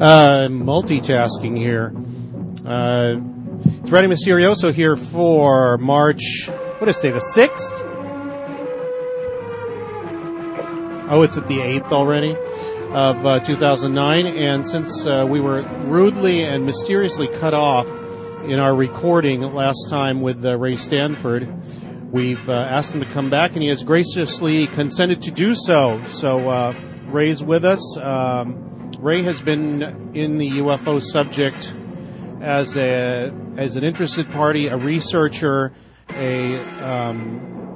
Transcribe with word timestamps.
Uh, 0.00 0.48
multitasking 0.48 1.58
here. 1.58 1.92
Uh, 2.64 3.20
it's 3.82 3.90
Radio 3.90 4.08
Mysterioso 4.08 4.72
here 4.72 4.96
for 4.96 5.76
March, 5.76 6.48
what 6.78 6.88
is 6.88 6.96
today, 6.96 7.10
the 7.10 7.18
6th? 7.18 7.70
Oh, 11.10 11.20
it's 11.20 11.36
at 11.36 11.46
the 11.48 11.58
8th 11.58 11.92
already 11.92 12.30
of 12.94 13.26
uh, 13.26 13.40
2009. 13.40 14.26
And 14.26 14.66
since 14.66 15.04
uh, 15.04 15.26
we 15.28 15.38
were 15.38 15.64
rudely 15.84 16.44
and 16.44 16.64
mysteriously 16.64 17.28
cut 17.28 17.52
off 17.52 17.86
in 18.46 18.58
our 18.58 18.74
recording 18.74 19.42
last 19.42 19.90
time 19.90 20.22
with 20.22 20.42
uh, 20.46 20.56
Ray 20.56 20.76
Stanford, 20.76 21.46
we've 22.10 22.48
uh, 22.48 22.54
asked 22.54 22.92
him 22.92 23.00
to 23.00 23.12
come 23.12 23.28
back, 23.28 23.52
and 23.52 23.62
he 23.62 23.68
has 23.68 23.82
graciously 23.82 24.66
consented 24.68 25.20
to 25.20 25.30
do 25.30 25.54
so. 25.54 26.02
So 26.08 26.48
uh, 26.48 26.74
Ray's 27.08 27.44
with 27.44 27.66
us. 27.66 27.98
Um, 27.98 28.69
Ray 29.00 29.22
has 29.22 29.40
been 29.40 30.12
in 30.14 30.36
the 30.36 30.48
UFO 30.58 31.02
subject 31.02 31.72
as 32.42 32.76
a 32.76 33.32
as 33.56 33.76
an 33.76 33.84
interested 33.84 34.30
party, 34.30 34.66
a 34.68 34.76
researcher, 34.76 35.72
a 36.10 36.58
um, 36.84 37.74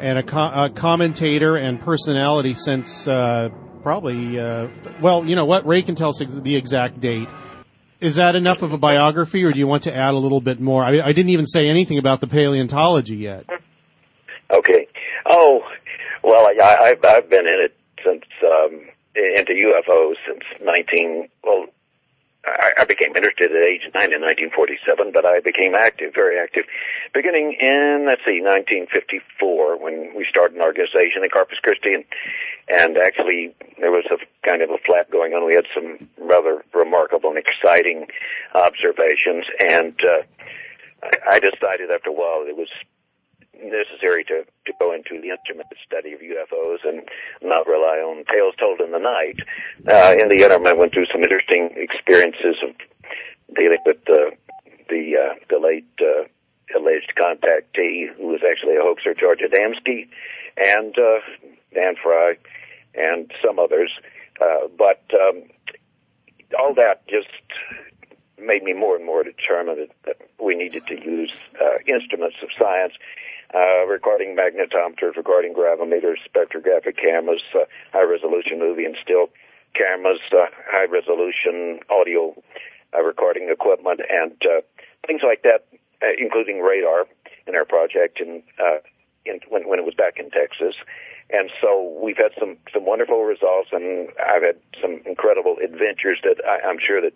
and 0.00 0.18
a, 0.18 0.22
co- 0.22 0.52
a 0.66 0.70
commentator 0.70 1.56
and 1.56 1.80
personality 1.80 2.54
since 2.54 3.08
uh, 3.08 3.48
probably 3.82 4.38
uh, 4.38 4.68
well, 5.00 5.24
you 5.24 5.34
know 5.34 5.46
what? 5.46 5.66
Ray 5.66 5.82
can 5.82 5.94
tell 5.94 6.10
us 6.10 6.20
ex- 6.20 6.34
the 6.34 6.56
exact 6.56 7.00
date. 7.00 7.28
Is 8.00 8.16
that 8.16 8.34
enough 8.34 8.62
of 8.62 8.72
a 8.72 8.78
biography, 8.78 9.44
or 9.44 9.52
do 9.52 9.58
you 9.58 9.66
want 9.66 9.82
to 9.84 9.94
add 9.94 10.14
a 10.14 10.18
little 10.18 10.40
bit 10.40 10.60
more? 10.60 10.82
I, 10.82 11.00
I 11.00 11.12
didn't 11.12 11.30
even 11.30 11.46
say 11.46 11.68
anything 11.68 11.98
about 11.98 12.20
the 12.20 12.26
paleontology 12.26 13.16
yet. 13.16 13.44
Okay. 14.50 14.88
Oh, 15.28 15.60
well, 16.22 16.46
I, 16.46 16.54
I- 17.02 17.08
I've 17.08 17.28
been 17.30 17.46
in 17.46 17.60
it 17.64 17.76
since 18.04 18.24
um, 18.44 18.80
into 19.14 19.52
UFOs 19.52 20.14
since 20.26 20.44
19. 20.62 21.28
Well, 21.44 21.66
I, 22.46 22.72
I 22.80 22.84
became 22.84 23.14
interested 23.14 23.52
at 23.52 23.62
age 23.62 23.84
nine 23.92 24.16
in 24.16 24.24
1947, 24.24 25.12
but 25.12 25.26
I 25.26 25.40
became 25.40 25.74
active, 25.74 26.14
very 26.14 26.40
active, 26.40 26.64
beginning 27.12 27.56
in 27.60 28.06
let's 28.08 28.24
see, 28.24 28.40
1954 28.40 29.76
when 29.76 30.16
we 30.16 30.24
started 30.28 30.56
an 30.56 30.62
organization 30.62 31.20
in 31.22 31.28
Corpus 31.28 31.58
Christi, 31.60 31.92
and, 31.92 32.04
and 32.68 32.96
actually 32.96 33.54
there 33.78 33.92
was 33.92 34.08
a 34.08 34.16
kind 34.46 34.62
of 34.62 34.70
a 34.70 34.80
flap 34.86 35.10
going 35.10 35.34
on. 35.34 35.44
We 35.44 35.54
had 35.54 35.68
some 35.74 36.08
rather 36.16 36.64
remarkable 36.72 37.28
and 37.28 37.38
exciting 37.38 38.08
observations, 38.54 39.44
and 39.60 39.92
uh, 40.00 40.24
I, 41.04 41.36
I 41.36 41.38
decided 41.44 41.90
after 41.92 42.08
a 42.08 42.16
while 42.16 42.48
it 42.48 42.56
was 42.56 42.72
necessary 43.62 44.24
to, 44.24 44.44
to 44.66 44.72
go 44.78 44.92
into 44.92 45.20
the 45.20 45.30
instrument 45.30 45.68
study 45.84 46.12
of 46.12 46.20
UFOs 46.20 46.78
and 46.84 47.02
not 47.42 47.66
rely 47.66 47.98
on 48.00 48.24
tales 48.24 48.54
told 48.58 48.80
in 48.80 48.92
the 48.92 48.98
night. 48.98 49.38
Uh, 49.86 50.14
in 50.18 50.28
the 50.28 50.42
interim, 50.42 50.66
I 50.66 50.72
went 50.72 50.92
through 50.92 51.06
some 51.12 51.22
interesting 51.22 51.70
experiences 51.76 52.56
of 52.62 52.74
dealing 53.54 53.82
with 53.84 53.98
uh, 54.08 54.30
the 54.88 55.16
uh, 55.16 55.34
the 55.48 55.58
late 55.58 55.88
uh, 56.00 56.24
alleged 56.76 57.12
contactee, 57.16 58.14
who 58.16 58.28
was 58.28 58.40
actually 58.48 58.76
a 58.76 58.82
hoaxer, 58.82 59.14
George 59.14 59.40
Adamski, 59.40 60.08
and 60.56 60.96
uh, 60.98 61.20
Dan 61.74 61.94
Fry, 62.02 62.36
and 62.94 63.30
some 63.44 63.58
others. 63.58 63.90
Uh, 64.40 64.68
but 64.76 65.02
um, 65.14 65.42
all 66.58 66.74
that 66.74 67.06
just 67.08 67.28
made 68.38 68.62
me 68.62 68.72
more 68.72 68.96
and 68.96 69.04
more 69.04 69.22
determined 69.22 69.78
that, 69.78 69.90
that 70.06 70.28
we 70.42 70.54
needed 70.54 70.86
to 70.86 70.94
use 70.94 71.32
uh, 71.60 71.78
instruments 71.86 72.36
of 72.42 72.48
science 72.58 72.94
uh, 73.54 73.86
recording 73.86 74.36
magnetometers, 74.36 75.16
recording 75.16 75.54
gravimeters, 75.54 76.16
spectrographic 76.28 76.96
cameras, 76.96 77.42
uh, 77.54 77.64
high 77.92 78.04
resolution 78.04 78.58
movie 78.58 78.84
and 78.84 78.96
still 79.02 79.28
cameras, 79.74 80.20
uh, 80.32 80.46
high 80.66 80.86
resolution 80.86 81.80
audio 81.90 82.34
uh, 82.94 83.02
recording 83.02 83.48
equipment, 83.50 84.00
and 84.08 84.36
uh, 84.44 84.60
things 85.06 85.22
like 85.24 85.42
that, 85.42 85.66
uh, 86.02 86.14
including 86.18 86.60
radar 86.60 87.06
in 87.46 87.54
our 87.54 87.64
project 87.64 88.20
in, 88.20 88.42
uh, 88.58 88.78
in 89.24 89.40
when, 89.48 89.68
when 89.68 89.78
it 89.78 89.84
was 89.84 89.94
back 89.94 90.18
in 90.18 90.30
Texas. 90.30 90.74
And 91.32 91.48
so 91.60 91.96
we've 92.02 92.16
had 92.16 92.32
some, 92.38 92.56
some 92.72 92.84
wonderful 92.84 93.22
results, 93.22 93.68
and 93.70 94.08
I've 94.18 94.42
had 94.42 94.56
some 94.82 95.00
incredible 95.06 95.56
adventures 95.62 96.18
that 96.24 96.42
I, 96.44 96.66
I'm 96.66 96.78
sure 96.84 97.00
that 97.00 97.14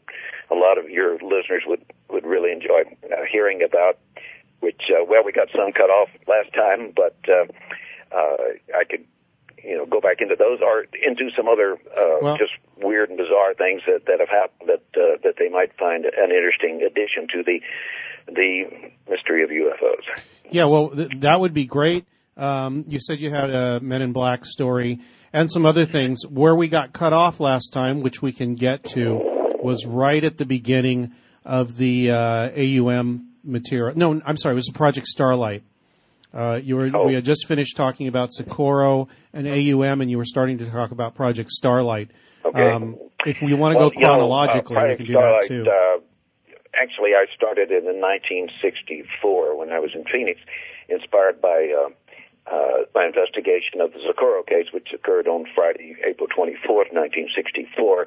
a 0.51 0.55
lot 0.55 0.79
of 0.79 0.89
your 0.89 1.15
listeners 1.15 1.65
would, 1.67 1.85
would 2.11 2.25
really 2.25 2.53
enjoy 2.53 2.83
uh, 3.11 3.25
hearing 3.31 3.61
about 3.63 3.99
which 4.65 4.81
uh, 4.89 5.05
well 5.07 5.23
we 5.25 5.33
got 5.33 5.49
some 5.53 5.71
cut 5.73 5.91
off 5.93 6.09
last 6.27 6.51
time, 6.55 6.93
but 6.97 7.17
uh, 7.29 7.45
uh, 8.11 8.37
I 8.75 8.85
could 8.89 9.05
you 9.63 9.77
know 9.79 9.87
go 9.87 10.01
back 10.01 10.19
into 10.21 10.37
those 10.37 10.61
or 10.65 10.85
into 11.07 11.31
some 11.37 11.49
other 11.49 11.75
uh, 11.75 12.19
Well- 12.23 12.39
just 12.39 12.53
weird 12.77 13.09
and 13.11 13.19
bizarre 13.19 13.55
things 13.55 13.83
that 13.87 14.07
that 14.07 14.19
have 14.21 14.29
happened 14.29 14.69
that 14.73 14.85
uh, 15.01 15.17
that 15.23 15.35
they 15.39 15.49
might 15.49 15.77
find 15.79 16.05
an 16.05 16.31
interesting 16.33 16.81
addition 16.83 17.29
to 17.35 17.43
the 17.45 17.61
the 18.27 18.65
mystery 19.09 19.45
of 19.45 19.51
UFOs. 19.51 20.23
Yeah, 20.51 20.65
well, 20.65 20.91
th- 20.91 21.11
that 21.21 21.41
would 21.41 21.53
be 21.55 21.67
great. 21.67 22.07
Um, 22.37 22.85
you 22.89 22.99
said 22.99 23.21
you 23.21 23.31
had 23.31 23.51
a 23.51 23.81
Men 23.81 24.03
in 24.03 24.13
Black 24.13 24.45
story 24.45 25.01
and 25.33 25.51
some 25.51 25.67
other 25.67 25.85
things. 25.87 26.27
Where 26.27 26.55
we 26.55 26.69
got 26.69 26.93
cut 26.93 27.13
off 27.13 27.39
last 27.39 27.73
time, 27.73 28.01
which 28.01 28.23
we 28.23 28.33
can 28.33 28.55
get 28.55 28.83
to, 28.95 29.21
was 29.63 29.85
right 29.87 30.23
at 30.25 30.39
the 30.39 30.45
beginning 30.47 31.13
of 31.45 31.77
the 31.77 32.11
uh, 32.11 32.51
AUM 32.57 33.29
material. 33.45 33.97
No, 33.97 34.21
I'm 34.25 34.37
sorry, 34.37 34.55
it 34.55 34.57
was 34.57 34.71
Project 34.75 35.07
Starlight. 35.07 35.63
Uh, 36.33 36.59
you 36.63 36.77
were 36.77 36.91
Oh. 36.93 37.07
we 37.07 37.15
had 37.15 37.25
just 37.25 37.47
finished 37.47 37.77
talking 37.77 38.09
about 38.09 38.33
Socorro 38.33 39.09
and 39.33 39.47
AUM, 39.47 40.01
and 40.01 40.11
you 40.11 40.19
were 40.19 40.25
starting 40.25 40.59
to 40.59 40.71
talk 40.71 40.91
about 40.91 41.15
Project 41.15 41.51
Starlight. 41.51 42.09
Okay. 42.45 42.71
Um, 42.71 42.97
if 43.25 43.41
you 43.41 43.57
want 43.57 43.75
to 43.75 43.79
Well, 43.79 43.91
go 43.91 43.95
you 43.97 44.05
know, 44.05 44.11
uh, 44.11 44.15
chronologically, 44.17 44.77
we 44.77 44.97
can 44.97 45.07
do 45.07 45.13
that 45.15 45.45
too. 45.49 45.65
Uh, 45.67 46.01
actually, 46.75 47.11
I 47.15 47.27
started 47.37 47.71
it 47.71 47.85
in 47.85 48.01
1964 48.01 49.57
when 49.57 49.71
I 49.73 49.79
was 49.79 49.91
in 49.95 50.05
Phoenix, 50.11 50.41
inspired 50.89 51.41
by 51.41 51.73
uh, 52.47 52.85
my 52.95 53.07
investigation 53.07 53.81
of 53.81 53.93
the 53.93 54.01
Socorro 54.07 54.43
case, 54.43 54.67
which 54.73 54.89
occurred 54.93 55.27
on 55.27 55.47
Friday, 55.55 55.97
April 56.05 56.29
24th, 56.29 56.93
1964. 56.93 58.07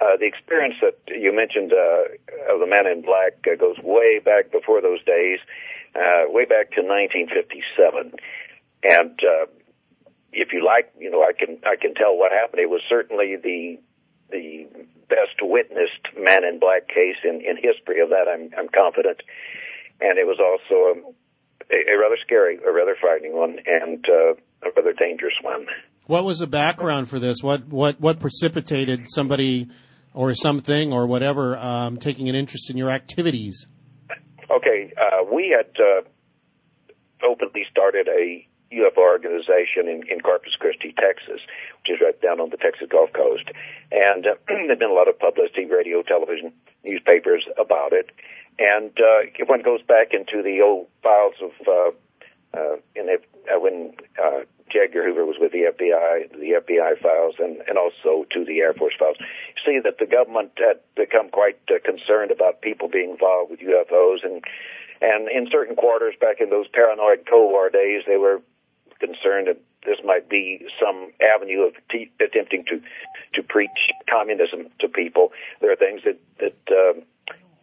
Uh, 0.00 0.16
the 0.18 0.26
experience 0.26 0.74
that 0.82 0.98
you 1.06 1.34
mentioned 1.34 1.72
uh, 1.72 2.52
of 2.52 2.60
the 2.60 2.66
Man 2.66 2.86
in 2.86 3.02
Black 3.02 3.38
uh, 3.46 3.54
goes 3.54 3.78
way 3.82 4.18
back 4.18 4.50
before 4.50 4.80
those 4.80 5.02
days, 5.04 5.38
uh, 5.94 6.26
way 6.26 6.44
back 6.44 6.74
to 6.74 6.82
1957, 6.82 8.12
and 8.82 9.16
uh, 9.22 9.46
if 10.32 10.52
you 10.52 10.64
like, 10.64 10.92
you 10.98 11.10
know, 11.10 11.22
I 11.22 11.32
can 11.32 11.58
I 11.64 11.76
can 11.80 11.94
tell 11.94 12.16
what 12.16 12.30
happened. 12.30 12.60
It 12.60 12.70
was 12.70 12.82
certainly 12.88 13.36
the 13.36 13.78
the 14.30 14.66
best 15.08 15.40
witnessed 15.40 16.12
Man 16.18 16.44
in 16.44 16.58
Black 16.58 16.88
case 16.88 17.16
in 17.24 17.40
in 17.40 17.56
history. 17.56 18.00
Of 18.00 18.10
that, 18.10 18.28
I'm 18.28 18.50
I'm 18.58 18.68
confident, 18.68 19.22
and 20.00 20.18
it 20.18 20.26
was 20.26 20.38
also 20.38 20.74
a, 20.92 20.94
a 21.70 21.98
rather 21.98 22.16
scary, 22.24 22.58
a 22.66 22.72
rather 22.72 22.96
frightening 23.00 23.36
one. 23.36 23.58
And 23.66 24.04
uh, 24.08 24.34
a 24.62 24.70
rather 24.74 24.92
dangerous 24.92 25.34
one. 25.42 25.66
What 26.06 26.24
was 26.24 26.38
the 26.38 26.46
background 26.46 27.08
for 27.10 27.18
this? 27.18 27.42
What 27.42 27.66
what 27.68 28.00
what 28.00 28.20
precipitated 28.20 29.06
somebody 29.08 29.68
or 30.14 30.34
something 30.34 30.92
or 30.92 31.06
whatever 31.06 31.56
um, 31.58 31.98
taking 31.98 32.28
an 32.28 32.34
interest 32.34 32.70
in 32.70 32.76
your 32.76 32.90
activities? 32.90 33.66
Okay, 34.50 34.92
uh, 34.96 35.24
we 35.32 35.54
had 35.56 35.70
uh, 35.78 36.02
openly 37.28 37.66
started 37.70 38.08
a 38.08 38.46
UFO 38.72 38.98
organization 38.98 39.86
in, 39.86 40.02
in 40.10 40.20
Corpus 40.20 40.54
Christi, 40.58 40.94
Texas, 40.98 41.40
which 41.82 41.94
is 41.94 41.98
right 42.02 42.20
down 42.20 42.40
on 42.40 42.50
the 42.50 42.56
Texas 42.56 42.88
Gulf 42.90 43.12
Coast. 43.12 43.50
And 43.92 44.26
uh, 44.26 44.34
there's 44.48 44.78
been 44.78 44.90
a 44.90 44.94
lot 44.94 45.08
of 45.08 45.18
publicity, 45.18 45.66
radio, 45.66 46.02
television, 46.02 46.52
newspapers 46.84 47.46
about 47.58 47.92
it. 47.92 48.10
And 48.58 48.90
uh, 48.98 49.44
one 49.46 49.62
goes 49.62 49.82
back 49.82 50.12
into 50.12 50.42
the 50.42 50.62
old 50.62 50.86
files 51.02 51.34
of 51.42 51.52
uh, 51.68 51.90
uh, 52.56 52.76
in 52.94 53.06
the, 53.06 53.18
uh, 53.52 53.60
when 53.60 53.92
uh, 54.16 54.40
J. 54.72 54.88
Edgar 54.88 55.04
Hoover 55.04 55.26
was 55.26 55.36
with 55.38 55.52
the 55.52 55.68
FBI, 55.68 56.32
the 56.32 56.56
FBI 56.64 56.98
files, 57.00 57.34
and, 57.38 57.60
and 57.68 57.76
also 57.76 58.24
to 58.32 58.44
the 58.44 58.60
Air 58.60 58.72
Force 58.72 58.94
files, 58.98 59.16
you 59.20 59.60
see 59.64 59.78
that 59.84 59.98
the 59.98 60.06
government 60.06 60.52
had 60.56 60.80
become 60.96 61.28
quite 61.28 61.58
uh, 61.68 61.78
concerned 61.84 62.30
about 62.30 62.62
people 62.62 62.88
being 62.88 63.10
involved 63.10 63.50
with 63.50 63.60
UFOs, 63.60 64.24
and 64.24 64.42
and 65.02 65.28
in 65.28 65.46
certain 65.52 65.76
quarters 65.76 66.14
back 66.18 66.40
in 66.40 66.48
those 66.48 66.66
paranoid 66.72 67.26
Cold 67.28 67.52
War 67.52 67.68
days, 67.68 68.04
they 68.06 68.16
were 68.16 68.40
concerned 68.98 69.48
that 69.48 69.60
this 69.84 69.98
might 70.02 70.28
be 70.28 70.64
some 70.80 71.12
avenue 71.20 71.60
of 71.68 71.74
t- 71.90 72.10
attempting 72.18 72.64
to 72.64 72.80
to 73.34 73.42
preach 73.42 73.92
communism 74.08 74.68
to 74.80 74.88
people. 74.88 75.32
There 75.60 75.70
are 75.70 75.76
things 75.76 76.00
that 76.04 76.18
that 76.40 76.56
um, 76.72 77.02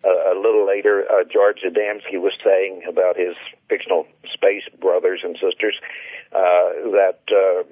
uh, 0.05 0.33
a 0.33 0.35
little 0.35 0.65
later 0.67 1.05
uh, 1.09 1.23
George 1.23 1.59
Adamski 1.65 2.19
was 2.19 2.33
saying 2.43 2.83
about 2.87 3.17
his 3.17 3.35
fictional 3.69 4.05
space 4.31 4.63
brothers 4.79 5.21
and 5.23 5.35
sisters 5.35 5.75
uh, 6.33 6.91
that 6.91 7.19
uh, 7.31 7.63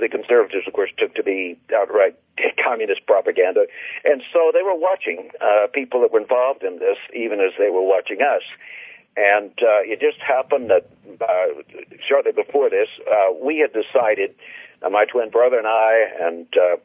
the 0.00 0.08
conservatives, 0.08 0.66
of 0.66 0.72
course, 0.72 0.90
took 0.98 1.14
to 1.14 1.22
be 1.22 1.58
outright 1.74 2.16
communist 2.64 3.06
propaganda, 3.06 3.66
and 4.04 4.22
so 4.32 4.50
they 4.52 4.62
were 4.62 4.74
watching 4.74 5.30
uh, 5.40 5.66
people 5.72 6.00
that 6.00 6.12
were 6.12 6.20
involved 6.20 6.62
in 6.62 6.78
this, 6.78 6.98
even 7.14 7.40
as 7.40 7.52
they 7.58 7.70
were 7.70 7.84
watching 7.84 8.18
us. 8.20 8.42
And 9.16 9.52
uh, 9.62 9.86
it 9.86 10.00
just 10.00 10.18
happened 10.18 10.70
that 10.70 10.90
uh, 11.22 11.62
shortly 12.08 12.32
before 12.32 12.68
this, 12.68 12.88
uh, 13.06 13.32
we 13.32 13.58
had 13.58 13.70
decided, 13.72 14.34
uh, 14.82 14.90
my 14.90 15.04
twin 15.04 15.30
brother 15.30 15.56
and 15.56 15.68
I, 15.68 16.02
and 16.20 16.46
uh, 16.56 16.76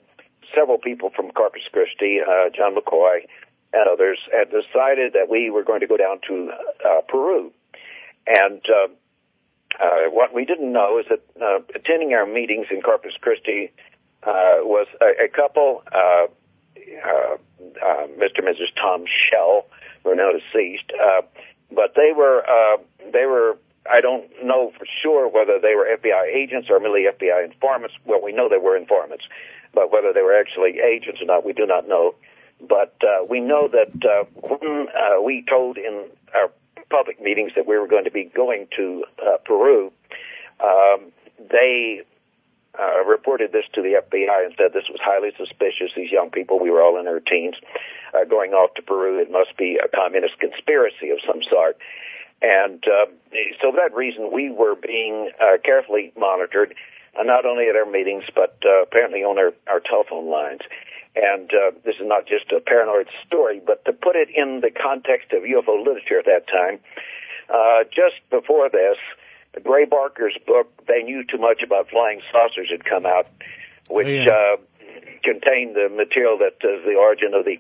several 0.54 0.78
people 0.78 1.10
from 1.16 1.32
Corpus 1.32 1.64
Christi, 1.72 2.20
uh, 2.22 2.50
John 2.56 2.76
McCoy, 2.76 3.26
and 3.74 3.88
others, 3.88 4.20
had 4.32 4.50
decided 4.50 5.14
that 5.14 5.30
we 5.30 5.50
were 5.50 5.64
going 5.64 5.82
to 5.82 5.88
go 5.88 5.98
down 5.98 6.20
to 6.28 6.52
uh, 6.86 7.02
Peru. 7.08 7.52
And 8.26 8.62
uh, 8.68 8.88
uh, 9.84 10.10
what 10.10 10.34
we 10.34 10.46
didn't 10.46 10.72
know 10.72 11.00
is 11.00 11.06
that 11.10 11.22
uh, 11.42 11.60
attending 11.76 12.14
our 12.14 12.26
meetings 12.26 12.68
in 12.72 12.82
Corpus 12.82 13.14
Christi 13.22 13.72
uh, 14.24 14.62
was 14.62 14.88
a, 15.02 15.26
a 15.26 15.28
couple, 15.30 15.84
uh, 15.94 16.28
uh, 17.06 17.38
uh, 17.38 18.08
Mr. 18.18 18.40
and 18.40 18.48
Mrs. 18.48 18.74
Tom 18.82 19.06
Shell, 19.06 19.66
who 20.04 20.12
are 20.12 20.16
now 20.16 20.32
deceased. 20.32 20.92
Uh, 20.94 21.22
but 21.72 21.94
they 21.96 22.12
were 22.16 22.44
uh, 22.48 22.78
they 23.14 23.26
were 23.26 23.58
I 23.90 24.02
don't 24.02 24.30
know 24.44 24.72
for 24.78 24.86
sure 25.02 25.28
whether 25.30 25.60
they 25.60 25.76
were 25.76 25.86
FBI 25.86 26.34
agents 26.34 26.68
or 26.70 26.80
merely 26.80 27.06
FBI 27.06 27.46
informants. 27.46 27.96
Well, 28.06 28.22
we 28.22 28.34
know 28.34 28.50
they 28.50 28.58
were 28.58 28.76
informants, 28.76 29.26
but 29.74 29.92
whether 29.92 30.14
they 30.14 30.22
were 30.22 30.38
actually 30.38 30.80
agents 30.80 31.22
or 31.22 31.26
not, 31.26 31.46
we 31.46 31.54
do 31.54 31.66
not 31.66 31.88
know. 31.88 32.16
But 32.68 32.96
uh, 33.02 33.26
we 33.30 33.40
know 33.40 33.70
that 33.70 33.92
uh, 34.06 34.26
when 34.36 34.88
uh, 34.90 35.22
we 35.22 35.44
told 35.50 35.78
in 35.78 36.06
our 36.34 36.52
public 36.90 37.22
meetings 37.22 37.52
that 37.56 37.68
we 37.68 37.78
were 37.78 37.88
going 37.88 38.04
to 38.04 38.12
be 38.12 38.26
going 38.26 38.68
to 38.76 39.06
uh, 39.22 39.38
Peru, 39.46 39.92
um, 40.60 41.12
they 41.40 42.02
uh, 42.78 43.04
reported 43.06 43.52
this 43.52 43.66
to 43.74 43.82
the 43.82 44.00
FBI 44.00 44.46
and 44.46 44.54
said 44.58 44.74
this 44.74 44.90
was 44.90 45.00
highly 45.04 45.32
suspicious. 45.38 45.92
These 45.96 46.12
young 46.12 46.30
people, 46.30 46.60
we 46.60 46.70
were 46.70 46.82
all 46.82 47.00
in 47.00 47.08
our 47.08 47.20
teens, 47.20 47.56
uh, 48.14 48.26
going 48.26 48.52
off 48.52 48.74
to 48.76 48.82
Peru. 48.82 49.20
It 49.20 49.32
must 49.32 49.58
be 49.58 49.80
a 49.84 49.88
communist 49.88 50.40
conspiracy 50.40 51.10
of 51.10 51.20
some 51.26 51.42
sort. 51.50 51.78
And 52.42 52.84
uh, 52.88 53.12
so 53.62 53.72
for 53.72 53.78
that 53.78 53.96
reason, 53.96 54.32
we 54.32 54.50
were 54.50 54.76
being 54.76 55.32
uh, 55.42 55.58
carefully 55.64 56.14
monitored, 56.18 56.74
uh, 57.20 57.24
not 57.24 57.46
only 57.46 57.68
at 57.68 57.76
our 57.76 57.90
meetings, 57.90 58.24
but 58.34 58.58
uh, 58.66 58.84
apparently 58.84 59.24
on 59.24 59.38
our, 59.38 59.52
our 59.68 59.82
telephone 59.82 60.30
lines. 60.30 60.62
And 61.16 61.50
uh, 61.52 61.72
this 61.84 61.96
is 61.96 62.06
not 62.06 62.28
just 62.28 62.52
a 62.52 62.62
paranoid 62.62 63.08
story, 63.26 63.62
but 63.66 63.84
to 63.86 63.94
put 63.94 64.16
it 64.16 64.30
in 64.34 64.62
the 64.62 64.70
context 64.70 65.34
of 65.34 65.44
UFO 65.44 65.84
literature 65.84 66.20
at 66.20 66.26
that 66.26 66.48
time, 66.48 66.80
uh, 67.50 67.84
just 67.90 68.22
before 68.30 68.70
this, 68.70 68.98
Gray 69.64 69.86
Barker's 69.86 70.38
book, 70.46 70.70
They 70.88 71.02
Knew 71.02 71.24
Too 71.24 71.40
Much 71.40 71.62
About 71.64 71.90
Flying 71.90 72.22
Saucers, 72.32 72.70
had 72.70 72.86
come 72.86 73.06
out, 73.06 73.28
which 73.90 74.08
oh, 74.08 74.10
yeah. 74.10 74.32
uh, 74.32 74.58
contained 75.24 75.76
the 75.76 75.90
material 75.90 76.38
that 76.38 76.62
is 76.62 76.86
the 76.86 76.96
origin 76.96 77.34
of 77.34 77.46
the 77.46 77.58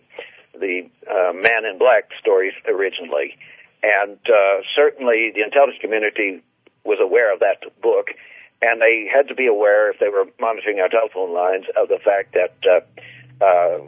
the 0.53 0.89
uh, 1.07 1.31
Man 1.33 1.63
in 1.65 1.77
Black 1.77 2.09
stories 2.19 2.53
originally. 2.67 3.37
And 3.81 4.17
uh, 4.27 4.61
certainly 4.75 5.31
the 5.33 5.41
intelligence 5.41 5.79
community 5.79 6.41
was 6.83 6.99
aware 7.01 7.33
of 7.33 7.39
that 7.39 7.63
book, 7.81 8.07
and 8.61 8.81
they 8.81 9.07
had 9.07 9.27
to 9.29 9.35
be 9.35 9.47
aware, 9.47 9.91
if 9.91 9.99
they 9.99 10.09
were 10.09 10.25
monitoring 10.39 10.79
our 10.79 10.89
telephone 10.89 11.33
lines, 11.33 11.65
of 11.77 11.87
the 11.87 11.99
fact 12.03 12.33
that 12.33 12.55
uh, 12.67 12.81
uh, 13.41 13.79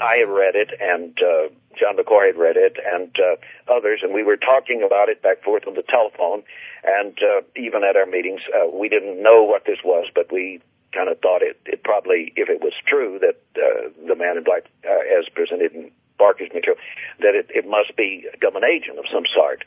I 0.00 0.16
had 0.18 0.28
read 0.28 0.54
it 0.54 0.70
and 0.80 1.16
uh, 1.18 1.48
John 1.78 1.96
McCoy 1.96 2.26
had 2.26 2.36
read 2.36 2.56
it 2.56 2.76
and 2.84 3.14
uh, 3.18 3.36
others, 3.72 4.00
and 4.02 4.12
we 4.12 4.22
were 4.22 4.36
talking 4.36 4.82
about 4.82 5.08
it 5.08 5.22
back 5.22 5.38
and 5.38 5.44
forth 5.44 5.66
on 5.66 5.74
the 5.74 5.84
telephone. 5.86 6.42
And 6.84 7.16
uh, 7.22 7.42
even 7.56 7.84
at 7.84 7.96
our 7.96 8.06
meetings, 8.06 8.40
uh, 8.50 8.66
we 8.68 8.88
didn't 8.88 9.22
know 9.22 9.42
what 9.42 9.64
this 9.64 9.78
was, 9.84 10.06
but 10.14 10.32
we 10.32 10.60
kind 10.92 11.08
of 11.08 11.20
thought 11.20 11.42
it, 11.42 11.60
it 11.66 11.84
probably, 11.84 12.32
if 12.36 12.48
it 12.48 12.60
was 12.60 12.72
true 12.86 13.20
that 13.20 13.38
uh, 13.56 13.90
the 14.06 14.16
man 14.16 14.36
in 14.36 14.44
black, 14.44 14.64
uh, 14.84 15.18
as 15.18 15.28
presented 15.28 15.72
in 15.72 15.90
Barker's 16.18 16.50
material, 16.52 16.80
that 17.20 17.34
it, 17.34 17.46
it 17.50 17.68
must 17.68 17.96
be 17.96 18.26
a 18.32 18.36
government 18.38 18.66
agent 18.66 18.98
of 18.98 19.04
some 19.12 19.24
sort. 19.32 19.64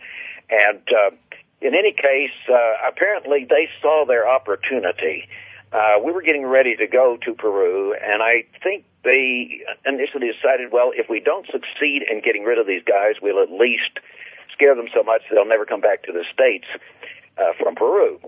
And 0.50 0.84
uh, 0.90 1.16
in 1.62 1.76
any 1.76 1.94
case, 1.94 2.36
uh, 2.50 2.88
apparently 2.88 3.46
they 3.48 3.70
saw 3.82 4.06
their 4.06 4.28
opportunity. 4.28 5.30
Uh, 5.72 6.00
we 6.04 6.12
were 6.12 6.22
getting 6.22 6.46
ready 6.46 6.76
to 6.76 6.86
go 6.86 7.18
to 7.24 7.34
Peru, 7.34 7.94
and 7.94 8.22
I 8.22 8.44
think 8.62 8.84
they 9.04 9.64
initially 9.86 10.28
decided, 10.32 10.72
well, 10.72 10.92
if 10.94 11.10
we 11.10 11.20
don't 11.20 11.46
succeed 11.46 12.04
in 12.10 12.22
getting 12.22 12.44
rid 12.44 12.60
of 12.60 12.68
these 12.68 12.84
guys, 12.84 13.16
we'll 13.22 13.42
at 13.42 13.52
least 13.52 14.00
scare 14.54 14.76
them 14.76 14.88
so 14.94 15.02
much 15.02 15.22
they'll 15.32 15.46
never 15.46 15.66
come 15.66 15.80
back 15.80 16.04
to 16.04 16.12
the 16.12 16.26
States 16.32 16.66
uh, 17.38 17.54
from 17.58 17.76
Peru. 17.76 18.20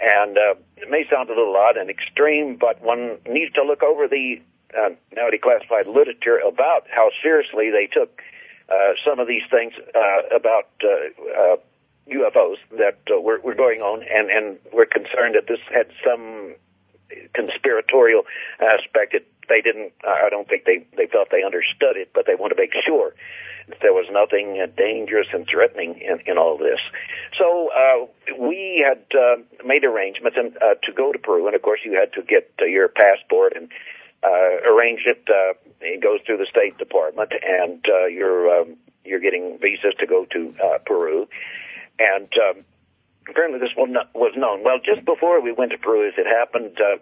And 0.00 0.36
uh, 0.36 0.54
it 0.76 0.90
may 0.90 1.04
sound 1.10 1.30
a 1.30 1.34
little 1.34 1.56
odd 1.56 1.76
and 1.76 1.88
extreme, 1.88 2.56
but 2.56 2.82
one 2.82 3.18
needs 3.28 3.54
to 3.54 3.62
look 3.62 3.82
over 3.82 4.06
the 4.08 4.40
uh, 4.76 4.90
now 5.14 5.28
declassified 5.30 5.86
literature 5.86 6.38
about 6.38 6.86
how 6.90 7.10
seriously 7.22 7.70
they 7.70 7.86
took 7.86 8.20
uh, 8.68 8.92
some 9.06 9.18
of 9.18 9.26
these 9.26 9.42
things 9.50 9.72
uh, 9.94 10.36
about 10.36 10.68
uh, 10.84 11.54
uh, 11.54 11.56
UFOs 12.10 12.56
that 12.76 12.98
uh, 13.10 13.20
were, 13.20 13.40
were 13.40 13.54
going 13.54 13.80
on, 13.80 14.02
and 14.02 14.30
and 14.30 14.58
were 14.72 14.86
concerned 14.86 15.34
that 15.34 15.46
this 15.48 15.60
had 15.72 15.88
some 16.04 16.54
conspiratorial 17.34 18.22
aspect. 18.60 19.14
It, 19.14 19.26
they 19.48 19.60
didn't. 19.60 19.92
I 20.06 20.28
don't 20.30 20.48
think 20.48 20.64
they 20.64 20.84
they 20.96 21.06
felt 21.06 21.28
they 21.30 21.42
understood 21.42 21.96
it, 21.96 22.10
but 22.14 22.26
they 22.26 22.34
want 22.34 22.52
to 22.52 22.58
make 22.60 22.72
sure 22.86 23.14
that 23.68 23.78
there 23.80 23.92
was 23.92 24.06
nothing 24.10 24.64
dangerous 24.76 25.28
and 25.32 25.46
threatening 25.46 26.00
in, 26.00 26.20
in 26.26 26.38
all 26.38 26.58
this. 26.58 26.80
So 27.38 27.68
uh, 27.72 28.06
we 28.38 28.84
had 28.86 29.04
uh, 29.16 29.42
made 29.64 29.84
arrangements 29.84 30.36
and, 30.38 30.56
uh, 30.56 30.74
to 30.84 30.92
go 30.92 31.12
to 31.12 31.18
Peru, 31.18 31.46
and 31.46 31.54
of 31.54 31.62
course 31.62 31.80
you 31.84 31.98
had 31.98 32.12
to 32.14 32.22
get 32.22 32.52
uh, 32.60 32.64
your 32.64 32.88
passport 32.88 33.54
and 33.56 33.68
uh, 34.22 34.72
arrange 34.72 35.02
it. 35.06 35.22
Uh, 35.28 35.54
it 35.80 36.02
goes 36.02 36.20
through 36.26 36.38
the 36.38 36.46
State 36.50 36.76
Department, 36.78 37.32
and 37.42 37.84
uh, 37.88 38.06
you're 38.06 38.60
um, 38.60 38.76
you're 39.04 39.20
getting 39.20 39.58
visas 39.60 39.94
to 40.00 40.06
go 40.06 40.26
to 40.32 40.54
uh, 40.62 40.78
Peru, 40.84 41.28
and 41.98 42.28
um, 42.36 42.64
apparently 43.28 43.60
this 43.60 43.76
was 43.76 44.32
known. 44.36 44.64
Well, 44.64 44.78
just 44.84 45.04
before 45.04 45.40
we 45.40 45.52
went 45.52 45.72
to 45.72 45.78
Peru, 45.78 46.08
as 46.08 46.14
it 46.16 46.26
happened 46.26 46.78
uh, 46.80 46.98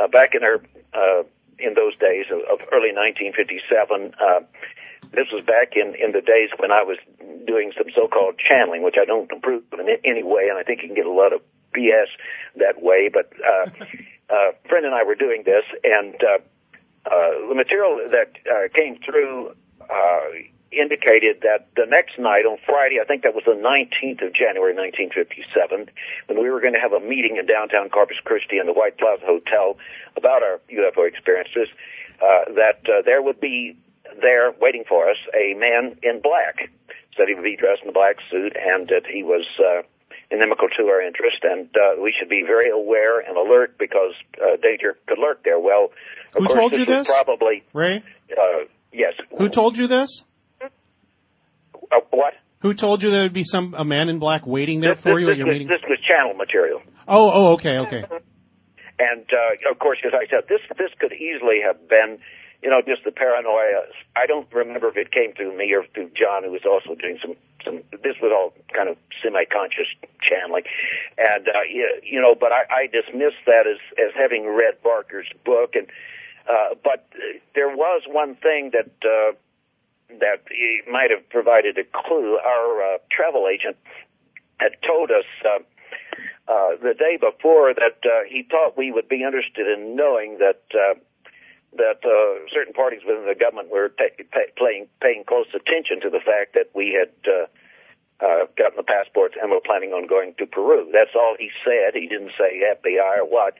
uh, 0.00 0.08
back 0.08 0.34
in 0.34 0.42
our 0.42 0.62
uh, 0.94 1.22
in 1.60 1.74
those 1.74 1.96
days 1.98 2.26
of, 2.32 2.40
of 2.48 2.58
early 2.72 2.92
1957. 2.92 4.14
Uh, 4.16 4.40
this 5.12 5.26
was 5.32 5.44
back 5.44 5.74
in 5.76 5.94
in 5.94 6.12
the 6.12 6.20
days 6.20 6.50
when 6.58 6.70
I 6.70 6.82
was 6.82 6.98
doing 7.46 7.72
some 7.76 7.88
so-called 7.94 8.38
channeling, 8.38 8.82
which 8.82 8.96
I 9.00 9.04
don't 9.04 9.30
approve 9.30 9.64
in 9.72 9.88
any 10.04 10.22
way, 10.22 10.48
and 10.48 10.58
I 10.58 10.62
think 10.62 10.82
you 10.82 10.88
can 10.88 10.96
get 10.96 11.06
a 11.06 11.12
lot 11.12 11.32
of 11.32 11.40
BS 11.74 12.08
that 12.56 12.82
way. 12.82 13.10
But 13.12 13.32
uh, 13.42 13.70
uh, 14.30 14.52
friend 14.68 14.86
and 14.86 14.94
I 14.94 15.02
were 15.02 15.14
doing 15.14 15.42
this, 15.44 15.64
and 15.82 16.14
uh, 16.22 16.38
uh, 17.06 17.48
the 17.48 17.54
material 17.54 17.98
that 18.10 18.32
uh, 18.46 18.68
came 18.74 18.98
through 19.04 19.56
uh, 19.82 20.24
indicated 20.72 21.42
that 21.42 21.66
the 21.74 21.86
next 21.86 22.18
night 22.18 22.46
on 22.46 22.58
Friday, 22.64 23.02
I 23.02 23.04
think 23.04 23.22
that 23.26 23.34
was 23.34 23.42
the 23.44 23.58
19th 23.58 24.22
of 24.22 24.30
January 24.32 24.74
1957, 24.74 25.90
when 26.26 26.38
we 26.38 26.48
were 26.50 26.60
going 26.62 26.74
to 26.74 26.82
have 26.82 26.94
a 26.94 27.02
meeting 27.02 27.36
in 27.38 27.46
downtown 27.46 27.90
Corpus 27.90 28.18
Christi 28.22 28.58
in 28.58 28.66
the 28.66 28.72
White 28.72 28.96
Plaza 28.96 29.26
Hotel 29.26 29.76
about 30.16 30.42
our 30.46 30.62
UFO 30.70 31.06
experiences, 31.10 31.66
uh, 32.22 32.54
that 32.54 32.86
uh, 32.86 33.02
there 33.04 33.22
would 33.22 33.40
be 33.40 33.76
there 34.22 34.52
waiting 34.60 34.84
for 34.88 35.10
us 35.10 35.18
a 35.34 35.54
man 35.58 35.98
in 36.02 36.22
black. 36.22 36.70
Said 37.16 37.26
he 37.26 37.34
would 37.34 37.44
be 37.44 37.56
dressed 37.56 37.82
in 37.82 37.90
a 37.90 37.92
black 37.92 38.16
suit 38.30 38.54
and 38.54 38.86
that 38.88 39.02
he 39.10 39.22
was 39.22 39.46
uh, 39.58 39.82
inimical 40.30 40.68
to 40.78 40.86
our 40.86 41.02
interest, 41.02 41.42
and 41.42 41.66
uh, 41.74 42.00
we 42.00 42.14
should 42.16 42.28
be 42.28 42.42
very 42.46 42.70
aware 42.70 43.18
and 43.18 43.36
alert 43.36 43.76
because 43.78 44.14
uh, 44.38 44.56
danger 44.62 44.96
could 45.06 45.18
lurk 45.18 45.42
there. 45.42 45.58
Well, 45.58 45.90
of 46.34 46.42
Who 46.42 46.46
course, 46.46 46.58
told 46.58 46.72
this 46.72 46.78
you 46.78 46.86
this? 46.86 47.06
Probably, 47.08 47.64
Ray? 47.72 48.04
uh, 48.30 48.64
yes. 48.92 49.14
Who 49.36 49.48
told 49.48 49.76
you 49.76 49.88
this? 49.88 50.24
What? 52.10 52.34
Who 52.60 52.74
told 52.74 53.02
you 53.02 53.10
there 53.10 53.22
would 53.22 53.32
be 53.32 53.44
some 53.44 53.74
a 53.76 53.84
man 53.84 54.08
in 54.08 54.18
black 54.18 54.46
waiting 54.46 54.80
there 54.80 54.94
This- 54.94 55.02
for 55.02 55.14
this, 55.14 55.20
you 55.20 55.26
this 55.26 55.32
at 55.32 55.38
your 55.38 55.46
was, 55.46 55.52
meeting? 55.54 55.68
This 55.68 55.82
was 55.88 55.98
channel 56.06 56.34
material. 56.34 56.82
Oh, 57.08 57.30
oh, 57.32 57.52
okay, 57.54 57.78
okay. 57.78 58.04
And 59.00 59.24
uh, 59.32 59.72
of 59.72 59.78
course, 59.78 59.98
as 60.04 60.12
I 60.12 60.28
said, 60.28 60.44
this 60.48 60.60
this 60.76 60.92
could 61.00 61.12
easily 61.12 61.64
have 61.64 61.88
been, 61.88 62.18
you 62.62 62.68
know, 62.68 62.82
just 62.86 63.02
the 63.04 63.10
paranoia. 63.12 63.88
I 64.14 64.26
don't 64.26 64.46
remember 64.52 64.88
if 64.88 64.96
it 64.98 65.10
came 65.10 65.32
through 65.32 65.56
me 65.56 65.72
or 65.72 65.84
through 65.94 66.10
John, 66.12 66.44
who 66.44 66.52
was 66.52 66.68
also 66.68 66.94
doing 67.00 67.18
some 67.22 67.34
some. 67.64 67.80
This 68.04 68.20
was 68.20 68.28
all 68.28 68.52
kind 68.76 68.90
of 68.90 68.96
semi-conscious 69.24 69.88
channeling, 70.20 70.64
and 71.16 71.48
uh, 71.48 71.64
you, 71.64 71.88
you 72.04 72.20
know, 72.20 72.34
but 72.38 72.52
I, 72.52 72.68
I 72.68 72.86
dismissed 72.92 73.40
that 73.46 73.64
as 73.64 73.80
as 73.96 74.12
having 74.12 74.44
read 74.44 74.82
Barker's 74.84 75.32
book, 75.46 75.72
and 75.72 75.88
uh, 76.44 76.76
but 76.84 77.08
there 77.54 77.72
was 77.74 78.02
one 78.06 78.36
thing 78.36 78.72
that. 78.76 78.92
Uh, 79.00 79.32
that 80.18 80.42
he 80.50 80.80
might 80.90 81.10
have 81.10 81.28
provided 81.30 81.78
a 81.78 81.84
clue. 81.84 82.38
Our 82.38 82.94
uh, 82.94 82.98
travel 83.10 83.46
agent 83.46 83.76
had 84.58 84.72
told 84.86 85.10
us 85.10 85.24
uh, 85.44 85.62
uh, 86.50 86.76
the 86.82 86.94
day 86.94 87.16
before 87.16 87.72
that 87.74 88.02
uh, 88.04 88.26
he 88.28 88.42
thought 88.42 88.76
we 88.76 88.90
would 88.90 89.08
be 89.08 89.22
interested 89.22 89.66
in 89.66 89.94
knowing 89.96 90.38
that 90.38 90.62
uh, 90.74 90.98
that 91.78 92.02
uh, 92.02 92.42
certain 92.52 92.74
parties 92.74 93.00
within 93.06 93.26
the 93.26 93.38
government 93.38 93.70
were 93.70 93.90
ta- 93.94 94.10
pa- 94.32 94.50
playing, 94.58 94.88
paying 95.00 95.22
close 95.22 95.46
attention 95.54 96.00
to 96.02 96.10
the 96.10 96.18
fact 96.18 96.54
that 96.54 96.66
we 96.74 96.90
had 96.90 97.14
uh, 97.30 97.46
uh, 98.18 98.46
gotten 98.58 98.76
the 98.76 98.82
passports 98.82 99.36
and 99.40 99.50
were 99.50 99.62
planning 99.62 99.92
on 99.92 100.06
going 100.06 100.34
to 100.38 100.46
Peru. 100.46 100.90
That's 100.92 101.14
all 101.14 101.36
he 101.38 101.50
said. 101.64 101.94
He 101.94 102.08
didn't 102.08 102.32
say 102.36 102.58
FBI 102.58 103.22
or 103.22 103.26
what. 103.26 103.54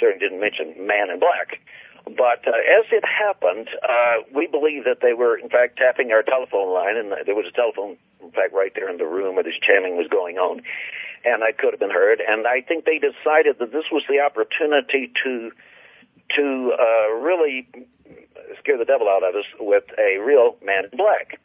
Certainly 0.00 0.24
didn't 0.24 0.40
mention 0.40 0.74
Man 0.86 1.10
in 1.10 1.20
Black. 1.20 1.60
But 2.04 2.46
uh, 2.46 2.56
as 2.56 2.86
it 2.90 3.04
happened, 3.04 3.68
uh, 3.82 4.24
we 4.34 4.46
believe 4.46 4.84
that 4.84 4.98
they 5.02 5.12
were, 5.12 5.36
in 5.36 5.48
fact, 5.48 5.76
tapping 5.76 6.12
our 6.12 6.22
telephone 6.22 6.72
line, 6.72 6.96
and 6.96 7.12
there 7.26 7.34
was 7.34 7.46
a 7.46 7.52
telephone, 7.52 7.96
in 8.22 8.30
fact, 8.30 8.52
right 8.52 8.72
there 8.74 8.88
in 8.88 8.96
the 8.96 9.06
room 9.06 9.34
where 9.34 9.44
this 9.44 9.58
channeling 9.60 9.96
was 9.96 10.08
going 10.08 10.38
on, 10.38 10.62
and 11.24 11.44
I 11.44 11.52
could 11.52 11.72
have 11.72 11.80
been 11.80 11.90
heard. 11.90 12.20
And 12.26 12.46
I 12.46 12.62
think 12.62 12.84
they 12.84 12.98
decided 12.98 13.58
that 13.58 13.72
this 13.72 13.84
was 13.92 14.02
the 14.08 14.20
opportunity 14.20 15.12
to 15.24 15.50
to 16.36 16.72
uh, 16.78 17.12
really 17.14 17.66
scare 18.60 18.78
the 18.78 18.84
devil 18.84 19.08
out 19.08 19.24
of 19.24 19.34
us 19.34 19.46
with 19.58 19.84
a 19.98 20.18
real 20.18 20.56
man 20.64 20.84
in 20.90 20.96
black. 20.96 21.40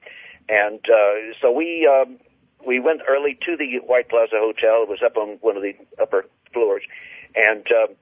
And 0.47 0.79
uh, 0.85 1.33
so 1.41 1.51
we 1.51 1.89
um, 1.89 2.17
we 2.65 2.79
went 2.79 3.01
early 3.09 3.37
to 3.45 3.57
the 3.57 3.79
White 3.85 4.09
Plaza 4.09 4.37
Hotel. 4.37 4.83
It 4.83 4.89
was 4.89 5.01
up 5.03 5.17
on 5.17 5.37
one 5.41 5.57
of 5.57 5.63
the 5.63 5.75
upper 6.01 6.25
floors, 6.53 6.83
and. 7.35 7.65
Uh, 7.67 7.93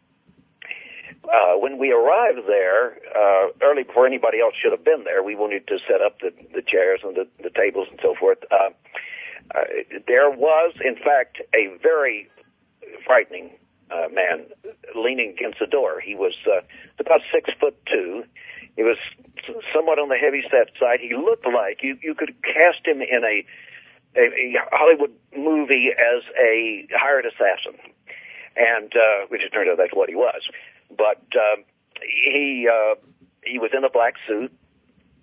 uh, 1.25 1.56
when 1.58 1.77
we 1.77 1.92
arrived 1.92 2.48
there, 2.48 2.98
uh, 3.15 3.48
early 3.62 3.84
before 3.84 4.06
anybody 4.06 4.39
else 4.42 4.53
should 4.62 4.72
have 4.72 4.84
been 4.84 5.03
there, 5.03 5.24
we 5.24 5.36
wanted 5.36 5.68
to 5.68 5.77
set 5.88 6.01
up 6.01 6.20
the, 6.20 6.32
the 6.53 6.62
chairs 6.62 7.00
and 7.03 7.15
the, 7.15 7.27
the 7.42 7.50
tables 7.50 7.88
and 7.89 8.00
so 8.01 8.15
forth. 8.20 8.39
Uh, 8.51 8.70
uh, 9.56 9.63
there 10.08 10.30
was, 10.30 10.74
in 10.84 10.96
fact, 10.96 11.39
a 11.53 11.75
very 11.82 12.30
frightening 13.06 13.51
uh, 13.92 14.08
man 14.12 14.46
leaning 14.96 15.30
against 15.30 15.60
the 15.60 15.68
door. 15.68 16.00
He 16.00 16.15
was 16.15 16.34
uh, 16.48 16.62
about 17.00 17.22
six 17.32 17.50
foot 17.60 17.75
two. 17.86 18.24
He 18.75 18.84
was 18.84 18.98
somewhat 19.74 20.00
on 20.00 20.10
the 20.10 20.15
heavy 20.15 20.44
set 20.50 20.74
side. 20.80 21.00
He 21.00 21.15
looked 21.15 21.46
like 21.46 21.84
you 21.84 21.98
you 22.01 22.15
could 22.15 22.34
cast 22.44 22.86
him 22.86 23.01
in 23.01 23.24
a 23.24 23.46
a, 24.15 24.24
a 24.24 24.53
Hollywood 24.72 25.12
movie 25.36 25.89
as 25.92 26.24
a 26.39 26.88
hired 26.92 27.25
assassin, 27.25 27.80
and 28.56 28.94
uh, 28.96 29.27
which 29.27 29.42
it 29.42 29.50
turned 29.50 29.70
out 29.70 29.77
that's 29.77 29.94
what 29.94 30.10
he 30.10 30.15
was. 30.15 30.42
But 30.97 31.23
uh, 31.35 31.62
he 32.01 32.67
uh, 32.71 32.95
he 33.43 33.59
was 33.59 33.71
in 33.75 33.83
a 33.83 33.89
black 33.89 34.15
suit, 34.27 34.51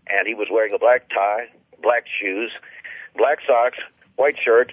and 0.06 0.26
he 0.26 0.34
was 0.34 0.48
wearing 0.50 0.74
a 0.74 0.78
black 0.78 1.08
tie, 1.08 1.48
black 1.82 2.04
shoes, 2.20 2.50
black 3.16 3.38
socks, 3.46 3.78
white 4.16 4.36
shirt, 4.42 4.72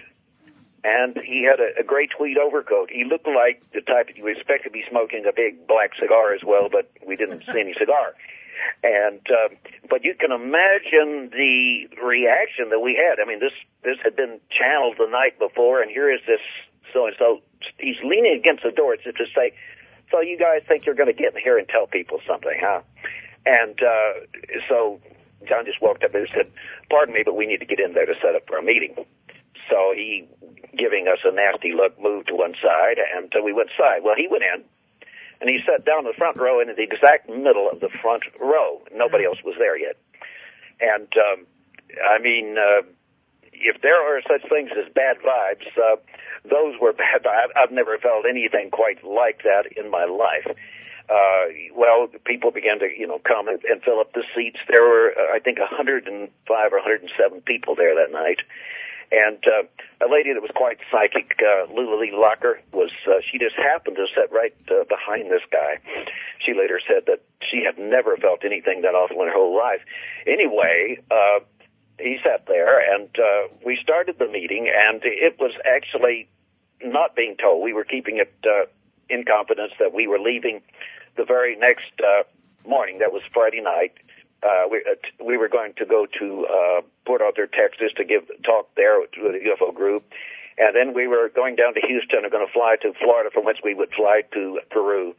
and 0.84 1.18
he 1.24 1.44
had 1.44 1.60
a, 1.60 1.80
a 1.80 1.84
gray 1.84 2.06
tweed 2.06 2.38
overcoat. 2.38 2.90
He 2.90 3.04
looked 3.04 3.26
like 3.26 3.62
the 3.72 3.80
type 3.80 4.06
that 4.08 4.16
you 4.16 4.24
would 4.24 4.36
expect 4.36 4.64
to 4.64 4.70
be 4.70 4.84
smoking 4.88 5.24
a 5.28 5.32
big 5.34 5.66
black 5.66 5.92
cigar 6.00 6.34
as 6.34 6.42
well, 6.46 6.68
but 6.70 6.90
we 7.06 7.16
didn't 7.16 7.42
see 7.46 7.60
any 7.60 7.74
cigar. 7.78 8.14
And 8.82 9.22
uh, 9.30 9.54
but 9.88 10.04
you 10.04 10.14
can 10.18 10.32
imagine 10.32 11.30
the 11.30 11.86
reaction 12.02 12.70
that 12.70 12.80
we 12.80 12.98
had. 12.98 13.22
I 13.22 13.26
mean, 13.26 13.38
this 13.38 13.54
this 13.82 13.98
had 14.02 14.16
been 14.16 14.40
channeled 14.50 14.96
the 14.98 15.06
night 15.06 15.38
before, 15.38 15.80
and 15.80 15.90
here 15.90 16.12
is 16.12 16.20
this 16.26 16.42
so 16.92 17.06
and 17.06 17.14
so. 17.18 17.40
He's 17.78 17.98
leaning 18.04 18.38
against 18.38 18.62
the 18.62 18.70
door 18.70 18.94
as 18.94 19.00
to 19.02 19.26
say, 19.34 19.52
"So 20.10 20.20
you 20.20 20.38
guys 20.38 20.62
think 20.66 20.86
you're 20.86 20.94
going 20.94 21.12
to 21.12 21.16
get 21.16 21.34
in 21.34 21.40
here 21.42 21.58
and 21.58 21.68
tell 21.68 21.86
people 21.86 22.20
something, 22.26 22.58
huh?" 22.60 22.80
And 23.46 23.78
uh, 23.82 24.26
so 24.68 25.00
John 25.48 25.64
just 25.64 25.80
walked 25.80 26.04
up 26.04 26.14
and 26.14 26.28
said, 26.34 26.50
"Pardon 26.90 27.14
me, 27.14 27.22
but 27.24 27.34
we 27.34 27.46
need 27.46 27.60
to 27.60 27.66
get 27.66 27.80
in 27.80 27.94
there 27.94 28.06
to 28.06 28.14
set 28.22 28.34
up 28.34 28.46
for 28.46 28.58
a 28.58 28.62
meeting." 28.62 28.94
So 29.68 29.92
he, 29.94 30.26
giving 30.76 31.08
us 31.08 31.18
a 31.24 31.32
nasty 31.32 31.72
look, 31.72 32.00
moved 32.00 32.28
to 32.28 32.34
one 32.34 32.54
side, 32.62 32.96
and 32.98 33.32
uh, 33.36 33.42
we 33.42 33.52
went 33.52 33.70
side. 33.76 34.02
Well, 34.02 34.16
he 34.16 34.26
went 34.28 34.44
in, 34.44 34.64
and 35.40 35.50
he 35.50 35.58
sat 35.66 35.84
down 35.84 36.00
in 36.00 36.04
the 36.06 36.16
front 36.16 36.36
row 36.36 36.60
in 36.60 36.68
the 36.68 36.82
exact 36.82 37.28
middle 37.28 37.68
of 37.70 37.80
the 37.80 37.90
front 38.02 38.24
row. 38.40 38.80
Nobody 38.94 39.24
else 39.24 39.38
was 39.44 39.56
there 39.58 39.78
yet. 39.78 39.96
And 40.80 41.08
um, 41.16 41.46
I 42.02 42.18
mean, 42.18 42.56
uh, 42.56 42.82
if 43.60 43.80
there 43.82 43.98
are 43.98 44.20
such 44.22 44.48
things 44.48 44.70
as 44.72 44.92
bad 44.92 45.18
vibes, 45.18 45.66
uh, 45.76 45.96
those 46.44 46.74
were 46.80 46.92
bad. 46.92 47.26
I've, 47.26 47.50
I've 47.56 47.72
never 47.72 47.98
felt 47.98 48.24
anything 48.28 48.70
quite 48.70 49.04
like 49.04 49.42
that 49.44 49.70
in 49.76 49.90
my 49.90 50.04
life. 50.04 50.56
Uh, 51.08 51.72
well, 51.74 52.08
people 52.24 52.50
began 52.50 52.78
to, 52.80 52.88
you 52.96 53.06
know, 53.06 53.18
come 53.24 53.48
and, 53.48 53.62
and 53.64 53.82
fill 53.82 53.98
up 53.98 54.12
the 54.12 54.24
seats. 54.36 54.58
There 54.68 54.82
were, 54.82 55.14
uh, 55.16 55.34
I 55.34 55.38
think, 55.40 55.58
105 55.58 56.12
or 56.72 56.76
107 56.76 57.40
people 57.42 57.74
there 57.74 57.94
that 57.94 58.12
night. 58.12 58.40
And 59.10 59.40
uh, 59.48 59.64
a 60.04 60.08
lady 60.12 60.34
that 60.34 60.42
was 60.44 60.52
quite 60.54 60.76
psychic, 60.92 61.40
uh, 61.40 61.72
Lee 61.72 62.12
Locker, 62.12 62.60
was 62.72 62.90
uh, 63.08 63.24
she 63.24 63.38
just 63.38 63.56
happened 63.56 63.96
to 63.96 64.06
sit 64.12 64.30
right 64.30 64.52
uh, 64.68 64.84
behind 64.84 65.30
this 65.30 65.40
guy. 65.50 65.80
She 66.44 66.52
later 66.52 66.78
said 66.84 67.08
that 67.08 67.24
she 67.40 67.64
had 67.64 67.78
never 67.80 68.18
felt 68.18 68.44
anything 68.44 68.82
that 68.82 68.92
awful 68.92 69.22
in 69.22 69.28
her 69.28 69.34
whole 69.34 69.56
life. 69.56 69.80
Anyway, 70.26 71.00
uh, 71.10 71.40
he 71.98 72.18
sat 72.22 72.46
there, 72.46 72.78
and 72.94 73.08
uh, 73.18 73.48
we 73.64 73.78
started 73.82 74.16
the 74.18 74.28
meeting, 74.28 74.70
and 74.72 75.00
it 75.04 75.38
was 75.38 75.52
actually 75.64 76.28
not 76.82 77.16
being 77.16 77.36
told. 77.36 77.62
We 77.62 77.72
were 77.72 77.84
keeping 77.84 78.18
it 78.18 78.32
uh, 78.44 78.66
in 79.10 79.24
confidence 79.24 79.72
that 79.78 79.92
we 79.92 80.06
were 80.06 80.18
leaving 80.18 80.60
the 81.16 81.24
very 81.24 81.56
next 81.56 81.92
uh, 82.00 82.22
morning. 82.68 82.98
That 82.98 83.12
was 83.12 83.22
Friday 83.32 83.60
night. 83.60 83.92
Uh, 84.42 84.68
we, 84.70 84.78
uh, 84.78 84.94
t- 84.94 85.24
we 85.24 85.36
were 85.36 85.48
going 85.48 85.72
to 85.76 85.84
go 85.84 86.06
to 86.18 86.46
uh, 86.46 86.80
Port 87.04 87.20
Arthur, 87.20 87.46
Texas, 87.46 87.90
to 87.96 88.04
give 88.04 88.22
talk 88.44 88.68
there 88.76 89.00
to 89.00 89.20
the 89.32 89.38
UFO 89.50 89.74
group, 89.74 90.04
and 90.58 90.76
then 90.76 90.94
we 90.94 91.08
were 91.08 91.28
going 91.34 91.56
down 91.56 91.74
to 91.74 91.80
Houston 91.80 92.22
and 92.22 92.30
going 92.30 92.46
to 92.46 92.52
fly 92.52 92.76
to 92.82 92.92
Florida, 93.02 93.30
from 93.32 93.44
whence 93.44 93.58
we 93.64 93.74
would 93.74 93.92
fly 93.92 94.22
to 94.34 94.60
Peru. 94.70 95.14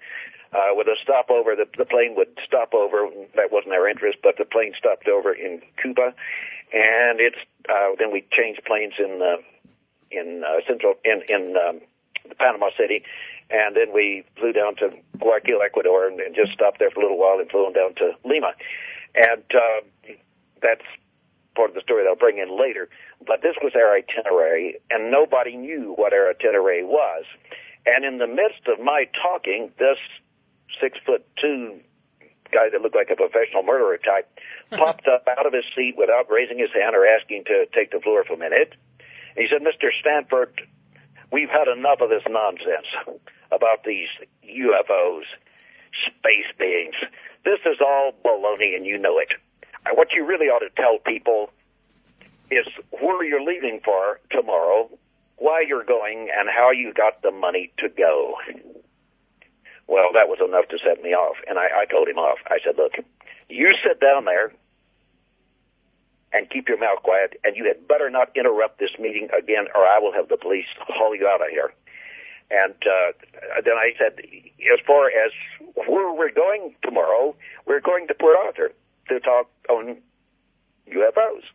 Uh, 0.51 0.73
with 0.73 0.87
a 0.87 0.95
stopover, 1.03 1.55
the, 1.55 1.67
the 1.77 1.85
plane 1.85 2.15
would 2.15 2.29
stop 2.43 2.73
over. 2.73 3.07
That 3.35 3.51
wasn't 3.51 3.73
our 3.73 3.87
interest, 3.87 4.17
but 4.23 4.37
the 4.37 4.45
plane 4.45 4.73
stopped 4.75 5.07
over 5.07 5.31
in 5.31 5.61
Cuba, 5.79 6.15
and 6.73 7.19
it's 7.19 7.37
uh, 7.69 7.95
then 7.97 8.11
we 8.11 8.25
changed 8.31 8.61
planes 8.65 8.93
in 8.99 9.21
uh, 9.21 9.41
in 10.11 10.43
uh, 10.43 10.61
central 10.67 10.95
in 11.03 11.21
in 11.27 11.55
um, 11.57 11.81
Panama 12.37 12.69
City, 12.77 13.03
and 13.49 13.75
then 13.75 13.93
we 13.93 14.23
flew 14.37 14.53
down 14.53 14.75
to 14.77 14.89
Guayaquil, 15.17 15.61
Ecuador, 15.63 16.07
and, 16.07 16.19
and 16.19 16.35
just 16.35 16.51
stopped 16.53 16.79
there 16.79 16.91
for 16.91 16.99
a 16.99 17.03
little 17.03 17.17
while, 17.17 17.39
and 17.39 17.49
flew 17.49 17.65
on 17.65 17.73
down 17.73 17.95
to 17.95 18.11
Lima, 18.25 18.53
and 19.15 19.43
uh, 19.53 20.13
that's 20.61 20.85
part 21.55 21.69
of 21.69 21.75
the 21.75 21.81
story 21.81 22.03
that 22.03 22.09
I'll 22.09 22.15
bring 22.15 22.37
in 22.37 22.57
later. 22.57 22.89
But 23.25 23.41
this 23.41 23.55
was 23.61 23.73
our 23.75 23.95
itinerary, 23.95 24.79
and 24.89 25.11
nobody 25.11 25.57
knew 25.57 25.93
what 25.95 26.13
our 26.13 26.29
itinerary 26.29 26.83
was. 26.85 27.25
And 27.85 28.05
in 28.05 28.17
the 28.17 28.27
midst 28.27 28.67
of 28.67 28.79
my 28.79 29.05
talking, 29.21 29.71
this 29.79 29.97
six 30.79 30.97
foot 31.05 31.25
two 31.41 31.79
guy 32.51 32.69
that 32.71 32.81
looked 32.81 32.95
like 32.95 33.09
a 33.09 33.15
professional 33.15 33.63
murderer 33.63 33.97
type 33.97 34.27
popped 34.71 35.07
up 35.07 35.27
out 35.27 35.45
of 35.45 35.53
his 35.53 35.65
seat 35.75 35.95
without 35.97 36.29
raising 36.29 36.59
his 36.59 36.69
hand 36.73 36.95
or 36.95 37.05
asking 37.05 37.43
to 37.45 37.65
take 37.73 37.91
the 37.91 37.99
floor 37.99 38.23
for 38.23 38.33
a 38.33 38.37
minute. 38.37 38.73
He 39.35 39.47
said, 39.49 39.61
Mr. 39.61 39.89
Stanford, 39.99 40.61
we've 41.31 41.49
had 41.49 41.67
enough 41.67 42.01
of 42.01 42.09
this 42.09 42.23
nonsense 42.27 42.89
about 43.51 43.83
these 43.85 44.09
UFOs, 44.45 45.23
space 46.05 46.49
beings. 46.57 46.95
This 47.45 47.59
is 47.65 47.77
all 47.81 48.11
baloney 48.23 48.75
and 48.75 48.85
you 48.85 48.97
know 48.97 49.17
it. 49.19 49.29
What 49.93 50.09
you 50.13 50.25
really 50.25 50.47
ought 50.47 50.59
to 50.59 50.69
tell 50.75 50.99
people 50.99 51.51
is 52.51 52.65
where 52.91 53.23
you're 53.23 53.43
leaving 53.43 53.79
for 53.83 54.19
tomorrow, 54.31 54.89
why 55.37 55.63
you're 55.67 55.85
going, 55.85 56.29
and 56.35 56.49
how 56.49 56.71
you 56.71 56.93
got 56.93 57.21
the 57.21 57.31
money 57.31 57.71
to 57.77 57.89
go. 57.89 58.35
Well, 59.89 60.13
that 60.13 60.29
was 60.29 60.37
enough 60.37 60.69
to 60.69 60.77
set 60.77 61.01
me 61.01 61.17
off, 61.17 61.37
and 61.49 61.57
I, 61.57 61.81
I 61.81 61.85
told 61.89 62.07
him 62.07 62.21
off. 62.21 62.37
I 62.45 62.61
said, 62.63 62.77
look, 62.77 62.93
you 63.49 63.69
sit 63.81 63.99
down 63.99 64.25
there 64.25 64.53
and 66.31 66.47
keep 66.47 66.69
your 66.69 66.77
mouth 66.77 67.01
quiet, 67.01 67.41
and 67.43 67.57
you 67.57 67.65
had 67.65 67.87
better 67.87 68.07
not 68.09 68.29
interrupt 68.37 68.77
this 68.77 68.93
meeting 68.99 69.29
again, 69.35 69.65
or 69.73 69.81
I 69.81 69.97
will 69.97 70.13
have 70.13 70.29
the 70.29 70.37
police 70.37 70.69
haul 70.77 71.15
you 71.15 71.27
out 71.27 71.41
of 71.41 71.49
here. 71.49 71.73
And 72.51 72.77
uh, 72.85 73.17
then 73.65 73.73
I 73.73 73.97
said, 73.97 74.21
as 74.21 74.79
far 74.85 75.09
as 75.09 75.33
where 75.73 76.13
we're 76.13 76.33
going 76.33 76.75
tomorrow, 76.83 77.35
we're 77.65 77.81
going 77.81 78.07
to 78.09 78.13
Port 78.13 78.37
Arthur 78.37 78.69
to 79.09 79.19
talk 79.19 79.49
on 79.69 79.97
UFOs. 80.85 81.45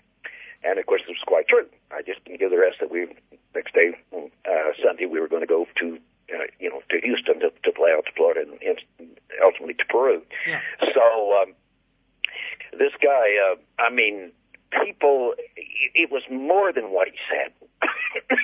And 0.65 0.79
of 0.79 0.87
course, 0.87 1.03
it 1.07 1.11
was 1.11 1.23
quite 1.27 1.47
true. 1.47 1.67
I 1.93 2.03
just 2.03 2.25
didn't 2.25 2.41
give 2.41 2.51
the 2.51 2.59
rest 2.59 2.79
that 2.81 2.91
we 2.91 3.07
next 3.55 3.75
day, 3.75 3.95
uh, 4.13 4.75
Sunday, 4.83 5.07
we 5.07 5.21
were 5.21 5.29
going 5.29 5.43
to 5.43 5.47
go 5.47 5.67
to 5.79 5.99
uh, 6.33 6.45
you 6.59 6.71
know 6.71 6.83
to 6.91 7.01
Houston 7.03 7.41
to, 7.41 7.51
to 7.51 7.73
fly 7.73 7.95
out 7.97 8.07
to 8.07 8.13
Florida 8.17 8.43
and, 8.43 8.59
and 8.63 9.11
ultimately 9.45 9.75
to 9.75 9.85
Peru. 9.89 10.23
Yeah. 10.47 10.61
So 10.95 11.43
um, 11.43 11.55
this 12.73 12.93
guy, 13.03 13.37
uh, 13.51 13.57
I 13.79 13.91
mean, 13.93 14.33
people, 14.85 15.35
it 15.57 16.11
was 16.11 16.23
more 16.31 16.73
than 16.73 16.91
what 16.91 17.09
he 17.09 17.15
said. 17.31 17.53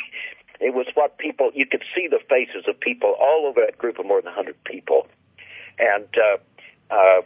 it 0.61 0.75
was 0.75 0.87
what 0.95 1.19
people 1.19 1.51
you 1.55 1.67
could 1.67 1.85
see 1.95 2.09
the 2.09 2.21
faces 2.29 2.65
of 2.69 2.79
people 2.79 3.15
all 3.19 3.47
over 3.47 3.61
that 3.65 3.79
group 3.79 3.99
of 3.99 4.07
more 4.07 4.21
than 4.21 4.33
100 4.33 4.63
people, 4.65 5.07
and. 5.79 6.09
Uh, 6.17 6.39
uh, 6.91 7.23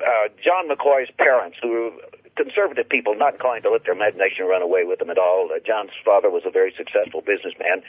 uh, 0.00 0.28
John 0.42 0.68
McCoy's 0.68 1.10
parents, 1.18 1.58
who 1.60 1.68
were 1.68 1.90
conservative 2.36 2.88
people, 2.88 3.14
not 3.16 3.34
inclined 3.34 3.64
to 3.64 3.70
let 3.70 3.84
their 3.84 3.94
imagination 3.94 4.46
run 4.46 4.62
away 4.62 4.84
with 4.84 4.98
them 5.00 5.10
at 5.10 5.18
all. 5.18 5.48
Uh, 5.52 5.58
John's 5.64 5.96
father 6.04 6.30
was 6.30 6.42
a 6.46 6.50
very 6.50 6.72
successful 6.76 7.20
businessman. 7.20 7.82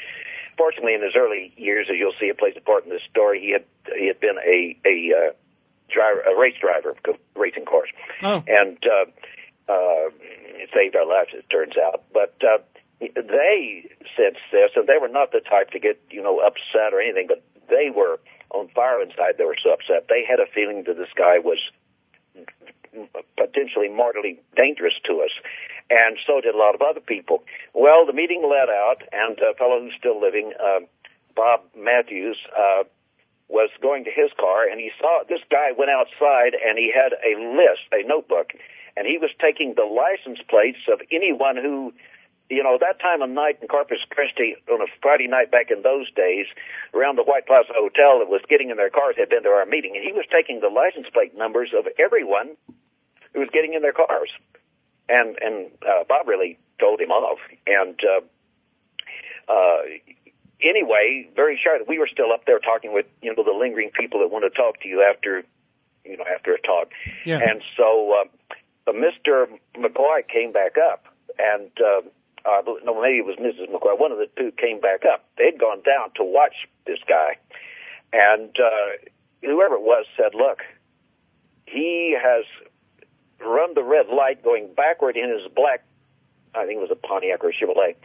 Fortunately, 0.58 0.94
in 0.96 1.04
his 1.04 1.14
early 1.16 1.54
years, 1.56 1.88
as 1.90 1.98
you'll 2.00 2.18
see, 2.20 2.26
it 2.28 2.38
plays 2.40 2.56
a 2.58 2.62
part 2.62 2.84
in 2.84 2.90
this 2.90 3.02
story. 3.10 3.40
He 3.40 3.52
had 3.52 3.66
he 3.96 4.08
had 4.08 4.20
been 4.20 4.38
a 4.38 4.76
a 4.86 4.96
uh, 5.14 5.32
driver, 5.90 6.22
a 6.22 6.38
race 6.40 6.56
driver, 6.60 6.96
racing 7.36 7.66
cars, 7.66 7.90
Oh. 8.24 8.44
and 8.48 8.78
uh, 8.84 9.06
uh, 9.72 10.10
it 10.58 10.70
saved 10.74 10.96
our 10.96 11.06
lives, 11.06 11.30
it 11.34 11.46
turns 11.50 11.74
out. 11.78 12.04
But 12.12 12.36
uh, 12.42 12.58
they 13.00 13.86
sensed 14.18 14.42
this, 14.52 14.72
and 14.76 14.88
they 14.88 14.98
were 15.00 15.08
not 15.08 15.32
the 15.32 15.42
type 15.42 15.70
to 15.72 15.80
get 15.80 16.02
you 16.10 16.24
know 16.24 16.40
upset 16.40 16.94
or 16.94 17.02
anything, 17.02 17.28
but 17.28 17.44
they 17.70 17.90
were 17.94 18.20
on 18.50 18.68
fire 18.70 19.02
inside. 19.02 19.36
They 19.38 19.46
were 19.46 19.58
so 19.62 19.74
upset. 19.74 20.08
They 20.10 20.24
had 20.28 20.40
a 20.40 20.48
feeling 20.52 20.84
that 20.88 20.98
this 20.98 21.14
guy 21.16 21.38
was 21.40 21.60
potentially 23.38 23.90
mortally 23.90 24.40
dangerous 24.56 24.94
to 25.06 25.22
us. 25.22 25.32
And 25.90 26.18
so 26.28 26.42
did 26.42 26.54
a 26.54 26.58
lot 26.58 26.76
of 26.76 26.82
other 26.82 27.00
people. 27.00 27.44
Well, 27.74 28.06
the 28.06 28.14
meeting 28.14 28.44
led 28.44 28.70
out, 28.70 29.04
and 29.12 29.40
a 29.40 29.56
fellow 29.56 29.80
who's 29.80 29.96
still 29.98 30.20
living, 30.20 30.52
uh, 30.60 30.84
Bob 31.36 31.62
Matthews, 31.78 32.38
uh, 32.52 32.84
was 33.48 33.70
going 33.82 34.04
to 34.04 34.12
his 34.12 34.32
car, 34.36 34.68
and 34.68 34.80
he 34.80 34.92
saw 35.00 35.24
this 35.30 35.40
guy 35.50 35.72
went 35.72 35.92
outside, 35.92 36.52
and 36.52 36.78
he 36.78 36.92
had 36.92 37.16
a 37.24 37.40
list, 37.40 37.88
a 37.96 38.04
notebook, 38.04 38.52
and 38.98 39.08
he 39.08 39.18
was 39.18 39.32
taking 39.40 39.74
the 39.76 39.88
license 39.88 40.44
plates 40.50 40.84
of 40.92 41.00
anyone 41.12 41.56
who, 41.56 41.94
you 42.50 42.62
know, 42.62 42.76
that 42.76 43.00
time 43.00 43.22
of 43.22 43.30
night 43.30 43.60
in 43.62 43.68
Corpus 43.70 44.04
Christi 44.10 44.56
on 44.68 44.82
a 44.82 44.92
Friday 45.02 45.28
night 45.28 45.50
back 45.50 45.72
in 45.72 45.82
those 45.82 46.12
days, 46.12 46.48
around 46.94 47.16
the 47.16 47.24
White 47.24 47.48
Plaza 47.48 47.72
Hotel 47.72 48.20
that 48.20 48.28
was 48.28 48.44
getting 48.50 48.70
in 48.70 48.76
their 48.76 48.92
cars 48.92 49.16
had 49.16 49.30
been 49.30 49.44
to 49.44 49.50
our 49.50 49.66
meeting, 49.66 49.96
and 49.96 50.04
he 50.04 50.12
was 50.12 50.26
taking 50.28 50.60
the 50.60 50.68
license 50.68 51.08
plate 51.14 51.38
numbers 51.38 51.72
of 51.72 51.88
everyone 51.96 52.60
who 53.32 53.40
was 53.40 53.50
getting 53.54 53.74
in 53.74 53.82
their 53.82 53.96
cars. 53.96 54.30
And 55.10 55.38
and 55.42 55.72
uh, 55.84 56.04
Bob 56.08 56.28
really 56.28 56.58
told 56.80 57.00
him 57.00 57.12
off. 57.12 57.40
And 57.66 58.00
uh, 58.04 59.52
uh, 59.52 59.82
anyway, 60.62 61.30
very 61.36 61.60
sharp. 61.62 61.88
We 61.88 62.00
were 62.00 62.10
still 62.12 62.32
up 62.32 62.46
there 62.46 62.60
talking 62.60 62.94
with 62.94 63.06
you 63.22 63.34
know 63.34 63.44
the 63.44 63.58
lingering 63.58 63.92
people 63.98 64.20
that 64.22 64.30
want 64.30 64.44
to 64.44 64.50
talk 64.50 64.82
to 64.82 64.88
you 64.88 65.02
after 65.04 65.44
you 66.06 66.18
know 66.18 66.26
after 66.34 66.54
a 66.54 66.62
talk. 66.62 66.92
Yeah. 67.26 67.40
And 67.40 67.62
so 67.76 68.22
uh, 68.22 68.52
uh, 68.90 68.94
Mr. 68.94 69.48
McCoy 69.76 70.28
came 70.28 70.52
back 70.52 70.76
up, 70.78 71.06
and 71.38 71.70
uh, 71.80 72.02
uh, 72.48 72.62
no, 72.84 73.02
maybe 73.02 73.18
it 73.18 73.26
was 73.26 73.38
Mrs. 73.38 73.70
McCoy. 73.70 74.00
One 74.00 74.12
of 74.12 74.18
the 74.18 74.30
two 74.38 74.52
came 74.52 74.80
back 74.80 75.04
up. 75.06 75.26
They'd 75.38 75.60
gone 75.60 75.82
down 75.84 76.12
to 76.16 76.24
watch 76.24 76.68
this 76.86 77.00
guy, 77.08 77.38
and 78.14 78.56
uh, 78.60 79.10
whoever 79.42 79.76
it 79.76 79.82
was 79.82 80.06
said, 80.16 80.34
"Look, 80.34 80.60
he 81.66 82.18
has 82.22 82.46
run 83.40 83.74
the 83.74 83.84
red 83.84 84.08
light 84.08 84.44
going 84.44 84.74
backward 84.76 85.18
in 85.18 85.30
his 85.30 85.52
black, 85.54 85.84
I 86.56 86.66
think 86.66 86.78
it 86.78 86.82
was 86.82 86.92
a 86.92 86.96
Pontiac 86.96 87.44
or 87.44 87.50
a 87.50 87.54
Chevrolet, 87.54 87.96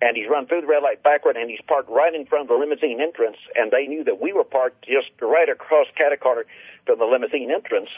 and 0.00 0.16
he's 0.16 0.28
run 0.28 0.46
through 0.46 0.62
the 0.62 0.66
red 0.66 0.82
light 0.82 1.02
backward, 1.02 1.36
and 1.36 1.50
he's 1.50 1.60
parked 1.66 1.88
right 1.88 2.14
in 2.14 2.26
front 2.26 2.42
of 2.42 2.48
the 2.48 2.54
limousine 2.54 3.00
entrance, 3.00 3.38
and 3.54 3.70
they 3.70 3.86
knew 3.86 4.04
that 4.04 4.20
we 4.20 4.32
were 4.32 4.44
parked 4.44 4.84
just 4.86 5.10
right 5.20 5.48
across 5.48 5.86
catty-corner 5.96 6.44
from 6.86 6.98
the 6.98 7.04
limousine 7.04 7.50
entrance, 7.50 7.90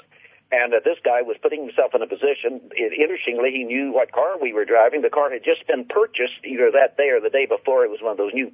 and 0.53 0.73
that 0.73 0.85
this 0.85 0.99
guy 1.03 1.23
was 1.23 1.37
putting 1.43 1.65
himself 1.67 1.95
in 1.95 2.03
a 2.03 2.07
position. 2.07 2.61
It, 2.73 2.93
interestingly, 2.95 3.51
he 3.51 3.65
knew 3.65 3.93
what 3.93 4.13
car 4.13 4.39
we 4.41 4.53
were 4.53 4.65
driving. 4.65 5.03
The 5.03 5.11
car 5.11 5.31
had 5.31 5.43
just 5.43 5.67
been 5.67 5.85
purchased 5.85 6.45
either 6.45 6.71
that 6.71 6.97
day 6.97 7.11
or 7.11 7.21
the 7.21 7.31
day 7.31 7.47
before. 7.47 7.85
It 7.85 7.91
was 7.91 8.01
one 8.01 8.13
of 8.13 8.19
those 8.19 8.35
new 8.35 8.53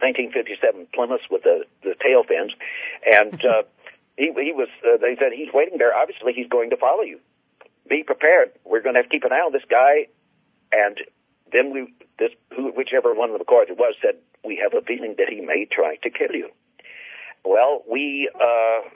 1957 0.00 0.88
Plymouths 0.94 1.24
with 1.30 1.42
the 1.42 1.64
the 1.82 1.94
tail 2.00 2.22
fins, 2.24 2.52
and 3.04 3.44
uh, 3.44 3.62
he 4.16 4.32
he 4.32 4.52
was. 4.52 4.68
Uh, 4.84 4.96
they 4.96 5.16
said 5.16 5.32
he's 5.32 5.52
waiting 5.52 5.78
there. 5.78 5.94
Obviously, 5.94 6.32
he's 6.32 6.48
going 6.48 6.70
to 6.70 6.76
follow 6.76 7.02
you. 7.02 7.20
Be 7.88 8.02
prepared. 8.02 8.52
We're 8.64 8.82
going 8.82 8.94
to 8.94 9.00
have 9.00 9.10
to 9.10 9.14
keep 9.16 9.24
an 9.24 9.32
eye 9.32 9.44
on 9.46 9.52
this 9.52 9.64
guy, 9.68 10.08
and 10.72 10.98
then 11.52 11.72
we 11.72 11.92
this 12.18 12.32
who, 12.54 12.70
whichever 12.72 13.14
one 13.14 13.30
of 13.30 13.38
the 13.38 13.44
cars 13.44 13.68
it 13.70 13.78
was 13.78 13.94
said 14.02 14.16
we 14.44 14.60
have 14.62 14.74
a 14.74 14.84
feeling 14.84 15.14
that 15.18 15.28
he 15.28 15.40
may 15.40 15.66
try 15.70 15.96
to 15.96 16.10
kill 16.10 16.34
you. 16.34 16.50
Well, 17.44 17.82
we 17.90 18.28
uh, 18.34 18.88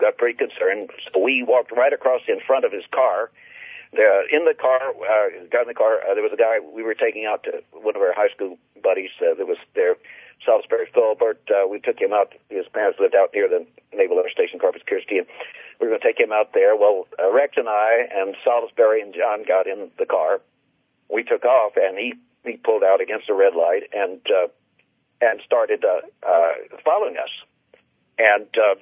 got 0.00 0.16
pretty 0.16 0.36
concerned. 0.36 0.90
So 1.12 1.20
we 1.20 1.44
walked 1.46 1.72
right 1.72 1.92
across 1.92 2.22
in 2.28 2.40
front 2.46 2.64
of 2.64 2.72
his 2.72 2.84
car. 2.92 3.30
The, 3.92 4.22
in 4.32 4.46
the 4.46 4.54
car, 4.58 4.80
uh, 4.80 5.44
got 5.50 5.62
in 5.62 5.68
the 5.68 5.74
car. 5.74 6.00
Uh, 6.00 6.14
there 6.14 6.22
was 6.22 6.32
a 6.32 6.36
guy 6.36 6.58
we 6.60 6.82
were 6.82 6.94
taking 6.94 7.26
out 7.26 7.44
to 7.44 7.62
one 7.72 7.94
of 7.94 8.00
our 8.00 8.14
high 8.14 8.32
school 8.34 8.58
buddies. 8.82 9.10
Uh, 9.20 9.34
that 9.36 9.46
was 9.46 9.58
there, 9.74 9.96
Salisbury 10.44 10.86
Philbert. 10.94 11.38
Uh, 11.50 11.68
we 11.68 11.80
took 11.80 12.00
him 12.00 12.12
out. 12.12 12.32
His 12.48 12.66
parents 12.72 12.98
lived 13.00 13.14
out 13.14 13.30
near 13.34 13.48
the 13.48 13.66
Naval 13.94 14.18
Air 14.18 14.30
Station, 14.30 14.58
Corpus 14.58 14.82
Christi, 14.86 15.18
and 15.18 15.26
we 15.80 15.86
were 15.86 15.90
going 15.90 16.00
to 16.00 16.06
take 16.06 16.20
him 16.20 16.32
out 16.32 16.52
there. 16.54 16.76
Well, 16.76 17.06
uh, 17.18 17.32
Rex 17.32 17.54
and 17.56 17.68
I 17.68 18.06
and 18.10 18.36
Salisbury 18.44 19.02
and 19.02 19.14
John 19.14 19.44
got 19.46 19.66
in 19.66 19.90
the 19.98 20.06
car. 20.06 20.40
We 21.10 21.22
took 21.24 21.44
off, 21.44 21.72
and 21.76 21.98
he 21.98 22.14
he 22.44 22.56
pulled 22.56 22.82
out 22.82 23.00
against 23.00 23.26
the 23.26 23.34
red 23.34 23.54
light 23.54 23.84
and 23.92 24.20
uh, 24.26 24.48
and 25.20 25.40
started 25.44 25.84
uh, 25.84 26.00
uh, 26.26 26.52
following 26.84 27.16
us. 27.16 27.30
And 28.18 28.46
uh, 28.56 28.74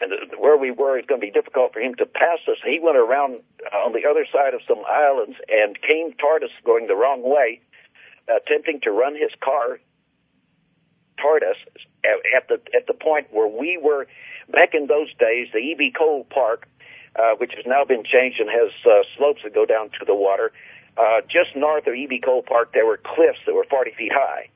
and 0.00 0.12
the, 0.12 0.38
where 0.38 0.56
we 0.56 0.70
were, 0.70 0.98
it's 0.98 1.08
going 1.08 1.20
to 1.20 1.26
be 1.26 1.32
difficult 1.32 1.72
for 1.72 1.80
him 1.80 1.94
to 1.96 2.06
pass 2.06 2.38
us. 2.48 2.58
He 2.64 2.78
went 2.80 2.96
around 2.96 3.40
on 3.74 3.92
the 3.92 4.08
other 4.08 4.24
side 4.32 4.54
of 4.54 4.60
some 4.66 4.78
islands 4.88 5.36
and 5.48 5.80
came 5.80 6.12
toward 6.14 6.44
us 6.44 6.50
going 6.64 6.86
the 6.86 6.94
wrong 6.94 7.22
way, 7.22 7.60
attempting 8.28 8.80
to 8.82 8.90
run 8.90 9.14
his 9.14 9.32
car 9.40 9.80
toward 11.20 11.42
at 11.42 12.48
the 12.48 12.60
at 12.74 12.86
the 12.86 12.94
point 12.94 13.26
where 13.30 13.48
we 13.48 13.78
were. 13.82 14.06
Back 14.50 14.70
in 14.72 14.86
those 14.86 15.12
days, 15.20 15.48
the 15.52 15.58
E.B. 15.58 15.92
Cole 15.96 16.24
Park, 16.30 16.66
uh, 17.16 17.34
which 17.36 17.52
has 17.54 17.66
now 17.66 17.84
been 17.84 18.02
changed 18.02 18.40
and 18.40 18.48
has 18.48 18.72
uh, 18.86 19.04
slopes 19.16 19.42
that 19.44 19.54
go 19.54 19.66
down 19.66 19.90
to 20.00 20.06
the 20.06 20.14
water, 20.14 20.52
uh, 20.96 21.20
just 21.22 21.54
north 21.54 21.86
of 21.86 21.94
E.B. 21.94 22.20
Cole 22.24 22.42
Park, 22.42 22.72
there 22.72 22.86
were 22.86 22.96
cliffs 22.96 23.38
that 23.46 23.54
were 23.54 23.66
40 23.68 23.92
feet 23.98 24.12
high. 24.12 24.48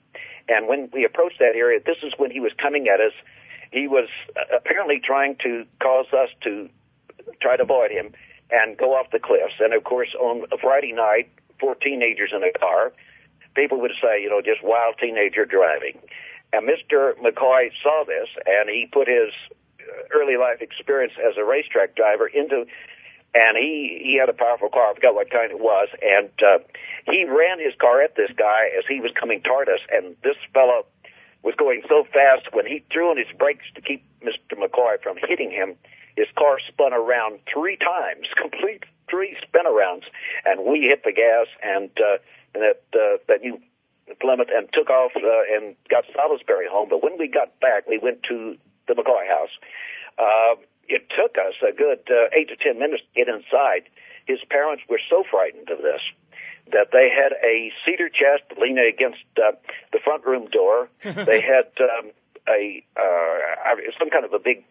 And 0.48 0.66
when 0.66 0.88
we 0.92 1.04
approached 1.04 1.38
that 1.38 1.54
area, 1.54 1.78
this 1.84 1.98
is 2.02 2.12
when 2.16 2.30
he 2.30 2.40
was 2.40 2.52
coming 2.60 2.88
at 2.88 3.00
us. 3.00 3.12
He 3.70 3.86
was 3.86 4.08
uh, 4.36 4.56
apparently 4.56 5.00
trying 5.04 5.36
to 5.44 5.64
cause 5.80 6.06
us 6.12 6.28
to 6.42 6.68
try 7.40 7.56
to 7.56 7.62
avoid 7.62 7.90
him 7.90 8.12
and 8.50 8.76
go 8.76 8.94
off 8.94 9.10
the 9.12 9.18
cliffs. 9.18 9.54
And 9.60 9.72
of 9.72 9.84
course, 9.84 10.14
on 10.18 10.44
a 10.52 10.58
Friday 10.58 10.92
night, 10.92 11.30
four 11.60 11.74
teenagers 11.76 12.30
in 12.34 12.42
a 12.42 12.52
car, 12.58 12.92
people 13.54 13.80
would 13.80 13.92
say, 14.02 14.20
you 14.20 14.28
know, 14.28 14.40
just 14.40 14.62
wild 14.62 14.96
teenager 15.00 15.44
driving. 15.44 15.98
And 16.52 16.68
Mr. 16.68 17.14
McCoy 17.18 17.70
saw 17.82 18.04
this, 18.06 18.28
and 18.46 18.68
he 18.68 18.88
put 18.92 19.08
his 19.08 19.32
early 20.14 20.36
life 20.36 20.60
experience 20.60 21.14
as 21.18 21.36
a 21.38 21.44
racetrack 21.44 21.96
driver 21.96 22.26
into 22.26 22.66
and 23.34 23.56
he 23.56 24.00
he 24.02 24.18
had 24.20 24.28
a 24.28 24.32
powerful 24.32 24.68
car. 24.68 24.90
I 24.90 24.94
forgot 24.94 25.14
what 25.14 25.30
kind 25.30 25.50
it 25.50 25.60
was, 25.60 25.88
and 26.02 26.30
uh, 26.44 26.58
he 27.06 27.24
ran 27.24 27.58
his 27.58 27.74
car 27.80 28.02
at 28.02 28.16
this 28.16 28.30
guy 28.36 28.68
as 28.76 28.84
he 28.88 29.00
was 29.00 29.10
coming 29.18 29.40
toward 29.40 29.68
us, 29.68 29.80
and 29.90 30.16
this 30.22 30.36
fellow 30.52 30.84
was 31.42 31.54
going 31.56 31.82
so 31.88 32.04
fast 32.12 32.52
when 32.52 32.66
he 32.66 32.84
threw 32.92 33.10
on 33.10 33.16
his 33.16 33.26
brakes 33.36 33.64
to 33.74 33.80
keep 33.80 34.04
Mr. 34.22 34.54
McCoy 34.54 35.02
from 35.02 35.16
hitting 35.26 35.50
him. 35.50 35.74
His 36.14 36.28
car 36.38 36.58
spun 36.68 36.92
around 36.92 37.40
three 37.52 37.76
times, 37.76 38.28
complete 38.40 38.84
three 39.08 39.36
spin 39.42 39.64
arounds, 39.66 40.04
and 40.44 40.64
we 40.64 40.80
hit 40.80 41.02
the 41.04 41.12
gas 41.12 41.46
and 41.62 41.90
uh, 41.96 42.18
and 42.54 42.62
that 42.62 42.82
uh, 42.92 43.16
that 43.28 43.40
new 43.40 43.58
Plymouth 44.20 44.48
and 44.54 44.68
took 44.72 44.90
off 44.90 45.12
uh, 45.16 45.56
and 45.56 45.76
got 45.88 46.04
Salisbury 46.14 46.66
home. 46.70 46.88
But 46.88 47.02
when 47.02 47.18
we 47.18 47.28
got 47.28 47.58
back, 47.60 47.88
we 47.88 47.98
went 47.98 48.22
to 48.28 48.56
the 48.88 48.94
McCoy 48.94 49.26
house. 49.28 49.54
Uh, 50.18 50.60
it 50.88 51.08
took 51.10 51.38
us 51.38 51.54
a 51.62 51.72
good 51.72 52.04
uh, 52.10 52.28
eight 52.36 52.48
to 52.48 52.56
ten 52.56 52.78
minutes 52.78 53.02
to 53.02 53.24
get 53.24 53.28
inside. 53.28 53.88
His 54.26 54.38
parents 54.50 54.82
were 54.88 55.00
so 55.08 55.24
frightened 55.28 55.70
of 55.70 55.78
this 55.78 56.02
that 56.70 56.88
they 56.92 57.10
had 57.10 57.32
a 57.42 57.72
cedar 57.84 58.08
chest 58.08 58.44
leaning 58.60 58.86
against 58.86 59.24
uh, 59.36 59.52
the 59.92 59.98
front 60.04 60.24
room 60.24 60.48
door. 60.50 60.88
they 61.02 61.40
had 61.40 61.72
um, 61.82 62.10
a 62.48 62.84
uh, 62.96 63.76
some 63.98 64.10
kind 64.10 64.24
of 64.24 64.32
a 64.32 64.38
big 64.38 64.64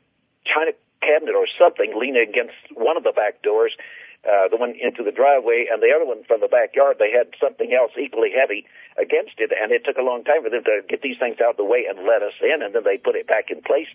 china 0.46 0.72
cabinet 1.02 1.36
or 1.36 1.48
something 1.60 1.94
leaning 1.98 2.26
against 2.28 2.56
one 2.74 2.98
of 2.98 3.04
the 3.04 3.12
back 3.12 3.42
doors. 3.42 3.76
Uh, 4.22 4.48
the 4.50 4.58
one 4.58 4.78
into 4.78 5.02
the 5.02 5.12
driveway, 5.12 5.66
and 5.66 5.82
the 5.82 5.90
other 5.90 6.06
one 6.06 6.24
from 6.30 6.42
the 6.42 6.48
backyard. 6.48 6.98
They 7.00 7.10
had 7.10 7.34
something 7.42 7.74
else 7.74 7.92
equally 7.98 8.30
heavy 8.30 8.66
against 9.02 9.42
it, 9.42 9.50
and 9.50 9.72
it 9.72 9.82
took 9.84 9.98
a 9.98 10.06
long 10.06 10.24
time 10.24 10.44
for 10.44 10.50
them 10.50 10.64
to 10.64 10.86
get 10.86 11.02
these 11.02 11.18
things 11.18 11.42
out 11.42 11.58
of 11.58 11.62
the 11.62 11.66
way 11.66 11.90
and 11.90 12.06
let 12.06 12.22
us 12.22 12.38
in, 12.42 12.62
and 12.62 12.76
then 12.76 12.86
they 12.86 12.98
put 12.98 13.16
it 13.16 13.26
back 13.26 13.50
in 13.50 13.62
place. 13.66 13.90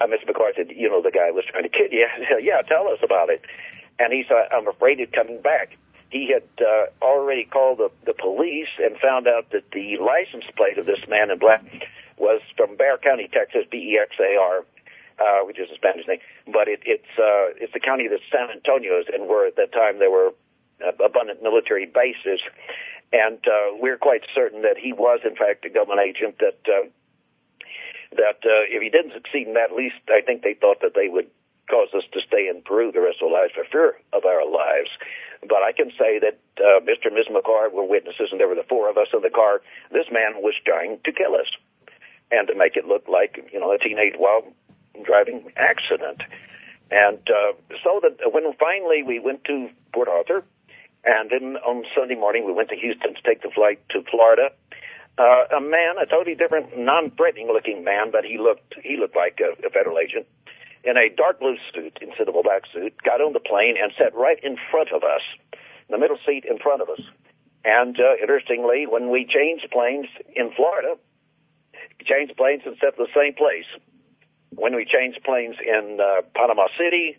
Uh, 0.00 0.08
Mr. 0.08 0.32
McCoy 0.32 0.56
said, 0.56 0.72
"You 0.72 0.88
know, 0.88 1.02
the 1.02 1.12
guy 1.12 1.30
was 1.30 1.44
trying 1.44 1.64
to 1.64 1.68
kid 1.68 1.92
you. 1.92 2.08
yeah, 2.40 2.62
tell 2.64 2.88
us 2.88 3.00
about 3.04 3.28
it." 3.28 3.44
And 3.98 4.12
he 4.12 4.24
said, 4.24 4.48
"I'm 4.52 4.68
afraid 4.68 5.00
it's 5.00 5.12
coming 5.12 5.40
back." 5.42 5.76
He 6.08 6.32
had 6.32 6.48
uh, 6.64 6.86
already 7.04 7.44
called 7.44 7.78
the, 7.78 7.90
the 8.06 8.14
police 8.14 8.72
and 8.78 8.96
found 8.96 9.26
out 9.26 9.50
that 9.50 9.68
the 9.72 9.98
license 9.98 10.44
plate 10.56 10.78
of 10.78 10.86
this 10.86 11.02
man 11.08 11.30
in 11.30 11.38
black 11.38 11.60
was 12.16 12.40
from 12.56 12.76
Bexar 12.76 12.98
County, 13.02 13.28
Texas, 13.28 13.66
B-E-X-A-R, 13.70 14.64
uh, 15.18 15.44
which 15.44 15.58
is 15.58 15.68
a 15.72 15.76
Spanish 15.76 16.06
name, 16.06 16.20
but 16.46 16.68
it, 16.68 16.80
it's 16.84 17.12
uh, 17.18 17.56
it's 17.56 17.72
the 17.72 17.80
county 17.80 18.08
that 18.08 18.20
San 18.30 18.50
Antonio 18.50 19.00
is 19.00 19.06
in, 19.12 19.28
where 19.28 19.46
at 19.46 19.56
that 19.56 19.72
time 19.72 19.98
there 19.98 20.10
were 20.10 20.32
uh, 20.84 20.92
abundant 21.04 21.42
military 21.42 21.86
bases, 21.86 22.40
and 23.12 23.40
uh, 23.48 23.76
we're 23.80 23.96
quite 23.96 24.22
certain 24.34 24.62
that 24.62 24.76
he 24.76 24.92
was 24.92 25.20
in 25.24 25.36
fact 25.36 25.64
a 25.64 25.70
government 25.70 26.00
agent. 26.04 26.36
That 26.38 26.60
uh, 26.68 26.88
that 28.12 28.44
uh, 28.44 28.68
if 28.68 28.82
he 28.82 28.90
didn't 28.90 29.16
succeed 29.16 29.48
in 29.48 29.54
that, 29.54 29.72
at 29.72 29.76
least 29.76 30.00
I 30.08 30.20
think 30.20 30.42
they 30.42 30.54
thought 30.54 30.80
that 30.82 30.94
they 30.94 31.08
would 31.08 31.28
cause 31.68 31.88
us 31.96 32.04
to 32.12 32.20
stay 32.22 32.46
in 32.46 32.62
Peru 32.62 32.92
the 32.92 33.00
rest 33.00 33.18
of 33.20 33.32
our 33.32 33.42
lives 33.42 33.52
for 33.54 33.64
fear 33.66 33.98
of 34.12 34.24
our 34.24 34.46
lives. 34.46 34.90
But 35.42 35.64
I 35.66 35.72
can 35.72 35.90
say 35.98 36.18
that 36.20 36.38
uh, 36.58 36.80
Mr. 36.84 37.10
and 37.10 37.16
Ms. 37.16 37.26
McCoy 37.30 37.72
were 37.72 37.84
witnesses, 37.84 38.30
and 38.30 38.40
there 38.40 38.48
were 38.48 38.54
the 38.54 38.68
four 38.68 38.88
of 38.88 38.96
us 38.96 39.08
in 39.12 39.20
the 39.22 39.30
car. 39.30 39.60
This 39.92 40.06
man 40.10 40.40
was 40.42 40.54
trying 40.64 40.98
to 41.04 41.12
kill 41.12 41.34
us, 41.34 41.50
and 42.30 42.48
to 42.48 42.54
make 42.54 42.76
it 42.76 42.86
look 42.86 43.08
like 43.08 43.40
you 43.52 43.60
know 43.60 43.72
a 43.72 43.78
teenage 43.78 44.14
wild 44.18 44.44
driving 45.04 45.52
accident. 45.56 46.22
And 46.90 47.18
uh, 47.28 47.52
so 47.82 48.00
that 48.02 48.32
when 48.32 48.44
finally 48.58 49.02
we 49.02 49.18
went 49.18 49.44
to 49.44 49.68
Port 49.92 50.08
Arthur, 50.08 50.44
and 51.04 51.30
then 51.30 51.56
on 51.58 51.84
Sunday 51.94 52.14
morning 52.14 52.46
we 52.46 52.52
went 52.52 52.68
to 52.70 52.76
Houston 52.76 53.14
to 53.14 53.22
take 53.22 53.42
the 53.42 53.50
flight 53.50 53.80
to 53.90 54.02
Florida. 54.10 54.50
Uh, 55.18 55.56
a 55.56 55.60
man, 55.60 55.96
a 56.00 56.06
totally 56.06 56.36
different, 56.36 56.76
non-threatening 56.76 57.48
looking 57.48 57.82
man, 57.82 58.10
but 58.12 58.24
he 58.24 58.36
looked 58.38 58.74
he 58.82 58.96
looked 58.98 59.16
like 59.16 59.40
a, 59.40 59.56
a 59.66 59.70
federal 59.70 59.98
agent 59.98 60.26
in 60.86 60.96
a 60.96 61.08
dark 61.08 61.40
blue 61.40 61.56
suit 61.74 61.98
instead 62.00 62.28
of 62.28 62.36
a 62.36 62.42
black 62.42 62.62
suit, 62.72 62.94
got 63.02 63.20
on 63.20 63.32
the 63.32 63.40
plane 63.40 63.74
and 63.80 63.92
sat 63.98 64.14
right 64.14 64.38
in 64.42 64.56
front 64.70 64.90
of 64.94 65.02
us, 65.02 65.22
the 65.90 65.98
middle 65.98 66.18
seat 66.24 66.44
in 66.48 66.58
front 66.58 66.80
of 66.80 66.88
us. 66.88 67.00
And 67.64 67.98
uh, 67.98 68.14
interestingly, 68.22 68.86
when 68.86 69.10
we 69.10 69.26
changed 69.26 69.66
planes 69.72 70.06
in 70.34 70.52
Florida, 70.54 70.94
changed 72.06 72.36
planes 72.36 72.62
and 72.64 72.76
sat 72.78 72.94
in 72.96 73.02
the 73.02 73.10
same 73.10 73.34
place. 73.34 73.66
When 74.50 74.74
we 74.74 74.84
changed 74.84 75.22
planes 75.24 75.56
in 75.60 75.98
uh, 76.00 76.22
Panama 76.34 76.68
City, 76.78 77.18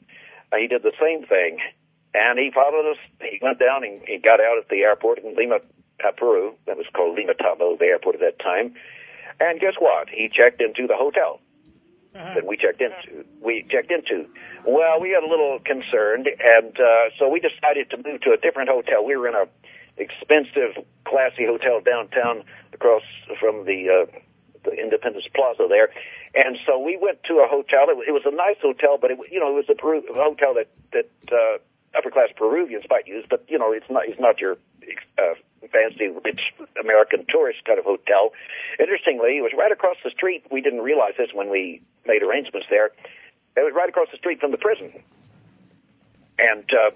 uh, 0.51 0.57
he 0.57 0.67
did 0.67 0.83
the 0.83 0.93
same 0.99 1.25
thing. 1.25 1.59
And 2.13 2.39
he 2.39 2.51
followed 2.51 2.89
us. 2.91 2.97
He 3.21 3.39
went 3.41 3.59
down 3.59 3.83
and 3.83 4.01
he 4.07 4.17
got 4.17 4.39
out 4.39 4.57
at 4.57 4.69
the 4.69 4.81
airport 4.81 5.19
in 5.19 5.35
Lima, 5.35 5.59
uh, 6.03 6.11
Peru. 6.15 6.55
That 6.65 6.77
was 6.77 6.87
called 6.93 7.17
Limatambo, 7.17 7.77
the 7.77 7.85
airport 7.85 8.15
at 8.15 8.21
that 8.21 8.39
time. 8.39 8.73
And 9.39 9.59
guess 9.59 9.73
what? 9.79 10.09
He 10.09 10.29
checked 10.33 10.61
into 10.61 10.87
the 10.87 10.95
hotel 10.95 11.39
that 12.33 12.45
we 12.45 12.57
checked 12.57 12.81
into. 12.81 13.25
We 13.41 13.65
checked 13.69 13.91
into. 13.91 14.25
Well, 14.65 14.99
we 14.99 15.11
got 15.11 15.23
a 15.23 15.29
little 15.29 15.59
concerned, 15.63 16.27
and 16.27 16.73
uh, 16.79 17.13
so 17.17 17.29
we 17.29 17.39
decided 17.39 17.89
to 17.91 17.97
move 17.97 18.21
to 18.21 18.31
a 18.31 18.37
different 18.37 18.69
hotel. 18.69 19.05
We 19.05 19.15
were 19.15 19.27
in 19.27 19.35
a 19.35 19.45
expensive, 19.97 20.83
classy 21.05 21.45
hotel 21.45 21.81
downtown, 21.81 22.43
across 22.73 23.03
from 23.39 23.65
the 23.65 23.89
uh, 23.89 24.19
the 24.63 24.71
Independence 24.71 25.25
Plaza 25.33 25.67
there, 25.69 25.89
and 26.37 26.57
so 26.67 26.77
we 26.77 26.97
went 27.01 27.23
to 27.25 27.41
a 27.41 27.47
hotel. 27.49 27.89
It, 27.89 28.13
was 28.13 28.21
a 28.29 28.35
nice 28.35 28.61
hotel, 28.61 28.97
but 29.01 29.09
it 29.09 29.17
you 29.31 29.39
know 29.39 29.49
it 29.57 29.65
was 29.65 29.69
a 29.69 29.75
Peru, 29.75 30.05
hotel 30.13 30.53
that 30.53 30.69
that 30.93 31.09
uh, 31.33 31.57
upper 31.97 32.11
class 32.11 32.29
Peruvians 32.37 32.85
might 32.89 33.07
use, 33.07 33.25
but 33.27 33.43
you 33.49 33.57
know 33.57 33.73
it's 33.73 33.89
not 33.89 34.05
it's 34.05 34.19
not 34.19 34.39
your 34.39 34.57
uh, 35.17 35.33
fancy 35.73 36.13
rich 36.13 36.53
American 36.79 37.25
tourist 37.27 37.65
kind 37.65 37.79
of 37.79 37.85
hotel. 37.85 38.37
Interestingly, 38.79 39.41
it 39.41 39.41
was 39.41 39.51
right 39.57 39.71
across 39.71 39.97
the 40.03 40.11
street. 40.11 40.45
We 40.51 40.61
didn't 40.61 40.81
realize 40.85 41.17
this 41.17 41.33
when 41.33 41.49
we 41.49 41.81
made 42.05 42.21
arrangements 42.21 42.67
there. 42.69 42.93
It 43.57 43.65
was 43.65 43.73
right 43.75 43.89
across 43.89 44.07
the 44.11 44.17
street 44.17 44.39
from 44.39 44.51
the 44.51 44.61
prison. 44.61 44.93
And 46.37 46.69
uh, 46.69 46.93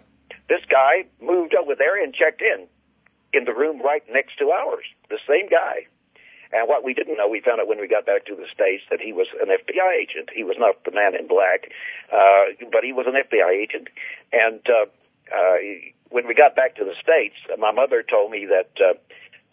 this 0.49 0.61
guy 0.69 1.09
moved 1.19 1.55
over 1.55 1.73
there 1.73 1.97
and 1.97 2.13
checked 2.13 2.41
in 2.41 2.67
in 3.33 3.45
the 3.45 3.53
room 3.53 3.81
right 3.81 4.03
next 4.11 4.37
to 4.37 4.51
ours. 4.51 4.85
The 5.09 5.17
same 5.27 5.49
guy. 5.49 5.89
And 6.53 6.67
what 6.67 6.83
we 6.83 6.93
didn't 6.93 7.17
know, 7.17 7.27
we 7.27 7.39
found 7.39 7.61
out 7.61 7.67
when 7.67 7.79
we 7.79 7.87
got 7.87 8.05
back 8.05 8.25
to 8.25 8.35
the 8.35 8.47
States 8.51 8.83
that 8.91 8.99
he 8.99 9.13
was 9.13 9.27
an 9.41 9.47
FBI 9.47 9.89
agent. 9.95 10.29
He 10.35 10.43
was 10.43 10.57
not 10.59 10.83
the 10.83 10.91
man 10.91 11.15
in 11.15 11.27
black, 11.27 11.71
uh, 12.11 12.51
but 12.71 12.83
he 12.83 12.91
was 12.91 13.07
an 13.07 13.15
FBI 13.15 13.51
agent. 13.55 13.87
And 14.31 14.59
uh, 14.67 14.85
uh, 15.31 15.57
when 16.09 16.27
we 16.27 16.35
got 16.35 16.55
back 16.55 16.75
to 16.75 16.83
the 16.83 16.95
States, 16.99 17.35
my 17.57 17.71
mother 17.71 18.03
told 18.03 18.31
me 18.31 18.45
that 18.51 18.71
uh, 18.83 18.93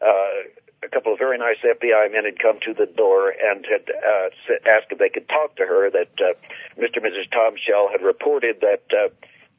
uh, 0.05 0.43
a 0.83 0.89
couple 0.89 1.13
of 1.13 1.19
very 1.19 1.39
nice 1.39 1.59
FBI 1.63 2.13
men 2.13 2.25
had 2.25 2.39
come 2.39 2.59
to 2.67 2.75
the 2.75 2.87
door 2.87 3.31
and 3.31 3.67
had 3.67 3.91
uh, 3.91 4.29
asked 4.67 4.91
if 4.91 4.99
they 4.99 5.09
could 5.09 5.29
talk 5.29 5.57
to 5.57 5.67
her. 5.67 5.91
That 5.91 6.11
uh, 6.19 6.35
Mr. 6.79 7.03
and 7.03 7.07
Mrs. 7.07 7.31
Tom 7.31 7.55
Shell 7.59 7.89
had 7.91 8.03
reported 8.03 8.61
that 8.61 8.87
uh, 8.95 9.11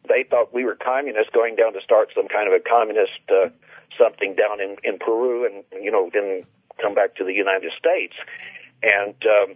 they 0.08 0.23
thought 0.23 0.54
we 0.54 0.63
were 0.63 0.75
communists 0.75 1.32
going 1.34 1.56
down 1.56 1.73
to 1.73 1.82
start 1.82 2.12
some 2.15 2.28
kind 2.28 2.47
of 2.47 2.54
a 2.54 2.63
communist 2.63 3.19
uh, 3.30 3.49
something 3.97 4.36
down 4.36 4.62
in 4.62 4.78
in 4.84 4.97
Peru, 4.97 5.45
and 5.45 5.63
you 5.84 5.91
know 5.91 6.10
then 6.13 6.43
come 6.81 6.95
back 6.95 7.15
to 7.15 7.23
the 7.23 7.33
United 7.33 7.71
States, 7.77 8.15
and 8.81 9.15
um, 9.23 9.55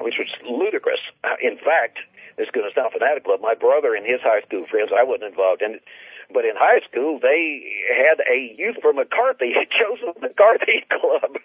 which 0.00 0.14
was 0.18 0.28
ludicrous. 0.42 1.00
Uh, 1.22 1.36
in 1.40 1.56
fact, 1.56 2.00
it's 2.36 2.50
going 2.50 2.66
to 2.66 2.74
sound 2.74 2.92
fanatical. 2.92 3.36
My 3.38 3.54
brother 3.54 3.94
and 3.94 4.04
his 4.04 4.20
high 4.20 4.42
school 4.42 4.66
friends, 4.66 4.90
I 4.90 5.04
wasn't 5.04 5.30
involved 5.30 5.62
in 5.62 5.78
it 5.78 5.84
but 6.32 6.44
in 6.44 6.56
high 6.56 6.80
school, 6.88 7.18
they 7.20 7.62
had 7.92 8.18
a 8.24 8.54
Youth 8.56 8.76
for 8.80 8.92
McCarthy, 8.92 9.52
Joseph 9.68 10.16
McCarthy 10.22 10.84
Club. 10.90 11.36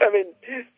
I 0.00 0.10
mean, 0.10 0.26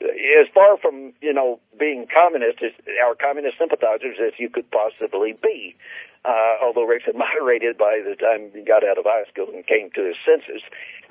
as 0.00 0.48
far 0.52 0.76
from, 0.78 1.12
you 1.20 1.32
know, 1.32 1.60
being 1.78 2.06
communist, 2.06 2.62
as, 2.62 2.72
our 3.04 3.14
communist 3.14 3.56
sympathizers 3.58 4.18
as 4.20 4.32
you 4.38 4.50
could 4.50 4.70
possibly 4.70 5.32
be. 5.32 5.76
Uh, 6.24 6.60
although 6.62 6.86
Rex 6.86 7.04
had 7.06 7.16
moderated 7.26 7.78
by 7.78 8.00
the 8.04 8.16
time 8.16 8.50
he 8.52 8.62
got 8.62 8.84
out 8.84 8.98
of 8.98 9.04
high 9.06 9.24
school 9.32 9.48
and 9.52 9.66
came 9.66 9.90
to 9.94 10.04
his 10.04 10.16
senses. 10.24 10.62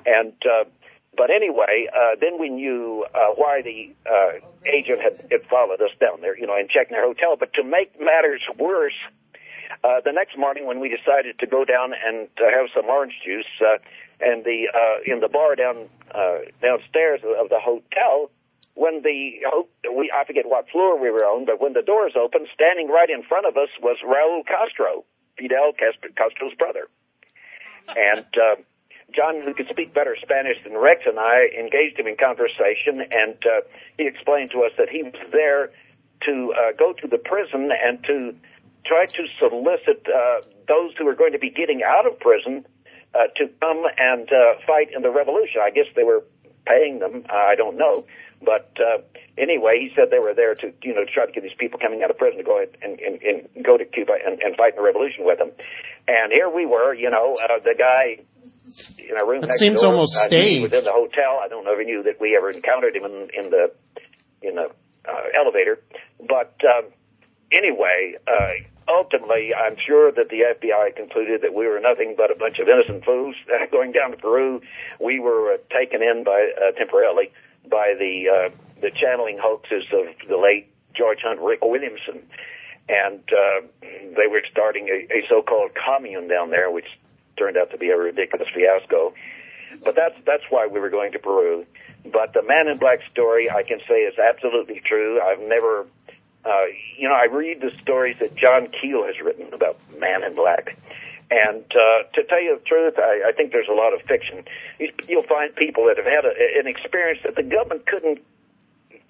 And, 0.06 0.34
uh, 0.46 0.64
but 1.16 1.30
anyway, 1.30 1.88
uh, 1.92 2.16
then 2.20 2.38
we 2.38 2.48
knew 2.48 3.04
uh, 3.14 3.34
why 3.34 3.62
the 3.62 3.92
uh, 4.06 4.38
agent 4.64 5.00
had, 5.02 5.26
had 5.30 5.42
followed 5.50 5.82
us 5.82 5.90
down 6.00 6.20
there, 6.20 6.38
you 6.38 6.46
know, 6.46 6.56
and 6.56 6.70
checked 6.70 6.92
our 6.92 7.02
hotel. 7.02 7.36
But 7.38 7.52
to 7.54 7.64
make 7.64 7.98
matters 7.98 8.42
worse, 8.58 8.96
uh, 9.82 10.00
the 10.04 10.12
next 10.12 10.38
morning, 10.38 10.66
when 10.66 10.78
we 10.78 10.88
decided 10.88 11.38
to 11.38 11.46
go 11.46 11.64
down 11.64 11.92
and 11.94 12.28
uh, 12.38 12.50
have 12.54 12.70
some 12.74 12.86
orange 12.86 13.14
juice, 13.24 13.50
uh, 13.60 13.78
and 14.20 14.44
the 14.44 14.68
uh, 14.68 15.12
in 15.12 15.20
the 15.20 15.28
bar 15.28 15.56
down 15.56 15.88
uh, 16.14 16.46
downstairs 16.62 17.20
of 17.24 17.48
the 17.48 17.58
hotel, 17.58 18.30
when 18.74 19.02
the 19.02 19.40
we 19.90 20.12
I 20.14 20.24
forget 20.24 20.46
what 20.46 20.68
floor 20.70 21.00
we 21.00 21.10
were 21.10 21.24
on, 21.24 21.44
but 21.44 21.60
when 21.60 21.72
the 21.72 21.82
doors 21.82 22.12
opened, 22.14 22.48
standing 22.54 22.88
right 22.88 23.10
in 23.10 23.22
front 23.22 23.46
of 23.46 23.56
us 23.56 23.70
was 23.82 23.96
Raul 24.04 24.46
Castro, 24.46 25.04
Fidel 25.36 25.72
Castro's 25.74 26.54
brother, 26.58 26.88
and. 27.96 28.26
Uh, 28.36 28.62
John, 29.14 29.42
who 29.44 29.54
could 29.54 29.68
speak 29.68 29.94
better 29.94 30.16
Spanish 30.20 30.56
than 30.64 30.76
Rex 30.76 31.02
and 31.06 31.18
I, 31.18 31.48
engaged 31.58 31.98
him 31.98 32.06
in 32.06 32.16
conversation, 32.16 33.00
and 33.10 33.36
uh, 33.44 33.60
he 33.98 34.06
explained 34.06 34.50
to 34.52 34.62
us 34.62 34.72
that 34.78 34.88
he 34.88 35.02
was 35.02 35.14
there 35.32 35.70
to 36.22 36.54
uh, 36.56 36.72
go 36.78 36.92
to 36.92 37.06
the 37.08 37.18
prison 37.18 37.70
and 37.72 38.02
to 38.04 38.34
try 38.84 39.06
to 39.06 39.26
solicit 39.38 40.06
uh, 40.08 40.40
those 40.68 40.92
who 40.96 41.04
were 41.04 41.14
going 41.14 41.32
to 41.32 41.38
be 41.38 41.50
getting 41.50 41.82
out 41.82 42.06
of 42.06 42.18
prison 42.18 42.64
uh, 43.14 43.26
to 43.36 43.48
come 43.60 43.84
and 43.98 44.30
uh, 44.32 44.54
fight 44.66 44.88
in 44.94 45.02
the 45.02 45.10
revolution. 45.10 45.60
I 45.62 45.70
guess 45.70 45.86
they 45.96 46.04
were 46.04 46.22
paying 46.66 46.98
them. 46.98 47.24
I 47.30 47.54
don't 47.56 47.76
know, 47.76 48.04
but 48.42 48.76
uh, 48.78 48.98
anyway, 49.36 49.80
he 49.80 49.92
said 49.94 50.10
they 50.10 50.18
were 50.18 50.34
there 50.34 50.54
to 50.56 50.72
you 50.82 50.94
know 50.94 51.04
try 51.04 51.26
to 51.26 51.32
get 51.32 51.42
these 51.42 51.54
people 51.54 51.78
coming 51.78 52.02
out 52.02 52.10
of 52.10 52.18
prison 52.18 52.38
to 52.38 52.44
go 52.44 52.58
ahead 52.58 52.76
and, 52.82 53.00
and, 53.00 53.20
and 53.22 53.64
go 53.64 53.76
to 53.76 53.84
Cuba 53.84 54.14
and, 54.24 54.40
and 54.40 54.56
fight 54.56 54.74
in 54.74 54.76
the 54.76 54.82
revolution 54.82 55.24
with 55.24 55.38
them. 55.38 55.50
And 56.06 56.32
here 56.32 56.50
we 56.50 56.66
were, 56.66 56.94
you 56.94 57.10
know, 57.10 57.36
uh, 57.42 57.58
the 57.62 57.74
guy 57.76 58.18
in 58.98 59.26
room. 59.26 59.40
That 59.40 59.48
next 59.48 59.58
seems 59.58 59.80
door, 59.80 59.92
almost 59.92 60.14
staged. 60.14 60.56
He 60.56 60.60
was 60.60 60.72
in 60.72 60.84
the 60.84 60.92
hotel. 60.92 61.40
I 61.42 61.48
don't 61.48 61.64
know 61.64 61.72
if 61.72 61.78
he 61.78 61.84
knew 61.84 62.02
that 62.04 62.20
we 62.20 62.36
ever 62.36 62.50
encountered 62.50 62.96
him 62.96 63.04
in, 63.04 63.28
in 63.32 63.50
the 63.50 63.72
in 64.42 64.54
the 64.56 64.70
uh, 65.08 65.22
elevator, 65.38 65.80
but. 66.20 66.54
Um, 66.64 66.90
anyway, 67.52 68.14
uh, 68.26 68.62
ultimately, 68.88 69.50
I'm 69.54 69.76
sure 69.86 70.12
that 70.12 70.28
the 70.28 70.54
FBI 70.54 70.96
concluded 70.96 71.42
that 71.42 71.54
we 71.54 71.66
were 71.66 71.80
nothing 71.80 72.14
but 72.16 72.30
a 72.30 72.34
bunch 72.34 72.58
of 72.58 72.68
innocent 72.68 73.04
fools 73.04 73.34
going 73.72 73.92
down 73.92 74.10
to 74.12 74.16
Peru. 74.16 74.60
We 75.00 75.20
were 75.20 75.54
uh, 75.54 75.56
taken 75.70 76.02
in 76.02 76.24
by 76.24 76.50
uh, 76.56 76.72
temporarily 76.72 77.32
by 77.68 77.94
the 77.98 78.24
uh, 78.28 78.48
the 78.80 78.90
channeling 78.90 79.38
hoaxes 79.40 79.84
of 79.92 80.06
the 80.28 80.36
late 80.36 80.72
George 80.94 81.18
Hunt 81.22 81.40
Rick 81.40 81.60
Williamson, 81.62 82.22
and 82.88 83.20
uh, 83.30 83.66
they 83.82 84.26
were 84.30 84.42
starting 84.50 84.88
a, 84.88 85.12
a 85.12 85.26
so-called 85.28 85.72
commune 85.74 86.28
down 86.28 86.50
there, 86.50 86.70
which 86.70 86.88
turned 87.40 87.56
out 87.56 87.70
to 87.70 87.78
be 87.78 87.88
a 87.88 87.96
ridiculous 87.96 88.48
fiasco. 88.54 89.14
But 89.84 89.94
that's 89.96 90.18
that's 90.26 90.44
why 90.50 90.66
we 90.66 90.78
were 90.80 90.90
going 90.90 91.12
to 91.12 91.18
Peru. 91.18 91.64
But 92.04 92.34
the 92.34 92.42
Man 92.42 92.68
in 92.68 92.78
Black 92.78 93.00
story, 93.10 93.50
I 93.50 93.62
can 93.62 93.80
say, 93.88 94.00
is 94.10 94.18
absolutely 94.18 94.80
true. 94.84 95.20
I've 95.20 95.40
never 95.40 95.86
uh, 96.44 96.66
you 96.96 97.08
know, 97.08 97.14
I 97.14 97.26
read 97.30 97.60
the 97.60 97.70
stories 97.82 98.16
that 98.20 98.34
John 98.34 98.68
Keel 98.68 99.04
has 99.04 99.20
written 99.20 99.52
about 99.52 99.76
Man 99.98 100.24
in 100.24 100.34
Black, 100.34 100.76
And 101.30 101.64
uh, 101.64 102.10
to 102.14 102.24
tell 102.24 102.42
you 102.42 102.58
the 102.58 102.64
truth, 102.64 102.94
I, 102.98 103.28
I 103.28 103.32
think 103.32 103.52
there's 103.52 103.68
a 103.68 103.74
lot 103.74 103.92
of 103.92 104.02
fiction. 104.02 104.44
You'll 105.06 105.28
find 105.28 105.54
people 105.54 105.86
that 105.86 105.96
have 105.96 106.06
had 106.06 106.24
a, 106.24 106.32
an 106.58 106.66
experience 106.66 107.20
that 107.24 107.36
the 107.36 107.42
government 107.42 107.86
couldn't 107.86 108.20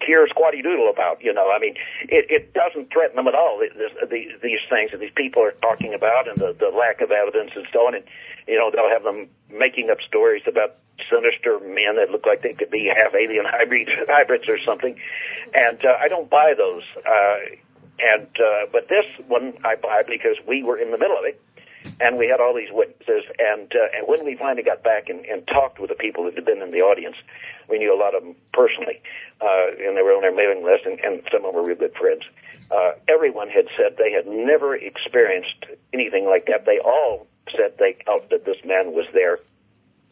care 0.05 0.27
squatty 0.27 0.61
doodle 0.61 0.89
about. 0.89 1.23
You 1.23 1.33
know, 1.33 1.51
I 1.51 1.59
mean, 1.59 1.75
it, 2.09 2.25
it 2.29 2.53
doesn't 2.53 2.91
threaten 2.91 3.15
them 3.15 3.27
at 3.27 3.35
all. 3.35 3.59
This, 3.59 3.91
these, 4.09 4.31
these 4.41 4.59
things 4.69 4.91
that 4.91 4.99
these 4.99 5.13
people 5.15 5.43
are 5.43 5.53
talking 5.61 5.93
about, 5.93 6.27
and 6.27 6.37
the, 6.37 6.55
the 6.57 6.69
lack 6.75 7.01
of 7.01 7.11
evidence 7.11 7.51
and 7.55 7.65
so 7.71 7.87
on. 7.87 7.95
And 7.95 8.03
you 8.47 8.57
know, 8.57 8.71
they'll 8.71 8.89
have 8.89 9.03
them 9.03 9.27
making 9.49 9.89
up 9.89 9.99
stories 10.01 10.43
about 10.47 10.75
sinister 11.09 11.59
men 11.59 11.95
that 11.97 12.09
look 12.11 12.25
like 12.25 12.41
they 12.41 12.53
could 12.53 12.71
be 12.71 12.91
half 12.93 13.13
alien 13.13 13.45
hybrids, 13.49 13.91
hybrids 14.07 14.47
or 14.47 14.57
something. 14.59 14.99
And 15.53 15.83
uh, 15.85 15.97
I 15.99 16.07
don't 16.07 16.29
buy 16.29 16.53
those. 16.57 16.83
Uh, 17.05 17.55
and 17.99 18.27
uh, 18.39 18.65
but 18.71 18.87
this 18.89 19.05
one 19.27 19.53
I 19.63 19.75
buy 19.75 20.03
because 20.07 20.37
we 20.47 20.63
were 20.63 20.77
in 20.77 20.91
the 20.91 20.97
middle 20.97 21.17
of 21.17 21.25
it 21.25 21.39
and 22.01 22.17
we 22.17 22.27
had 22.27 22.41
all 22.41 22.53
these 22.53 22.71
witnesses. 22.71 23.23
And 23.37 23.71
uh, 23.71 23.95
and 23.95 24.07
when 24.07 24.25
we 24.25 24.35
finally 24.35 24.63
got 24.63 24.83
back 24.83 25.09
and, 25.09 25.23
and 25.25 25.45
talked 25.47 25.79
with 25.79 25.89
the 25.89 25.95
people 25.95 26.25
that 26.25 26.35
had 26.35 26.45
been 26.45 26.61
in 26.61 26.71
the 26.71 26.81
audience, 26.81 27.15
we 27.69 27.77
knew 27.77 27.93
a 27.93 27.99
lot 27.99 28.15
of 28.15 28.23
them 28.23 28.35
personally, 28.53 29.01
uh, 29.39 29.67
and 29.79 29.95
they 29.95 30.01
were 30.01 30.13
on 30.13 30.21
their 30.21 30.35
mailing 30.35 30.65
list, 30.65 30.85
and, 30.85 30.99
and 30.99 31.21
some 31.31 31.45
of 31.45 31.53
them 31.53 31.55
were 31.55 31.63
real 31.63 31.77
good 31.77 31.95
friends. 31.95 32.23
Uh, 32.71 32.91
everyone 33.07 33.49
had 33.49 33.65
said 33.77 33.97
they 33.97 34.11
had 34.11 34.25
never 34.27 34.75
experienced 34.75 35.65
anything 35.93 36.25
like 36.25 36.45
that. 36.47 36.65
They 36.65 36.79
all 36.79 37.27
said 37.55 37.77
they 37.77 37.97
felt 38.05 38.29
that 38.29 38.45
this 38.45 38.57
man 38.65 38.93
was 38.93 39.05
there 39.13 39.37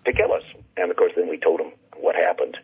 to 0.05 0.13
kill 0.13 0.33
us. 0.33 0.43
And 0.77 0.91
of 0.91 0.97
course, 0.97 1.13
then 1.15 1.29
we 1.29 1.37
told 1.37 1.59
them 1.59 1.71
what 1.97 2.15
happened. 2.15 2.57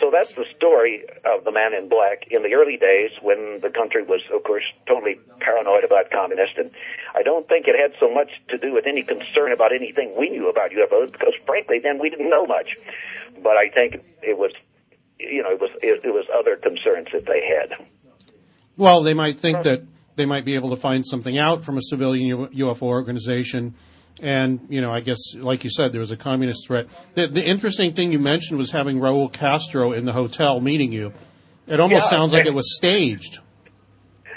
So 0.00 0.10
that's 0.10 0.34
the 0.34 0.44
story 0.56 1.04
of 1.24 1.44
the 1.44 1.52
man 1.52 1.72
in 1.72 1.88
black 1.88 2.26
in 2.30 2.42
the 2.42 2.54
early 2.54 2.76
days 2.76 3.10
when 3.22 3.60
the 3.62 3.70
country 3.70 4.02
was, 4.02 4.20
of 4.34 4.42
course, 4.42 4.64
totally 4.88 5.20
paranoid 5.38 5.84
about 5.84 6.10
communists. 6.10 6.56
And 6.58 6.70
I 7.14 7.22
don't 7.22 7.46
think 7.46 7.68
it 7.68 7.76
had 7.78 7.94
so 8.00 8.12
much 8.12 8.30
to 8.48 8.58
do 8.58 8.72
with 8.74 8.86
any 8.86 9.04
concern 9.04 9.52
about 9.52 9.72
anything 9.72 10.14
we 10.18 10.30
knew 10.30 10.48
about 10.48 10.70
UFOs 10.70 11.12
because, 11.12 11.34
frankly, 11.46 11.78
then 11.82 12.00
we 12.00 12.10
didn't 12.10 12.28
know 12.28 12.44
much. 12.44 12.74
But 13.40 13.56
I 13.56 13.70
think 13.70 14.02
it 14.22 14.36
was, 14.36 14.50
you 15.20 15.42
know, 15.42 15.50
it 15.52 15.60
was 15.60 15.70
it, 15.80 16.04
it 16.04 16.10
was 16.10 16.26
other 16.34 16.56
concerns 16.56 17.08
that 17.12 17.26
they 17.26 17.42
had. 17.46 17.86
Well, 18.76 19.04
they 19.04 19.14
might 19.14 19.38
think 19.38 19.62
that 19.62 19.82
they 20.16 20.26
might 20.26 20.44
be 20.44 20.56
able 20.56 20.70
to 20.70 20.76
find 20.76 21.06
something 21.06 21.38
out 21.38 21.64
from 21.64 21.78
a 21.78 21.82
civilian 21.82 22.48
UFO 22.48 22.82
organization 22.82 23.74
and, 24.20 24.66
you 24.68 24.80
know, 24.80 24.92
I 24.92 25.00
guess, 25.00 25.18
like 25.34 25.64
you 25.64 25.70
said, 25.70 25.92
there 25.92 26.00
was 26.00 26.10
a 26.12 26.16
communist 26.16 26.66
threat. 26.66 26.86
The, 27.14 27.26
the 27.26 27.44
interesting 27.44 27.94
thing 27.94 28.12
you 28.12 28.18
mentioned 28.18 28.58
was 28.58 28.70
having 28.70 28.98
Raul 28.98 29.32
Castro 29.32 29.92
in 29.92 30.04
the 30.04 30.12
hotel 30.12 30.60
meeting 30.60 30.92
you. 30.92 31.12
It 31.66 31.80
almost 31.80 32.04
yeah, 32.04 32.10
sounds 32.10 32.32
like 32.32 32.46
it 32.46 32.54
was 32.54 32.76
staged. 32.76 33.40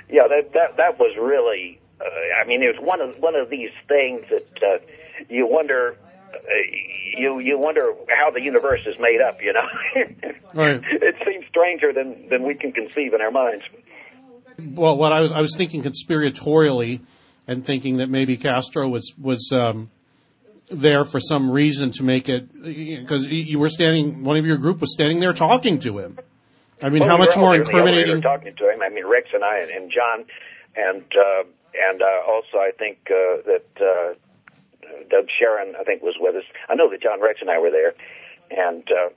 Yeah, 0.09 0.23
that 0.29 0.53
that 0.53 0.77
that 0.77 0.99
was 0.99 1.15
really. 1.19 1.79
Uh, 1.99 2.05
I 2.41 2.47
mean, 2.47 2.63
it 2.63 2.73
was 2.73 2.81
one 2.81 3.01
of 3.01 3.17
one 3.17 3.35
of 3.35 3.49
these 3.49 3.71
things 3.87 4.23
that 4.29 4.47
uh, 4.63 4.79
you 5.29 5.45
wonder. 5.45 5.97
Uh, 6.33 6.37
you 7.17 7.39
you 7.39 7.59
wonder 7.59 7.93
how 8.07 8.31
the 8.31 8.41
universe 8.41 8.79
is 8.85 8.95
made 8.99 9.19
up. 9.21 9.41
You 9.41 9.53
know, 9.53 10.31
right. 10.53 10.81
it 10.89 11.15
seems 11.25 11.45
stranger 11.49 11.91
than 11.91 12.29
than 12.29 12.43
we 12.43 12.55
can 12.55 12.71
conceive 12.71 13.13
in 13.13 13.19
our 13.19 13.31
minds. 13.31 13.65
Well, 14.57 14.95
what 14.97 15.11
I 15.11 15.19
was 15.19 15.31
I 15.33 15.41
was 15.41 15.55
thinking 15.57 15.83
conspiratorially 15.83 17.01
and 17.47 17.65
thinking 17.65 17.97
that 17.97 18.09
maybe 18.09 18.37
Castro 18.37 18.87
was 18.89 19.13
was 19.17 19.49
um, 19.51 19.89
there 20.69 21.05
for 21.05 21.19
some 21.19 21.49
reason 21.49 21.91
to 21.91 22.03
make 22.03 22.29
it 22.29 22.53
because 22.53 23.25
you 23.25 23.57
were 23.59 23.69
standing. 23.69 24.23
One 24.23 24.37
of 24.37 24.45
your 24.45 24.57
group 24.57 24.81
was 24.81 24.93
standing 24.93 25.19
there 25.19 25.33
talking 25.33 25.79
to 25.79 25.97
him. 25.99 26.19
I 26.81 26.89
mean, 26.89 26.99
well, 26.99 27.09
how 27.09 27.17
we 27.17 27.25
much 27.25 27.37
more 27.37 27.55
incriminating? 27.55 28.15
We 28.15 28.21
talking 28.21 28.55
to 28.55 28.69
him. 28.69 28.81
I 28.81 28.89
mean, 28.89 29.07
Rex 29.07 29.29
and 29.33 29.43
I 29.43 29.59
and, 29.59 29.71
and 29.71 29.91
John, 29.91 30.25
and 30.75 31.03
uh, 31.03 31.43
and 31.89 32.01
uh, 32.01 32.31
also 32.31 32.57
I 32.57 32.71
think 32.77 32.99
uh, 33.09 33.41
that 33.45 33.65
uh, 33.81 34.13
Doug 35.09 35.27
Sharon 35.39 35.75
I 35.79 35.83
think 35.83 36.03
was 36.03 36.15
with 36.19 36.35
us. 36.35 36.43
I 36.69 36.75
know 36.75 36.89
that 36.91 37.01
John 37.01 37.21
Rex 37.21 37.39
and 37.41 37.49
I 37.49 37.59
were 37.59 37.71
there, 37.71 37.93
and 38.51 38.83
uh, 38.91 39.09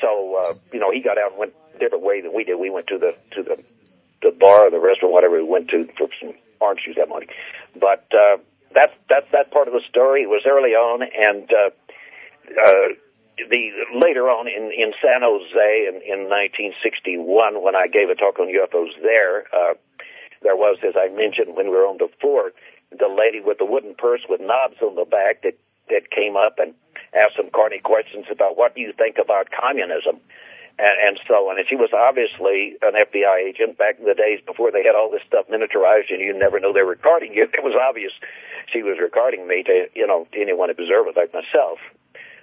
so 0.00 0.36
uh, 0.36 0.54
you 0.72 0.80
know 0.80 0.90
he 0.90 1.00
got 1.00 1.16
out 1.16 1.30
and 1.30 1.38
went 1.38 1.54
a 1.74 1.78
different 1.78 2.04
way 2.04 2.20
than 2.20 2.34
we 2.34 2.44
did. 2.44 2.56
We 2.56 2.70
went 2.70 2.88
to 2.88 2.98
the 2.98 3.14
to 3.36 3.42
the 3.42 3.62
the 4.22 4.36
bar 4.38 4.66
or 4.66 4.70
the 4.70 4.80
restaurant, 4.80 5.12
whatever 5.12 5.36
we 5.36 5.48
went 5.48 5.68
to 5.68 5.88
for 5.96 6.08
some 6.20 6.34
orange 6.62 6.80
juice 6.84 6.96
that 6.96 7.08
morning. 7.08 7.28
But 7.74 8.06
uh, 8.14 8.38
that's 8.74 8.92
that's 9.08 9.26
that 9.32 9.50
part 9.50 9.68
of 9.68 9.74
the 9.74 9.82
story. 9.88 10.22
It 10.22 10.30
was 10.30 10.42
early 10.46 10.72
on, 10.72 11.02
and 11.02 11.50
uh, 11.50 11.70
uh, 12.56 12.88
the 13.36 13.62
later 13.94 14.28
on 14.28 14.48
in 14.48 14.72
in 14.72 14.92
San 15.00 15.22
Jose 15.22 15.68
in, 15.88 16.00
in 16.02 16.28
1961, 16.28 17.62
when 17.62 17.76
I 17.76 17.86
gave 17.86 18.08
a 18.10 18.14
talk 18.14 18.38
on 18.38 18.48
UFOs 18.48 18.94
there, 19.02 19.46
uh, 19.52 19.74
there 20.42 20.56
was, 20.56 20.78
as 20.86 20.94
I 20.96 21.08
mentioned 21.08 21.56
when 21.56 21.66
we 21.70 21.76
were 21.76 21.86
on 21.86 21.98
the 21.98 22.08
floor, 22.20 22.52
the 22.90 23.08
lady 23.08 23.40
with 23.40 23.58
the 23.58 23.66
wooden 23.66 23.94
purse 23.94 24.22
with 24.28 24.40
knobs 24.40 24.80
on 24.82 24.96
the 24.96 25.04
back 25.04 25.42
that 25.42 25.56
that 25.88 26.10
came 26.10 26.36
up 26.36 26.58
and 26.58 26.74
asked 27.12 27.36
some 27.36 27.50
corny 27.50 27.78
questions 27.78 28.26
about 28.30 28.56
what 28.56 28.74
do 28.74 28.80
you 28.80 28.92
think 28.96 29.16
about 29.20 29.48
communism 29.50 30.20
and, 30.78 30.96
and 31.06 31.14
so 31.26 31.48
on. 31.48 31.58
And 31.58 31.66
she 31.68 31.76
was 31.76 31.90
obviously 31.92 32.76
an 32.82 32.94
FBI 32.94 33.48
agent 33.48 33.78
back 33.78 33.98
in 33.98 34.04
the 34.04 34.14
days 34.14 34.40
before 34.44 34.70
they 34.70 34.82
had 34.82 34.94
all 34.94 35.10
this 35.10 35.22
stuff 35.26 35.46
miniaturized 35.48 36.10
and 36.10 36.20
you 36.20 36.32
never 36.32 36.60
know 36.60 36.72
they 36.72 36.82
were 36.82 36.96
recording 36.96 37.32
you. 37.34 37.48
It 37.52 37.64
was 37.64 37.76
obvious 37.76 38.12
she 38.72 38.82
was 38.82 38.98
recording 39.00 39.46
me 39.46 39.62
to, 39.64 39.86
you 39.94 40.06
know, 40.06 40.26
to 40.32 40.40
anyone 40.40 40.70
observer 40.70 41.10
like 41.14 41.32
myself. 41.32 41.78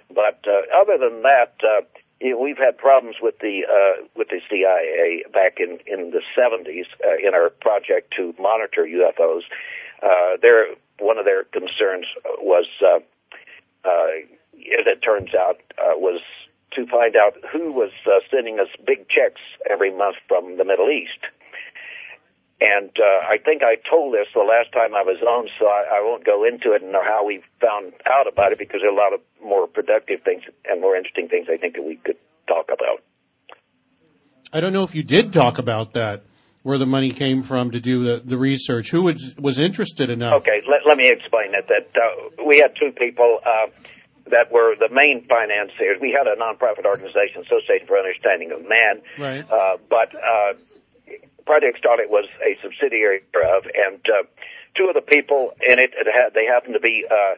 But 0.08 0.42
uh, 0.46 0.66
other 0.74 0.98
than 0.98 1.22
that, 1.22 1.54
uh, 1.62 1.82
you 2.20 2.32
know, 2.32 2.40
we've 2.40 2.58
had 2.58 2.76
problems 2.76 3.16
with 3.22 3.38
the 3.38 3.64
uh, 3.64 4.06
with 4.14 4.28
the 4.28 4.40
CIA 4.48 5.24
back 5.32 5.58
in 5.58 5.78
in 5.86 6.10
the 6.10 6.22
70s 6.36 6.86
uh, 7.04 7.16
in 7.16 7.34
our 7.34 7.50
project 7.50 8.12
to 8.16 8.34
monitor 8.38 8.84
UFOs. 8.84 9.42
Uh, 10.02 10.36
their 10.42 10.74
one 10.98 11.18
of 11.18 11.24
their 11.24 11.44
concerns 11.44 12.06
was, 12.38 12.66
uh, 12.82 13.00
uh, 13.84 14.12
as 14.78 14.86
it 14.86 15.00
turns 15.00 15.34
out, 15.34 15.60
uh, 15.78 15.96
was 15.96 16.20
to 16.72 16.86
find 16.86 17.16
out 17.16 17.34
who 17.52 17.72
was 17.72 17.90
uh, 18.06 18.20
sending 18.30 18.60
us 18.60 18.68
big 18.86 19.08
checks 19.08 19.40
every 19.68 19.90
month 19.90 20.16
from 20.28 20.56
the 20.56 20.64
Middle 20.64 20.90
East. 20.90 21.18
And 22.60 22.90
uh, 22.90 23.24
I 23.24 23.38
think 23.38 23.62
I 23.62 23.76
told 23.88 24.12
this 24.12 24.28
the 24.34 24.40
last 24.40 24.70
time 24.72 24.94
I 24.94 25.02
was 25.02 25.16
on, 25.22 25.48
so 25.58 25.66
I, 25.66 25.98
I 25.98 26.00
won't 26.04 26.24
go 26.24 26.44
into 26.44 26.72
it 26.72 26.82
and 26.82 26.92
how 26.92 27.24
we 27.24 27.42
found 27.58 27.94
out 28.06 28.28
about 28.30 28.52
it 28.52 28.58
because 28.58 28.80
there 28.82 28.90
are 28.90 28.92
a 28.92 28.96
lot 28.96 29.14
of 29.14 29.20
more 29.42 29.66
productive 29.66 30.20
things 30.22 30.42
and 30.68 30.80
more 30.80 30.94
interesting 30.94 31.28
things 31.28 31.48
I 31.50 31.56
think 31.56 31.76
that 31.76 31.84
we 31.84 31.96
could 31.96 32.18
talk 32.46 32.66
about. 32.66 33.02
I 34.52 34.60
don't 34.60 34.74
know 34.74 34.84
if 34.84 34.94
you 34.94 35.02
did 35.02 35.32
talk 35.32 35.58
about 35.58 35.94
that, 35.94 36.24
where 36.62 36.76
the 36.76 36.86
money 36.86 37.12
came 37.12 37.42
from 37.42 37.70
to 37.70 37.80
do 37.80 38.04
the, 38.04 38.22
the 38.22 38.36
research. 38.36 38.90
Who 38.90 39.04
was, 39.04 39.34
was 39.38 39.58
interested 39.58 40.10
enough? 40.10 40.42
Okay, 40.42 40.60
let, 40.68 40.80
let 40.86 40.98
me 40.98 41.08
explain 41.08 41.54
it. 41.54 41.66
That 41.68 41.88
uh, 41.96 42.44
we 42.46 42.58
had 42.58 42.72
two 42.78 42.92
people. 42.92 43.38
Uh, 43.42 43.70
that 44.30 44.50
were 44.50 44.74
the 44.78 44.88
main 44.88 45.26
financiers. 45.26 45.98
We 46.00 46.10
had 46.10 46.26
a 46.26 46.36
nonprofit 46.36 46.84
organization, 46.84 47.42
Association 47.42 47.86
for 47.86 47.98
Understanding 47.98 48.52
of 48.52 48.62
Man, 48.66 49.02
right. 49.18 49.44
uh, 49.50 49.76
but 49.88 50.14
uh, 50.14 50.54
Project 51.46 51.78
Starlight 51.78 52.10
was 52.10 52.26
a 52.46 52.54
subsidiary 52.60 53.22
of, 53.34 53.64
and 53.66 54.00
uh, 54.06 54.22
two 54.76 54.86
of 54.86 54.94
the 54.94 55.02
people 55.02 55.52
in 55.66 55.78
it, 55.78 55.90
it 55.94 56.06
had, 56.06 56.34
they 56.34 56.46
happened 56.46 56.74
to 56.74 56.80
be 56.80 57.04
uh, 57.10 57.34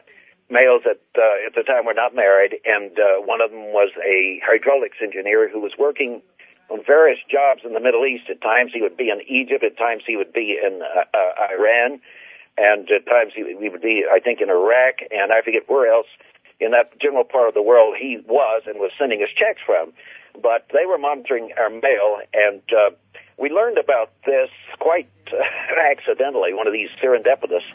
males 0.49 0.83
that 0.85 1.01
uh, 1.17 1.47
at 1.47 1.55
the 1.55 1.63
time 1.63 1.85
were 1.85 1.93
not 1.97 2.13
married, 2.15 2.53
and 2.65 2.91
uh, 2.99 3.21
one 3.25 3.41
of 3.41 3.51
them 3.51 3.73
was 3.73 3.91
a 4.05 4.39
hydraulics 4.45 4.97
engineer 5.01 5.49
who 5.49 5.59
was 5.59 5.73
working 5.79 6.21
on 6.69 6.83
various 6.85 7.19
jobs 7.29 7.61
in 7.65 7.73
the 7.73 7.79
Middle 7.79 8.05
East. 8.05 8.29
At 8.29 8.41
times 8.41 8.71
he 8.73 8.81
would 8.81 8.97
be 8.97 9.09
in 9.09 9.21
Egypt, 9.27 9.63
at 9.63 9.77
times 9.77 10.03
he 10.05 10.15
would 10.15 10.33
be 10.33 10.59
in 10.61 10.81
uh, 10.81 11.09
uh, 11.09 11.53
Iran, 11.57 11.99
and 12.57 12.85
at 12.91 13.05
times 13.05 13.33
he, 13.35 13.43
he 13.59 13.69
would 13.69 13.81
be, 13.81 14.05
I 14.05 14.19
think, 14.19 14.41
in 14.41 14.49
Iraq, 14.49 15.01
and 15.09 15.33
I 15.33 15.41
forget 15.41 15.63
where 15.67 15.91
else 15.91 16.07
in 16.59 16.71
that 16.71 16.99
general 16.99 17.23
part 17.23 17.47
of 17.47 17.53
the 17.53 17.61
world 17.61 17.95
he 17.99 18.17
was 18.27 18.63
and 18.65 18.79
was 18.79 18.91
sending 18.97 19.21
us 19.21 19.29
checks 19.35 19.61
from. 19.65 19.93
But 20.41 20.67
they 20.73 20.85
were 20.85 20.97
monitoring 20.97 21.51
our 21.57 21.69
mail, 21.69 22.17
and 22.33 22.61
uh, 22.71 22.95
we 23.37 23.49
learned 23.49 23.77
about 23.77 24.11
this 24.25 24.49
quite 24.79 25.09
uh, 25.31 25.37
accidentally, 25.91 26.53
one 26.53 26.67
of 26.67 26.73
these 26.73 26.89
serendipitous 27.01 27.65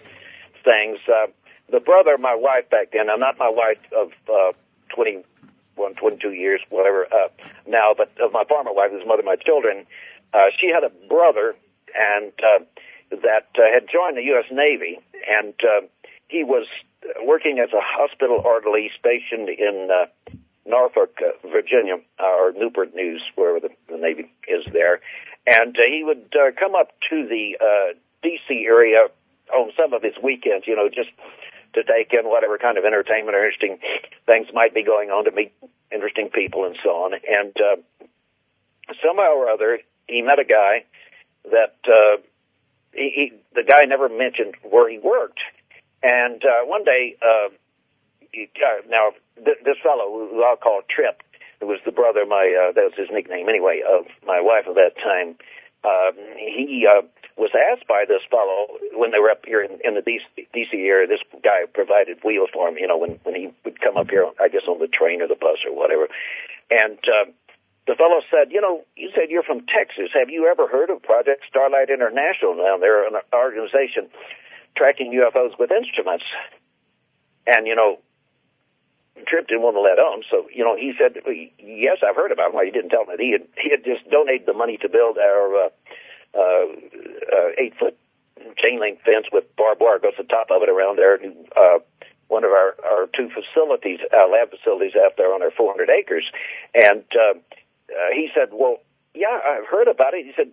things. 0.65 0.99
Uh, 1.07 1.29
the 1.71 1.81
brother 1.81 2.15
of 2.15 2.21
my 2.21 2.35
wife 2.35 2.69
back 2.71 2.91
then, 2.93 3.11
I'm 3.11 3.21
not 3.21 3.39
my 3.39 3.49
wife 3.49 3.79
of 3.97 4.11
uh, 4.29 4.53
21, 4.95 5.95
22 5.95 6.33
years, 6.33 6.61
whatever, 6.71 7.07
uh, 7.13 7.29
now, 7.67 7.95
but 7.97 8.11
of 8.21 8.33
my 8.33 8.45
former 8.49 8.73
wife, 8.73 8.91
who's 8.91 9.07
mother 9.07 9.21
of 9.21 9.27
my 9.27 9.37
children, 9.37 9.87
uh, 10.33 10.51
she 10.59 10.69
had 10.69 10.83
a 10.83 10.91
brother 11.09 11.55
and 11.95 12.33
uh, 12.43 12.65
that 13.11 13.49
uh, 13.57 13.63
had 13.73 13.89
joined 13.91 14.17
the 14.17 14.25
U.S. 14.35 14.45
Navy, 14.53 14.99
and 15.29 15.55
uh, 15.63 15.87
he 16.29 16.45
was 16.45 16.67
working 17.23 17.59
as 17.59 17.73
a 17.73 17.81
hospital 17.81 18.41
orderly 18.45 18.91
stationed 18.99 19.49
in 19.49 19.89
uh, 19.91 20.07
Norfolk, 20.67 21.19
uh, 21.21 21.49
Virginia, 21.49 21.97
or 22.19 22.53
Newport 22.53 22.95
News, 22.95 23.23
wherever 23.35 23.61
the, 23.61 23.71
the 23.89 23.97
Navy 23.97 24.31
is 24.47 24.65
there. 24.73 25.01
And 25.47 25.75
uh, 25.77 25.81
he 25.89 26.05
would 26.05 26.35
uh, 26.35 26.53
come 26.59 26.75
up 26.75 26.91
to 27.11 27.27
the 27.27 27.57
uh, 27.61 27.95
D.C. 28.23 28.65
area 28.67 29.09
on 29.53 29.73
some 29.77 29.95
of 29.95 30.03
his 30.03 30.15
weekends, 30.23 30.67
you 30.67 30.77
know, 30.77 30.89
just 30.89 31.11
to 31.75 31.83
take 31.85 32.13
in 32.13 32.29
whatever 32.29 32.59
kind 32.59 32.77
of 32.77 32.85
entertainment 32.85 33.37
or 33.37 33.45
interesting 33.45 33.79
things 34.27 34.49
might 34.53 34.75
be 34.75 34.83
going 34.83 35.11
on 35.11 35.25
to 35.25 35.31
meet 35.31 35.53
interesting 35.93 36.29
people 36.29 36.65
and 36.65 36.77
so 36.83 36.91
on. 36.91 37.13
And 37.15 37.57
uh, 37.57 37.77
somehow 39.03 39.33
or 39.37 39.49
other, 39.49 39.79
he 40.07 40.23
met 40.23 40.39
a 40.39 40.45
guy 40.45 40.85
that 41.45 41.77
uh, 41.87 42.21
he, 42.93 43.11
he, 43.15 43.33
the 43.55 43.65
guy 43.65 43.85
never 43.85 44.09
mentioned 44.09 44.55
where 44.63 44.91
he 44.91 44.99
worked 44.99 45.41
And 46.03 46.43
uh, 46.45 46.67
one 46.67 46.85
day, 46.85 47.17
uh, 47.23 47.51
he, 48.33 48.49
uh, 48.57 48.87
now 48.89 49.11
th- 49.37 49.59
this 49.65 49.77
fellow 49.83 50.29
who 50.31 50.43
I'll 50.45 50.57
call 50.57 50.83
Trip, 50.89 51.23
who 51.61 51.67
was 51.67 51.81
the 51.85 51.93
brother, 51.93 52.23
of 52.23 52.29
my 52.29 52.47
uh, 52.55 52.73
that 52.73 52.85
was 52.85 52.97
his 52.97 53.09
nickname 53.11 53.49
anyway, 53.49 53.83
of 53.83 54.07
my 54.27 54.41
wife 54.41 54.67
at 54.69 54.75
that 54.75 54.95
time. 54.97 55.37
Um, 55.87 56.15
he 56.39 56.87
uh, 56.87 57.03
was 57.39 57.51
asked 57.55 57.87
by 57.87 58.05
this 58.07 58.23
fellow 58.31 58.67
when 58.95 59.11
they 59.11 59.19
were 59.19 59.31
up 59.31 59.47
here 59.47 59.63
in, 59.63 59.79
in 59.83 59.95
the 59.95 60.03
DC, 60.03 60.27
DC 60.55 60.75
area. 60.75 61.07
This 61.07 61.23
guy 61.43 61.67
provided 61.73 62.19
wheels 62.23 62.51
for 62.53 62.69
him, 62.69 62.79
you 62.79 62.87
know, 62.87 62.99
when 62.99 63.19
when 63.23 63.35
he 63.35 63.51
would 63.65 63.81
come 63.81 63.97
up 63.97 64.11
here, 64.11 64.27
I 64.39 64.49
guess 64.49 64.67
on 64.69 64.79
the 64.79 64.91
train 64.91 65.23
or 65.23 65.29
the 65.29 65.39
bus 65.39 65.63
or 65.67 65.75
whatever. 65.75 66.07
And 66.71 66.99
uh, 67.07 67.31
the 67.87 67.95
fellow 67.95 68.23
said, 68.31 68.51
"You 68.51 68.61
know, 68.61 68.85
you 68.95 69.11
said 69.15 69.31
you're 69.31 69.47
from 69.47 69.67
Texas. 69.67 70.11
Have 70.15 70.31
you 70.31 70.47
ever 70.47 70.67
heard 70.67 70.91
of 70.91 71.03
Project 71.03 71.43
Starlight 71.49 71.91
International? 71.91 72.55
Now 72.55 72.79
they're 72.79 73.07
an 73.07 73.19
organization 73.35 74.11
tracking 74.79 75.11
UFOs 75.13 75.59
with 75.59 75.71
instruments." 75.75 76.25
And 77.47 77.67
you 77.67 77.75
know, 77.75 77.99
Trip 79.27 79.49
didn't 79.49 79.63
want 79.63 79.75
to 79.75 79.81
let 79.81 79.99
on, 79.99 80.23
so 80.31 80.47
you 80.55 80.63
know 80.63 80.77
he 80.77 80.93
said, 80.95 81.19
"Yes, 81.59 81.99
I've 82.07 82.15
heard 82.15 82.31
about 82.31 82.51
him." 82.51 82.55
Well, 82.55 82.65
he 82.65 82.71
didn't 82.71 82.91
tell 82.91 83.05
me 83.05 83.17
that 83.17 83.21
he 83.21 83.33
had 83.33 83.45
he 83.59 83.71
had 83.71 83.83
just 83.85 84.09
donated 84.11 84.47
the 84.47 84.55
money 84.55 84.79
to 84.79 84.89
build 84.89 85.19
our 85.19 85.67
uh, 85.67 85.71
uh, 86.35 86.67
uh, 86.71 87.49
eight 87.59 87.75
foot 87.79 87.99
chain 88.57 88.81
link 88.81 89.01
fence 89.03 89.27
with 89.33 89.45
barbed 89.57 89.81
wire 89.81 89.99
goes 89.99 90.15
the 90.17 90.25
top 90.25 90.49
of 90.51 90.63
it 90.63 90.69
around 90.69 90.99
there. 90.99 91.19
Uh, 91.57 91.79
one 92.29 92.45
of 92.45 92.51
our 92.51 92.77
our 92.85 93.09
two 93.17 93.29
facilities, 93.33 94.01
our 94.13 94.31
lab 94.31 94.51
facilities 94.51 94.93
out 94.95 95.17
there 95.17 95.33
on 95.35 95.43
our 95.43 95.51
400 95.51 95.91
acres, 95.91 96.25
and 96.75 97.03
uh, 97.17 97.35
uh, 97.35 98.11
he 98.13 98.29
said, 98.35 98.51
"Well, 98.53 98.79
yeah, 99.15 99.39
I've 99.45 99.67
heard 99.67 99.89
about 99.89 100.15
it." 100.15 100.27
He 100.27 100.33
said, 100.37 100.53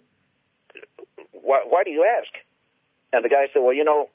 "Why, 1.31 1.61
why 1.67 1.83
do 1.83 1.91
you 1.91 2.03
ask?" 2.03 2.31
And 3.13 3.23
the 3.23 3.29
guy 3.29 3.47
said, 3.53 3.59
"Well, 3.59 3.73
you 3.73 3.83
know, 3.83 4.09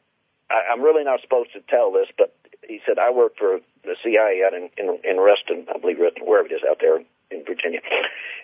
I, 0.50 0.72
I'm 0.72 0.82
really 0.82 1.04
not 1.04 1.20
supposed 1.22 1.52
to 1.54 1.60
tell 1.68 1.92
this, 1.92 2.08
but 2.18 2.34
he 2.66 2.80
said 2.84 2.98
I 2.98 3.10
work 3.10 3.36
for 3.38 3.60
the 3.84 3.96
CIA 4.02 4.42
in 4.44 4.68
in, 4.76 4.98
in 5.04 5.20
Reston, 5.20 5.66
I 5.72 5.78
believe 5.78 5.98
Reston, 5.98 6.26
wherever 6.26 6.48
it 6.48 6.52
is 6.52 6.66
out 6.68 6.78
there 6.80 6.98
in 7.30 7.44
Virginia, 7.46 7.80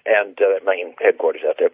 and 0.06 0.38
uh, 0.40 0.64
main 0.64 0.94
headquarters 0.98 1.42
out 1.46 1.56
there. 1.58 1.70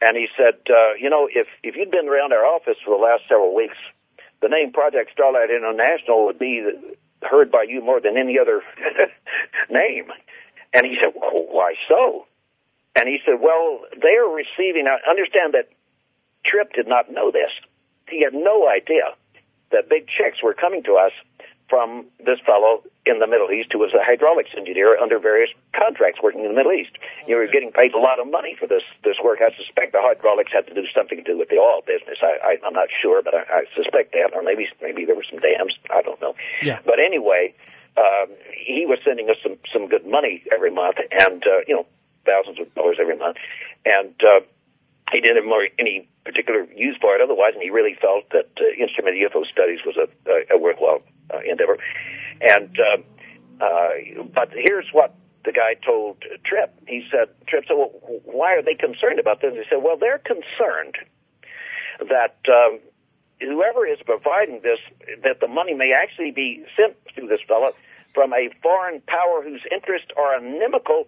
And 0.00 0.16
he 0.16 0.28
said, 0.36 0.60
uh, 0.68 0.94
you 1.00 1.08
know, 1.08 1.28
if 1.32 1.48
if 1.62 1.76
you'd 1.76 1.90
been 1.90 2.08
around 2.08 2.32
our 2.32 2.44
office 2.44 2.76
for 2.84 2.96
the 2.96 3.02
last 3.02 3.24
several 3.28 3.54
weeks, 3.54 3.78
the 4.42 4.48
name 4.48 4.72
Project 4.72 5.10
Starlight 5.12 5.50
International 5.50 6.26
would 6.26 6.38
be 6.38 6.62
heard 7.22 7.50
by 7.50 7.64
you 7.66 7.82
more 7.82 8.00
than 8.00 8.16
any 8.16 8.38
other 8.38 8.62
name. 9.70 10.12
And 10.74 10.84
he 10.84 10.96
said, 11.00 11.14
well, 11.14 11.46
why 11.48 11.74
so? 11.88 12.26
And 12.96 13.08
he 13.08 13.18
said, 13.24 13.40
well, 13.40 13.80
they 13.96 14.14
are 14.18 14.28
receiving. 14.28 14.86
I 14.86 14.98
understand 15.08 15.54
that 15.54 15.70
Trip 16.44 16.72
did 16.74 16.86
not 16.86 17.10
know 17.10 17.30
this. 17.30 17.50
He 18.10 18.22
had 18.22 18.34
no 18.34 18.68
idea 18.68 19.16
that 19.72 19.88
big 19.88 20.06
checks 20.06 20.42
were 20.42 20.54
coming 20.54 20.82
to 20.84 20.96
us 20.96 21.12
from 21.68 22.04
this 22.18 22.38
fellow 22.44 22.84
in 23.06 23.18
the 23.20 23.26
Middle 23.26 23.50
East 23.50 23.72
who 23.72 23.78
was 23.78 23.92
a 23.94 24.02
hydraulics 24.04 24.50
engineer 24.56 24.96
under 24.96 25.18
various 25.18 25.50
contracts 25.72 26.20
working 26.22 26.44
in 26.44 26.48
the 26.48 26.56
Middle 26.56 26.72
East. 26.72 26.92
You 27.26 27.36
were 27.36 27.46
getting 27.46 27.72
paid 27.72 27.92
a 27.94 27.98
lot 27.98 28.20
of 28.20 28.30
money 28.30 28.56
for 28.58 28.66
this 28.66 28.82
this 29.02 29.16
work. 29.22 29.40
I 29.40 29.54
suspect 29.56 29.92
the 29.92 30.00
hydraulics 30.00 30.52
had 30.52 30.66
to 30.68 30.74
do 30.74 30.84
something 30.94 31.18
to 31.18 31.24
do 31.24 31.38
with 31.38 31.48
the 31.48 31.56
oil 31.56 31.80
business. 31.86 32.18
I, 32.22 32.36
I 32.40 32.52
I'm 32.64 32.72
not 32.72 32.88
sure, 32.92 33.22
but 33.22 33.34
I, 33.34 33.42
I 33.42 33.60
suspect 33.76 34.12
that, 34.12 34.32
or 34.34 34.42
maybe 34.42 34.68
maybe 34.80 35.04
there 35.04 35.16
were 35.16 35.26
some 35.28 35.40
dams. 35.40 35.76
I 35.90 36.02
don't 36.02 36.20
know. 36.20 36.34
Yeah. 36.62 36.80
But 36.84 37.00
anyway, 37.00 37.54
um, 37.96 38.28
he 38.52 38.84
was 38.86 38.98
sending 39.04 39.28
us 39.30 39.36
some 39.42 39.56
some 39.72 39.88
good 39.88 40.06
money 40.06 40.44
every 40.52 40.70
month, 40.70 40.96
and 41.10 41.42
uh, 41.44 41.64
you 41.66 41.76
know 41.76 41.86
thousands 42.24 42.60
of 42.60 42.72
dollars 42.74 42.98
every 43.00 43.16
month, 43.16 43.36
and. 43.84 44.14
Uh, 44.20 44.44
he 45.14 45.20
didn't 45.20 45.46
have 45.46 45.50
any 45.78 46.08
particular 46.24 46.66
use 46.74 46.96
for 47.00 47.14
it 47.14 47.20
otherwise, 47.22 47.54
and 47.54 47.62
he 47.62 47.70
really 47.70 47.94
felt 48.00 48.28
that 48.30 48.50
uh, 48.58 48.82
instrument 48.82 49.16
UFO 49.16 49.46
studies 49.46 49.80
was 49.86 49.96
a, 49.96 50.06
a, 50.28 50.56
a 50.56 50.58
worthwhile 50.58 51.02
uh, 51.32 51.38
endeavor. 51.46 51.78
And 52.40 52.74
uh, 52.78 52.98
uh, 53.64 54.24
but 54.34 54.50
here's 54.52 54.88
what 54.92 55.14
the 55.44 55.52
guy 55.52 55.74
told 55.84 56.18
Trip. 56.44 56.74
He 56.88 57.06
said, 57.10 57.28
Trip 57.46 57.64
said, 57.68 57.76
well, 57.76 57.92
why 58.24 58.56
are 58.56 58.62
they 58.62 58.74
concerned 58.74 59.20
about 59.20 59.40
this? 59.40 59.52
He 59.54 59.62
said, 59.70 59.82
well, 59.82 59.96
they're 59.96 60.18
concerned 60.18 60.96
that 62.00 62.36
um, 62.48 62.80
whoever 63.40 63.86
is 63.86 63.98
providing 64.04 64.60
this, 64.62 64.80
that 65.22 65.40
the 65.40 65.46
money 65.46 65.74
may 65.74 65.92
actually 65.92 66.32
be 66.32 66.64
sent 66.74 66.96
to 67.14 67.28
this 67.28 67.40
fellow 67.46 67.72
from 68.14 68.32
a 68.32 68.48
foreign 68.62 69.02
power 69.06 69.42
whose 69.42 69.62
interests 69.70 70.08
are 70.16 70.38
inimical 70.38 71.06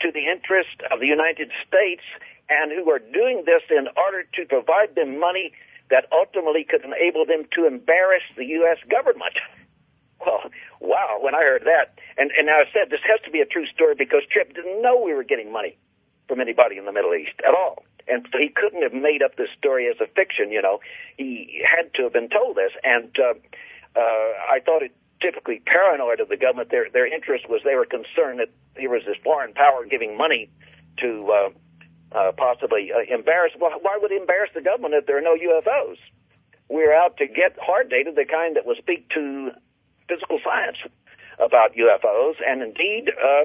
to 0.00 0.12
the 0.12 0.30
interest 0.30 0.78
of 0.92 1.00
the 1.00 1.06
United 1.06 1.50
States 1.66 2.02
and 2.48 2.72
who 2.72 2.90
are 2.90 2.98
doing 2.98 3.44
this 3.46 3.62
in 3.70 3.88
order 3.96 4.24
to 4.34 4.44
provide 4.46 4.94
them 4.94 5.18
money 5.20 5.52
that 5.90 6.06
ultimately 6.12 6.64
could 6.68 6.84
enable 6.84 7.24
them 7.24 7.44
to 7.54 7.66
embarrass 7.66 8.22
the 8.36 8.44
U.S. 8.62 8.78
government. 8.90 9.36
Well, 10.18 10.50
wow, 10.80 11.18
when 11.22 11.36
I 11.36 11.46
heard 11.46 11.62
that, 11.62 11.94
and, 12.18 12.32
and 12.36 12.50
I 12.50 12.64
said 12.74 12.90
this 12.90 13.06
has 13.06 13.20
to 13.24 13.30
be 13.30 13.38
a 13.38 13.46
true 13.46 13.66
story 13.66 13.94
because 13.96 14.22
Trip 14.26 14.52
didn't 14.52 14.82
know 14.82 14.98
we 14.98 15.14
were 15.14 15.22
getting 15.22 15.52
money 15.52 15.78
from 16.26 16.40
anybody 16.40 16.76
in 16.76 16.86
the 16.86 16.92
Middle 16.92 17.14
East 17.14 17.38
at 17.46 17.54
all. 17.54 17.84
And 18.08 18.26
so 18.32 18.38
he 18.38 18.48
couldn't 18.48 18.82
have 18.82 18.92
made 18.92 19.22
up 19.22 19.36
this 19.36 19.48
story 19.56 19.86
as 19.86 19.94
a 20.00 20.10
fiction, 20.10 20.50
you 20.50 20.60
know. 20.60 20.80
He 21.16 21.62
had 21.62 21.94
to 21.94 22.02
have 22.04 22.12
been 22.12 22.28
told 22.28 22.56
this. 22.56 22.72
And 22.82 23.14
uh, 23.14 23.34
uh, 23.94 24.28
I 24.50 24.58
thought 24.64 24.82
it 24.82 24.90
typically 25.20 25.62
paranoid 25.64 26.20
of 26.20 26.28
the 26.28 26.36
government. 26.36 26.70
Their, 26.70 26.88
their 26.90 27.06
interest 27.06 27.48
was 27.48 27.60
they 27.64 27.74
were 27.74 27.86
concerned 27.86 28.40
that 28.40 28.50
there 28.76 28.90
was 28.90 29.02
this 29.06 29.16
foreign 29.22 29.52
power 29.52 29.84
giving 29.84 30.16
money 30.16 30.50
to 30.98 31.30
uh, 31.30 31.50
uh, 32.12 32.32
possibly 32.36 32.90
uh, 32.92 33.02
embarrass. 33.12 33.52
Well, 33.58 33.72
why 33.82 33.98
would 34.00 34.12
it 34.12 34.20
embarrass 34.20 34.50
the 34.54 34.62
government 34.62 34.94
if 34.94 35.06
there 35.06 35.18
are 35.18 35.22
no 35.22 35.34
UFOs? 35.34 35.96
We're 36.68 36.94
out 36.94 37.16
to 37.18 37.26
get 37.26 37.56
hard 37.60 37.88
data, 37.90 38.12
the 38.14 38.24
kind 38.24 38.56
that 38.56 38.66
will 38.66 38.76
speak 38.76 39.08
to 39.10 39.50
physical 40.08 40.38
science 40.44 40.76
about 41.38 41.74
UFOs, 41.76 42.34
and 42.44 42.62
indeed, 42.62 43.10
uh, 43.10 43.44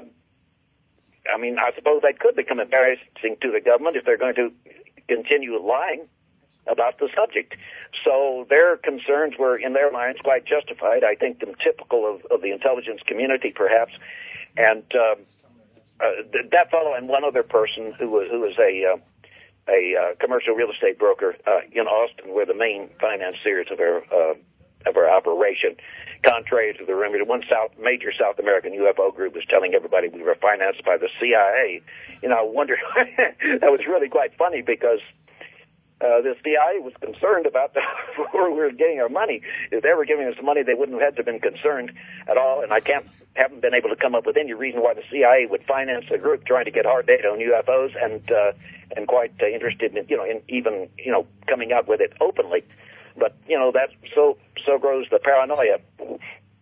I 1.32 1.38
mean, 1.38 1.56
I 1.58 1.74
suppose 1.74 2.02
that 2.02 2.18
could 2.18 2.36
become 2.36 2.60
embarrassing 2.60 3.36
to 3.40 3.50
the 3.50 3.60
government 3.60 3.96
if 3.96 4.04
they're 4.04 4.18
going 4.18 4.34
to 4.34 4.52
continue 5.08 5.58
lying 5.62 6.06
about 6.66 6.98
the 6.98 7.08
subject. 7.14 7.54
So 8.04 8.46
their 8.48 8.76
concerns 8.76 9.34
were, 9.38 9.56
in 9.56 9.72
their 9.72 9.90
minds, 9.90 10.20
quite 10.22 10.44
justified. 10.46 11.04
I 11.04 11.14
think 11.14 11.40
them 11.40 11.54
typical 11.62 12.04
of, 12.06 12.24
of 12.30 12.42
the 12.42 12.52
intelligence 12.52 13.00
community, 13.06 13.52
perhaps. 13.54 13.92
And 14.56 14.84
uh, 14.94 15.16
uh, 16.00 16.22
th- 16.32 16.50
that 16.50 16.70
fellow 16.70 16.94
and 16.94 17.08
one 17.08 17.24
other 17.24 17.42
person 17.42 17.94
who 17.98 18.10
was 18.10 18.28
who 18.30 18.40
was 18.40 18.56
a 18.58 18.94
uh, 18.94 18.98
a 19.68 19.94
uh, 19.96 20.14
commercial 20.20 20.54
real 20.54 20.70
estate 20.70 20.98
broker 20.98 21.36
uh, 21.46 21.60
in 21.72 21.86
Austin 21.86 22.34
were 22.34 22.44
the 22.44 22.54
main 22.54 22.90
financiers 23.00 23.66
of 23.70 23.80
our 23.80 23.98
uh, 24.12 24.34
of 24.86 24.96
our 24.96 25.08
operation. 25.08 25.76
Contrary 26.22 26.74
to 26.74 26.84
the 26.84 26.94
rumor, 26.94 27.22
one 27.24 27.42
South 27.50 27.72
major 27.78 28.12
South 28.18 28.38
American 28.38 28.72
UFO 28.72 29.14
group 29.14 29.34
was 29.34 29.44
telling 29.48 29.74
everybody 29.74 30.08
we 30.08 30.22
were 30.22 30.36
financed 30.40 30.84
by 30.84 30.96
the 30.96 31.08
CIA. 31.20 31.82
You 32.22 32.28
know, 32.28 32.36
I 32.36 32.42
wonder 32.42 32.76
that 32.96 33.70
was 33.70 33.80
really 33.88 34.08
quite 34.08 34.36
funny 34.36 34.62
because 34.62 35.00
uh, 36.00 36.20
the 36.20 36.34
CIA 36.42 36.80
was 36.80 36.92
concerned 37.00 37.46
about 37.46 37.74
the, 37.74 37.80
where 38.32 38.50
we 38.50 38.58
were 38.58 38.72
getting 38.72 39.00
our 39.00 39.08
money. 39.08 39.42
If 39.70 39.82
they 39.82 39.94
were 39.94 40.04
giving 40.04 40.26
us 40.26 40.34
money, 40.42 40.62
they 40.62 40.74
wouldn't 40.74 41.00
have 41.00 41.14
had 41.14 41.16
to 41.16 41.22
have 41.22 41.26
been 41.26 41.40
concerned 41.40 41.92
at 42.28 42.36
all. 42.36 42.62
And 42.62 42.72
I 42.72 42.80
can't 42.80 43.06
haven't 43.36 43.60
been 43.60 43.74
able 43.74 43.88
to 43.88 43.96
come 43.96 44.14
up 44.14 44.26
with 44.26 44.36
any 44.36 44.52
reason 44.52 44.80
why 44.80 44.94
the 44.94 45.02
CIA 45.10 45.46
would 45.50 45.64
finance 45.64 46.04
a 46.12 46.18
group 46.18 46.44
trying 46.46 46.66
to 46.66 46.70
get 46.70 46.86
hard 46.86 47.06
data 47.06 47.28
on 47.28 47.38
UFOs 47.38 47.90
and 48.00 48.30
uh, 48.30 48.52
and 48.96 49.08
quite 49.08 49.32
uh, 49.42 49.46
interested 49.46 49.96
in 49.96 50.06
you 50.08 50.16
know 50.16 50.24
in 50.24 50.40
even 50.48 50.88
you 50.98 51.12
know 51.12 51.26
coming 51.48 51.72
out 51.72 51.88
with 51.88 52.00
it 52.00 52.12
openly. 52.20 52.64
But 53.16 53.36
you 53.48 53.58
know 53.58 53.72
that 53.72 53.90
so 54.14 54.38
so 54.66 54.78
grows 54.78 55.06
the 55.10 55.18
paranoia. 55.18 55.78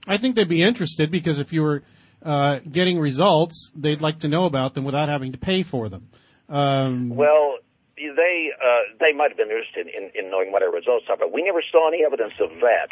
I 0.07 0.16
think 0.18 0.36
they'd 0.36 0.48
be 0.48 0.62
interested 0.62 1.11
because 1.11 1.38
if 1.38 1.52
you 1.52 1.62
were 1.62 1.82
uh, 2.22 2.61
getting 2.70 2.98
results, 2.98 3.70
they'd 3.74 4.00
like 4.00 4.20
to 4.20 4.28
know 4.28 4.44
about 4.44 4.74
them 4.74 4.84
without 4.84 5.09
having 5.09 5.32
to 5.32 5.38
pay 5.38 5.62
for 5.62 5.88
them. 5.88 6.09
Um, 6.48 7.11
well, 7.11 7.59
they 7.97 8.51
uh, 8.57 8.97
they 8.99 9.12
might 9.12 9.30
have 9.30 9.36
been 9.36 9.51
interested 9.51 9.86
in, 9.86 10.11
in 10.14 10.30
knowing 10.30 10.53
what 10.53 10.62
our 10.62 10.72
results 10.72 11.07
are, 11.09 11.16
but 11.16 11.32
we 11.32 11.43
never 11.43 11.62
saw 11.70 11.88
any 11.88 12.05
evidence 12.05 12.34
of 12.40 12.51
that. 12.61 12.90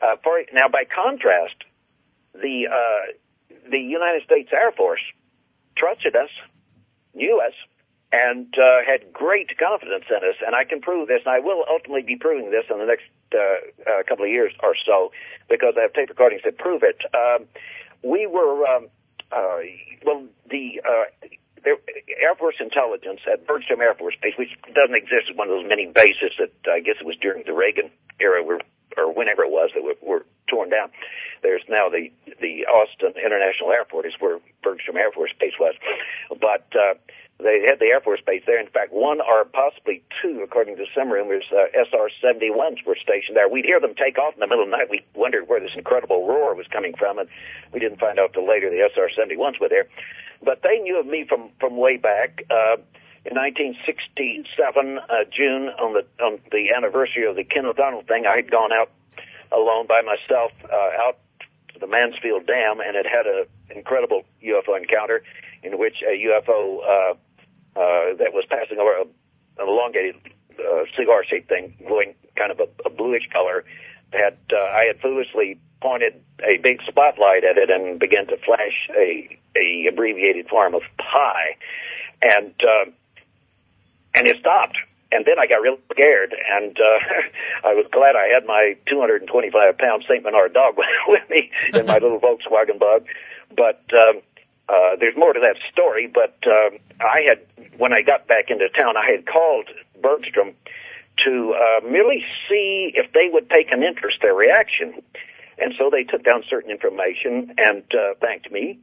Uh, 0.00 0.16
for, 0.22 0.40
now, 0.52 0.68
by 0.68 0.84
contrast, 0.84 1.56
the 2.32 2.68
uh, 2.70 3.12
the 3.70 3.78
United 3.78 4.22
States 4.24 4.48
Air 4.52 4.72
Force 4.72 5.02
trusted 5.76 6.16
us, 6.16 6.30
knew 7.14 7.40
us, 7.44 7.54
and 8.12 8.46
uh, 8.56 8.80
had 8.86 9.12
great 9.12 9.56
confidence 9.58 10.04
in 10.08 10.16
us. 10.16 10.36
And 10.44 10.54
I 10.54 10.64
can 10.64 10.80
prove 10.80 11.08
this, 11.08 11.20
and 11.24 11.34
I 11.34 11.40
will 11.40 11.64
ultimately 11.68 12.02
be 12.02 12.16
proving 12.16 12.50
this 12.50 12.64
in 12.70 12.78
the 12.78 12.86
next 12.86 13.04
uh, 13.34 13.38
uh, 13.38 14.02
couple 14.08 14.24
of 14.24 14.30
years 14.30 14.52
or 14.62 14.74
so, 14.86 15.12
because 15.48 15.74
I 15.76 15.82
have 15.82 15.92
tape 15.92 16.08
recordings 16.08 16.42
that 16.44 16.58
prove 16.58 16.82
it. 16.82 16.98
Um, 17.14 17.46
we 18.02 18.26
were, 18.26 18.66
um, 18.66 18.88
uh, 19.30 19.58
well, 20.04 20.24
the 20.50 20.80
uh, 20.84 21.26
Air 21.68 22.34
Force 22.36 22.56
Intelligence 22.60 23.20
at 23.30 23.46
Bergstrom 23.46 23.80
Air 23.80 23.94
Force 23.94 24.14
Base, 24.22 24.34
which 24.38 24.50
doesn't 24.74 24.94
exist 24.94 25.30
as 25.30 25.36
one 25.36 25.48
of 25.48 25.54
those 25.56 25.68
many 25.68 25.86
bases 25.86 26.32
that 26.38 26.52
I 26.70 26.80
guess 26.80 26.96
it 27.00 27.06
was 27.06 27.16
during 27.20 27.44
the 27.44 27.52
Reagan 27.52 27.90
era, 28.20 28.42
were, 28.42 28.60
or 28.96 29.12
whenever 29.12 29.42
it 29.44 29.50
was 29.50 29.70
that 29.74 29.82
were, 29.82 29.98
were 30.02 30.24
torn 30.48 30.70
down. 30.70 30.90
There's 31.42 31.62
now 31.68 31.88
the 31.88 32.10
the 32.40 32.66
Austin 32.66 33.14
International 33.14 33.70
Airport 33.70 34.06
is 34.06 34.14
where 34.18 34.38
Bergstrom 34.62 34.96
Air 34.96 35.12
Force 35.12 35.32
Base 35.38 35.54
was, 35.58 35.74
but 36.40 36.66
uh, 36.74 36.94
they 37.38 37.62
had 37.62 37.78
the 37.78 37.86
Air 37.86 38.00
Force 38.00 38.20
base 38.26 38.42
there. 38.46 38.58
In 38.58 38.66
fact, 38.66 38.92
one 38.92 39.20
or 39.20 39.44
possibly 39.44 40.02
two, 40.20 40.42
according 40.42 40.76
to 40.76 40.84
some 40.94 41.10
rumors, 41.10 41.44
uh, 41.54 41.70
SR-71s 41.70 42.84
were 42.84 42.96
stationed 43.00 43.36
there. 43.36 43.48
We'd 43.48 43.64
hear 43.64 43.78
them 43.78 43.94
take 43.94 44.18
off 44.18 44.34
in 44.34 44.40
the 44.40 44.48
middle 44.48 44.64
of 44.64 44.70
the 44.70 44.76
night. 44.76 44.90
We 44.90 45.06
wondered 45.14 45.46
where 45.46 45.60
this 45.60 45.70
incredible 45.76 46.26
roar 46.26 46.54
was 46.54 46.66
coming 46.66 46.94
from, 46.98 47.18
and 47.18 47.28
we 47.72 47.78
didn't 47.78 48.00
find 48.00 48.18
out 48.18 48.32
till 48.32 48.46
later 48.46 48.68
the 48.68 48.82
SR-71s 48.92 49.60
were 49.60 49.68
there. 49.68 49.86
But 50.42 50.62
they 50.62 50.78
knew 50.78 50.98
of 50.98 51.06
me 51.06 51.24
from 51.28 51.50
from 51.60 51.76
way 51.76 51.96
back. 51.96 52.42
Uh, 52.50 52.82
in 53.24 53.34
1967, 53.34 54.98
uh, 54.98 55.24
June, 55.30 55.68
on 55.78 55.94
the 55.94 56.06
on 56.22 56.38
the 56.50 56.70
anniversary 56.74 57.26
of 57.26 57.36
the 57.36 57.44
Kenneth 57.44 57.78
Arnold 57.78 58.06
thing, 58.06 58.26
I 58.26 58.36
had 58.36 58.50
gone 58.50 58.72
out 58.72 58.90
alone 59.52 59.86
by 59.86 60.02
myself 60.02 60.52
uh, 60.64 61.06
out 61.06 61.18
to 61.74 61.78
the 61.78 61.86
Mansfield 61.86 62.46
Dam, 62.46 62.80
and 62.80 62.96
had 62.96 63.06
had 63.06 63.26
an 63.26 63.46
incredible 63.70 64.22
UFO 64.42 64.76
encounter 64.76 65.22
in 65.62 65.78
which 65.78 66.02
a 66.06 66.14
UFO 66.14 66.78
uh, 66.82 67.14
uh, 67.78 68.18
that 68.18 68.34
was 68.34 68.44
passing 68.50 68.78
over 68.78 68.90
a, 68.90 69.02
an 69.62 69.68
elongated 69.68 70.16
uh, 70.58 70.82
cigar-shaped 70.98 71.48
thing, 71.48 71.74
glowing 71.86 72.14
kind 72.36 72.50
of 72.50 72.58
a, 72.58 72.66
a 72.84 72.90
bluish 72.90 73.28
color, 73.32 73.64
had 74.12 74.36
uh, 74.52 74.56
I 74.56 74.90
had 74.90 75.00
foolishly 75.00 75.60
pointed 75.80 76.14
a 76.42 76.58
big 76.58 76.80
spotlight 76.88 77.44
at 77.44 77.58
it 77.58 77.70
and 77.70 78.00
began 78.00 78.26
to 78.26 78.36
flash 78.38 78.88
a 78.96 79.38
a 79.56 79.86
abbreviated 79.88 80.48
form 80.48 80.74
of 80.74 80.82
pi, 80.98 81.56
and 82.22 82.54
uh, 82.62 82.90
and 84.14 84.26
it 84.26 84.36
stopped. 84.40 84.76
And 85.10 85.24
then 85.24 85.38
I 85.40 85.46
got 85.46 85.62
real 85.62 85.78
scared, 85.90 86.34
and 86.34 86.76
uh, 86.76 86.98
I 87.68 87.72
was 87.72 87.86
glad 87.92 88.12
I 88.14 88.28
had 88.34 88.44
my 88.46 88.76
225 88.88 89.78
pound 89.78 90.04
Saint 90.08 90.22
Bernard 90.22 90.52
dog 90.52 90.76
with 91.08 91.24
me 91.30 91.50
in 91.72 91.86
my 91.86 91.94
little 91.94 92.20
Volkswagen 92.24 92.78
Bug. 92.78 93.06
But 93.56 93.80
um, 93.96 94.20
uh, 94.68 94.96
there's 94.98 95.16
more 95.16 95.32
to 95.32 95.40
that 95.40 95.56
story. 95.72 96.06
But 96.12 96.36
uh, 96.46 96.70
I 97.00 97.22
had, 97.28 97.70
when 97.78 97.92
I 97.92 98.02
got 98.02 98.26
back 98.28 98.50
into 98.50 98.68
town, 98.68 98.96
I 98.96 99.10
had 99.10 99.26
called 99.26 99.68
Bergstrom 100.00 100.54
to 101.24 101.54
uh, 101.54 101.86
merely 101.86 102.24
see 102.48 102.92
if 102.94 103.12
they 103.12 103.28
would 103.32 103.50
take 103.50 103.72
an 103.72 103.82
interest, 103.82 104.18
their 104.22 104.34
reaction. 104.34 105.02
And 105.58 105.74
so 105.76 105.90
they 105.90 106.04
took 106.04 106.22
down 106.22 106.44
certain 106.48 106.70
information 106.70 107.54
and 107.58 107.82
uh, 107.92 108.14
thanked 108.20 108.50
me. 108.52 108.78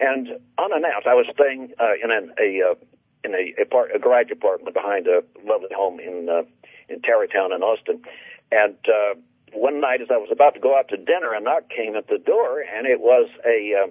And 0.00 0.28
unannounced, 0.58 1.06
I 1.06 1.14
was 1.14 1.26
staying 1.34 1.72
uh, 1.78 1.94
in 2.02 2.10
an, 2.10 2.32
a 2.38 2.70
uh, 2.70 2.74
in 3.22 3.34
a, 3.34 3.62
a, 3.62 3.64
part, 3.64 3.90
a 3.94 3.98
garage 3.98 4.30
apartment 4.30 4.74
behind 4.74 5.06
a 5.06 5.22
lovely 5.44 5.68
home 5.74 6.00
in 6.00 6.28
uh, 6.28 6.42
in 6.88 7.00
Tarrytown 7.00 7.52
in 7.52 7.62
Austin. 7.62 8.02
And 8.50 8.76
uh, 8.88 9.14
one 9.52 9.80
night, 9.80 10.00
as 10.02 10.08
I 10.10 10.16
was 10.16 10.30
about 10.32 10.54
to 10.54 10.60
go 10.60 10.76
out 10.76 10.88
to 10.88 10.96
dinner, 10.96 11.32
a 11.32 11.40
knock 11.40 11.70
came 11.70 11.94
at 11.96 12.08
the 12.08 12.18
door, 12.18 12.60
and 12.60 12.86
it 12.86 13.00
was 13.00 13.30
a 13.46 13.84
uh, 13.84 13.86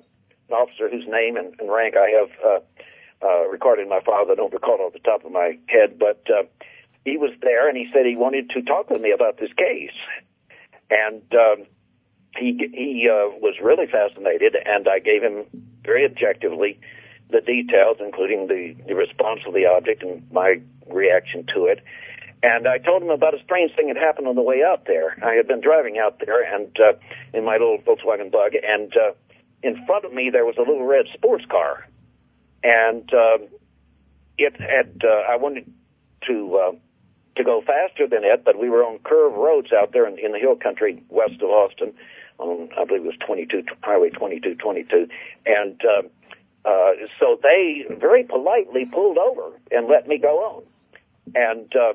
officer 0.54 0.90
whose 0.90 1.08
name 1.08 1.38
and, 1.38 1.54
and 1.60 1.72
rank 1.72 1.96
I 1.98 2.10
have 2.10 2.30
uh, 2.46 2.60
uh, 3.26 3.48
recorded 3.48 3.84
in 3.84 3.90
my 3.90 4.02
file. 4.02 4.26
I 4.30 4.36
don't 4.36 4.54
recall 4.54 4.80
off 4.82 4.94
the 4.94 5.00
top 5.00 5.26
of 5.26 5.32
my 5.32 5.58
head, 5.68 5.98
but 6.00 6.24
uh, 6.30 6.44
he 7.06 7.18
was 7.18 7.32
there, 7.42 7.68
and 7.68 7.78
he 7.78 7.88
said 7.94 8.06
he 8.06 8.16
wanted 8.16 8.50
to 8.52 8.62
talk 8.62 8.90
with 8.90 9.02
me 9.02 9.12
about 9.12 9.38
this 9.38 9.52
case. 9.54 9.96
And 10.90 11.24
um, 11.34 11.66
he 12.38 12.70
he 12.74 13.10
uh, 13.10 13.30
was 13.40 13.56
really 13.62 13.88
fascinated, 13.88 14.56
and 14.66 14.88
I 14.88 15.00
gave 15.00 15.22
him 15.22 15.46
very 15.84 16.06
objectively 16.06 16.80
the 17.30 17.42
details, 17.42 17.98
including 18.00 18.48
the, 18.48 18.76
the 18.88 18.96
response 18.96 19.42
of 19.48 19.54
the 19.54 19.66
object 19.66 20.04
and 20.04 20.24
my 20.32 20.62
reaction 20.88 21.46
to 21.56 21.66
it. 21.66 21.80
And 22.44 22.68
I 22.68 22.78
told 22.78 23.02
him 23.02 23.10
about 23.10 23.34
a 23.34 23.42
strange 23.44 23.74
thing 23.76 23.88
that 23.88 23.98
happened 23.98 24.28
on 24.28 24.36
the 24.36 24.42
way 24.42 24.64
out 24.64 24.86
there. 24.86 25.18
I 25.24 25.34
had 25.34 25.48
been 25.48 25.62
driving 25.62 25.98
out 25.98 26.20
there 26.20 26.44
and 26.44 26.76
uh, 26.78 26.94
in 27.34 27.46
my 27.46 27.54
little 27.54 27.80
Volkswagen 27.80 28.32
Bug, 28.32 28.52
and 28.62 28.94
uh, 28.96 29.14
in 29.64 29.86
front 29.86 30.06
of 30.06 30.14
me 30.14 30.30
there 30.32 30.46
was 30.46 30.56
a 30.58 30.62
little 30.62 30.86
red 30.86 31.06
sports 31.14 31.46
car, 31.50 31.88
and 32.64 33.12
uh, 33.14 33.38
it 34.38 34.60
had. 34.60 35.02
Uh, 35.04 35.32
I 35.32 35.38
wanted 35.38 35.72
to 36.28 36.56
uh, 36.56 36.72
to 37.36 37.44
go 37.44 37.62
faster 37.66 38.08
than 38.08 38.24
it, 38.24 38.44
but 38.46 38.60
we 38.60 38.70
were 38.70 38.84
on 38.84 39.00
curved 39.00 39.36
roads 39.36 39.70
out 39.74 39.92
there 39.94 40.08
in, 40.08 40.20
in 40.20 40.32
the 40.34 40.40
hill 40.40 40.56
country 40.56 41.02
west 41.10 41.42
of 41.42 41.50
Austin, 41.50 41.94
on 42.38 42.70
I 42.78 42.86
believe 42.86 43.04
it 43.04 43.08
was 43.08 43.18
22 43.26 43.64
Highway 43.82 44.10
2222, 44.10 45.08
and 45.46 45.82
uh, 45.84 46.70
uh, 46.70 46.92
so 47.20 47.40
they 47.42 47.86
very 48.00 48.24
politely 48.24 48.86
pulled 48.86 49.18
over 49.18 49.60
and 49.72 49.88
let 49.88 50.08
me 50.08 50.18
go 50.18 50.40
on. 50.40 50.64
And 51.36 51.74
uh, 51.76 51.94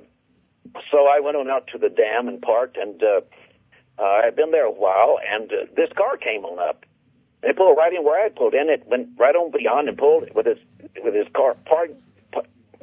so 0.90 1.06
I 1.06 1.20
went 1.20 1.36
on 1.36 1.48
out 1.48 1.68
to 1.72 1.78
the 1.78 1.88
dam 1.88 2.28
and 2.28 2.40
parked, 2.40 2.76
and 2.76 3.02
uh, 3.02 3.20
uh, 3.98 4.02
I 4.02 4.24
had 4.24 4.36
been 4.36 4.50
there 4.50 4.66
a 4.66 4.72
while, 4.72 5.18
and 5.26 5.50
uh, 5.50 5.66
this 5.76 5.90
car 5.96 6.16
came 6.16 6.44
on 6.44 6.58
up. 6.58 6.84
It 7.42 7.56
pulled 7.56 7.76
right 7.76 7.92
in 7.92 8.04
where 8.04 8.24
I 8.24 8.28
pulled 8.30 8.54
in. 8.54 8.68
It 8.68 8.84
went 8.86 9.10
right 9.16 9.34
on 9.34 9.52
beyond 9.52 9.88
and 9.88 9.96
pulled 9.96 10.34
with 10.34 10.46
his 10.46 10.58
with 11.02 11.14
his 11.14 11.26
car 11.34 11.56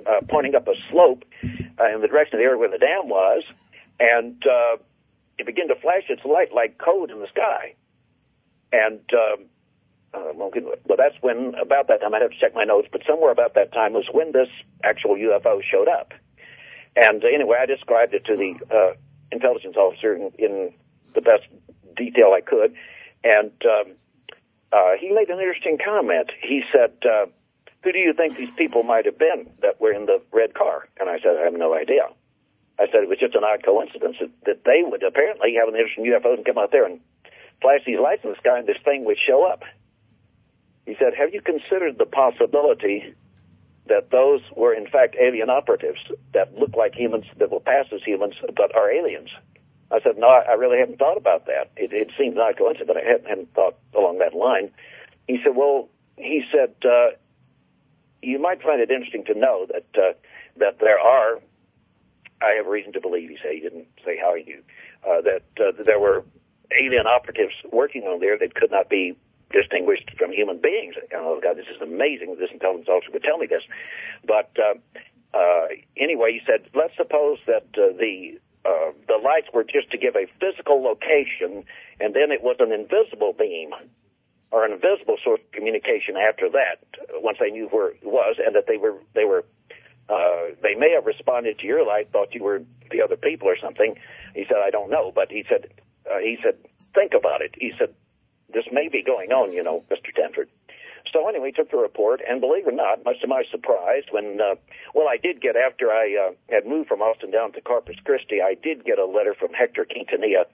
uh, 0.06 0.22
pointing 0.30 0.56
up 0.56 0.68
a 0.68 0.76
slope 0.92 1.26
uh, 1.44 1.94
in 1.94 2.02
the 2.02 2.08
direction 2.08 2.36
of 2.36 2.40
the 2.40 2.46
area 2.46 2.58
where 2.58 2.70
the 2.70 2.78
dam 2.78 3.10
was, 3.10 3.44
and 4.00 4.42
uh, 4.46 4.78
it 5.38 5.46
began 5.46 5.68
to 5.68 5.76
flash 5.76 6.04
its 6.10 6.24
light 6.24 6.54
like 6.54 6.78
code 6.78 7.12
in 7.12 7.20
the 7.20 7.28
sky. 7.28 7.76
And 8.72 9.02
um, 9.14 9.46
uh, 10.14 10.32
well, 10.34 10.98
that's 10.98 11.16
when, 11.22 11.56
about 11.62 11.88
that 11.88 12.02
time, 12.02 12.14
I'd 12.14 12.22
have 12.22 12.32
to 12.32 12.40
check 12.40 12.54
my 12.54 12.64
notes, 12.64 12.88
but 12.92 13.02
somewhere 13.08 13.32
about 13.32 13.56
that 13.56 13.74
time 13.74 13.94
was 13.94 14.06
when 14.12 14.32
this 14.32 14.48
actual 14.84 15.16
UFO 15.16 15.62
showed 15.64 15.88
up. 15.88 16.14
And 16.96 17.24
uh, 17.24 17.28
anyway, 17.28 17.58
I 17.60 17.66
described 17.66 18.14
it 18.14 18.26
to 18.26 18.36
the 18.36 18.56
uh, 18.74 18.94
intelligence 19.32 19.76
officer 19.76 20.16
in, 20.16 20.32
in 20.38 20.74
the 21.14 21.22
best 21.22 21.44
detail 21.98 22.34
I 22.36 22.42
could, 22.42 22.76
and 23.24 23.52
um, 23.66 23.94
uh, 24.76 24.98
he 25.00 25.10
made 25.12 25.30
an 25.30 25.40
interesting 25.40 25.78
comment. 25.84 26.30
He 26.42 26.62
said, 26.72 26.92
uh, 27.08 27.28
"Who 27.84 27.92
do 27.94 28.00
you 28.00 28.14
think 28.14 28.36
these 28.36 28.52
people 28.58 28.84
might 28.84 29.06
have 29.06 29.18
been 29.18 29.50
that 29.62 29.80
were 29.80 29.94
in 29.94 30.06
the 30.06 30.22
red 30.34 30.54
car?" 30.54 30.90
And 31.00 31.10
I 31.10 31.20
said, 31.20 31.38
"I 31.40 31.46
have 31.46 31.54
no 31.54 31.74
idea." 31.74 32.10
I 32.78 32.88
said 32.92 33.04
it 33.04 33.10
was 33.10 33.20
just 33.20 33.36
an 33.36 33.44
odd 33.44 33.64
coincidence 33.64 34.18
that, 34.20 34.32
that 34.46 34.64
they 34.66 34.84
would 34.84 35.02
apparently 35.02 35.56
have 35.56 35.70
an 35.70 35.76
interest 35.80 35.98
in 35.98 36.04
UFOs 36.04 36.36
and 36.36 36.46
come 36.46 36.58
out 36.58 36.72
there 36.72 36.86
and 36.86 37.00
flash 37.62 37.82
these 37.86 38.00
lights 38.00 38.24
in 38.26 38.32
the 38.32 38.36
sky, 38.36 38.60
and 38.60 38.68
this 38.68 38.82
thing 38.84 39.06
would 39.06 39.18
show 39.18 39.46
up. 39.48 39.64
He 40.86 40.96
said, 41.00 41.14
Have 41.18 41.34
you 41.34 41.42
considered 41.42 41.98
the 41.98 42.06
possibility 42.06 43.16
that 43.88 44.12
those 44.12 44.42
were 44.56 44.74
in 44.74 44.88
fact 44.88 45.16
alien 45.16 45.50
operatives 45.50 46.00
that 46.34 46.58
look 46.58 46.76
like 46.76 46.96
humans, 46.96 47.26
that 47.38 47.50
will 47.50 47.62
pass 47.62 47.86
as 47.94 48.04
humans, 48.04 48.36
but 48.56 48.76
are 48.76 48.92
aliens? 48.92 49.30
I 49.92 50.00
said, 50.02 50.18
No, 50.18 50.28
I 50.28 50.54
really 50.54 50.80
haven't 50.80 51.00
thought 51.00 51.18
about 51.18 51.46
that. 51.46 51.72
It, 51.78 51.94
it 51.94 52.12
seems 52.18 52.36
not 52.36 52.58
coincidental, 52.58 52.96
but 52.96 53.04
I 53.04 53.06
hadn't, 53.06 53.28
hadn't 53.28 53.54
thought 53.54 53.76
along 53.96 54.20
that 54.20 54.34
line. 54.34 54.72
He 55.28 55.40
said, 55.44 55.56
Well, 55.56 55.90
he 56.18 56.44
said, 56.52 56.74
uh, 56.84 57.16
You 58.22 58.40
might 58.40 58.62
find 58.62 58.82
it 58.82 58.92
interesting 58.92 59.26
to 59.26 59.38
know 59.38 59.68
that, 59.68 59.86
uh, 59.96 60.14
that 60.58 60.80
there 60.80 61.00
are, 61.00 61.40
I 62.42 62.56
have 62.58 62.68
reason 62.68 62.94
to 62.94 63.02
believe, 63.02 63.30
he 63.30 63.38
said, 63.42 63.54
he 63.54 63.60
didn't 63.60 63.88
say 64.04 64.18
how 64.18 64.36
he 64.36 64.44
knew, 64.44 64.62
uh, 65.08 65.22
that, 65.22 65.44
uh, 65.60 65.84
there 65.84 66.00
were 66.00 66.24
alien 66.80 67.06
operatives 67.06 67.54
working 67.72 68.04
on 68.04 68.20
there 68.20 68.38
that 68.38 68.56
could 68.56 68.72
not 68.72 68.90
be 68.90 69.16
distinguished 69.52 70.12
from 70.18 70.32
human 70.32 70.58
beings. 70.58 70.96
Oh 71.14 71.40
God, 71.42 71.58
this 71.58 71.68
is 71.74 71.82
amazing. 71.82 72.36
This 72.40 72.50
intelligence 72.52 72.88
officer 72.90 73.12
would 73.14 73.24
tell 73.24 73.38
me 73.38 73.46
this, 73.46 73.62
but 74.26 74.50
uh, 74.58 74.74
uh, 75.38 75.68
anyway, 75.98 76.34
he 76.34 76.42
said, 76.46 76.68
let's 76.74 76.96
suppose 76.98 77.38
that 77.46 77.68
uh, 77.78 77.94
the 77.98 78.40
uh, 78.66 78.92
the 79.08 79.20
lights 79.24 79.48
were 79.54 79.64
just 79.64 79.92
to 79.92 79.98
give 79.98 80.16
a 80.16 80.26
physical 80.40 80.82
location, 80.82 81.64
and 82.00 82.14
then 82.16 82.32
it 82.32 82.42
was 82.42 82.58
an 82.60 82.72
invisible 82.72 83.34
beam 83.38 83.72
or 84.52 84.66
an 84.66 84.72
invisible 84.72 85.18
source 85.24 85.42
of 85.44 85.52
communication 85.52 86.18
after 86.18 86.50
that. 86.50 86.82
Once 87.22 87.38
they 87.40 87.52
knew 87.52 87.68
where 87.68 87.90
it 87.90 88.04
was, 88.04 88.38
and 88.44 88.56
that 88.56 88.66
they 88.68 88.78
were 88.78 88.98
they 89.14 89.26
were 89.26 89.46
uh, 90.10 90.54
they 90.62 90.76
may 90.76 90.92
have 90.92 91.06
responded 91.06 91.60
to 91.60 91.66
your 91.66 91.86
light, 91.86 92.12
thought 92.12 92.34
you 92.34 92.44
were 92.44 92.62
the 92.92 93.02
other 93.02 93.18
people 93.18 93.48
or 93.48 93.58
something. 93.62 93.96
He 94.36 94.46
said, 94.48 94.58
I 94.64 94.70
don't 94.70 94.90
know, 94.90 95.12
but 95.14 95.32
he 95.32 95.44
said, 95.50 95.68
uh, 96.06 96.20
he 96.20 96.38
said, 96.44 96.56
think 96.94 97.14
about 97.18 97.42
it. 97.42 97.56
He 97.58 97.72
said, 97.78 97.94
this 98.54 98.66
may 98.72 98.88
be 98.88 99.02
going 99.04 99.32
on, 99.32 99.52
you 99.52 99.64
know, 99.64 99.84
Mr. 99.90 100.12
Stanford. 100.12 100.50
So 101.12 101.28
anyway, 101.30 101.52
took 101.52 101.72
the 101.72 101.78
report, 101.78 102.22
and 102.28 102.42
believe 102.42 102.68
it 102.68 102.74
or 102.74 102.76
not, 102.76 103.06
much 103.06 103.22
to 103.22 103.28
my 103.28 103.44
surprise, 103.50 104.04
when 104.12 104.42
uh, 104.42 104.56
well, 104.94 105.08
I 105.08 105.18
did 105.18 105.42
get 105.42 105.56
after 105.56 105.92
I 105.92 106.16
uh, 106.16 106.32
had 106.50 106.66
moved 106.66 106.90
from 106.90 107.02
Austin 107.02 107.32
down 107.32 107.54
to 107.54 107.62
Corpus 107.62 107.96
Christi, 108.04 108.42
I 108.42 108.56
did 108.56 108.84
get 108.84 109.00
a 109.00 109.06
letter 109.06 109.34
from 109.34 109.54
Hector 109.54 109.86
Quintanilla 109.86 110.46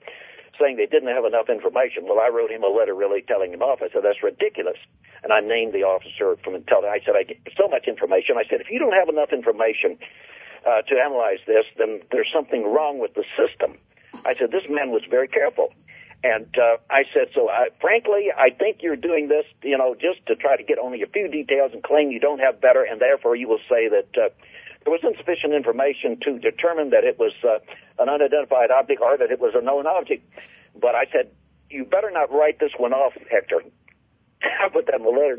saying 0.60 0.76
they 0.76 0.86
didn't 0.86 1.08
have 1.08 1.24
enough 1.24 1.48
information. 1.48 2.04
Well, 2.04 2.20
I 2.20 2.28
wrote 2.28 2.50
him 2.50 2.62
a 2.62 2.68
letter 2.68 2.94
really 2.94 3.22
telling 3.22 3.52
him 3.52 3.62
off. 3.62 3.80
I 3.82 3.88
said 3.92 4.04
that's 4.04 4.22
ridiculous, 4.22 4.76
and 5.24 5.32
I 5.32 5.40
named 5.40 5.72
the 5.72 5.82
officer 5.82 6.36
from 6.44 6.54
intelligence. 6.54 6.92
I 6.92 7.04
said 7.04 7.16
I 7.16 7.24
get 7.24 7.40
so 7.56 7.68
much 7.68 7.88
information. 7.88 8.36
I 8.36 8.44
said 8.48 8.60
if 8.60 8.70
you 8.70 8.78
don't 8.78 8.94
have 8.94 9.08
enough 9.08 9.32
information 9.32 9.98
uh, 10.66 10.82
to 10.82 10.94
analyze 11.00 11.40
this, 11.46 11.64
then 11.78 12.00
there's 12.12 12.30
something 12.32 12.64
wrong 12.68 12.98
with 12.98 13.14
the 13.14 13.24
system. 13.34 13.78
I 14.24 14.34
said 14.38 14.52
this 14.52 14.68
man 14.68 14.90
was 14.90 15.02
very 15.08 15.26
careful. 15.26 15.72
And 16.24 16.46
uh, 16.56 16.76
I 16.88 17.02
said, 17.12 17.28
so 17.34 17.48
I, 17.48 17.68
frankly, 17.80 18.28
I 18.36 18.50
think 18.50 18.78
you're 18.80 18.96
doing 18.96 19.28
this, 19.28 19.44
you 19.62 19.76
know, 19.76 19.94
just 19.94 20.24
to 20.26 20.36
try 20.36 20.56
to 20.56 20.62
get 20.62 20.78
only 20.78 21.02
a 21.02 21.06
few 21.06 21.28
details 21.28 21.72
and 21.74 21.82
claim 21.82 22.10
you 22.10 22.20
don't 22.20 22.38
have 22.38 22.60
better, 22.60 22.84
and 22.84 23.00
therefore 23.00 23.34
you 23.34 23.48
will 23.48 23.62
say 23.68 23.88
that 23.88 24.08
uh, 24.16 24.28
there 24.84 24.92
was 24.92 25.00
insufficient 25.02 25.52
information 25.52 26.18
to 26.22 26.38
determine 26.38 26.90
that 26.90 27.02
it 27.02 27.18
was 27.18 27.32
uh, 27.42 27.58
an 27.98 28.08
unidentified 28.08 28.70
object 28.70 29.00
or 29.00 29.16
that 29.18 29.32
it 29.32 29.40
was 29.40 29.54
a 29.56 29.60
known 29.60 29.86
object. 29.86 30.22
But 30.80 30.94
I 30.94 31.06
said, 31.10 31.30
you 31.70 31.84
better 31.84 32.10
not 32.10 32.30
write 32.30 32.60
this 32.60 32.72
one 32.76 32.92
off, 32.92 33.14
Hector. 33.30 33.62
I 34.42 34.68
put 34.68 34.86
that 34.86 34.96
in 34.96 35.02
the 35.02 35.10
letter. 35.10 35.38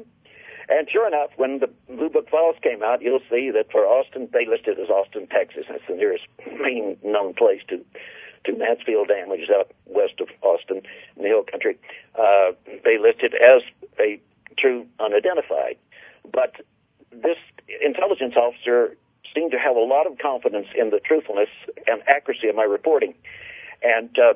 And 0.69 0.89
sure 0.89 1.07
enough, 1.07 1.31
when 1.36 1.59
the 1.59 1.69
Blue 1.88 2.09
Book 2.09 2.29
Files 2.29 2.55
came 2.61 2.84
out, 2.84 3.01
you'll 3.01 3.23
see 3.29 3.51
that 3.51 3.71
for 3.71 3.86
Austin, 3.86 4.29
they 4.31 4.45
listed 4.45 4.79
as 4.79 4.89
Austin, 4.89 5.27
Texas. 5.27 5.65
That's 5.69 5.84
the 5.88 5.95
nearest 5.95 6.23
main 6.61 6.97
known 7.03 7.34
place 7.34 7.61
to 7.69 7.84
to 8.46 8.58
Mansfield 8.58 9.08
Dam, 9.08 9.30
which 9.30 9.41
is 9.41 9.50
out 9.50 9.72
west 9.86 10.20
of 10.20 10.28
Austin 10.41 10.82
in 11.16 11.24
the 11.24 11.30
hill 11.30 11.44
country. 11.50 11.78
Uh, 12.16 12.52
they 12.84 12.98
listed 12.98 13.34
as 13.34 13.62
a 14.00 14.20
true 14.58 14.86
unidentified. 15.00 15.78
But 16.32 16.56
this 17.12 17.38
intelligence 17.82 18.36
officer 18.36 18.98
seemed 19.34 19.52
to 19.52 19.58
have 19.58 19.76
a 19.76 19.80
lot 19.80 20.06
of 20.08 20.18
confidence 20.18 20.68
in 20.76 20.89
the 20.89 21.00
truthfulness 21.00 21.50
and 21.88 22.02
accuracy 22.08 22.48
of 22.48 22.56
my 22.56 22.64
reporting. 22.64 23.14
And 23.82 24.10
uh, 24.20 24.34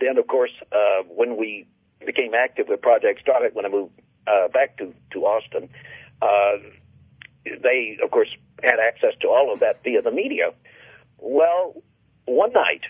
then, 0.00 0.18
of 0.18 0.26
course, 0.26 0.52
uh, 0.70 1.02
when 1.08 1.36
we 1.36 1.66
became 2.04 2.34
active 2.34 2.66
with 2.68 2.80
Project 2.82 3.20
Starlight, 3.22 3.54
when 3.54 3.64
I 3.64 3.68
moved 3.68 3.92
uh, 4.26 4.48
back 4.48 4.76
to, 4.78 4.92
to 5.12 5.24
Austin, 5.24 5.68
uh, 6.20 6.58
they, 7.44 7.98
of 8.02 8.10
course, 8.10 8.28
had 8.62 8.78
access 8.78 9.14
to 9.20 9.28
all 9.28 9.52
of 9.52 9.60
that 9.60 9.82
via 9.82 10.02
the 10.02 10.10
media. 10.10 10.52
Well, 11.18 11.82
one 12.26 12.52
night, 12.52 12.82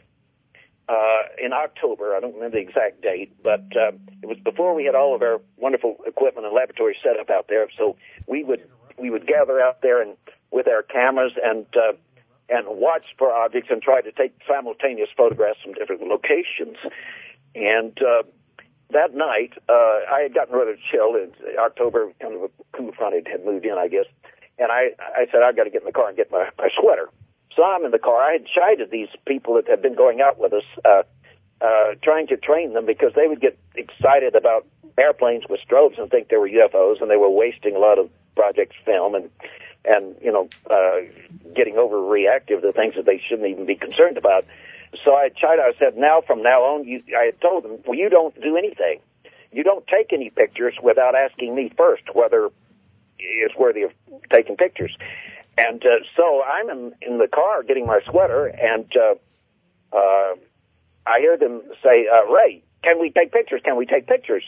uh, 0.89 1.23
in 1.43 1.53
October. 1.53 2.15
I 2.17 2.21
don't 2.21 2.35
remember 2.35 2.57
the 2.59 2.63
exact 2.63 3.03
date, 3.03 3.33
but 3.43 3.65
uh, 3.77 3.93
it 4.23 4.27
was 4.27 4.39
before 4.43 4.75
we 4.75 4.85
had 4.85 4.95
all 4.95 5.15
of 5.15 5.23
our 5.23 5.41
wonderful 5.57 5.97
equipment 6.07 6.47
and 6.47 6.55
laboratory 6.55 6.97
set 7.03 7.19
up 7.19 7.31
out 7.31 7.47
there. 7.49 7.69
So 7.79 7.97
we 8.27 8.45
would 8.45 8.69
we 8.99 9.11
would 9.11 9.27
gather 9.27 9.61
out 9.61 9.83
there 9.83 10.03
and 10.03 10.17
with 10.51 10.69
our 10.69 10.83
cameras 10.83 11.33
and 11.43 11.67
uh, 11.77 11.93
and 12.49 12.67
watch 12.69 13.05
for 13.19 13.33
objects 13.33 13.71
and 13.71 13.81
try 13.81 14.01
to 14.01 14.13
take 14.13 14.35
simultaneous 14.47 15.09
photographs 15.17 15.61
from 15.63 15.73
different 15.75 16.03
locations. 16.03 16.77
And 17.55 17.97
uh, 18.03 18.23
that 18.91 19.15
night, 19.15 19.53
uh, 19.69 20.05
I 20.13 20.21
had 20.23 20.35
gotten 20.35 20.55
rather 20.55 20.77
chill. 20.91 21.15
In 21.17 21.33
October, 21.59 22.13
kind 22.21 22.35
of 22.35 22.43
a 22.43 22.51
cool 22.77 22.93
front 22.93 23.27
had 23.27 23.45
moved 23.45 23.65
in, 23.65 23.79
I 23.79 23.89
guess. 23.89 24.07
And 24.59 24.71
I, 24.71 24.91
I 25.01 25.27
said, 25.33 25.41
I've 25.43 25.57
got 25.57 25.65
to 25.65 25.71
get 25.71 25.83
in 25.83 25.87
the 25.87 25.93
car 25.93 26.09
and 26.09 26.17
get 26.17 26.31
my, 26.31 26.49
my 26.59 26.69
sweater. 26.79 27.09
So 27.57 27.65
I'm 27.65 27.85
in 27.85 27.91
the 27.91 27.99
car. 27.99 28.21
I 28.21 28.33
had 28.33 28.47
chided 28.47 28.91
these 28.91 29.09
people 29.27 29.55
that 29.55 29.69
had 29.69 29.83
been 29.83 29.95
going 29.95 30.21
out 30.21 30.39
with 30.39 30.53
us, 30.53 30.65
uh, 30.85 31.03
uh, 31.61 31.95
trying 32.03 32.27
to 32.29 32.37
train 32.37 32.73
them 32.73 32.87
because 32.87 33.13
they 33.15 33.27
would 33.27 33.41
get 33.41 33.59
excited 33.75 34.35
about 34.35 34.67
airplanes 34.99 35.45
with 35.49 35.61
strobes 35.67 35.99
and 35.99 36.11
think 36.11 36.29
they 36.29 36.37
were 36.37 36.49
UFOs, 36.49 37.01
and 37.01 37.11
they 37.11 37.17
were 37.17 37.31
wasting 37.31 37.77
a 37.77 37.79
lot 37.79 37.99
of 37.99 38.11
projects 38.35 38.77
film 38.85 39.15
and 39.15 39.31
and 39.85 40.15
you 40.23 40.33
know 40.33 40.49
uh, 40.71 41.01
getting 41.55 41.75
overreactive 41.75 42.63
to 42.63 42.73
things 42.73 42.95
that 42.97 43.05
they 43.05 43.21
shouldn't 43.29 43.49
even 43.49 43.67
be 43.67 43.75
concerned 43.75 44.17
about. 44.17 44.45
So 45.05 45.15
I 45.15 45.29
chided. 45.31 45.65
I 45.65 45.73
said, 45.79 45.97
now 45.97 46.21
from 46.27 46.43
now 46.43 46.63
on, 46.63 46.85
you, 46.85 47.03
I 47.19 47.27
had 47.27 47.41
told 47.41 47.65
them, 47.65 47.79
well, 47.87 47.99
you 47.99 48.11
don't 48.11 48.39
do 48.41 48.57
anything. 48.57 49.01
You 49.51 49.65
don't 49.65 49.87
take 49.87 50.13
any 50.13 50.31
pictures 50.31 50.75
without 50.83 51.15
asking 51.15 51.55
me 51.55 51.73
first 51.77 52.03
whether 52.15 52.51
it's 53.19 53.55
worthy 53.57 53.83
of 53.83 53.93
taking 54.31 54.57
pictures. 54.57 54.97
And 55.59 55.83
uh, 55.85 56.05
so 56.17 56.43
I'm 56.43 56.71
in, 56.71 56.93
in 57.03 57.19
the 57.19 57.29
car 57.29 57.63
getting 57.63 57.87
my 57.87 58.01
sweater, 58.09 58.47
and 58.47 58.91
uh, 58.97 59.97
uh, 59.97 60.35
I 61.07 61.21
hear 61.21 61.37
them 61.37 61.63
say, 61.83 62.07
uh, 62.09 62.31
"Ray, 62.33 62.63
can 62.83 62.99
we 63.01 63.11
take 63.11 63.33
pictures? 63.33 63.61
Can 63.65 63.77
we 63.77 63.85
take 63.85 64.07
pictures?" 64.07 64.45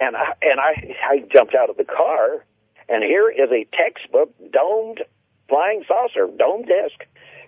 And 0.00 0.16
I, 0.16 0.34
and 0.42 0.60
I, 0.60 0.94
I 1.10 1.18
jumped 1.32 1.54
out 1.56 1.70
of 1.70 1.76
the 1.76 1.84
car, 1.84 2.44
and 2.88 3.02
here 3.02 3.28
is 3.28 3.50
a 3.50 3.66
textbook 3.76 4.32
domed 4.52 5.02
flying 5.48 5.82
saucer, 5.88 6.28
dome 6.38 6.62
disc, 6.62 7.02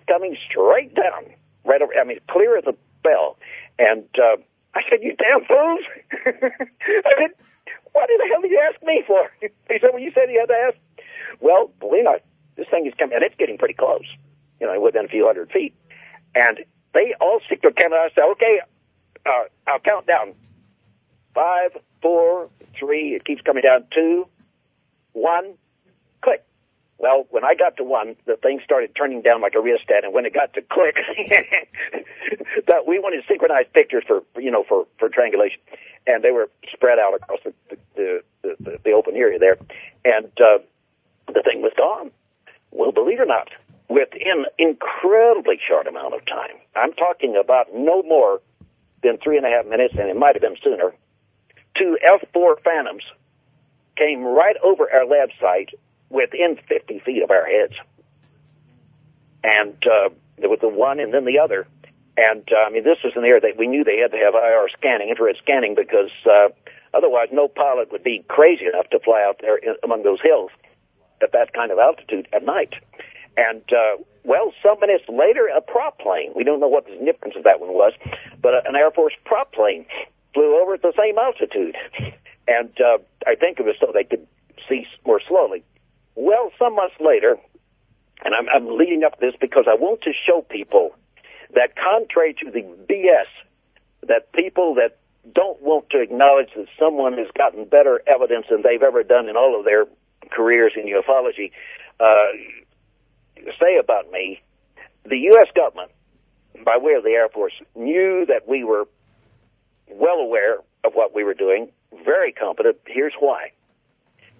coming 0.07 0.35
straight 0.49 0.93
down, 0.93 1.31
right 1.63 1.81
over. 1.81 1.93
I 1.93 2.03
mean, 2.03 2.19
clear 2.29 2.57
as 2.57 2.65
a 2.67 2.73
bell. 3.01 3.37
And 3.79 4.03
uh, 4.17 4.41
I 4.75 4.81
said, 4.89 4.99
"You 5.01 5.15
damn 5.15 5.45
fools!" 5.45 5.85
I 6.25 7.11
said, 7.17 7.31
"What 7.93 8.09
in 8.09 8.17
the 8.17 8.27
hell 8.29 8.41
did 8.41 8.51
you 8.51 8.61
ask 8.69 8.83
me 8.83 9.03
for?" 9.07 9.31
He 9.69 9.79
said, 9.79 9.89
"Well, 9.93 10.01
you 10.01 10.11
said 10.13 10.29
you 10.29 10.39
had 10.39 10.51
to 10.51 10.59
ask." 10.67 10.77
Well, 11.39 11.71
believe 11.79 12.03
me, 12.03 12.11
this 12.61 12.69
thing 12.69 12.85
is 12.85 12.93
coming, 12.99 13.15
and 13.15 13.23
it's 13.23 13.35
getting 13.37 13.57
pretty 13.57 13.73
close, 13.73 14.05
you 14.59 14.67
know, 14.67 14.79
within 14.79 15.05
a 15.05 15.07
few 15.07 15.25
hundred 15.25 15.51
feet. 15.51 15.73
And 16.35 16.59
they 16.93 17.15
all 17.19 17.39
stick 17.47 17.63
to 17.63 17.71
camera. 17.71 18.05
I 18.05 18.09
say, 18.09 18.21
okay, 18.33 18.59
uh, 19.25 19.49
I'll 19.65 19.79
count 19.79 20.05
down. 20.05 20.33
Five, 21.33 21.71
four, 22.03 22.49
three, 22.77 23.15
it 23.15 23.25
keeps 23.25 23.41
coming 23.41 23.63
down. 23.63 23.85
Two, 23.91 24.27
one, 25.13 25.55
click. 26.21 26.45
Well, 26.99 27.25
when 27.31 27.43
I 27.43 27.55
got 27.55 27.77
to 27.77 27.83
one, 27.83 28.15
the 28.27 28.35
thing 28.35 28.59
started 28.63 28.91
turning 28.95 29.23
down 29.23 29.41
like 29.41 29.55
a 29.55 29.59
rheostat, 29.59 30.03
and 30.03 30.13
when 30.13 30.27
it 30.27 30.33
got 30.35 30.53
to 30.53 30.61
click, 30.61 30.97
that 32.67 32.85
we 32.85 32.99
wanted 32.99 33.23
synchronized 33.27 33.73
pictures 33.73 34.03
for, 34.05 34.21
you 34.39 34.51
know, 34.51 34.63
for, 34.69 34.85
for 34.99 35.09
triangulation. 35.09 35.59
And 36.05 36.23
they 36.23 36.31
were 36.31 36.51
spread 36.71 36.99
out 36.99 37.15
across 37.15 37.39
the, 37.43 37.53
the, 37.69 38.23
the, 38.43 38.55
the, 38.59 38.79
the 38.85 38.91
open 38.91 39.15
area 39.15 39.39
there. 39.39 39.57
And, 40.05 40.31
uh, 40.39 40.59
the 41.33 41.41
thing 41.43 41.61
was 41.61 41.71
gone. 41.77 42.11
Well, 42.71 42.91
believe 42.91 43.19
it 43.19 43.23
or 43.23 43.25
not, 43.25 43.49
within 43.89 44.45
incredibly 44.57 45.59
short 45.67 45.87
amount 45.87 46.13
of 46.13 46.25
time, 46.25 46.55
I'm 46.75 46.93
talking 46.93 47.35
about 47.35 47.67
no 47.73 48.01
more 48.03 48.41
than 49.03 49.17
three 49.17 49.37
and 49.37 49.45
a 49.45 49.49
half 49.49 49.65
minutes, 49.65 49.95
and 49.97 50.09
it 50.09 50.15
might 50.15 50.35
have 50.35 50.41
been 50.41 50.57
sooner, 50.63 50.93
two 51.77 51.97
F-4 52.03 52.61
Phantoms 52.63 53.03
came 53.97 54.23
right 54.23 54.55
over 54.63 54.89
our 54.91 55.05
lab 55.05 55.29
site 55.39 55.69
within 56.09 56.57
50 56.67 56.99
feet 57.05 57.23
of 57.23 57.31
our 57.31 57.45
heads. 57.45 57.73
And 59.43 59.75
uh, 59.85 60.09
there 60.37 60.49
was 60.49 60.59
the 60.61 60.69
one 60.69 60.99
and 60.99 61.13
then 61.13 61.25
the 61.25 61.39
other. 61.39 61.67
And 62.17 62.47
uh, 62.51 62.67
I 62.67 62.69
mean, 62.69 62.83
this 62.83 62.97
was 63.03 63.13
an 63.15 63.23
area 63.23 63.41
that 63.41 63.57
we 63.57 63.67
knew 63.67 63.83
they 63.83 63.97
had 63.97 64.11
to 64.11 64.17
have 64.17 64.35
IR 64.35 64.67
scanning, 64.77 65.09
infrared 65.09 65.37
scanning, 65.41 65.75
because 65.75 66.11
uh, 66.25 66.49
otherwise 66.93 67.29
no 67.31 67.47
pilot 67.47 67.91
would 67.91 68.03
be 68.03 68.23
crazy 68.27 68.65
enough 68.65 68.89
to 68.91 68.99
fly 68.99 69.23
out 69.27 69.37
there 69.41 69.57
in, 69.57 69.75
among 69.83 70.03
those 70.03 70.21
hills 70.21 70.51
at 71.23 71.31
that 71.33 71.53
kind 71.53 71.71
of 71.71 71.79
altitude 71.79 72.27
at 72.33 72.43
night. 72.43 72.73
And, 73.37 73.63
uh, 73.71 74.03
well, 74.23 74.53
some 74.61 74.79
minutes 74.79 75.05
later, 75.07 75.47
a 75.47 75.61
prop 75.61 75.99
plane, 75.99 76.31
we 76.35 76.43
don't 76.43 76.59
know 76.59 76.67
what 76.67 76.85
the 76.85 76.91
significance 76.91 77.35
of 77.37 77.43
that 77.43 77.59
one 77.59 77.73
was, 77.73 77.93
but 78.41 78.67
an 78.67 78.75
Air 78.75 78.91
Force 78.91 79.13
prop 79.25 79.53
plane 79.53 79.85
flew 80.33 80.61
over 80.61 80.75
at 80.75 80.81
the 80.81 80.93
same 80.97 81.17
altitude. 81.17 81.75
And 82.47 82.71
uh, 82.81 82.97
I 83.25 83.35
think 83.35 83.59
it 83.59 83.65
was 83.65 83.75
so 83.79 83.91
they 83.93 84.03
could 84.03 84.27
see 84.67 84.85
more 85.05 85.21
slowly. 85.27 85.63
Well, 86.15 86.51
some 86.59 86.75
months 86.75 86.95
later, 86.99 87.37
and 88.23 88.35
I'm, 88.35 88.47
I'm 88.49 88.77
leading 88.77 89.03
up 89.03 89.19
this 89.19 89.33
because 89.39 89.65
I 89.67 89.75
want 89.75 90.01
to 90.01 90.11
show 90.13 90.41
people 90.41 90.95
that 91.53 91.75
contrary 91.75 92.35
to 92.43 92.51
the 92.51 92.61
BS 92.89 93.27
that 94.07 94.31
people 94.33 94.75
that 94.75 94.97
don't 95.33 95.61
want 95.61 95.89
to 95.91 96.01
acknowledge 96.01 96.49
that 96.55 96.67
someone 96.79 97.13
has 97.13 97.27
gotten 97.37 97.65
better 97.65 98.01
evidence 98.07 98.47
than 98.49 98.61
they've 98.63 98.81
ever 98.81 99.03
done 99.03 99.29
in 99.29 99.37
all 99.37 99.57
of 99.57 99.65
their 99.65 99.85
careers 100.31 100.73
in 100.75 100.85
ufology 100.85 101.51
uh, 101.99 102.31
say 103.59 103.77
about 103.77 104.11
me, 104.11 104.41
the 105.05 105.17
U.S. 105.17 105.47
government, 105.55 105.91
by 106.65 106.77
way 106.77 106.93
of 106.93 107.03
the 107.03 107.11
Air 107.11 107.29
Force, 107.29 107.53
knew 107.75 108.25
that 108.27 108.47
we 108.47 108.63
were 108.63 108.85
well 109.89 110.19
aware 110.19 110.57
of 110.83 110.93
what 110.93 111.13
we 111.13 111.23
were 111.23 111.33
doing, 111.33 111.69
very 112.05 112.31
competent. 112.31 112.77
Here's 112.87 113.13
why. 113.19 113.51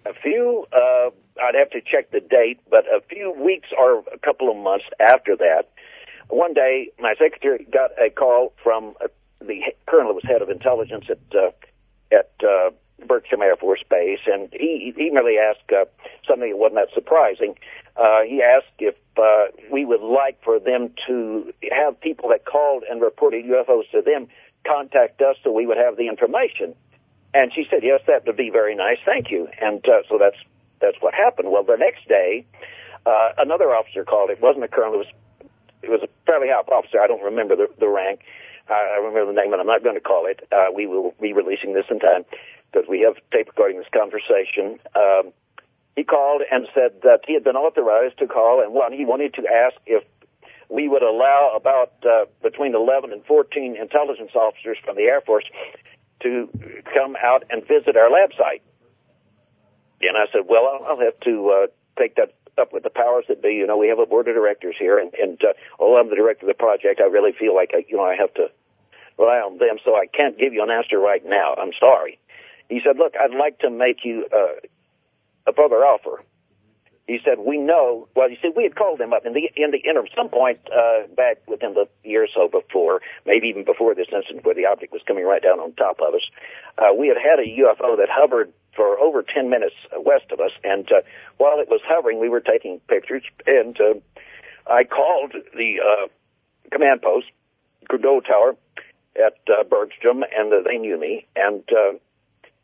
A 0.06 0.14
few, 0.14 0.66
uh, 0.74 1.10
I'd 1.42 1.56
have 1.56 1.70
to 1.72 1.82
check 1.82 2.12
the 2.12 2.20
date, 2.20 2.60
but 2.70 2.86
a 2.86 3.02
few 3.02 3.32
weeks 3.32 3.70
or 3.78 4.04
a 4.14 4.18
couple 4.18 4.50
of 4.50 4.58
months 4.58 4.86
after 5.00 5.36
that, 5.38 5.70
one 6.30 6.54
day 6.54 6.89
my 7.00 7.14
secretary 7.20 7.68
got 7.72 7.92
a 8.04 8.10
call 8.10 8.54
from 8.64 8.96
uh, 9.04 9.08
the 9.39 9.62
colonel 9.88 10.10
who 10.10 10.16
was 10.16 10.24
head 10.24 10.42
of 10.42 10.50
intelligence 10.50 11.06
at 11.10 11.20
uh, 11.36 11.52
at 12.12 12.32
uh, 12.44 12.72
Bergstrom 13.08 13.41
Air 13.41 13.56
Force 13.56 13.84
Base, 13.89 14.20
and 14.26 14.49
he 14.52 14.93
he 14.95 15.10
merely 15.10 15.38
asked 15.38 15.72
uh, 15.72 15.86
something 16.28 16.49
that 16.49 16.58
wasn't 16.58 16.76
that 16.76 16.93
surprising. 16.93 17.56
Uh, 17.97 18.22
he 18.28 18.41
asked 18.41 18.74
if 18.80 18.95
uh, 19.18 19.52
we 19.72 19.86
would 19.86 20.02
like 20.02 20.41
for 20.43 20.60
them 20.60 20.93
to 21.08 21.54
have 21.72 21.99
people 21.99 22.30
that 22.30 22.45
called 22.45 22.84
and 22.89 23.02
reported 23.02 23.45
UFOs 23.45 23.89
to 23.91 24.02
them 24.02 24.28
contact 24.66 25.22
us 25.22 25.36
so 25.43 25.52
we 25.52 25.66
would 25.66 25.78
have 25.78 25.97
the 25.97 26.08
information. 26.08 26.76
And 27.34 27.52
she 27.54 27.66
said, 27.70 27.80
"Yes, 27.84 28.02
that 28.08 28.26
would 28.26 28.38
be 28.38 28.49
very 28.49 28.76
nice. 28.76 28.97
Thank 29.06 29.32
you." 29.32 29.47
And 29.62 29.84
uh, 29.88 30.04
so 30.10 30.18
that's 30.18 30.38
that's 30.80 30.97
what 30.99 31.14
happened. 31.14 31.52
Well, 31.52 31.64
the 31.64 31.78
next 31.78 32.08
day, 32.08 32.45
uh, 33.06 33.30
another 33.38 33.76
officer 33.76 34.04
called. 34.04 34.30
It 34.30 34.41
wasn't 34.41 34.66
a 34.66 34.68
colonel. 34.68 34.95
It 34.95 34.97
was 34.97 35.12
it 35.84 35.89
was 35.89 36.02
a 36.04 36.10
fairly 36.26 36.47
high 36.47 36.62
officer. 36.62 36.99
I 36.99 37.08
don't 37.08 37.24
remember 37.24 37.56
the, 37.56 37.68
the 37.80 37.88
rank. 37.88 38.22
I 38.70 38.99
remember 39.04 39.26
the 39.34 39.41
name, 39.41 39.52
and 39.52 39.60
I'm 39.60 39.68
not 39.68 39.84
going 39.84 39.95
to 39.95 40.02
call 40.02 40.28
it. 40.28 40.47
Uh, 40.52 40.72
we 40.74 40.88
will 40.88 41.14
be 41.20 41.34
releasing 41.34 41.74
this 41.74 41.86
in 41.89 41.99
time 41.99 42.24
because 42.72 42.88
we 42.88 43.01
have 43.01 43.15
tape 43.32 43.47
recording 43.47 43.78
this 43.78 43.88
conversation. 43.93 44.80
Um, 44.95 45.34
he 45.95 46.03
called 46.03 46.41
and 46.49 46.67
said 46.74 47.01
that 47.03 47.22
he 47.28 47.34
had 47.34 47.43
been 47.43 47.55
authorized 47.57 48.17
to 48.19 48.28
call, 48.28 48.61
and 48.63 48.74
one, 48.74 48.93
he 48.93 49.05
wanted 49.05 49.34
to 49.36 49.43
ask 49.47 49.76
if 49.86 50.03
we 50.69 50.88
would 50.88 51.03
allow 51.03 51.51
about 51.55 51.91
uh, 52.07 52.26
between 52.41 52.74
11 52.76 53.11
and 53.11 53.26
14 53.26 53.76
intelligence 53.76 54.32
officers 54.36 54.78
from 54.86 54.95
the 54.95 55.03
Air 55.03 55.19
Force 55.22 55.43
to 56.24 56.47
come 56.93 57.17
out 57.22 57.43
and 57.49 57.67
visit 57.67 57.97
our 57.97 58.09
lab 58.09 58.32
site. 58.38 58.63
And 60.01 60.17
I 60.17 60.32
said, 60.32 60.47
well, 60.47 60.65
I'll, 60.88 60.97
have 60.99 61.19
to 61.22 61.49
uh, 61.49 61.67
take 61.99 62.15
that 62.15 62.34
up 62.57 62.72
with 62.72 62.84
the 62.84 62.89
powers 62.89 63.26
that 63.28 63.41
be. 63.41 63.53
You 63.53 63.67
know, 63.67 63.78
we 63.78 63.89
have 63.89 63.99
a 63.99 64.05
board 64.05 64.28
of 64.28 64.36
directors 64.36 64.76
here, 64.80 64.97
and, 64.97 65.13
and 65.13 65.39
uh, 65.43 65.53
although 65.78 65.99
I'm 65.99 66.09
the 66.09 66.15
director 66.15 66.45
of 66.45 66.55
the 66.55 66.57
project, 66.57 67.01
I 67.01 67.07
really 67.07 67.34
feel 67.38 67.53
like 67.53 67.72
I, 67.74 67.84
you 67.88 67.97
know 67.97 68.05
I 68.05 68.15
have 68.15 68.34
to 68.36 68.47
rely 69.19 69.43
on 69.43 69.57
them, 69.57 69.78
so 69.84 69.95
I 69.95 70.07
can't 70.07 70.38
give 70.39 70.53
you 70.53 70.63
an 70.63 70.72
answer 70.72 70.97
right 70.97 71.24
now. 71.26 71.53
I'm 71.57 71.72
sorry. 71.80 72.17
He 72.72 72.80
said, 72.80 72.97
look, 72.97 73.13
I'd 73.19 73.38
like 73.38 73.59
to 73.59 73.69
make 73.69 74.05
you 74.05 74.26
uh, 74.32 74.63
a 75.45 75.51
further 75.51 75.84
offer. 75.84 76.24
He 77.05 77.19
said, 77.26 77.39
"We 77.39 77.57
know." 77.57 78.07
Well, 78.15 78.30
you 78.30 78.38
see, 78.41 78.51
we 78.55 78.63
had 78.63 78.76
called 78.78 79.01
him 79.01 79.11
up 79.11 79.26
in 79.26 79.34
the 79.34 79.49
in 79.57 79.72
the 79.72 79.80
interim, 79.80 80.07
some 80.15 80.30
point 80.30 80.59
uh, 80.72 81.07
back 81.13 81.41
within 81.45 81.74
the 81.74 81.88
year 82.07 82.24
or 82.24 82.28
so 82.34 82.47
before, 82.47 83.01
maybe 83.26 83.47
even 83.47 83.65
before 83.65 83.93
this 83.93 84.07
incident 84.13 84.45
where 84.45 84.55
the 84.55 84.65
object 84.65 84.93
was 84.93 85.01
coming 85.05 85.26
right 85.26 85.43
down 85.43 85.59
on 85.59 85.74
top 85.74 85.99
of 85.99 86.13
us. 86.13 86.22
Uh, 86.78 86.93
we 86.97 87.09
had 87.09 87.17
had 87.17 87.39
a 87.39 87.47
UFO 87.59 87.97
that 87.97 88.07
hovered 88.09 88.53
for 88.74 88.97
over 88.99 89.24
10 89.24 89.49
minutes 89.49 89.76
west 89.97 90.32
of 90.32 90.39
us, 90.39 90.51
and 90.63 90.89
uh, 90.89 91.01
while 91.36 91.59
it 91.59 91.67
was 91.67 91.82
hovering, 91.84 92.22
we 92.22 92.30
were 92.30 92.39
taking 92.39 92.80
pictures, 92.88 93.24
and 93.45 93.76
uh, 93.82 93.95
I 94.72 94.86
called 94.86 95.34
the 95.53 95.82
uh, 95.84 96.07
command 96.72 97.01
post, 97.01 97.28
Trudeau 97.89 98.22
Tower, 98.22 98.55
at 99.17 99.36
uh, 99.49 99.65
Bergstrom, 99.65 100.24
and 100.24 100.53
uh, 100.53 100.61
they 100.65 100.78
knew 100.78 100.97
me, 100.97 101.26
and 101.36 101.63
uh, 101.69 101.97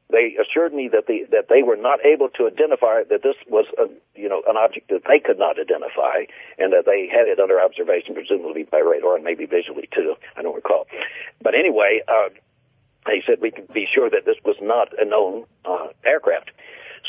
they 0.09 0.37
assured 0.39 0.73
me 0.73 0.87
that 0.91 1.07
the 1.07 1.27
that 1.31 1.49
they 1.49 1.63
were 1.63 1.75
not 1.75 1.99
able 2.05 2.29
to 2.29 2.47
identify 2.47 3.03
that 3.09 3.23
this 3.23 3.35
was 3.49 3.65
a 3.77 3.91
you 4.15 4.29
know 4.29 4.41
an 4.47 4.55
object 4.55 4.89
that 4.89 5.03
they 5.07 5.19
could 5.19 5.37
not 5.37 5.59
identify, 5.59 6.23
and 6.57 6.71
that 6.71 6.85
they 6.85 7.09
had 7.11 7.27
it 7.27 7.39
under 7.39 7.59
observation, 7.59 8.15
presumably 8.15 8.63
by 8.63 8.79
radar 8.79 9.15
and 9.15 9.23
maybe 9.23 9.45
visually 9.45 9.89
too. 9.93 10.15
I 10.35 10.41
don't 10.41 10.55
recall, 10.55 10.87
but 11.41 11.55
anyway, 11.55 12.01
uh, 12.07 12.29
they 13.05 13.21
said 13.27 13.39
we 13.41 13.51
could 13.51 13.67
be 13.73 13.87
sure 13.93 14.09
that 14.09 14.23
this 14.25 14.37
was 14.45 14.55
not 14.61 14.89
a 14.97 15.03
known 15.03 15.45
uh, 15.65 15.87
aircraft. 16.05 16.51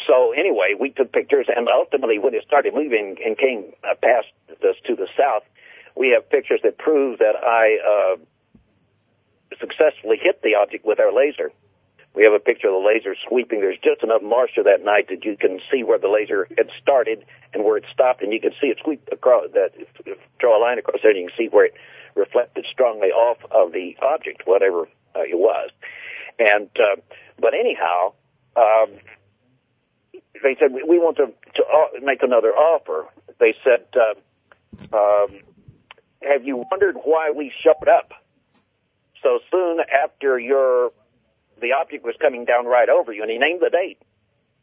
So 0.07 0.33
anyway, 0.33 0.75
we 0.79 0.91
took 0.91 1.13
pictures, 1.13 1.47
and 1.55 1.69
ultimately, 1.69 2.19
when 2.19 2.35
it 2.35 2.43
started 2.47 2.75
moving 2.75 3.17
and 3.25 3.39
came 3.39 3.73
uh, 3.85 3.95
past 4.03 4.27
us 4.51 4.77
to 4.87 4.97
the 4.97 5.07
south, 5.17 5.43
we 5.97 6.11
have 6.15 6.29
pictures 6.31 6.61
that 6.63 6.79
prove 6.79 7.19
that 7.19 7.35
I 7.37 7.79
uh, 7.79 8.17
successfully 9.61 10.19
hit 10.21 10.43
the 10.43 10.55
object 10.55 10.85
with 10.85 10.99
our 10.99 11.13
laser. 11.13 11.51
We 12.15 12.25
have 12.25 12.33
a 12.33 12.41
picture 12.41 12.69
of 12.69 12.75
the 12.75 12.87
laser 12.87 13.15
sweeping. 13.29 13.61
There's 13.61 13.79
just 13.79 14.03
enough 14.03 14.23
moisture 14.23 14.65
that 14.65 14.85
night 14.85 15.09
that 15.09 15.25
you 15.25 15.37
can 15.37 15.61
see 15.71 15.85
where 15.85 15.99
the 15.99 16.09
laser 16.09 16.49
had 16.57 16.69
started 16.81 17.25
and 17.55 17.65
where 17.65 17.77
it 17.77 17.85
stopped, 17.93 18.23
and 18.23 18.33
you 18.33 18.41
can 18.41 18.53
see 18.61 18.69
it 18.69 18.79
sweep 18.83 19.07
across. 19.13 19.47
That 19.53 19.71
draw 20.39 20.59
a 20.59 20.61
line 20.61 20.79
across 20.79 21.01
there, 21.03 21.13
and 21.13 21.21
you 21.21 21.29
can 21.29 21.37
see 21.37 21.49
where 21.49 21.67
it 21.67 21.75
reflected 22.15 22.67
strongly 22.71 23.09
off 23.09 23.39
of 23.51 23.73
the 23.73 23.97
object, 24.03 24.43
whatever 24.47 24.89
uh, 25.15 25.23
it 25.23 25.39
was. 25.39 25.71
And 26.39 26.69
uh, 26.77 27.01
but 27.39 27.55
anyhow, 27.55 28.15
um, 28.57 28.99
they 30.43 30.57
said 30.59 30.73
we, 30.73 30.83
we 30.83 30.99
want 30.99 31.17
to 31.19 31.27
to 31.27 31.63
uh, 31.63 32.01
make 32.03 32.23
another 32.23 32.51
offer. 32.51 33.07
They 33.39 33.55
said, 33.63 33.87
uh, 33.95 34.97
um, 34.97 35.41
"Have 36.23 36.45
you 36.45 36.65
wondered 36.71 36.97
why 37.05 37.33
we 37.35 37.53
showed 37.63 37.89
up 37.89 38.13
so 39.23 39.41
soon 39.51 39.79
after 40.05 40.39
your 40.39 40.91
the 41.61 41.73
object 41.73 42.05
was 42.05 42.15
coming 42.21 42.45
down 42.45 42.67
right 42.67 42.89
over 42.89 43.13
you?" 43.13 43.23
And 43.23 43.31
he 43.31 43.39
named 43.39 43.61
the 43.61 43.71
date 43.71 43.99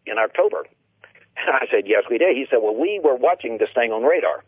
in 0.05 0.17
October. 0.17 0.65
And 1.37 1.49
I 1.55 1.67
said, 1.69 1.85
"Yes, 1.85 2.03
we 2.09 2.17
did." 2.17 2.35
He 2.37 2.45
said, 2.49 2.61
"Well, 2.61 2.75
we 2.75 2.99
were 3.03 3.15
watching 3.15 3.57
this 3.57 3.69
thing 3.73 3.91
on 3.91 4.03
radar." 4.03 4.43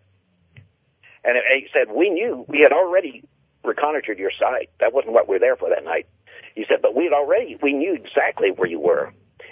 And 1.26 1.38
he 1.54 1.68
said, 1.74 1.92
"We 1.92 2.10
knew 2.10 2.46
we 2.48 2.60
had 2.62 2.72
already 2.72 3.24
reconnoitered 3.64 4.18
your 4.18 4.32
site. 4.32 4.70
That 4.80 4.94
wasn't 4.94 5.14
what 5.14 5.28
we 5.28 5.36
were 5.36 5.40
there 5.40 5.58
for 5.58 5.70
that 5.70 5.84
night." 5.84 6.08
He 6.56 6.66
said, 6.66 6.82
"But 6.82 6.96
we 6.96 7.04
had 7.04 7.14
already 7.14 7.58
we 7.62 7.74
knew 7.74 7.94
exactly 7.94 8.52
where 8.52 8.70
you 8.70 8.80
were." 8.80 9.12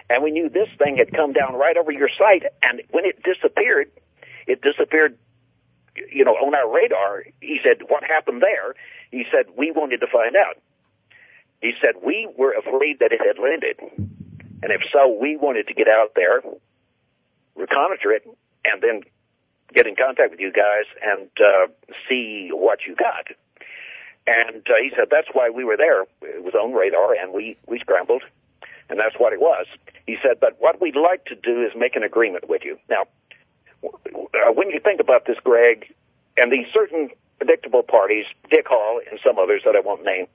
and 0.09 0.23
we 0.23 0.31
knew 0.31 0.49
this 0.49 0.69
thing 0.77 0.97
had 0.97 1.11
come 1.11 1.33
down 1.33 1.55
right 1.55 1.77
over 1.77 1.91
your 1.91 2.09
site. 2.09 2.43
And 2.61 2.81
when 2.91 3.05
it 3.05 3.23
disappeared, 3.23 3.89
it 4.47 4.61
disappeared, 4.61 5.17
you 6.11 6.23
know, 6.23 6.33
on 6.33 6.53
our 6.53 6.71
radar. 6.71 7.23
He 7.41 7.59
said, 7.63 7.89
"What 7.89 8.03
happened 8.03 8.41
there?" 8.41 8.75
He 9.11 9.25
said, 9.31 9.55
"We 9.55 9.71
wanted 9.71 10.01
to 10.01 10.07
find 10.07 10.35
out." 10.35 10.57
He 11.65 11.73
said, 11.81 11.95
"We 12.05 12.29
were 12.37 12.53
afraid 12.53 12.99
that 12.99 13.11
it 13.11 13.19
had 13.19 13.41
landed, 13.41 13.79
and 14.61 14.71
if 14.71 14.81
so, 14.93 15.17
we 15.19 15.35
wanted 15.35 15.67
to 15.67 15.73
get 15.73 15.87
out 15.87 16.13
there, 16.15 16.41
reconnoiter 17.55 18.11
it, 18.11 18.27
and 18.63 18.81
then 18.81 19.01
get 19.73 19.87
in 19.87 19.95
contact 19.95 20.29
with 20.29 20.39
you 20.39 20.51
guys 20.51 20.85
and 21.01 21.27
uh, 21.41 21.67
see 22.07 22.49
what 22.53 22.85
you 22.87 22.95
got." 22.95 23.33
And 24.27 24.61
uh, 24.69 24.73
he 24.81 24.91
said, 24.95 25.07
"That's 25.09 25.29
why 25.33 25.49
we 25.49 25.63
were 25.63 25.77
there. 25.77 26.03
It 26.21 26.43
was 26.43 26.53
on 26.53 26.73
radar, 26.73 27.13
and 27.15 27.33
we 27.33 27.57
we 27.67 27.79
scrambled." 27.79 28.21
and 28.89 28.99
that's 28.99 29.15
what 29.17 29.33
it 29.33 29.39
was. 29.39 29.65
He 30.05 30.17
said, 30.21 30.39
but 30.39 30.57
what 30.59 30.79
we'd 30.79 30.95
like 30.95 31.25
to 31.25 31.35
do 31.35 31.63
is 31.63 31.71
make 31.75 31.95
an 31.95 32.03
agreement 32.03 32.47
with 32.47 32.61
you. 32.63 32.77
Now, 32.89 33.05
uh, 33.83 34.51
when 34.53 34.69
you 34.69 34.79
think 34.79 34.99
about 34.99 35.25
this, 35.25 35.37
Greg, 35.43 35.91
and 36.37 36.51
these 36.51 36.67
certain 36.73 37.09
predictable 37.37 37.83
parties, 37.83 38.25
Dick 38.49 38.67
Hall 38.67 38.99
and 39.09 39.19
some 39.25 39.37
others 39.37 39.61
that 39.65 39.75
I 39.75 39.81
won't 39.81 40.03
name, 40.03 40.27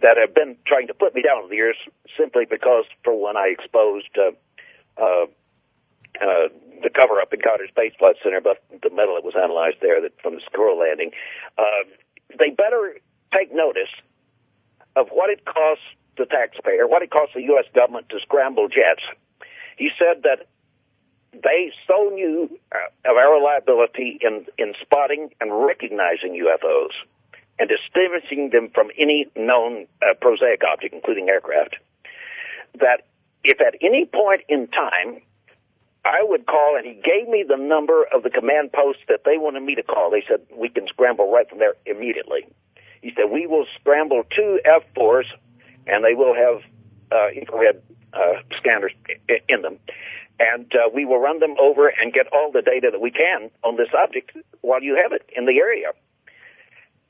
that 0.00 0.16
have 0.16 0.34
been 0.34 0.56
trying 0.66 0.86
to 0.88 0.94
put 0.94 1.14
me 1.14 1.22
down 1.22 1.38
over 1.38 1.48
the 1.48 1.56
years 1.56 1.76
simply 2.18 2.44
because, 2.48 2.84
for 3.04 3.14
one, 3.14 3.36
I 3.36 3.48
exposed 3.48 4.10
uh, 4.16 4.32
uh, 5.00 5.26
uh, 6.20 6.48
the 6.82 6.90
cover 6.90 7.20
up 7.20 7.32
in 7.32 7.40
Goddard 7.40 7.68
Space 7.68 7.92
Flight 7.98 8.16
Center, 8.22 8.40
but 8.40 8.62
the 8.70 8.90
metal 8.90 9.14
that 9.14 9.24
was 9.24 9.34
analyzed 9.36 9.78
there 9.80 10.00
that 10.00 10.12
from 10.20 10.34
the 10.34 10.40
Socorro 10.44 10.76
landing. 10.76 11.12
Uh, 11.56 11.88
they 12.38 12.50
better 12.50 12.98
take 13.32 13.54
notice 13.54 13.92
of 14.96 15.08
what 15.08 15.30
it 15.30 15.44
costs 15.44 15.84
the 16.18 16.26
taxpayer, 16.26 16.86
what 16.86 17.02
it 17.02 17.10
costs 17.10 17.34
the 17.34 17.42
U.S. 17.56 17.64
government 17.74 18.08
to 18.10 18.20
scramble 18.20 18.68
jets. 18.68 19.02
He 19.78 19.88
said 19.98 20.22
that 20.24 20.46
they 21.32 21.72
so 21.86 22.10
knew 22.12 22.50
of 22.72 23.16
our 23.16 23.34
reliability 23.34 24.18
in, 24.20 24.46
in 24.58 24.74
spotting 24.80 25.30
and 25.40 25.50
recognizing 25.64 26.38
UFOs 26.44 26.92
and 27.58 27.68
distinguishing 27.68 28.50
them 28.50 28.70
from 28.74 28.88
any 28.98 29.26
known 29.36 29.86
uh, 30.02 30.14
prosaic 30.20 30.62
object, 30.70 30.94
including 30.94 31.28
aircraft, 31.28 31.76
that 32.78 33.06
if 33.44 33.60
at 33.60 33.74
any 33.80 34.06
point 34.06 34.42
in 34.48 34.68
time 34.68 35.22
I 36.04 36.22
would 36.22 36.46
call, 36.46 36.76
and 36.76 36.84
he 36.84 36.94
gave 36.94 37.28
me 37.28 37.44
the 37.46 37.56
number 37.56 38.04
of 38.12 38.24
the 38.24 38.30
command 38.30 38.72
post 38.72 38.98
that 39.08 39.22
they 39.24 39.38
wanted 39.38 39.62
me 39.62 39.76
to 39.76 39.82
call. 39.82 40.10
They 40.10 40.24
said, 40.28 40.40
we 40.56 40.68
can 40.68 40.86
scramble 40.88 41.30
right 41.30 41.48
from 41.48 41.58
there 41.58 41.74
immediately. 41.86 42.46
He 43.02 43.12
said, 43.14 43.30
we 43.30 43.46
will 43.46 43.66
scramble 43.80 44.24
two 44.34 44.60
F-4s 44.64 45.26
and 45.86 46.04
they 46.04 46.14
will 46.14 46.34
have 46.34 46.62
uh, 47.12 47.28
infrared 47.28 47.82
uh, 48.12 48.42
scanners 48.58 48.92
in 49.48 49.62
them. 49.62 49.78
And 50.40 50.72
uh, 50.74 50.90
we 50.92 51.04
will 51.04 51.18
run 51.18 51.38
them 51.38 51.54
over 51.60 51.88
and 51.88 52.12
get 52.12 52.26
all 52.32 52.50
the 52.52 52.62
data 52.62 52.88
that 52.90 53.00
we 53.00 53.10
can 53.10 53.50
on 53.62 53.76
this 53.76 53.88
object 53.94 54.32
while 54.60 54.82
you 54.82 54.98
have 55.02 55.12
it 55.12 55.28
in 55.36 55.46
the 55.46 55.58
area. 55.58 55.92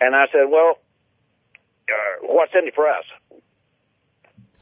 And 0.01 0.14
I 0.14 0.27
said, 0.33 0.51
well, 0.51 0.79
uh, 1.89 2.27
what's 2.27 2.53
in 2.55 2.66
it 2.66 2.75
for 2.75 2.89
us? 2.89 3.05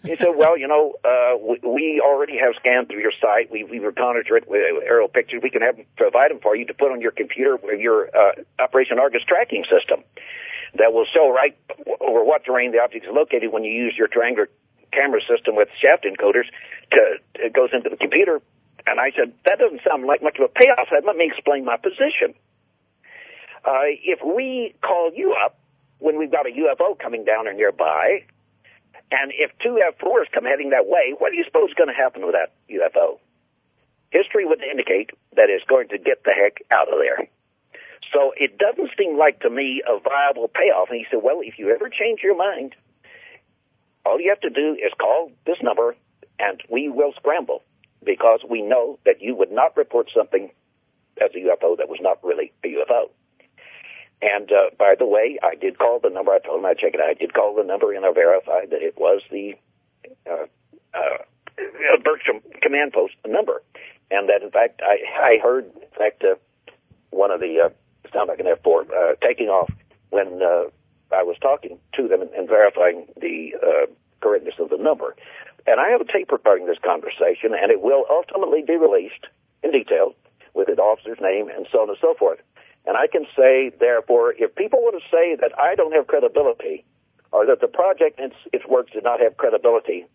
He 0.02 0.16
said, 0.16 0.32
well, 0.34 0.56
you 0.56 0.66
know, 0.66 0.94
uh, 1.04 1.36
we, 1.36 1.60
we 1.62 2.02
already 2.04 2.38
have 2.38 2.54
scanned 2.58 2.88
through 2.88 3.00
your 3.00 3.12
site. 3.20 3.50
We, 3.50 3.64
we 3.64 3.80
monitor 3.80 4.36
it 4.36 4.48
with 4.48 4.82
aerial 4.82 5.08
pictures. 5.08 5.40
We 5.42 5.50
can 5.50 5.60
have 5.60 5.76
provide 5.96 6.30
them 6.30 6.40
for 6.40 6.56
you 6.56 6.64
to 6.66 6.74
put 6.74 6.90
on 6.90 7.00
your 7.00 7.10
computer 7.10 7.56
with 7.62 7.80
your 7.80 8.08
uh, 8.08 8.32
Operation 8.58 8.98
Argus 8.98 9.22
tracking 9.28 9.64
system 9.64 10.02
that 10.78 10.92
will 10.92 11.04
show 11.12 11.30
right 11.30 11.56
over 12.00 12.24
what 12.24 12.44
terrain 12.44 12.72
the 12.72 12.78
object 12.78 13.04
is 13.04 13.10
located 13.12 13.52
when 13.52 13.64
you 13.64 13.72
use 13.72 13.94
your 13.96 14.08
triangular 14.08 14.48
camera 14.92 15.20
system 15.26 15.56
with 15.56 15.68
shaft 15.80 16.04
encoders 16.04 16.48
to 16.92 17.00
it 17.34 17.52
goes 17.52 17.70
into 17.72 17.88
the 17.88 17.96
computer. 17.96 18.40
And 18.86 18.98
I 18.98 19.12
said, 19.12 19.32
that 19.44 19.58
doesn't 19.58 19.82
sound 19.86 20.06
like 20.06 20.22
much 20.22 20.38
of 20.38 20.48
a 20.48 20.52
payoff. 20.52 20.88
Let 20.90 21.16
me 21.16 21.30
explain 21.30 21.64
my 21.64 21.76
position. 21.76 22.34
Uh, 23.64 23.92
if 24.02 24.20
we 24.24 24.74
call 24.80 25.12
you 25.14 25.36
up 25.36 25.58
when 25.98 26.18
we've 26.18 26.32
got 26.32 26.46
a 26.46 26.50
UFO 26.50 26.98
coming 26.98 27.24
down 27.24 27.46
or 27.46 27.52
nearby, 27.52 28.24
and 29.10 29.32
if 29.36 29.50
two 29.62 29.76
F4s 29.76 30.32
come 30.32 30.44
heading 30.44 30.70
that 30.70 30.86
way, 30.86 31.14
what 31.18 31.30
do 31.30 31.36
you 31.36 31.44
suppose 31.44 31.70
is 31.70 31.74
going 31.74 31.88
to 31.88 31.94
happen 31.94 32.24
with 32.24 32.34
that 32.34 32.56
UFO? 32.70 33.18
History 34.10 34.46
would 34.46 34.62
indicate 34.62 35.10
that 35.36 35.50
it's 35.50 35.64
going 35.68 35.88
to 35.88 35.98
get 35.98 36.24
the 36.24 36.32
heck 36.32 36.62
out 36.70 36.88
of 36.88 36.98
there. 36.98 37.28
So 38.12 38.32
it 38.36 38.58
doesn't 38.58 38.90
seem 38.98 39.18
like 39.18 39.40
to 39.40 39.50
me 39.50 39.82
a 39.86 40.00
viable 40.00 40.48
payoff. 40.48 40.88
And 40.90 40.98
he 40.98 41.06
said, 41.10 41.20
well, 41.22 41.40
if 41.42 41.58
you 41.58 41.70
ever 41.70 41.88
change 41.88 42.20
your 42.22 42.36
mind, 42.36 42.74
all 44.10 44.20
you 44.20 44.28
have 44.30 44.40
to 44.40 44.50
do 44.50 44.72
is 44.74 44.92
call 44.98 45.30
this 45.46 45.56
number 45.62 45.94
and 46.38 46.60
we 46.68 46.88
will 46.88 47.12
scramble 47.16 47.62
because 48.04 48.40
we 48.48 48.60
know 48.60 48.98
that 49.04 49.20
you 49.20 49.36
would 49.36 49.52
not 49.52 49.76
report 49.76 50.10
something 50.14 50.50
as 51.22 51.30
a 51.34 51.38
UFO 51.38 51.76
that 51.76 51.88
was 51.88 51.98
not 52.00 52.18
really 52.24 52.52
a 52.64 52.68
UFO. 52.68 53.10
And 54.22 54.50
uh, 54.50 54.70
by 54.78 54.94
the 54.98 55.06
way, 55.06 55.38
I 55.42 55.54
did 55.54 55.78
call 55.78 56.00
the 56.02 56.10
number. 56.10 56.32
I 56.32 56.40
told 56.40 56.58
him 56.58 56.66
I'd 56.66 56.78
check 56.78 56.94
it 56.94 57.00
out. 57.00 57.08
I 57.08 57.14
did 57.14 57.34
call 57.34 57.54
the 57.54 57.62
number 57.62 57.94
and 57.94 58.04
I 58.04 58.12
verified 58.12 58.70
that 58.70 58.82
it 58.82 58.98
was 58.98 59.22
the 59.30 59.54
uh, 60.28 60.46
uh, 60.92 61.18
Bergstrom 62.02 62.40
command 62.62 62.92
post 62.92 63.14
number, 63.26 63.62
and 64.10 64.28
that 64.28 64.42
in 64.42 64.50
fact 64.50 64.80
I 64.82 64.96
I 65.20 65.38
heard 65.42 65.66
in 65.66 65.88
fact 65.96 66.24
uh, 66.24 66.34
one 67.10 67.30
of 67.30 67.40
the 67.40 67.60
uh, 67.66 67.68
sound 68.12 68.28
like 68.28 68.40
an 68.40 68.46
F4, 68.46 68.90
uh, 68.90 69.14
taking 69.22 69.48
off 69.48 69.70
when 70.10 70.40
uh, 70.42 70.70
I 71.12 71.22
was 71.22 71.36
talking 71.40 71.78
to 71.94 72.08
them 72.08 72.22
and, 72.22 72.30
and 72.30 72.48
verifying 72.48 73.06
the 73.20 73.54
uh, 73.62 73.86
correctness 74.20 74.54
of 74.58 74.70
the 74.70 74.76
number. 74.76 75.16
And 75.66 75.80
I 75.80 75.90
have 75.90 76.00
a 76.00 76.10
tape 76.10 76.32
recording 76.32 76.66
this 76.66 76.78
conversation, 76.84 77.52
and 77.54 77.70
it 77.70 77.80
will 77.80 78.04
ultimately 78.10 78.62
be 78.66 78.76
released 78.76 79.26
in 79.62 79.72
detail 79.72 80.14
with 80.54 80.68
the 80.68 80.80
officer's 80.80 81.18
name 81.20 81.48
and 81.48 81.66
so 81.70 81.82
on 81.82 81.88
and 81.88 81.98
so 82.00 82.14
forth. 82.18 82.40
And 82.86 82.96
I 82.96 83.06
can 83.06 83.26
say, 83.36 83.70
therefore, 83.78 84.34
if 84.36 84.54
people 84.54 84.80
want 84.80 85.00
to 85.00 85.08
say 85.10 85.36
that 85.36 85.52
I 85.58 85.74
don't 85.74 85.92
have 85.92 86.06
credibility 86.06 86.84
or 87.32 87.46
that 87.46 87.60
the 87.60 87.68
project 87.68 88.18
and 88.18 88.32
its, 88.52 88.64
works 88.66 88.92
did 88.92 89.04
not 89.04 89.20
have 89.20 89.36
credibility, 89.36 90.06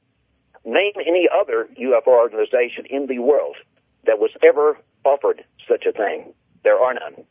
name 0.65 0.93
any 1.05 1.29
other 1.31 1.69
UFO 1.79 2.07
organization 2.07 2.85
in 2.89 3.07
the 3.07 3.19
world 3.19 3.55
that 4.05 4.19
was 4.19 4.31
ever 4.43 4.77
offered 5.03 5.43
such 5.67 5.85
a 5.85 5.91
thing. 5.91 6.33
There 6.63 6.79
are 6.79 6.93
none. 6.93 7.23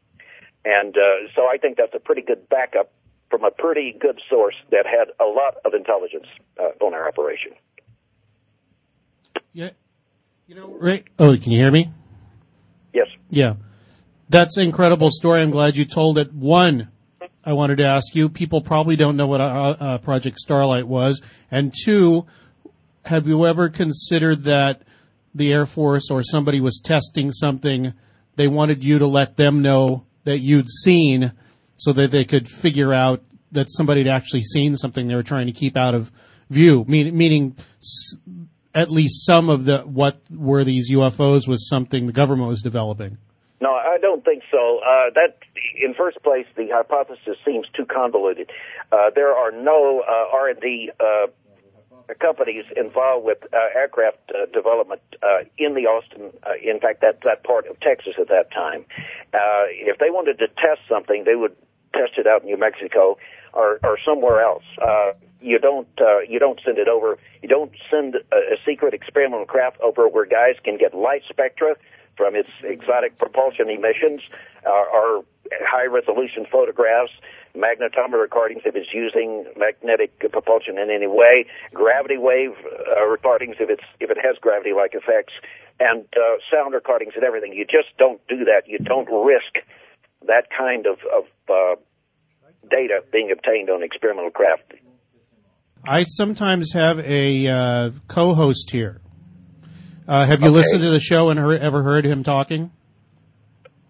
And 0.64 0.96
uh, 0.96 1.28
so 1.34 1.42
I 1.46 1.58
think 1.58 1.76
that's 1.76 1.94
a 1.94 1.98
pretty 1.98 2.22
good 2.22 2.48
backup 2.48 2.92
from 3.30 3.44
a 3.44 3.50
pretty 3.50 3.96
good 3.98 4.20
source 4.30 4.54
that 4.70 4.86
had 4.86 5.08
a 5.20 5.28
lot 5.28 5.56
of 5.64 5.74
intelligence 5.74 6.26
uh, 6.58 6.84
on 6.84 6.94
our 6.94 7.08
operation. 7.08 7.52
Yeah. 9.52 9.70
You 10.46 10.54
know, 10.56 10.76
Ray, 10.78 11.04
oh, 11.18 11.36
can 11.36 11.52
you 11.52 11.58
hear 11.58 11.70
me? 11.70 11.90
Yes. 12.92 13.06
Yeah. 13.30 13.54
That's 14.28 14.56
an 14.56 14.64
incredible 14.64 15.10
story. 15.10 15.40
I'm 15.40 15.50
glad 15.50 15.76
you 15.76 15.84
told 15.84 16.18
it. 16.18 16.32
One, 16.32 16.88
I 17.44 17.52
wanted 17.52 17.78
to 17.78 17.84
ask 17.84 18.14
you, 18.14 18.28
people 18.28 18.62
probably 18.62 18.96
don't 18.96 19.16
know 19.16 19.26
what 19.26 19.40
uh, 19.40 19.44
uh, 19.44 19.98
Project 19.98 20.38
Starlight 20.38 20.86
was. 20.86 21.22
And 21.50 21.72
two, 21.84 22.26
have 23.04 23.26
you 23.26 23.46
ever 23.46 23.68
considered 23.68 24.44
that 24.44 24.82
the 25.34 25.52
Air 25.52 25.66
Force 25.66 26.10
or 26.10 26.22
somebody 26.22 26.60
was 26.60 26.80
testing 26.82 27.32
something, 27.32 27.92
they 28.36 28.48
wanted 28.48 28.84
you 28.84 28.98
to 28.98 29.06
let 29.06 29.36
them 29.36 29.62
know 29.62 30.06
that 30.24 30.38
you'd 30.38 30.70
seen 30.70 31.32
so 31.84 31.92
that 31.92 32.10
they 32.10 32.24
could 32.24 32.48
figure 32.48 32.92
out 32.92 33.22
that 33.52 33.66
somebody 33.70 34.00
had 34.00 34.08
actually 34.08 34.42
seen 34.42 34.76
something 34.76 35.06
they 35.06 35.14
were 35.14 35.22
trying 35.22 35.46
to 35.46 35.52
keep 35.52 35.76
out 35.76 35.94
of 35.94 36.10
view, 36.48 36.84
meaning, 36.88 37.16
meaning 37.16 37.56
at 38.74 38.90
least 38.90 39.24
some 39.26 39.48
of 39.50 39.64
the 39.66 39.80
what 39.80 40.20
were 40.30 40.64
these 40.64 40.90
UFOs 40.90 41.46
was 41.46 41.68
something 41.68 42.06
the 42.06 42.12
government 42.12 42.48
was 42.48 42.62
developing. 42.62 43.18
No, 43.60 43.70
I 43.70 43.98
don't 44.00 44.24
think 44.24 44.42
so. 44.50 44.80
Uh, 44.84 45.10
that, 45.14 45.38
in 45.80 45.94
first 45.94 46.22
place, 46.22 46.46
the 46.56 46.68
hypothesis 46.70 47.36
seems 47.46 47.66
too 47.74 47.86
convoluted. 47.86 48.50
Uh, 48.90 49.10
there 49.14 49.32
are 49.32 49.52
no 49.52 50.02
uh, 50.06 50.36
R&D 50.36 50.90
uh, 50.98 51.26
companies 52.20 52.64
involved 52.76 53.24
with 53.24 53.38
uh, 53.54 53.56
aircraft 53.74 54.18
uh, 54.28 54.46
development 54.52 55.00
in 55.56 55.74
the 55.74 55.86
Austin, 55.86 56.32
in 56.62 56.78
fact, 56.80 57.00
that 57.00 57.22
that 57.22 57.42
part 57.44 57.66
of 57.66 57.80
Texas 57.80 58.14
at 58.20 58.28
that 58.28 58.50
time. 58.50 58.84
If 59.32 59.98
they 59.98 60.10
wanted 60.10 60.38
to 60.40 60.48
test 60.48 60.80
something, 60.88 61.24
they 61.24 61.34
would 61.34 61.56
test 61.94 62.18
it 62.18 62.26
out 62.26 62.42
in 62.42 62.48
New 62.48 62.58
Mexico 62.58 63.16
or, 63.52 63.78
or 63.82 63.98
somewhere 64.04 64.42
else. 64.42 64.64
Uh, 64.82 65.12
you 65.40 65.58
don't 65.58 65.88
uh, 66.00 66.20
you 66.28 66.38
don't 66.38 66.60
send 66.64 66.78
it 66.78 66.88
over. 66.88 67.18
You 67.42 67.48
don't 67.48 67.72
send 67.90 68.16
a, 68.16 68.36
a 68.36 68.56
secret 68.66 68.94
experimental 68.94 69.46
craft 69.46 69.78
over 69.80 70.08
where 70.08 70.26
guys 70.26 70.56
can 70.64 70.78
get 70.78 70.94
light 70.94 71.22
spectra 71.28 71.76
from 72.16 72.34
its 72.34 72.48
exotic 72.62 73.18
propulsion 73.18 73.68
emissions 73.68 74.22
uh, 74.66 74.70
or 74.70 75.24
high 75.62 75.86
resolution 75.86 76.46
photographs 76.50 77.12
magnetometer 77.56 78.20
recordings 78.20 78.62
if 78.64 78.74
it's 78.74 78.92
using 78.92 79.46
magnetic 79.56 80.18
propulsion 80.30 80.78
in 80.78 80.90
any 80.90 81.06
way, 81.06 81.46
gravity 81.72 82.18
wave 82.18 82.50
uh, 82.66 83.06
recordings 83.06 83.56
if 83.60 83.70
it's 83.70 83.84
if 84.00 84.10
it 84.10 84.18
has 84.22 84.36
gravity-like 84.40 84.94
effects, 84.94 85.32
and 85.78 86.04
uh, 86.16 86.36
sound 86.50 86.74
recordings 86.74 87.12
and 87.14 87.24
everything. 87.24 87.52
You 87.52 87.64
just 87.64 87.96
don't 87.98 88.20
do 88.28 88.44
that. 88.44 88.66
You 88.66 88.78
don't 88.78 89.06
risk 89.06 89.62
that 90.26 90.48
kind 90.56 90.86
of, 90.86 90.98
of 91.14 91.24
uh, 91.48 91.80
data 92.70 93.00
being 93.12 93.30
obtained 93.32 93.70
on 93.70 93.82
experimental 93.82 94.30
craft. 94.30 94.74
I 95.86 96.04
sometimes 96.04 96.72
have 96.72 96.98
a 96.98 97.46
uh, 97.46 97.90
co-host 98.08 98.70
here. 98.70 99.00
Uh, 100.08 100.26
have 100.26 100.40
you 100.40 100.48
okay. 100.48 100.56
listened 100.56 100.82
to 100.82 100.90
the 100.90 101.00
show 101.00 101.30
and 101.30 101.38
heard, 101.38 101.60
ever 101.60 101.82
heard 101.82 102.04
him 102.04 102.24
talking? 102.24 102.70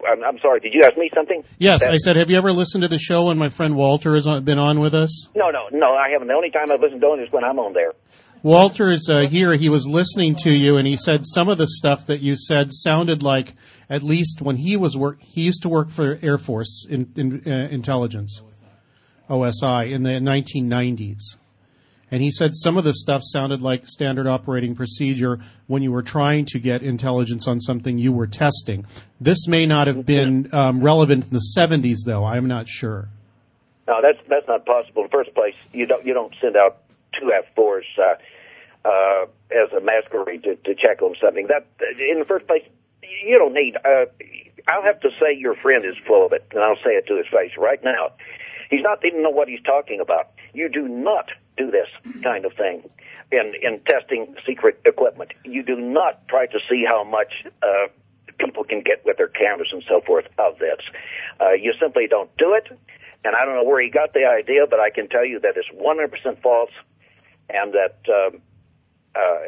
I'm, 0.07 0.22
I'm 0.22 0.39
sorry. 0.41 0.61
Did 0.61 0.74
you 0.74 0.82
ask 0.85 0.97
me 0.97 1.11
something? 1.14 1.43
Yes, 1.59 1.80
that, 1.80 1.93
I 1.93 1.97
said, 1.97 2.16
have 2.16 2.30
you 2.30 2.37
ever 2.37 2.53
listened 2.53 2.82
to 2.82 2.89
the 2.89 2.99
show 2.99 3.26
when 3.26 3.39
my 3.39 3.49
friend 3.49 3.76
Walter 3.76 4.14
has 4.14 4.26
been 4.43 4.59
on 4.59 4.80
with 4.80 4.95
us? 4.95 5.28
No, 5.35 5.51
no, 5.51 5.68
no. 5.72 5.95
I 5.95 6.11
haven't. 6.11 6.28
The 6.28 6.35
only 6.35 6.51
time 6.51 6.70
I've 6.70 6.80
listened 6.80 7.01
to 7.01 7.14
it 7.14 7.22
is 7.22 7.32
when 7.32 7.45
I'm 7.45 7.59
on 7.59 7.72
there. 7.72 7.93
Walter 8.43 8.91
is 8.91 9.09
uh, 9.11 9.20
here. 9.20 9.55
He 9.55 9.70
was 9.70 9.87
listening 9.87 10.37
to 10.43 10.51
you, 10.51 10.76
and 10.76 10.87
he 10.87 10.97
said 10.97 11.22
some 11.24 11.49
of 11.49 11.59
the 11.59 11.66
stuff 11.66 12.07
that 12.07 12.20
you 12.20 12.37
said 12.37 12.72
sounded 12.72 13.22
like, 13.22 13.55
at 13.89 14.03
least 14.03 14.41
when 14.41 14.57
he 14.57 14.76
was 14.76 14.97
work, 14.97 15.20
he 15.20 15.43
used 15.43 15.62
to 15.62 15.68
work 15.68 15.91
for 15.91 16.18
Air 16.22 16.39
Force 16.39 16.87
in, 16.89 17.12
in 17.16 17.43
uh, 17.47 17.68
intelligence, 17.68 18.43
OSI, 19.28 19.93
in 19.93 20.03
the 20.03 20.11
1990s. 20.11 21.37
And 22.11 22.22
he 22.22 22.30
said 22.30 22.55
some 22.55 22.76
of 22.76 22.85
the 22.85 22.93
stuff 22.95 23.22
sounded 23.24 23.61
like 23.61 23.89
standard 23.89 24.26
operating 24.26 24.76
procedure 24.76 25.41
when 25.66 25.82
you 25.82 25.91
were 25.91 26.03
trying 26.03 26.45
to 26.47 26.59
get 26.59 26.82
intelligence 26.82 27.49
on 27.49 27.61
something 27.61 27.99
you 27.99 28.12
were 28.12 28.26
testing. 28.26 28.87
This 29.20 29.49
may 29.49 29.66
not 29.66 29.89
have 29.89 30.07
been 30.07 30.49
um, 30.53 30.80
relevant 30.80 31.24
in 31.24 31.30
the 31.30 31.45
70s, 31.57 31.99
though. 32.07 32.24
I'm 32.24 32.47
not 32.47 32.68
sure. 32.68 33.09
No, 33.89 34.01
that's 34.01 34.18
that's 34.28 34.47
not 34.49 34.64
possible. 34.64 35.03
In 35.03 35.09
the 35.09 35.11
first 35.11 35.35
place, 35.35 35.55
you 35.72 35.87
don't 35.87 36.07
you 36.07 36.14
don't 36.14 36.32
send 36.41 36.57
out 36.57 36.82
two 37.18 37.30
F4s 37.57 37.82
uh, 37.99 38.89
uh, 38.89 39.26
as 39.51 39.72
a 39.76 39.80
masquerade 39.80 40.43
to, 40.45 40.57
to 40.57 40.74
check 40.74 41.03
on 41.03 41.14
something. 41.20 41.49
That 41.49 41.66
in 41.99 42.18
the 42.18 42.24
first 42.24 42.47
place, 42.47 42.62
you 43.24 43.38
don't 43.38 43.55
need. 43.55 43.76
Uh, 43.76 44.07
I'll 44.68 44.82
have 44.82 45.00
to 45.00 45.11
say 45.20 45.36
your 45.36 45.55
friend 45.55 45.84
is 45.84 45.94
full 46.07 46.24
of 46.24 46.32
it, 46.32 46.44
and 46.52 46.62
I'll 46.62 46.76
say 46.76 46.92
it 46.92 47.07
to 47.09 47.16
his 47.16 47.26
face 47.26 47.52
right 47.59 47.82
now. 47.82 48.12
He's 48.70 48.82
not 48.82 49.05
even 49.05 49.22
know 49.22 49.30
what 49.30 49.48
he's 49.48 49.62
talking 49.62 50.00
about. 50.00 50.30
You 50.52 50.68
do 50.68 50.88
not 50.88 51.30
do 51.57 51.70
this 51.70 51.88
kind 52.22 52.44
of 52.44 52.52
thing 52.55 52.88
in 53.30 53.52
in 53.62 53.80
testing 53.86 54.34
secret 54.46 54.80
equipment. 54.84 55.32
You 55.44 55.62
do 55.62 55.76
not 55.76 56.26
try 56.28 56.46
to 56.46 56.59
see 56.68 56.84
how 56.86 57.05
much 57.05 57.44
uh, 57.62 57.88
people 58.38 58.64
can 58.64 58.80
get 58.80 59.05
with 59.05 59.16
their 59.16 59.28
cameras 59.28 59.68
and 59.72 59.82
so 59.88 60.00
forth 60.00 60.26
of 60.38 60.59
this. 60.59 60.80
Uh, 61.40 61.52
you 61.52 61.72
simply 61.80 62.07
don't 62.09 62.34
do 62.36 62.55
it. 62.55 62.68
And 63.26 63.34
I 63.34 63.46
don't 63.46 63.55
know 63.55 63.64
where 63.64 63.82
he 63.82 63.88
got 63.88 64.12
the 64.12 64.26
idea, 64.26 64.66
but 64.68 64.80
I 64.80 64.90
can 64.90 65.09
tell 65.09 65.24
you 65.24 65.40
that 65.40 65.55
it's 65.57 65.68
100% 65.70 66.42
false, 66.42 66.70
and 67.48 67.72
that 67.72 67.96
uh, 68.07 68.36
uh, 69.18 69.38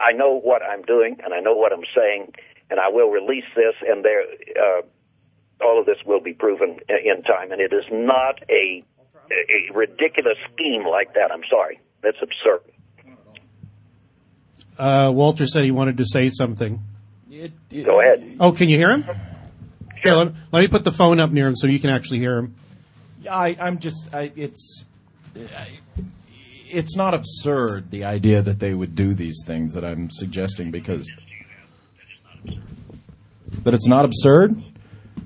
I 0.00 0.12
know 0.12 0.38
what 0.38 0.62
I'm 0.62 0.82
doing 0.82 1.16
and 1.22 1.32
I 1.32 1.40
know 1.40 1.54
what 1.54 1.72
I'm 1.72 1.84
saying, 1.94 2.34
and 2.72 2.80
I 2.80 2.88
will 2.88 3.10
release 3.10 3.44
this, 3.54 3.74
and 3.86 4.02
there, 4.02 4.22
uh, 4.22 4.80
all 5.62 5.78
of 5.78 5.84
this 5.84 5.98
will 6.06 6.20
be 6.20 6.32
proven 6.32 6.78
in 6.88 7.22
time. 7.22 7.52
And 7.52 7.60
it 7.60 7.72
is 7.72 7.84
not 7.92 8.40
a 8.48 8.82
a 9.30 9.72
ridiculous 9.74 10.38
scheme 10.52 10.86
like 10.86 11.12
that. 11.14 11.30
I'm 11.30 11.42
sorry. 11.48 11.80
That's 12.02 12.16
absurd. 12.20 12.62
Uh, 14.78 15.12
Walter 15.12 15.46
said 15.46 15.64
he 15.64 15.70
wanted 15.70 15.98
to 15.98 16.06
say 16.06 16.30
something. 16.30 16.80
It, 17.30 17.52
it, 17.70 17.84
Go 17.84 18.00
ahead. 18.00 18.36
Oh, 18.40 18.52
can 18.52 18.68
you 18.68 18.76
hear 18.78 18.90
him? 18.90 19.04
Sure. 19.04 19.16
Here, 20.02 20.14
let, 20.14 20.32
let, 20.50 20.60
me 20.60 20.68
put 20.68 20.84
the 20.84 20.92
phone 20.92 21.20
up 21.20 21.30
near 21.30 21.46
him 21.46 21.54
so 21.54 21.66
you 21.66 21.78
can 21.78 21.90
actually 21.90 22.18
hear 22.18 22.38
him. 22.38 22.54
I, 23.30 23.56
I'm 23.60 23.78
just, 23.78 24.12
I, 24.12 24.32
it's, 24.34 24.84
I, 25.36 25.78
it's 26.68 26.96
not 26.96 27.14
absurd 27.14 27.90
the 27.90 28.04
idea 28.04 28.42
that 28.42 28.58
they 28.58 28.74
would 28.74 28.96
do 28.96 29.14
these 29.14 29.42
things 29.46 29.74
that 29.74 29.84
I'm 29.84 30.10
suggesting 30.10 30.70
because 30.72 31.08
that 33.64 33.74
it's 33.74 33.86
not 33.86 34.04
absurd. 34.04 34.62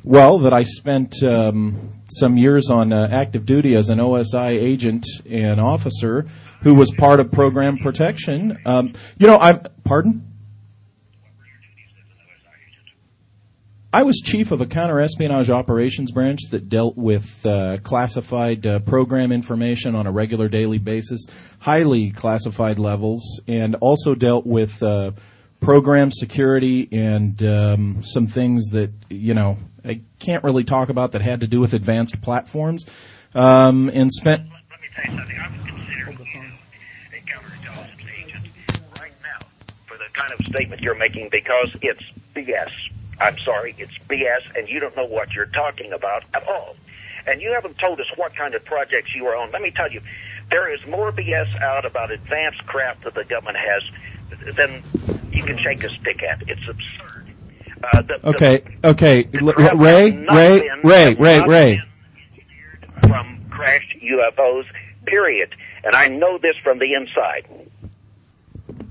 Well, 0.05 0.41
that 0.41 0.53
I 0.53 0.63
spent 0.63 1.23
um, 1.23 1.95
some 2.09 2.37
years 2.37 2.71
on 2.71 2.93
uh, 2.93 3.09
active 3.11 3.47
duty 3.47 3.75
as 3.75 3.89
an 3.89 3.99
OSI 3.99 4.51
agent 4.51 5.07
and 5.29 5.61
officer 5.61 6.27
who 6.63 6.75
was 6.75 6.91
part 6.93 7.21
of 7.21 7.33
program 7.33 7.79
protection. 7.79 8.59
Um, 8.65 8.93
you 9.19 9.27
know, 9.27 9.39
I'm, 9.39 9.63
pardon? 9.85 10.27
I 13.93 14.03
was 14.03 14.21
chief 14.23 14.53
of 14.53 14.61
a 14.61 14.67
counterespionage 14.67 15.49
operations 15.49 16.13
branch 16.13 16.41
that 16.51 16.69
dealt 16.69 16.97
with 16.97 17.47
uh, 17.47 17.79
classified 17.83 18.67
uh, 18.67 18.79
program 18.81 19.33
information 19.33 19.95
on 19.95 20.07
a 20.07 20.13
regular 20.13 20.49
daily 20.49 20.79
basis, 20.79 21.25
highly 21.61 22.11
classified 22.11 22.79
levels, 22.79 23.41
and 23.49 23.75
also 23.77 24.15
dealt 24.15 24.47
with 24.47 24.83
uh, 24.83 25.13
program 25.61 26.11
security 26.11 26.89
and 26.93 27.43
um, 27.43 28.03
some 28.03 28.27
things 28.27 28.71
that 28.71 28.91
you 29.09 29.35
know 29.35 29.57
I 29.85 30.01
can't 30.19 30.45
really 30.45 30.65
talk 30.65 30.89
about 30.89 31.13
that 31.13 31.23
had 31.23 31.41
to 31.41 31.47
do 31.47 31.61
with 31.61 31.75
advanced 31.75 32.21
platforms. 32.23 32.87
Um, 33.35 33.91
and 33.93 34.11
spent. 34.11 34.49
Let 34.71 34.81
me 34.81 34.89
tell 34.95 35.13
you 35.13 35.19
something. 35.19 35.39
I 35.39 35.51
would 35.51 35.67
consider 35.67 36.11
you 36.11 36.53
a 37.13 37.21
counterintelligence 37.21 38.11
agent 38.19 38.49
right 38.99 39.13
now 39.23 39.47
for 39.87 39.99
the 39.99 40.07
kind 40.15 40.33
of 40.33 40.47
statement 40.47 40.81
you're 40.81 40.95
making 40.95 41.29
because 41.31 41.77
it's 41.83 42.03
BS. 42.35 42.71
I'm 43.21 43.39
sorry, 43.39 43.75
it's 43.79 43.97
BS, 44.09 44.57
and 44.57 44.69
you 44.69 44.81
don't 44.81 44.97
know 44.97 45.05
what 45.05 45.33
you're 45.33 45.47
talking 45.47 45.93
about 45.93 46.25
at 46.35 46.47
all. 46.49 46.77
And 47.27 47.43
you 47.43 47.53
haven't 47.53 47.79
told 47.79 48.01
us 48.01 48.07
what 48.17 48.35
kind 48.37 48.55
of 48.55 48.65
projects 48.65 49.15
you 49.15 49.27
are 49.27 49.37
on. 49.37 49.51
Let 49.51 49.61
me 49.61 49.71
tell 49.71 49.91
you, 49.91 50.01
there 50.51 50.73
is 50.73 50.81
more 50.87 51.13
BS 51.13 51.61
out 51.61 51.85
about 51.85 52.11
advanced 52.11 52.65
craft 52.67 53.05
that 53.05 53.15
the 53.15 53.25
government 53.25 53.59
has 53.59 54.55
than 54.55 54.83
you 55.09 55.16
can 55.47 55.59
shake 55.59 55.85
a 55.85 55.89
stick 56.01 56.23
at. 56.23 56.43
It's 56.49 56.61
absurd. 56.69 57.35
Uh, 57.83 58.03
the, 58.03 58.29
okay, 58.31 58.65
the, 58.83 58.89
okay. 58.89 59.23
The 59.25 59.75
Ray, 59.77 60.11
Ray, 60.13 60.69
Ray, 60.83 61.15
Ray, 61.15 61.41
Ray. 61.47 61.83
From 63.03 63.45
crashed 63.51 63.95
UFOs, 64.03 64.65
period. 65.07 65.55
And 65.85 65.95
I 65.95 66.09
know 66.09 66.39
this 66.39 66.55
from 66.65 66.79
the 66.79 66.95
inside. 66.95 67.71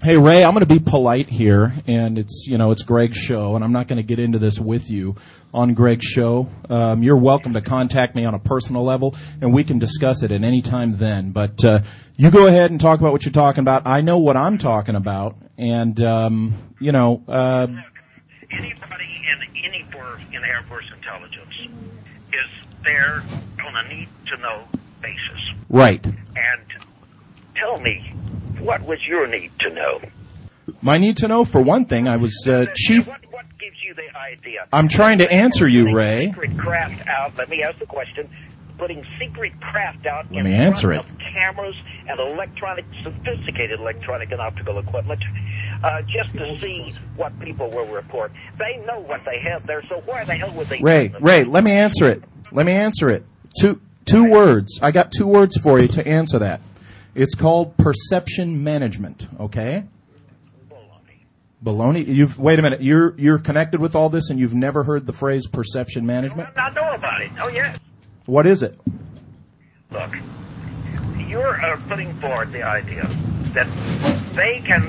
Hey 0.01 0.17
Ray, 0.17 0.43
I'm 0.43 0.53
going 0.53 0.65
to 0.65 0.71
be 0.71 0.79
polite 0.79 1.29
here, 1.29 1.73
and 1.87 2.19
it's 2.19 2.45
you 2.47 2.57
know 2.57 2.71
it's 2.71 2.83
Greg's 2.83 3.17
show, 3.17 3.55
and 3.55 3.63
I'm 3.63 3.71
not 3.71 3.87
going 3.87 3.97
to 3.97 4.03
get 4.03 4.19
into 4.19 4.39
this 4.39 4.59
with 4.59 4.89
you 4.91 5.15
on 5.53 5.73
Greg's 5.73 6.05
show. 6.05 6.47
Um, 6.69 7.01
you're 7.01 7.17
welcome 7.17 7.53
to 7.53 7.61
contact 7.61 8.15
me 8.15 8.23
on 8.25 8.33
a 8.33 8.39
personal 8.39 8.83
level, 8.83 9.15
and 9.41 9.53
we 9.53 9.63
can 9.63 9.79
discuss 9.79 10.21
it 10.21 10.31
at 10.31 10.43
any 10.43 10.61
time 10.61 10.91
then. 10.97 11.31
But 11.31 11.63
uh, 11.65 11.79
you 12.17 12.31
go 12.31 12.47
ahead 12.47 12.71
and 12.71 12.79
talk 12.79 12.99
about 12.99 13.11
what 13.11 13.25
you're 13.25 13.31
talking 13.31 13.61
about. 13.61 13.85
I 13.85 14.01
know 14.01 14.19
what 14.19 14.37
I'm 14.37 14.57
talking 14.57 14.95
about, 14.95 15.35
and 15.57 15.99
um, 16.01 16.53
you 16.79 16.91
know. 16.91 17.23
Uh, 17.27 17.67
anybody 18.51 19.21
in 19.31 19.63
any 19.65 19.83
force 19.91 20.21
in 20.31 20.43
Air 20.43 20.63
Force 20.67 20.85
intelligence 20.95 21.53
is 22.31 22.67
there 22.83 23.23
on 23.65 23.75
a 23.75 23.89
need 23.89 24.07
to 24.27 24.37
know 24.37 24.63
basis. 25.01 25.41
Right. 25.69 26.03
And 26.05 26.83
tell 27.55 27.79
me, 27.79 28.13
what 28.59 28.81
was 28.83 28.99
your 29.07 29.27
need 29.27 29.51
to 29.59 29.69
know? 29.71 30.01
My 30.81 30.97
need 30.97 31.17
to 31.17 31.27
know, 31.27 31.45
for 31.45 31.61
one 31.61 31.85
thing, 31.85 32.07
I 32.07 32.17
was 32.17 32.47
uh, 32.47 32.65
chief. 32.75 33.07
What, 33.07 33.21
what 33.31 33.45
gives 33.59 33.77
you 33.83 33.93
the 33.93 34.15
idea? 34.17 34.67
I'm 34.71 34.87
trying 34.87 35.19
to 35.19 35.31
answer 35.31 35.67
you, 35.67 35.95
Ray. 35.95 36.27
Secret 36.27 36.57
craft 36.57 37.07
out. 37.07 37.35
Let 37.37 37.49
me 37.49 37.63
ask 37.63 37.77
the 37.79 37.85
question. 37.85 38.29
Putting 38.77 39.05
secret 39.19 39.53
craft 39.61 40.05
out 40.05 40.25
Let 40.31 40.39
in 40.39 40.43
me 40.45 40.51
front 40.51 40.63
answer 40.67 40.91
it. 40.93 40.99
of 40.99 41.17
cameras 41.17 41.75
and 42.07 42.19
electronic, 42.19 42.85
sophisticated 43.03 43.79
electronic 43.79 44.31
and 44.31 44.41
optical 44.41 44.79
equipment, 44.79 45.23
uh, 45.83 46.01
just 46.01 46.33
to 46.33 46.59
see 46.59 46.93
what 47.15 47.37
people 47.39 47.69
will 47.69 47.87
report. 47.87 48.31
They 48.57 48.77
know 48.85 48.99
what 48.99 49.23
they 49.23 49.39
have 49.39 49.65
there, 49.65 49.81
so 49.83 50.01
why 50.05 50.25
the 50.25 50.35
hell 50.35 50.51
would 50.55 50.67
they? 50.67 50.79
Ray. 50.81 51.13
Ray, 51.21 51.45
let 51.45 51.63
me 51.63 51.71
answer 51.71 52.09
it. 52.09 52.23
Let 52.51 52.65
me 52.65 52.73
answer 52.73 53.09
it. 53.09 53.25
Two 53.59 53.79
two 54.05 54.29
words. 54.29 54.79
I 54.81 54.91
got 54.91 55.11
two 55.11 55.27
words 55.27 55.57
for 55.57 55.79
you 55.79 55.87
to 55.89 56.05
answer 56.05 56.39
that. 56.39 56.61
It's 57.15 57.33
called 57.33 57.77
perception 57.77 58.63
management. 58.63 59.27
Okay. 59.39 59.85
Baloney. 61.63 62.05
You've 62.07 62.37
wait 62.37 62.59
a 62.59 62.61
minute. 62.61 62.81
You're 62.81 63.15
you're 63.17 63.39
connected 63.39 63.79
with 63.79 63.95
all 63.95 64.09
this, 64.09 64.29
and 64.29 64.39
you've 64.39 64.53
never 64.53 64.83
heard 64.83 65.05
the 65.05 65.13
phrase 65.13 65.47
perception 65.47 66.05
management. 66.05 66.49
I 66.55 66.69
know 66.71 66.91
about 66.93 67.21
it. 67.21 67.31
Oh 67.41 67.47
yes. 67.47 67.79
What 68.25 68.47
is 68.47 68.63
it? 68.63 68.77
Look, 69.91 70.15
you're 71.27 71.63
uh, 71.63 71.79
putting 71.87 72.13
forward 72.15 72.51
the 72.51 72.63
idea 72.63 73.07
that 73.53 73.67
they 74.33 74.61
can 74.65 74.81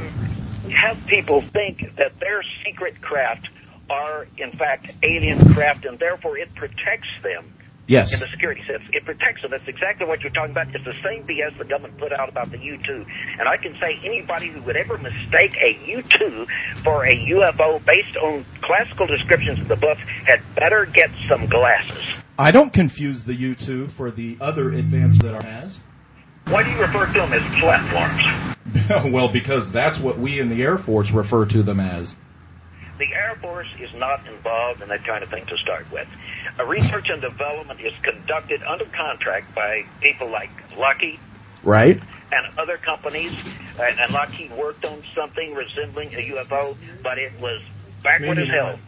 have 0.74 1.05
people 1.07 1.43
think 1.43 1.95
that 1.97 2.18
their 2.18 2.43
secret 2.64 3.01
craft 3.01 3.49
are 3.89 4.26
in 4.39 4.51
fact 4.53 4.91
alien 5.03 5.53
craft, 5.55 5.84
and 5.84 5.99
therefore 5.99 6.37
it 6.39 6.55
protects 6.55 7.09
them 7.22 7.53
Yes. 7.89 8.12
in 8.12 8.18
the 8.18 8.26
security 8.26 8.62
sense. 8.66 8.82
It 8.93 9.05
protects 9.05 9.43
them. 9.43 9.53
That's 9.53 9.68
exactly 9.68 10.07
what 10.09 10.20
you're 10.22 10.32
talking 10.32 10.51
about. 10.51 10.74
It's 10.74 10.84
the 10.84 10.97
same 11.05 11.22
BS 11.22 11.57
the 11.57 11.64
government 11.64 11.97
put 11.99 12.12
out 12.12 12.28
about 12.28 12.51
the 12.51 12.59
U-2. 12.59 13.07
And 13.39 13.49
I 13.49 13.57
can 13.59 13.76
say 13.78 14.01
anybody 14.03 14.49
who 14.49 14.61
would 14.62 14.76
ever 14.76 14.99
mistake 14.99 15.55
a 15.62 15.78
U-2 15.87 16.49
for 16.82 17.07
a 17.07 17.14
UFO 17.14 17.84
based 17.84 18.16
on 18.16 18.45
classical 18.61 19.07
descriptions 19.07 19.61
in 19.61 19.68
the 19.68 19.76
books 19.76 20.01
had 20.24 20.41
better 20.57 20.87
get 20.87 21.11
some 21.28 21.47
glasses. 21.47 22.03
I 22.39 22.51
don't 22.51 22.72
confuse 22.72 23.24
the 23.24 23.32
U2 23.32 23.91
for 23.93 24.11
the 24.11 24.37
other 24.41 24.70
advance 24.70 25.18
that 25.18 25.34
our 25.34 25.43
has. 25.43 25.78
Why 26.47 26.62
do 26.62 26.70
you 26.70 26.78
refer 26.78 27.07
to 27.07 27.12
them 27.12 27.32
as 27.32 27.61
platforms? 27.61 29.11
well, 29.12 29.28
because 29.28 29.70
that's 29.70 29.99
what 29.99 30.18
we 30.18 30.39
in 30.39 30.51
the 30.51 30.62
Air 30.62 30.76
Force 30.76 31.11
refer 31.11 31.47
to 31.47 31.62
them 31.62 31.80
as. 31.80 32.14
The 32.99 33.12
Air 33.14 33.37
Force 33.41 33.68
is 33.80 33.91
not 33.95 34.26
involved 34.26 34.82
in 34.82 34.89
that 34.89 35.05
kind 35.05 35.22
of 35.22 35.30
thing 35.30 35.47
to 35.47 35.57
start 35.57 35.91
with. 35.91 36.09
A 36.59 36.66
research 36.66 37.09
and 37.09 37.22
development 37.22 37.80
is 37.80 37.93
conducted 38.03 38.62
under 38.62 38.84
contract 38.87 39.55
by 39.55 39.84
people 40.01 40.30
like 40.30 40.51
Lockheed 40.76 41.18
Right? 41.62 42.01
and 42.32 42.59
other 42.59 42.76
companies. 42.76 43.32
And, 43.80 43.99
and 43.99 44.12
Lockheed 44.12 44.53
worked 44.53 44.84
on 44.84 45.03
something 45.14 45.55
resembling 45.55 46.14
a 46.14 46.18
UFO, 46.34 46.76
but 47.03 47.18
it 47.18 47.32
was 47.41 47.62
backward 48.03 48.39
as 48.39 48.49
hell 48.49 48.78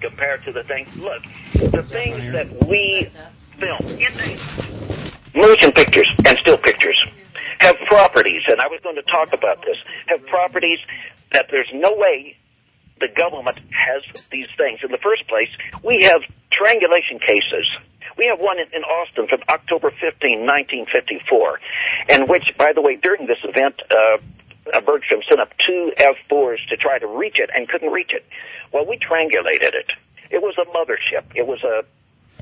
compared 0.00 0.44
to 0.44 0.52
the 0.52 0.62
things. 0.64 0.88
Look, 0.96 1.22
the 1.54 1.82
things 1.82 2.32
that 2.32 2.66
we 2.66 3.10
film 3.58 3.80
in 3.86 4.12
the 4.14 5.08
motion 5.34 5.72
pictures 5.72 6.08
and 6.26 6.38
still 6.38 6.58
pictures 6.58 6.98
have 7.60 7.76
properties, 7.86 8.42
and 8.46 8.60
I 8.60 8.68
was 8.68 8.80
going 8.82 8.96
to 8.96 9.02
talk 9.02 9.32
about 9.32 9.62
this, 9.62 9.76
have 10.06 10.24
properties 10.26 10.78
that 11.32 11.46
there's 11.50 11.70
no 11.74 11.94
way 11.94 12.36
the 13.00 13.08
government 13.08 13.58
has 13.70 14.02
these 14.30 14.48
things. 14.56 14.80
In 14.82 14.90
the 14.90 15.02
first 15.02 15.26
place, 15.28 15.50
we 15.84 16.00
have 16.02 16.22
triangulation 16.50 17.18
cases. 17.18 17.66
We 18.16 18.26
have 18.26 18.40
one 18.40 18.58
in, 18.58 18.66
in 18.74 18.82
Austin 18.82 19.28
from 19.28 19.40
October 19.48 19.90
15, 19.90 20.42
1954, 20.42 21.60
in 22.10 22.26
which, 22.26 22.54
by 22.58 22.72
the 22.74 22.82
way, 22.82 22.96
during 22.96 23.26
this 23.26 23.38
event, 23.44 23.78
uh, 23.90 24.18
uh, 24.74 24.80
Bergstrom 24.80 25.20
sent 25.28 25.40
up 25.40 25.50
two 25.66 25.92
F-4s 25.96 26.58
to 26.68 26.76
try 26.76 26.98
to 26.98 27.06
reach 27.06 27.38
it 27.38 27.50
and 27.54 27.68
couldn't 27.68 27.90
reach 27.90 28.10
it. 28.12 28.26
Well, 28.72 28.86
we 28.86 28.98
triangulated 28.98 29.74
it. 29.74 29.90
It 30.30 30.42
was 30.42 30.54
a 30.58 30.64
mothership. 30.66 31.24
It 31.34 31.46
was 31.46 31.62
a 31.64 31.84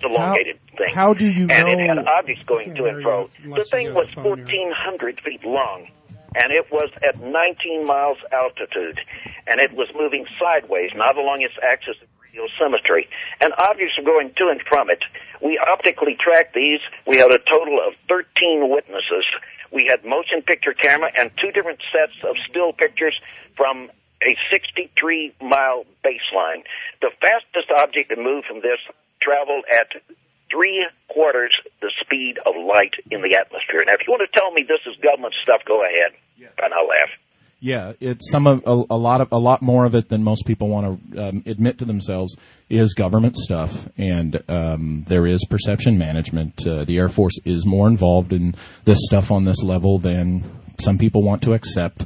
elongated 0.05 0.59
thing. 0.77 0.95
how 0.95 1.15
do 1.15 1.25
you 1.25 1.47
and 1.49 1.69
it 1.69 1.79
had 1.79 1.97
know- 1.97 2.05
objects 2.19 2.43
going 2.45 2.75
to 2.75 2.85
and 2.85 3.03
fro. 3.03 3.29
The 3.45 3.65
thing 3.65 3.95
was 3.95 4.09
the 4.15 4.21
1,400 4.21 5.21
feet 5.21 5.45
long, 5.45 5.89
and 6.35 6.53
it 6.53 6.71
was 6.71 6.91
at 7.07 7.21
19 7.21 7.85
miles 7.87 8.19
altitude, 8.33 9.01
and 9.47 9.61
it 9.61 9.73
was 9.73 9.89
moving 9.99 10.27
sideways, 10.39 10.91
not 10.95 11.17
along 11.17 11.43
its 11.43 11.55
axis 11.63 11.97
of 12.03 12.09
radial 12.23 12.49
symmetry. 12.61 13.09
And 13.41 13.55
objects 13.55 13.97
were 13.97 14.05
going 14.05 14.33
to 14.37 14.49
and 14.49 14.61
from 14.69 14.91
it. 14.91 15.03
We 15.41 15.59
optically 15.59 16.17
tracked 16.21 16.55
these. 16.55 16.81
We 17.07 17.17
had 17.17 17.31
a 17.33 17.39
total 17.39 17.81
of 17.87 17.95
13 18.09 18.69
witnesses. 18.69 19.25
We 19.73 19.89
had 19.91 20.05
motion 20.05 20.43
picture 20.43 20.75
camera 20.75 21.11
and 21.19 21.31
two 21.41 21.51
different 21.53 21.81
sets 21.93 22.13
of 22.23 22.37
still 22.49 22.73
pictures 22.73 23.19
from 23.57 23.91
a 24.27 24.35
63 24.51 25.35
mile 25.41 25.87
baseline. 26.05 26.67
The 27.01 27.11
fastest 27.23 27.71
object 27.71 28.11
to 28.11 28.17
move 28.17 28.45
from 28.45 28.59
this 28.59 28.83
traveled 29.23 29.65
at 29.71 30.03
three 30.51 30.87
quarters 31.09 31.55
the 31.81 31.91
speed 32.03 32.39
of 32.45 32.55
light 32.57 32.95
in 33.11 33.23
the 33.23 33.39
atmosphere. 33.39 33.83
Now, 33.87 33.95
if 33.95 34.07
you 34.07 34.13
want 34.13 34.27
to 34.27 34.33
tell 34.39 34.51
me 34.53 34.65
this 34.67 34.83
is 34.87 34.99
government 35.03 35.35
stuff, 35.43 35.63
go 35.67 35.83
ahead, 35.83 36.13
and 36.39 36.75
I'll 36.75 36.87
laugh. 36.87 37.15
Yeah, 37.59 37.95
it's 38.01 38.31
some 38.31 38.47
of 38.47 38.63
a, 38.67 38.95
a 38.95 38.99
lot 38.99 39.23
of 39.23 39.29
a 39.33 39.39
lot 39.39 39.63
more 39.63 39.87
of 39.87 39.95
it 39.95 40.11
than 40.11 40.23
most 40.23 40.47
people 40.47 40.69
want 40.69 41.13
to 41.15 41.29
um, 41.29 41.43
admit 41.47 41.79
to 41.79 41.87
themselves 41.87 42.37
is 42.69 42.93
government 42.93 43.37
stuff, 43.37 43.89
and 43.97 44.43
um, 44.49 45.05
there 45.09 45.27
is 45.27 45.43
perception 45.49 45.97
management. 45.97 46.67
Uh, 46.67 46.85
the 46.85 46.99
Air 46.99 47.09
Force 47.09 47.41
is 47.47 47.65
more 47.65 47.89
involved 47.89 48.35
in 48.35 48.55
this 48.85 48.99
stuff 49.07 49.31
on 49.31 49.45
this 49.45 49.63
level 49.63 49.99
than 49.99 50.45
some 50.81 50.99
people 50.99 51.23
want 51.23 51.43
to 51.43 51.55
accept. 51.55 52.05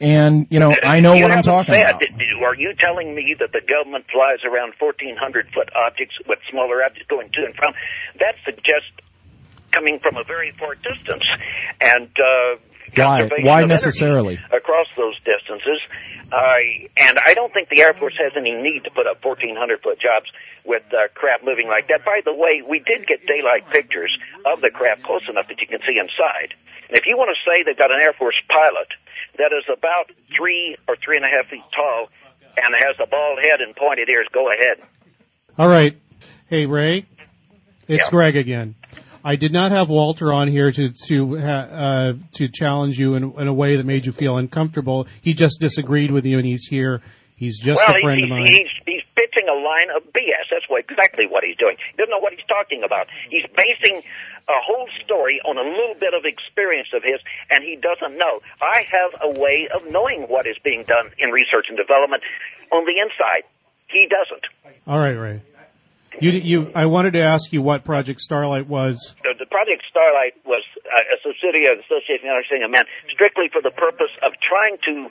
And 0.00 0.46
you 0.48 0.60
know, 0.60 0.72
I 0.82 1.00
know 1.00 1.12
you 1.12 1.24
what 1.24 1.32
I'm 1.32 1.42
talking 1.42 1.74
said, 1.74 1.90
about. 1.90 2.02
Are 2.42 2.54
you 2.56 2.72
telling 2.80 3.14
me 3.14 3.36
that 3.38 3.52
the 3.52 3.60
government 3.60 4.06
flies 4.10 4.40
around 4.48 4.72
1,400 4.80 5.52
foot 5.52 5.68
objects 5.76 6.16
with 6.26 6.38
smaller 6.50 6.82
objects 6.82 7.06
going 7.08 7.28
to 7.36 7.44
and 7.44 7.54
from? 7.54 7.74
That 8.18 8.34
suggests 8.44 8.88
coming 9.72 10.00
from 10.00 10.16
a 10.16 10.24
very 10.24 10.52
far 10.58 10.74
distance. 10.74 11.24
And 11.80 12.08
uh, 12.16 12.56
Why? 12.96 13.28
Why 13.44 13.64
necessarily? 13.64 14.40
across 14.48 14.88
those 14.96 15.20
distances? 15.20 15.84
Uh, 16.32 16.88
and 16.96 17.18
I 17.26 17.34
don't 17.34 17.52
think 17.52 17.68
the 17.68 17.82
Air 17.82 17.92
Force 17.92 18.14
has 18.22 18.32
any 18.38 18.54
need 18.54 18.84
to 18.84 18.90
put 18.94 19.06
up 19.06 19.20
1,400 19.20 19.82
foot 19.82 19.98
jobs 20.00 20.30
with 20.64 20.86
uh, 20.94 21.12
craft 21.12 21.44
moving 21.44 21.66
like 21.66 21.88
that. 21.88 22.06
By 22.06 22.22
the 22.24 22.32
way, 22.32 22.62
we 22.62 22.78
did 22.78 23.04
get 23.04 23.26
daylight 23.26 23.68
pictures 23.68 24.16
of 24.46 24.62
the 24.62 24.70
craft 24.70 25.02
close 25.02 25.26
enough 25.28 25.50
that 25.50 25.60
you 25.60 25.66
can 25.66 25.82
see 25.82 25.98
inside. 25.98 26.54
And 26.88 26.96
if 26.96 27.04
you 27.04 27.18
want 27.18 27.34
to 27.34 27.38
say 27.42 27.66
they've 27.66 27.78
got 27.78 27.90
an 27.90 28.00
Air 28.00 28.14
Force 28.14 28.38
pilot 28.46 28.88
that 29.38 29.52
is 29.56 29.64
about 29.66 30.10
three 30.36 30.76
or 30.88 30.96
three 31.04 31.16
and 31.16 31.24
a 31.24 31.28
half 31.28 31.50
feet 31.50 31.62
tall 31.74 32.08
and 32.56 32.74
has 32.78 32.96
a 33.02 33.06
bald 33.08 33.38
head 33.42 33.60
and 33.60 33.74
pointed 33.76 34.08
ears, 34.08 34.26
go 34.32 34.48
ahead. 34.52 34.86
All 35.58 35.68
right. 35.68 35.96
Hey, 36.48 36.66
Ray. 36.66 37.06
It's 37.88 38.04
Yeah. 38.04 38.10
Greg 38.10 38.36
again. 38.36 38.74
I 39.24 39.36
did 39.36 39.52
not 39.52 39.72
have 39.72 39.88
Walter 39.90 40.32
on 40.32 40.48
here 40.48 40.72
to 40.72 40.92
to 41.08 41.36
ha- 41.36 41.68
uh, 41.70 42.12
to 42.36 42.48
challenge 42.48 42.98
you 42.98 43.14
in, 43.16 43.32
in 43.38 43.48
a 43.48 43.52
way 43.52 43.76
that 43.76 43.84
made 43.84 44.06
you 44.06 44.12
feel 44.12 44.38
uncomfortable. 44.38 45.06
He 45.20 45.34
just 45.34 45.60
disagreed 45.60 46.10
with 46.10 46.24
you, 46.24 46.38
and 46.38 46.46
he's 46.46 46.66
here. 46.66 47.02
He's 47.36 47.58
just 47.58 47.80
well, 47.86 47.96
a 47.96 48.00
friend 48.00 48.20
he's, 48.20 48.24
of 48.24 48.30
mine. 48.30 48.46
he's, 48.46 48.68
he's 48.86 49.02
pitching 49.16 49.48
a 49.48 49.56
line 49.56 49.88
of 49.96 50.04
BS. 50.12 50.48
That's 50.50 50.68
what, 50.68 50.84
exactly 50.88 51.26
what 51.28 51.44
he's 51.44 51.56
doing. 51.56 51.76
He 51.92 51.96
doesn't 51.96 52.10
know 52.10 52.18
what 52.20 52.32
he's 52.32 52.44
talking 52.48 52.82
about. 52.84 53.08
He's 53.28 53.44
basing 53.56 54.02
a 54.50 54.60
whole 54.66 54.88
story 55.04 55.40
on 55.46 55.56
a 55.56 55.62
little 55.62 55.94
bit 55.94 56.14
of 56.14 56.26
experience 56.26 56.90
of 56.94 57.02
his, 57.02 57.22
and 57.50 57.62
he 57.62 57.78
doesn't 57.78 58.18
know. 58.18 58.42
I 58.60 58.82
have 58.90 59.12
a 59.22 59.30
way 59.38 59.68
of 59.70 59.86
knowing 59.90 60.26
what 60.26 60.46
is 60.46 60.56
being 60.62 60.82
done 60.84 61.14
in 61.18 61.30
research 61.30 61.66
and 61.70 61.78
development 61.78 62.22
on 62.74 62.84
the 62.84 62.98
inside. 62.98 63.46
He 63.88 64.06
doesn't. 64.10 64.44
All 64.86 64.98
right, 64.98 65.14
Ray. 65.14 65.42
You 66.18 66.30
you. 66.30 66.58
I 66.74 66.86
wanted 66.86 67.14
to 67.14 67.22
ask 67.22 67.52
you 67.52 67.62
what 67.62 67.84
Project 67.84 68.20
Starlight 68.20 68.66
was. 68.66 69.14
The, 69.22 69.38
the 69.38 69.46
Project 69.46 69.86
Starlight 69.88 70.34
was 70.44 70.66
uh, 70.82 71.14
a 71.14 71.16
subsidiary 71.22 71.70
of 71.70 71.78
the 71.78 71.86
Association 71.86 72.26
of 72.26 72.34
Understanding 72.34 72.66
of 72.66 72.72
Men, 72.74 72.84
strictly 73.14 73.46
for 73.46 73.62
the 73.62 73.70
purpose 73.70 74.10
of 74.20 74.34
trying 74.42 74.76
to 74.90 75.08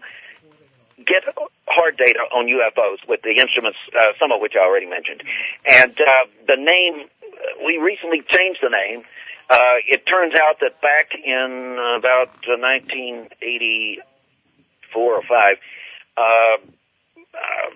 get 1.08 1.24
hard 1.68 1.96
data 1.96 2.20
on 2.36 2.52
UFOs 2.52 3.00
with 3.08 3.24
the 3.24 3.40
instruments, 3.40 3.80
uh, 3.96 4.12
some 4.20 4.36
of 4.36 4.44
which 4.44 4.54
I 4.60 4.64
already 4.68 4.86
mentioned. 4.86 5.24
And 5.64 5.96
uh, 5.96 6.28
the 6.48 6.60
name, 6.60 7.08
we 7.66 7.78
recently 7.78 8.22
changed 8.28 8.60
the 8.62 8.70
name. 8.70 9.04
Uh, 9.50 9.80
it 9.88 10.06
turns 10.06 10.36
out 10.36 10.60
that 10.62 10.80
back 10.82 11.16
in 11.16 11.78
about 11.98 12.30
uh, 12.46 12.60
1984 12.60 15.02
or 15.02 15.24
5, 15.24 15.58
uh, 16.18 16.58
uh, 17.34 17.70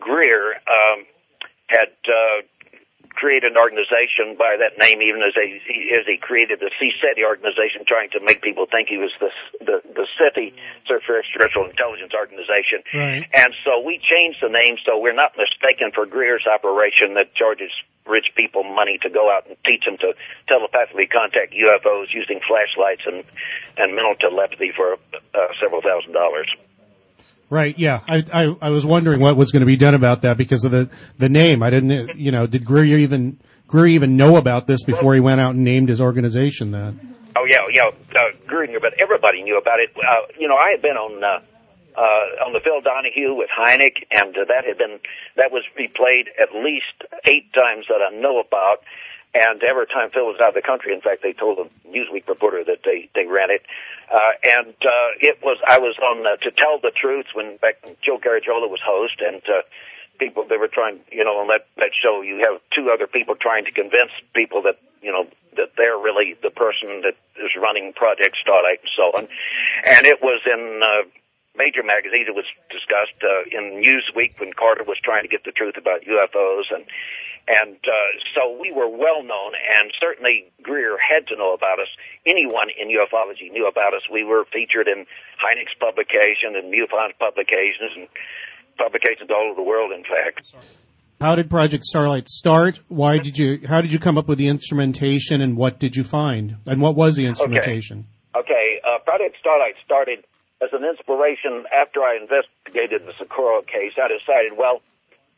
Greer 0.00 0.54
um, 0.54 1.04
had 1.68 1.92
uh, 2.08 2.40
created 3.14 3.52
an 3.52 3.58
organization 3.58 4.34
by 4.36 4.58
that 4.58 4.76
name, 4.78 5.00
even 5.02 5.22
as, 5.22 5.34
a, 5.38 5.46
as 5.94 6.04
he 6.06 6.18
created 6.18 6.60
the 6.60 6.70
CSETI 6.76 7.22
organization, 7.24 7.86
trying 7.86 8.10
to 8.10 8.20
make 8.20 8.42
people 8.42 8.66
think 8.66 8.88
he 8.88 8.98
was 8.98 9.14
the 9.18 9.30
the, 9.64 9.76
the 9.86 10.06
SETI, 10.18 10.54
Search 10.86 11.02
for 11.06 11.18
Extraterrestrial 11.18 11.70
Intelligence 11.70 12.12
Organization. 12.12 12.82
Right. 12.92 13.24
And 13.32 13.54
so 13.64 13.80
we 13.80 14.02
changed 14.02 14.42
the 14.42 14.50
name 14.50 14.76
so 14.84 14.98
we're 14.98 15.16
not 15.16 15.32
mistaken 15.38 15.94
for 15.94 16.06
Greer's 16.06 16.44
operation 16.44 17.14
that 17.14 17.34
charges 17.34 17.70
rich 18.06 18.28
people 18.36 18.62
money 18.64 18.98
to 19.00 19.08
go 19.08 19.32
out 19.32 19.46
and 19.48 19.56
teach 19.64 19.84
them 19.84 19.96
to 19.98 20.12
telepathically 20.48 21.06
contact 21.06 21.54
UFOs 21.56 22.12
using 22.12 22.40
flashlights 22.44 23.02
and 23.06 23.24
and 23.76 23.94
mental 23.94 24.14
telepathy 24.14 24.72
for 24.76 24.98
uh, 25.34 25.48
several 25.60 25.80
thousand 25.80 26.12
dollars. 26.12 26.48
Right. 27.50 27.78
Yeah. 27.78 28.00
I, 28.08 28.24
I 28.32 28.56
I 28.60 28.70
was 28.70 28.84
wondering 28.84 29.20
what 29.20 29.36
was 29.36 29.52
going 29.52 29.60
to 29.60 29.66
be 29.66 29.76
done 29.76 29.94
about 29.94 30.22
that 30.22 30.36
because 30.36 30.64
of 30.64 30.70
the 30.70 30.90
the 31.18 31.28
name. 31.28 31.62
I 31.62 31.70
didn't. 31.70 32.18
You 32.18 32.32
know, 32.32 32.46
did 32.46 32.64
Greer 32.64 32.98
even 32.98 33.38
Greer 33.68 33.86
even 33.88 34.16
know 34.16 34.36
about 34.36 34.66
this 34.66 34.82
before 34.84 35.14
he 35.14 35.20
went 35.20 35.40
out 35.40 35.54
and 35.54 35.64
named 35.64 35.88
his 35.88 36.00
organization 36.00 36.72
that? 36.72 36.94
Oh 37.36 37.46
yeah, 37.50 37.66
yeah. 37.72 37.90
Uh, 38.10 38.36
Greer 38.46 38.66
knew, 38.66 38.80
but 38.80 38.94
everybody 39.00 39.42
knew 39.42 39.58
about 39.58 39.80
it. 39.80 39.90
Uh, 39.96 40.30
you 40.38 40.48
know, 40.48 40.54
I 40.54 40.70
had 40.72 40.82
been 40.82 40.96
on 40.96 41.22
uh, 41.22 41.42
uh, 41.98 42.46
on 42.46 42.52
the 42.52 42.60
Phil 42.62 42.80
Donahue 42.82 43.34
with 43.34 43.48
Hynek, 43.50 44.02
and 44.10 44.34
uh, 44.36 44.44
that 44.48 44.64
had 44.66 44.78
been 44.78 44.98
that 45.36 45.50
was 45.50 45.64
replayed 45.78 46.30
at 46.40 46.54
least 46.54 46.94
eight 47.24 47.52
times 47.52 47.86
that 47.88 48.02
I 48.02 48.14
know 48.14 48.38
about. 48.40 48.82
And 49.34 49.58
every 49.66 49.86
time 49.90 50.14
Phil 50.14 50.30
was 50.30 50.38
out 50.38 50.54
of 50.54 50.58
the 50.58 50.62
country, 50.62 50.94
in 50.94 51.02
fact, 51.02 51.26
they 51.26 51.34
told 51.34 51.58
a 51.58 51.66
Newsweek 51.90 52.30
reporter 52.30 52.62
that 52.62 52.86
they 52.86 53.10
they 53.18 53.26
ran 53.26 53.50
it. 53.50 53.66
Uh, 54.06 54.38
and 54.46 54.78
uh, 54.78 55.10
it 55.18 55.42
was 55.42 55.58
I 55.66 55.78
was 55.82 55.98
on 55.98 56.22
uh, 56.22 56.38
to 56.46 56.54
tell 56.54 56.78
the 56.78 56.94
truth 56.94 57.26
when 57.34 57.58
back 57.58 57.82
when 57.82 57.98
Joe 57.98 58.22
Garagiola 58.22 58.70
was 58.70 58.78
host, 58.78 59.18
and 59.18 59.42
uh, 59.50 59.66
people 60.22 60.46
they 60.46 60.56
were 60.56 60.70
trying, 60.70 61.00
you 61.10 61.24
know, 61.24 61.42
on 61.42 61.48
that 61.48 61.66
that 61.82 61.90
show 61.98 62.22
you 62.22 62.46
have 62.46 62.62
two 62.70 62.94
other 62.94 63.08
people 63.10 63.34
trying 63.34 63.64
to 63.64 63.72
convince 63.74 64.14
people 64.38 64.62
that 64.62 64.78
you 65.02 65.10
know 65.10 65.26
that 65.58 65.74
they're 65.76 65.98
really 65.98 66.38
the 66.38 66.50
person 66.54 67.02
that 67.02 67.18
is 67.42 67.50
running 67.58 67.92
Project 67.92 68.38
Starlight 68.40 68.86
and 68.86 68.92
so 68.94 69.18
on. 69.18 69.26
And 69.82 70.06
it 70.06 70.22
was 70.22 70.40
in. 70.46 70.80
Uh, 70.82 71.10
major 71.56 71.82
magazines. 71.86 72.26
It 72.26 72.36
was 72.36 72.46
discussed 72.70 73.18
uh, 73.22 73.46
in 73.50 73.82
Newsweek 73.82 74.38
when 74.38 74.52
Carter 74.52 74.84
was 74.84 74.98
trying 75.02 75.22
to 75.22 75.30
get 75.30 75.46
the 75.46 75.54
truth 75.54 75.78
about 75.78 76.02
UFOs, 76.02 76.68
and 76.74 76.84
and 77.46 77.76
uh, 77.76 78.10
so 78.32 78.56
we 78.56 78.72
were 78.72 78.88
well 78.88 79.20
known, 79.22 79.52
and 79.52 79.92
certainly 80.00 80.48
Greer 80.62 80.96
had 80.96 81.28
to 81.28 81.36
know 81.36 81.52
about 81.52 81.78
us. 81.78 81.88
Anyone 82.26 82.72
in 82.72 82.88
ufology 82.88 83.52
knew 83.52 83.68
about 83.68 83.92
us. 83.92 84.02
We 84.10 84.24
were 84.24 84.44
featured 84.48 84.88
in 84.88 85.04
Hynek's 85.36 85.76
publication 85.78 86.56
and 86.56 86.72
MUFON's 86.72 87.14
publications 87.20 87.92
and 87.96 88.08
publications 88.78 89.30
all 89.30 89.50
over 89.50 89.56
the 89.56 89.66
world. 89.66 89.92
In 89.92 90.02
fact. 90.02 90.52
How 91.20 91.36
did 91.36 91.48
Project 91.48 91.84
Starlight 91.84 92.28
start? 92.28 92.80
Why 92.88 93.18
did 93.18 93.38
you? 93.38 93.60
How 93.66 93.80
did 93.80 93.92
you 93.92 93.98
come 93.98 94.18
up 94.18 94.26
with 94.26 94.38
the 94.38 94.48
instrumentation, 94.48 95.40
and 95.40 95.56
what 95.56 95.78
did 95.78 95.96
you 95.96 96.04
find? 96.04 96.56
And 96.66 96.80
what 96.80 96.96
was 96.96 97.16
the 97.16 97.26
instrumentation? 97.26 98.06
Okay, 98.34 98.40
okay. 98.40 98.80
Uh, 98.82 98.98
Project 99.04 99.36
Starlight 99.40 99.74
started 99.84 100.24
as 100.64 100.72
an 100.72 100.84
inspiration 100.84 101.68
after 101.68 102.00
I 102.00 102.16
investigated 102.16 103.04
the 103.04 103.12
Socorro 103.20 103.60
case. 103.62 104.00
I 104.00 104.08
decided, 104.08 104.56
well, 104.56 104.80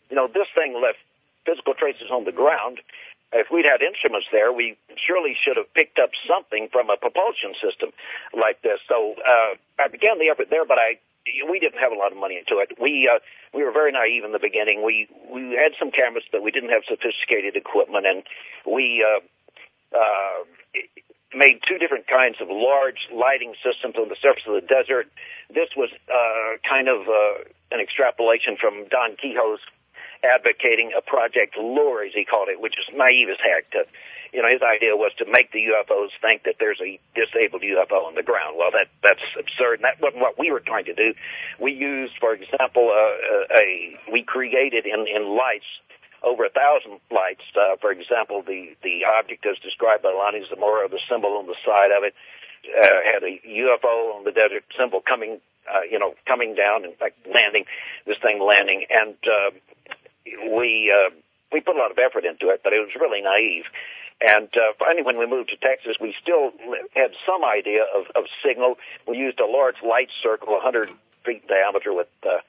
you 0.08 0.14
know, 0.14 0.30
this 0.30 0.46
thing 0.54 0.78
left 0.78 1.02
physical 1.42 1.74
traces 1.74 2.14
on 2.14 2.24
the 2.24 2.32
ground. 2.32 2.78
If 3.34 3.50
we'd 3.50 3.66
had 3.66 3.82
instruments 3.82 4.30
there, 4.30 4.54
we 4.54 4.78
surely 4.94 5.34
should 5.34 5.58
have 5.58 5.66
picked 5.74 5.98
up 5.98 6.14
something 6.30 6.70
from 6.70 6.90
a 6.90 6.96
propulsion 6.96 7.58
system 7.58 7.90
like 8.30 8.62
this. 8.62 8.78
So 8.86 9.18
uh, 9.18 9.58
I 9.82 9.90
began 9.90 10.22
the 10.22 10.30
effort 10.30 10.46
there, 10.48 10.64
but 10.64 10.78
I 10.78 11.02
we 11.50 11.58
didn't 11.58 11.82
have 11.82 11.90
a 11.90 11.98
lot 11.98 12.14
of 12.14 12.18
money 12.18 12.38
into 12.38 12.62
it. 12.62 12.78
We 12.78 13.10
uh, 13.10 13.18
we 13.50 13.64
were 13.66 13.72
very 13.72 13.90
naive 13.90 14.22
in 14.22 14.30
the 14.30 14.38
beginning. 14.38 14.86
We 14.86 15.10
we 15.26 15.58
had 15.58 15.74
some 15.74 15.90
cameras, 15.90 16.22
but 16.30 16.42
we 16.42 16.54
didn't 16.54 16.70
have 16.70 16.86
sophisticated 16.86 17.58
equipment, 17.58 18.06
and 18.06 18.22
we 18.62 19.02
uh, 19.02 19.18
uh, 19.90 20.46
made 21.34 21.60
two 21.66 21.78
different 21.78 22.06
kinds 22.06 22.36
of 22.40 22.48
large 22.50 23.08
lighting 23.12 23.54
systems 23.64 23.96
on 23.96 24.08
the 24.08 24.16
surface 24.22 24.44
of 24.46 24.54
the 24.54 24.66
desert. 24.66 25.10
This 25.50 25.70
was 25.76 25.90
uh, 26.06 26.58
kind 26.62 26.88
of 26.88 27.08
uh, 27.08 27.48
an 27.72 27.80
extrapolation 27.80 28.56
from 28.60 28.86
Don 28.88 29.16
Keyhoe's 29.18 29.60
advocating 30.24 30.92
a 30.96 31.02
project 31.02 31.56
lure, 31.56 32.04
as 32.04 32.12
he 32.14 32.24
called 32.24 32.48
it, 32.48 32.60
which 32.60 32.74
is 32.78 32.86
naive 32.94 33.28
as 33.28 33.38
heck. 33.42 33.70
To, 33.72 33.84
you 34.32 34.42
know, 34.42 34.48
his 34.48 34.62
idea 34.62 34.96
was 34.96 35.12
to 35.18 35.24
make 35.28 35.52
the 35.52 35.62
UFOs 35.70 36.10
think 36.20 36.44
that 36.44 36.56
there's 36.58 36.80
a 36.80 36.98
disabled 37.14 37.62
UFO 37.62 38.06
on 38.06 38.14
the 38.14 38.22
ground. 38.22 38.56
Well, 38.58 38.70
that 38.72 38.88
that's 39.02 39.22
absurd, 39.38 39.80
and 39.80 39.84
that 39.84 40.00
wasn't 40.00 40.22
what 40.22 40.38
we 40.38 40.50
were 40.50 40.60
trying 40.60 40.86
to 40.86 40.94
do. 40.94 41.14
We 41.60 41.72
used, 41.72 42.14
for 42.18 42.34
example, 42.34 42.90
uh, 42.90 43.54
a 43.54 43.98
we 44.10 44.22
created 44.22 44.86
in 44.86 45.06
in 45.06 45.36
lights 45.36 45.68
over 46.26 46.44
a 46.44 46.50
thousand 46.50 46.98
lights. 47.14 47.46
Uh, 47.54 47.78
for 47.80 47.94
example, 47.94 48.42
the 48.42 48.74
the 48.82 49.06
object 49.06 49.46
as 49.46 49.56
described 49.62 50.02
by 50.02 50.10
Lonnie 50.10 50.42
Zamora, 50.50 50.90
the 50.90 51.00
symbol 51.08 51.38
on 51.38 51.46
the 51.46 51.56
side 51.62 51.94
of 51.94 52.02
it, 52.02 52.12
uh, 52.66 52.98
had 53.06 53.22
a 53.22 53.38
UFO 53.46 54.18
on 54.18 54.24
the 54.26 54.34
desert 54.34 54.66
symbol 54.74 55.00
coming, 55.00 55.38
uh, 55.70 55.86
you 55.88 55.98
know, 55.98 56.14
coming 56.26 56.58
down, 56.58 56.84
in 56.84 56.92
fact, 56.98 57.14
landing, 57.24 57.64
this 58.04 58.18
thing 58.18 58.42
landing, 58.42 58.84
and 58.90 59.14
uh, 59.22 59.50
we 60.50 60.90
uh, 60.90 61.14
we 61.52 61.60
put 61.62 61.76
a 61.76 61.78
lot 61.78 61.94
of 61.94 61.98
effort 62.02 62.26
into 62.26 62.50
it, 62.50 62.60
but 62.66 62.74
it 62.74 62.82
was 62.82 62.90
really 62.98 63.22
naive. 63.22 63.64
And 64.18 64.48
uh, 64.56 64.72
finally, 64.78 65.04
when 65.04 65.18
we 65.18 65.26
moved 65.26 65.50
to 65.50 65.56
Texas, 65.60 66.00
we 66.00 66.14
still 66.20 66.50
had 66.96 67.12
some 67.28 67.44
idea 67.44 67.84
of, 67.84 68.08
of 68.16 68.24
signal. 68.40 68.76
We 69.06 69.18
used 69.18 69.38
a 69.40 69.46
large 69.46 69.76
light 69.84 70.08
circle, 70.22 70.54
100 70.56 70.88
feet 71.24 71.46
diameter, 71.46 71.92
with 71.92 72.08
uh, 72.24 72.40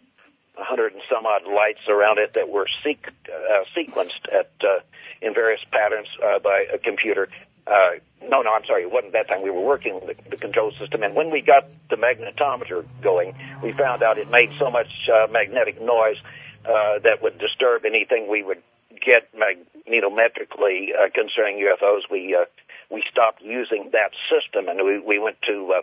100 0.58 0.94
and 0.94 1.02
some 1.10 1.26
odd 1.26 1.44
lights 1.46 1.88
around 1.88 2.18
it 2.18 2.34
that 2.34 2.50
were 2.50 2.68
sequ- 2.84 3.14
uh, 3.30 3.64
sequenced 3.76 4.26
at 4.34 4.52
uh, 4.64 4.80
in 5.22 5.34
various 5.34 5.62
patterns 5.72 6.08
uh, 6.24 6.40
by 6.40 6.66
a 6.74 6.78
computer. 6.78 7.30
Uh, 7.66 8.00
no, 8.24 8.42
no, 8.42 8.54
I'm 8.54 8.66
sorry, 8.66 8.84
it 8.84 8.92
wasn't 8.92 9.14
that 9.14 9.28
time. 9.28 9.42
We 9.42 9.52
were 9.52 9.62
working 9.62 9.94
on 9.94 10.08
the, 10.08 10.38
control 10.38 10.72
system, 10.80 11.04
and 11.04 11.16
when 11.16 11.32
we 11.32 11.42
got 11.42 11.70
the 11.90 11.98
magnetometer 11.98 12.86
going, 13.02 13.36
we 13.62 13.74
found 13.74 14.04
out 14.04 14.18
it 14.18 14.30
made 14.30 14.50
so 14.58 14.72
much 14.72 14.88
uh, 15.14 15.28
magnetic 15.30 15.82
noise 15.82 16.18
uh, 16.66 17.00
that 17.00 17.22
would 17.22 17.38
disturb 17.40 17.86
anything 17.86 18.28
we 18.30 18.44
would 18.44 18.62
get 18.92 19.30
magnetometrically 19.36 20.90
uh, 20.96 21.10
concerning 21.14 21.58
UFOs. 21.64 22.02
We 22.10 22.36
uh, 22.36 22.46
we 22.90 23.04
stopped 23.12 23.42
using 23.42 23.90
that 23.92 24.12
system, 24.32 24.70
and 24.70 24.86
we 24.86 25.00
we 25.00 25.20
went 25.20 25.38
to. 25.48 25.74
Uh, 25.78 25.82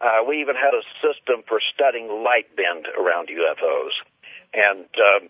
uh, 0.00 0.22
we 0.26 0.40
even 0.40 0.54
had 0.54 0.74
a 0.74 0.82
system 1.02 1.42
for 1.48 1.60
studying 1.74 2.08
light 2.22 2.54
bend 2.54 2.86
around 2.98 3.28
UFOs, 3.28 3.94
and 4.54 4.86
um, 4.98 5.28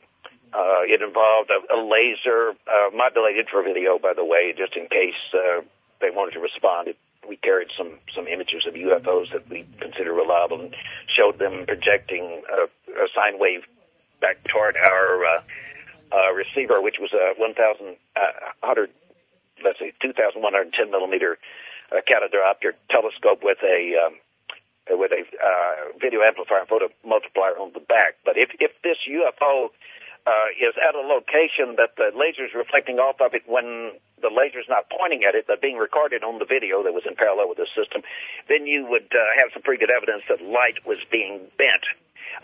uh, 0.53 0.83
it 0.85 1.01
involved 1.01 1.51
a, 1.51 1.61
a 1.73 1.79
laser, 1.81 2.53
uh, 2.69 2.91
modulated 2.95 3.49
for 3.51 3.63
video, 3.63 3.99
by 3.99 4.13
the 4.15 4.25
way, 4.25 4.55
just 4.57 4.77
in 4.77 4.87
case 4.89 5.19
uh, 5.35 5.61
they 6.01 6.11
wanted 6.11 6.33
to 6.33 6.41
respond. 6.41 6.93
We 7.29 7.37
carried 7.37 7.69
some 7.77 7.99
some 8.15 8.27
images 8.27 8.65
of 8.67 8.75
UFOs 8.75 9.33
that 9.33 9.49
we 9.51 9.67
consider 9.81 10.15
reliable 10.15 10.61
and 10.61 10.75
showed 11.09 11.39
them 11.39 11.67
projecting 11.67 12.43
a, 12.49 12.65
a 12.93 13.07
sine 13.15 13.39
wave 13.39 13.65
back 14.21 14.43
toward 14.49 14.77
our 14.77 15.25
uh, 15.25 15.41
uh, 16.13 16.33
receiver, 16.33 16.81
which 16.81 16.97
was 17.01 17.13
a 17.13 17.39
1,100, 17.39 17.97
uh, 18.17 18.93
let's 19.65 19.79
say 19.79 19.93
2,110 20.01 20.91
millimeter 20.91 21.39
uh, 21.93 21.97
catadiopter 22.09 22.73
telescope 22.91 23.41
with 23.43 23.59
a 23.63 23.93
um, 24.07 24.15
with 24.91 25.13
a 25.13 25.23
uh, 25.25 25.93
video 26.01 26.23
amplifier 26.23 26.65
and 26.65 26.69
photo 26.69 26.89
multiplier 27.05 27.59
on 27.59 27.73
the 27.75 27.85
back. 27.85 28.17
But 28.25 28.37
if 28.37 28.51
if 28.61 28.73
this 28.83 28.97
UFO 29.05 29.69
uh, 30.27 30.49
is 30.57 30.75
at 30.77 30.95
a 30.95 31.05
location 31.05 31.77
that 31.77 31.97
the 31.97 32.13
laser 32.15 32.45
is 32.45 32.55
reflecting 32.55 32.99
off 32.99 33.21
of 33.21 33.35
it 33.35 33.43
when 33.49 33.97
the 34.21 34.33
laser 34.33 34.61
is 34.61 34.69
not 34.69 34.91
pointing 34.91 35.25
at 35.25 35.35
it, 35.35 35.47
but 35.47 35.63
being 35.63 35.79
recorded 35.79 36.25
on 36.25 36.39
the 36.39 36.49
video 36.49 36.83
that 36.83 36.93
was 36.93 37.07
in 37.07 37.15
parallel 37.15 37.49
with 37.49 37.59
the 37.59 37.71
system, 37.73 38.03
then 38.49 38.67
you 38.67 38.85
would 38.85 39.09
uh, 39.15 39.21
have 39.39 39.55
some 39.55 39.63
pretty 39.63 39.79
good 39.79 39.95
evidence 39.95 40.25
that 40.29 40.43
light 40.43 40.83
was 40.85 40.99
being 41.11 41.47
bent 41.57 41.87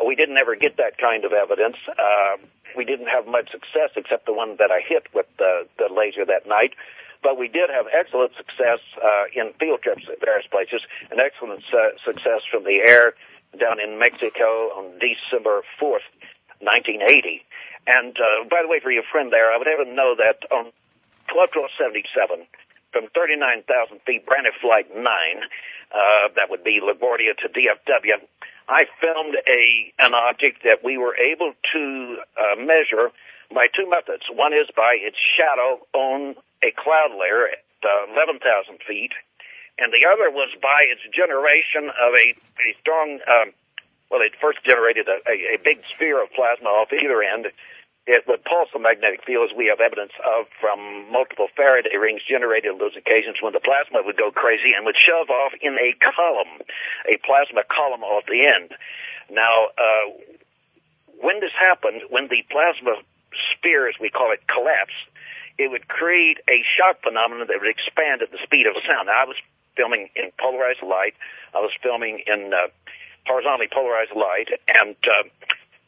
we 0.02 0.14
didn't 0.16 0.36
ever 0.38 0.56
get 0.56 0.76
that 0.78 0.98
kind 0.98 1.24
of 1.24 1.32
evidence. 1.32 1.76
Uh, 1.86 2.40
we 2.76 2.84
didn't 2.84 3.06
have 3.06 3.26
much 3.26 3.52
success 3.52 3.94
except 3.94 4.26
the 4.26 4.32
one 4.32 4.56
that 4.58 4.70
I 4.70 4.80
hit 4.82 5.06
with 5.14 5.26
the, 5.38 5.68
the 5.78 5.92
laser 5.92 6.24
that 6.24 6.48
night. 6.48 6.74
But 7.24 7.40
we 7.40 7.48
did 7.48 7.72
have 7.72 7.88
excellent 7.88 8.36
success 8.36 8.84
uh, 9.00 9.32
in 9.32 9.56
field 9.56 9.80
trips 9.80 10.04
at 10.12 10.20
various 10.20 10.44
places, 10.46 10.84
and 11.08 11.16
excellent 11.16 11.64
su- 11.72 11.96
success 12.04 12.44
from 12.52 12.68
the 12.68 12.84
air 12.84 13.16
down 13.56 13.80
in 13.80 13.98
Mexico 13.98 14.76
on 14.76 15.00
December 15.00 15.64
4th, 15.80 16.04
1980. 16.60 17.40
And 17.88 18.12
uh, 18.12 18.44
by 18.52 18.60
the 18.60 18.68
way, 18.68 18.84
for 18.84 18.92
your 18.92 19.08
friend 19.08 19.32
there, 19.32 19.48
I 19.48 19.56
would 19.56 19.66
have 19.66 19.88
know 19.88 20.12
that 20.20 20.44
on 20.52 20.68
1277, 21.32 22.44
from 22.92 23.08
39,000 23.16 24.04
feet, 24.04 24.28
Braniff 24.28 24.60
Flight 24.60 24.92
9, 24.92 25.00
uh, 25.00 26.28
that 26.36 26.52
would 26.52 26.62
be 26.62 26.80
LaGuardia 26.84 27.36
to 27.40 27.48
DFW, 27.48 28.20
I 28.68 28.84
filmed 29.00 29.36
a 29.44 29.92
an 30.00 30.14
object 30.14 30.64
that 30.64 30.82
we 30.82 30.96
were 30.96 31.16
able 31.16 31.52
to 31.72 32.16
uh, 32.36 32.56
measure 32.56 33.12
by 33.52 33.66
two 33.72 33.88
methods. 33.88 34.24
One 34.30 34.52
is 34.52 34.68
by 34.76 34.96
its 35.00 35.16
shadow 35.18 35.84
on 35.92 36.36
a 36.62 36.70
cloud 36.72 37.12
layer 37.18 37.50
at 37.52 37.64
uh, 37.84 38.12
11,000 38.12 38.80
feet, 38.88 39.12
and 39.76 39.92
the 39.92 40.06
other 40.08 40.30
was 40.30 40.48
by 40.62 40.86
its 40.88 41.02
generation 41.12 41.90
of 41.90 42.10
a, 42.14 42.26
a 42.62 42.70
strong, 42.80 43.20
um, 43.26 43.52
well, 44.08 44.22
it 44.22 44.32
first 44.40 44.62
generated 44.64 45.10
a, 45.10 45.18
a, 45.28 45.36
a 45.54 45.58
big 45.60 45.82
sphere 45.92 46.22
of 46.22 46.32
plasma 46.32 46.70
off 46.70 46.94
either 46.94 47.20
end, 47.20 47.52
it 48.06 48.28
would 48.28 48.44
pulse 48.44 48.68
the 48.72 48.78
magnetic 48.78 49.24
field, 49.24 49.48
as 49.48 49.56
we 49.56 49.72
have 49.72 49.80
evidence 49.80 50.12
of 50.20 50.44
from 50.60 51.08
multiple 51.10 51.48
Faraday 51.56 51.96
rings 51.96 52.20
generated 52.28 52.76
on 52.76 52.78
those 52.78 52.96
occasions 52.96 53.40
when 53.40 53.56
the 53.56 53.64
plasma 53.64 54.04
would 54.04 54.20
go 54.20 54.30
crazy 54.30 54.76
and 54.76 54.84
would 54.84 54.96
shove 54.96 55.32
off 55.32 55.56
in 55.60 55.72
a 55.80 55.96
column, 56.04 56.60
a 57.08 57.16
plasma 57.24 57.64
column 57.64 58.04
off 58.04 58.28
the 58.28 58.44
end. 58.44 58.76
Now, 59.32 59.72
uh, 59.72 60.12
when 61.16 61.40
this 61.40 61.56
happened, 61.56 62.04
when 62.12 62.28
the 62.28 62.44
plasma 62.52 63.00
sphere, 63.54 63.88
as 63.88 63.94
we 64.00 64.08
call 64.08 64.32
it, 64.32 64.40
collapse, 64.46 64.94
it 65.58 65.70
would 65.70 65.86
create 65.86 66.38
a 66.50 66.62
shock 66.76 67.02
phenomenon 67.02 67.46
that 67.46 67.58
would 67.60 67.70
expand 67.70 68.22
at 68.22 68.30
the 68.30 68.42
speed 68.42 68.66
of 68.66 68.74
sound. 68.82 69.06
Now, 69.06 69.22
I 69.22 69.26
was 69.26 69.36
filming 69.76 70.10
in 70.16 70.30
polarized 70.38 70.82
light. 70.82 71.14
I 71.54 71.60
was 71.62 71.70
filming 71.82 72.22
in 72.26 72.50
uh, 72.54 72.70
horizontally 73.26 73.70
polarized 73.70 74.14
light, 74.14 74.50
and 74.82 74.96
uh, 75.06 75.28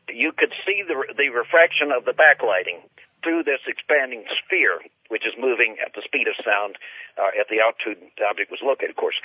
you 0.09 0.32
could 0.32 0.53
see 0.64 0.82
the, 0.86 0.94
the 1.14 1.30
refraction 1.30 1.90
of 1.90 2.05
the 2.05 2.14
backlighting 2.14 2.82
through 3.22 3.42
this 3.42 3.61
expanding 3.66 4.24
sphere, 4.38 4.78
which 5.09 5.27
is 5.27 5.35
moving 5.39 5.77
at 5.83 5.95
the 5.95 6.03
speed 6.03 6.27
of 6.27 6.37
sound 6.43 6.77
uh, 7.17 7.33
at 7.39 7.49
the 7.49 7.63
altitude 7.63 7.99
the 8.19 8.27
object 8.27 8.51
was 8.51 8.61
located, 8.63 8.93
of 8.93 8.99
course. 8.99 9.19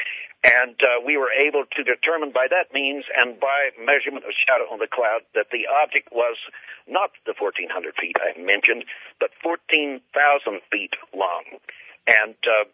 And 0.43 0.77
uh, 0.81 1.01
we 1.05 1.17
were 1.17 1.31
able 1.31 1.65
to 1.65 1.81
determine 1.83 2.31
by 2.33 2.47
that 2.49 2.73
means 2.73 3.05
and 3.13 3.39
by 3.39 3.73
measurement 3.77 4.25
of 4.25 4.33
shadow 4.33 4.65
on 4.71 4.79
the 4.79 4.89
cloud 4.89 5.25
that 5.33 5.53
the 5.53 5.69
object 5.69 6.09
was 6.11 6.37
not 6.89 7.13
the 7.25 7.33
1,400 7.37 7.69
feet 7.97 8.17
I 8.17 8.37
mentioned, 8.39 8.85
but 9.19 9.31
14,000 9.41 10.01
feet 10.71 10.93
long. 11.13 11.45
And 12.07 12.37
uh, 12.45 12.65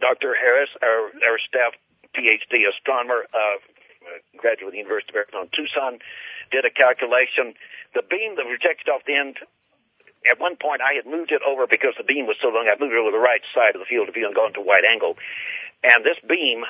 Dr. 0.00 0.36
Harris, 0.36 0.72
our, 0.80 1.12
our 1.24 1.38
staff 1.40 1.76
PhD 2.16 2.64
astronomer, 2.68 3.28
uh, 3.32 3.58
graduate 4.36 4.72
of 4.72 4.76
the 4.76 4.80
University 4.80 5.12
of 5.12 5.20
Arizona 5.20 5.48
Tucson, 5.52 6.00
did 6.50 6.64
a 6.64 6.72
calculation. 6.72 7.52
The 7.92 8.04
beam 8.04 8.36
that 8.36 8.48
was 8.48 8.56
projected 8.56 8.88
off 8.88 9.04
the 9.04 9.16
end, 9.16 9.36
at 10.26 10.40
one 10.40 10.56
point 10.56 10.82
I 10.82 10.98
had 10.98 11.06
moved 11.06 11.30
it 11.30 11.42
over 11.46 11.66
because 11.66 11.94
the 11.96 12.06
beam 12.06 12.26
was 12.26 12.36
so 12.42 12.48
long, 12.48 12.66
I 12.66 12.74
moved 12.80 12.94
it 12.94 12.98
over 12.98 13.14
the 13.14 13.22
right 13.22 13.42
side 13.54 13.76
of 13.76 13.80
the 13.80 13.88
field 13.88 14.08
of 14.08 14.14
view 14.14 14.26
and 14.26 14.34
gone 14.34 14.52
to 14.54 14.62
wide 14.62 14.84
angle. 14.88 15.14
And 15.84 16.02
this 16.02 16.18
beam 16.26 16.66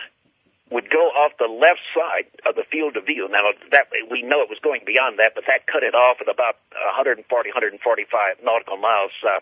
would 0.68 0.92
go 0.92 1.08
off 1.16 1.32
the 1.40 1.48
left 1.48 1.80
side 1.96 2.28
of 2.44 2.52
the 2.52 2.64
field 2.68 2.96
of 3.00 3.08
view. 3.08 3.24
Now 3.32 3.56
that 3.72 3.88
we 4.10 4.20
know 4.20 4.44
it 4.44 4.52
was 4.52 4.60
going 4.60 4.84
beyond 4.84 5.18
that, 5.18 5.32
but 5.32 5.48
that 5.48 5.64
cut 5.64 5.80
it 5.80 5.96
off 5.96 6.20
at 6.20 6.28
about 6.28 6.60
140, 6.76 7.24
145 7.24 7.80
nautical 8.44 8.76
miles 8.76 9.16
uh, 9.24 9.40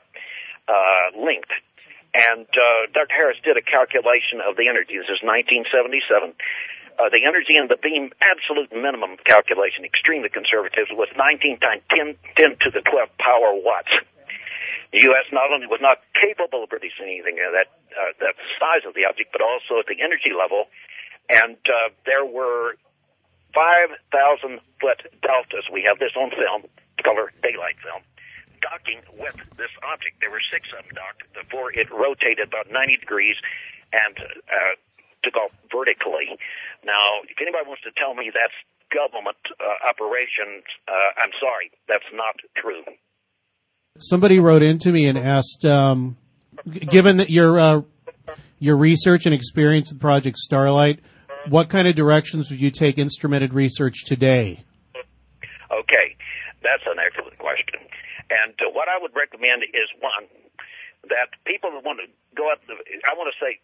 uh, 0.70 1.07
length. 1.18 1.50
And 2.14 2.46
uh, 2.46 2.86
Dr. 2.94 3.12
Harris 3.12 3.36
did 3.42 3.59
a 3.59 3.64
calculation 3.66 4.38
of 4.38 4.57
the 4.57 4.70
energy. 4.70 4.96
This 4.96 5.11
is 5.11 5.20
1977 5.20 6.38
uh, 6.97 7.12
the 7.12 7.22
energy 7.28 7.61
in 7.61 7.68
the 7.68 7.76
beam 7.76 8.12
absolute 8.24 8.72
minimum 8.72 9.20
calculation, 9.28 9.84
extremely 9.84 10.32
conservative, 10.32 10.88
was 10.97 11.09
19 11.12 11.61
times 11.61 11.84
10, 11.92 12.16
10 12.36 12.57
to 12.64 12.68
the 12.72 12.80
12 12.80 13.09
power 13.20 13.53
watts. 13.53 13.92
The 14.97 15.05
U.S. 15.12 15.28
not 15.28 15.53
only 15.53 15.66
was 15.68 15.82
not 15.82 16.01
capable 16.16 16.64
of 16.64 16.70
producing 16.72 17.11
anything 17.11 17.36
of 17.42 17.53
that, 17.53 17.68
uh, 17.92 18.16
that 18.22 18.38
size 18.57 18.86
of 18.88 18.97
the 18.97 19.05
object, 19.05 19.28
but 19.34 19.44
also 19.44 19.82
at 19.82 19.86
the 19.90 20.01
energy 20.01 20.32
level. 20.32 20.72
And 21.28 21.59
uh, 21.68 21.92
there 22.07 22.24
were 22.24 22.78
5,000 23.53 24.61
foot 24.80 25.01
deltas. 25.20 25.66
We 25.68 25.84
have 25.84 25.99
this 25.99 26.14
on 26.16 26.30
film, 26.32 26.70
color 27.03 27.34
daylight 27.42 27.76
film, 27.82 28.07
docking 28.62 29.05
with 29.20 29.36
this 29.59 29.74
object. 29.84 30.22
There 30.22 30.32
were 30.32 30.44
six 30.49 30.70
of 30.72 30.86
them 30.86 30.97
docked 30.97 31.28
before 31.34 31.74
it 31.74 31.90
rotated 31.92 32.49
about 32.49 32.70
90 32.70 33.05
degrees 33.05 33.36
and 33.92 34.16
uh, 34.16 34.74
to 35.25 35.31
go 35.31 35.49
vertically. 35.73 36.39
Now, 36.85 37.23
if 37.29 37.37
anybody 37.41 37.67
wants 37.67 37.83
to 37.83 37.91
tell 37.97 38.14
me 38.14 38.31
that's 38.33 38.55
government 38.93 39.37
uh, 39.59 39.89
operations, 39.89 40.64
uh, 40.89 41.21
I'm 41.23 41.33
sorry, 41.41 41.71
that's 41.89 42.07
not 42.12 42.37
true. 42.57 42.85
Somebody 43.99 44.39
wrote 44.39 44.62
into 44.62 44.93
me 44.93 45.07
and 45.07 45.19
asked, 45.19 45.64
um, 45.64 46.17
given 46.71 47.17
that 47.17 47.31
your 47.31 47.59
uh, 47.59 47.83
your 48.59 48.77
research 48.77 49.27
and 49.27 49.35
experience 49.35 49.91
with 49.91 50.01
Project 50.01 50.37
Starlight, 50.37 51.01
what 51.49 51.69
kind 51.69 51.89
of 51.89 51.95
directions 51.95 52.51
would 52.51 52.61
you 52.61 52.71
take 52.71 52.97
instrumented 52.97 53.55
research 53.55 54.05
today? 54.05 54.64
Okay, 55.71 56.17
that's 56.62 56.85
an 56.87 56.99
excellent 56.99 57.39
question. 57.39 57.81
And 58.31 58.55
uh, 58.61 58.71
what 58.73 58.89
I 58.89 58.99
would 59.01 59.12
recommend 59.14 59.62
is 59.62 59.89
one 60.01 60.29
that 61.09 61.31
people 61.47 61.71
that 61.73 61.85
want 61.85 62.01
to 62.03 62.09
go 62.37 62.51
up. 62.51 62.59
The, 62.67 62.75
I 63.07 63.14
want 63.17 63.33
to 63.33 63.37
say 63.39 63.59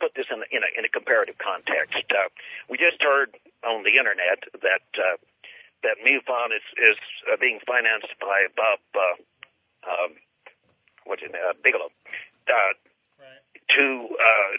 put 0.00 0.14
this 0.14 0.26
in 0.30 0.42
a, 0.42 0.46
in 0.50 0.62
a, 0.62 0.70
in 0.78 0.84
a 0.84 0.90
comparative 0.90 1.38
context. 1.38 2.04
Uh, 2.10 2.28
we 2.68 2.76
just 2.78 3.02
heard 3.02 3.34
on 3.62 3.82
the 3.82 3.94
internet 3.98 4.42
that 4.62 4.86
uh, 4.98 5.16
that 5.82 5.96
MUFON 6.02 6.50
is 6.54 6.66
is 6.78 6.98
uh, 7.30 7.36
being 7.40 7.60
financed 7.66 8.12
by 8.20 8.46
Bob 8.56 8.80
uh, 8.94 9.16
um, 9.86 10.18
what's 11.04 11.22
it, 11.22 11.32
uh, 11.32 11.54
Bigelow 11.62 11.88
uh, 11.88 12.52
right. 12.52 13.42
to 13.76 13.86
uh, 14.12 14.52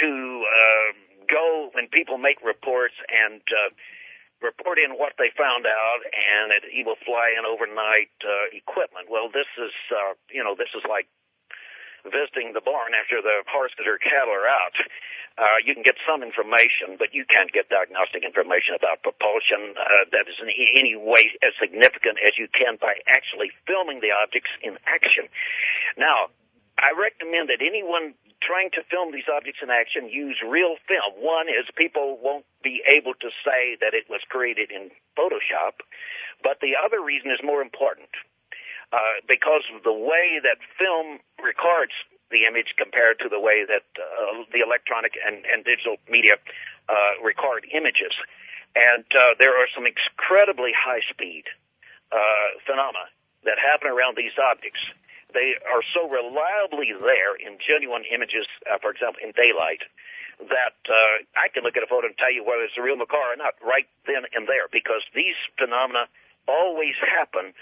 to 0.00 0.10
uh, 0.44 0.88
go 1.28 1.70
when 1.72 1.88
people 1.88 2.18
make 2.18 2.40
reports 2.42 2.94
and 3.08 3.40
uh, 3.52 3.70
report 4.40 4.78
in 4.80 4.96
what 4.96 5.12
they 5.20 5.28
found 5.36 5.68
out, 5.68 6.00
and 6.08 6.52
it, 6.52 6.64
he 6.72 6.82
will 6.82 6.98
fly 7.04 7.36
in 7.36 7.44
overnight 7.44 8.12
uh, 8.24 8.48
equipment. 8.56 9.12
Well, 9.12 9.28
this 9.28 9.48
is 9.60 9.72
uh, 9.92 10.16
you 10.32 10.42
know 10.42 10.54
this 10.56 10.72
is 10.74 10.82
like 10.88 11.06
visiting 12.04 12.52
the 12.52 12.64
barn 12.64 12.96
after 12.96 13.20
the 13.20 13.44
horses 13.48 13.84
or 13.84 13.98
cattle 14.00 14.32
are 14.32 14.48
out. 14.48 14.76
Uh, 15.38 15.56
you 15.64 15.72
can 15.72 15.86
get 15.86 15.96
some 16.04 16.20
information, 16.20 17.00
but 17.00 17.14
you 17.16 17.24
can't 17.24 17.48
get 17.54 17.70
diagnostic 17.72 18.26
information 18.26 18.76
about 18.76 19.00
propulsion 19.00 19.72
uh, 19.78 20.04
that 20.12 20.28
is 20.28 20.36
in 20.42 20.50
any 20.76 20.98
way 20.98 21.32
as 21.40 21.56
significant 21.56 22.20
as 22.20 22.36
you 22.36 22.44
can 22.52 22.76
by 22.76 22.98
actually 23.08 23.48
filming 23.64 24.04
the 24.04 24.12
objects 24.12 24.50
in 24.60 24.76
action. 24.84 25.30
Now, 25.96 26.28
I 26.76 26.92
recommend 26.92 27.48
that 27.48 27.64
anyone 27.64 28.16
trying 28.42 28.72
to 28.72 28.82
film 28.88 29.12
these 29.12 29.28
objects 29.28 29.60
in 29.60 29.68
action 29.68 30.08
use 30.08 30.40
real 30.44 30.80
film. 30.88 31.12
One 31.20 31.48
is 31.48 31.68
people 31.76 32.18
won't 32.20 32.48
be 32.64 32.80
able 32.88 33.12
to 33.20 33.30
say 33.44 33.76
that 33.80 33.92
it 33.92 34.08
was 34.08 34.20
created 34.28 34.72
in 34.72 34.90
Photoshop, 35.16 35.84
but 36.42 36.60
the 36.60 36.76
other 36.76 37.00
reason 37.00 37.30
is 37.30 37.40
more 37.44 37.60
important 37.60 38.08
uh, 38.92 39.22
because 39.28 39.62
of 39.74 39.82
the 39.82 39.92
way 39.92 40.40
that 40.42 40.58
film 40.78 41.20
records 41.42 41.92
the 42.30 42.46
image 42.46 42.74
compared 42.78 43.18
to 43.18 43.28
the 43.28 43.38
way 43.38 43.66
that 43.66 43.86
uh, 43.98 44.46
the 44.54 44.62
electronic 44.62 45.18
and, 45.18 45.42
and 45.46 45.66
digital 45.66 45.98
media 46.06 46.38
uh, 46.88 47.18
record 47.22 47.66
images. 47.74 48.14
And 48.78 49.02
uh, 49.10 49.34
there 49.42 49.58
are 49.58 49.66
some 49.74 49.82
incredibly 49.82 50.70
high 50.70 51.02
speed 51.10 51.50
uh, 52.14 52.48
phenomena 52.66 53.10
that 53.42 53.58
happen 53.58 53.90
around 53.90 54.14
these 54.14 54.34
objects. 54.38 54.78
They 55.34 55.58
are 55.66 55.82
so 55.94 56.06
reliably 56.06 56.94
there 56.94 57.34
in 57.34 57.58
genuine 57.62 58.06
images, 58.06 58.46
uh, 58.66 58.78
for 58.78 58.90
example, 58.90 59.22
in 59.22 59.34
daylight, 59.34 59.82
that 60.46 60.78
uh, 60.86 61.22
I 61.38 61.50
can 61.50 61.62
look 61.62 61.76
at 61.76 61.82
a 61.82 61.90
photo 61.90 62.10
and 62.10 62.16
tell 62.18 62.32
you 62.32 62.42
whether 62.46 62.62
it's 62.62 62.78
a 62.78 62.82
real 62.82 62.96
macaw 62.96 63.34
or 63.34 63.36
not 63.36 63.58
right 63.60 63.86
then 64.06 64.24
and 64.32 64.48
there 64.48 64.72
because 64.72 65.04
these 65.12 65.36
phenomena 65.60 66.08
always 66.48 66.96
happen 66.98 67.52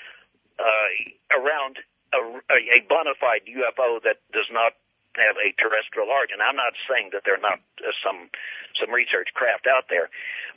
uh, 0.59 0.91
around 1.35 1.79
a, 2.13 2.21
a 2.51 2.79
bona 2.89 3.15
fide 3.19 3.47
UFO 3.47 4.03
that 4.03 4.19
does 4.33 4.49
not 4.51 4.75
have 5.17 5.37
a 5.41 5.51
terrestrial 5.59 6.09
origin. 6.09 6.39
I'm 6.39 6.57
not 6.57 6.79
saying 6.87 7.11
that 7.13 7.27
there 7.27 7.35
are 7.35 7.43
not 7.43 7.59
uh, 7.83 7.91
some 8.05 8.31
some 8.79 8.95
research 8.95 9.35
craft 9.35 9.67
out 9.67 9.91
there, 9.91 10.07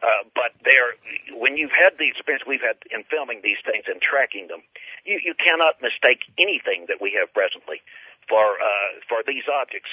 uh, 0.06 0.30
but 0.38 0.54
there, 0.62 0.94
when 1.34 1.58
you've 1.58 1.74
had 1.74 1.98
the 1.98 2.06
experience 2.06 2.46
we've 2.46 2.62
had 2.62 2.78
in 2.94 3.02
filming 3.10 3.42
these 3.42 3.58
things 3.66 3.90
and 3.90 3.98
tracking 3.98 4.46
them, 4.46 4.62
you, 5.02 5.18
you 5.18 5.34
cannot 5.34 5.82
mistake 5.82 6.22
anything 6.38 6.86
that 6.86 7.02
we 7.02 7.18
have 7.18 7.34
presently 7.34 7.82
for 8.30 8.62
uh, 8.62 8.90
for 9.10 9.26
these 9.26 9.46
objects. 9.50 9.90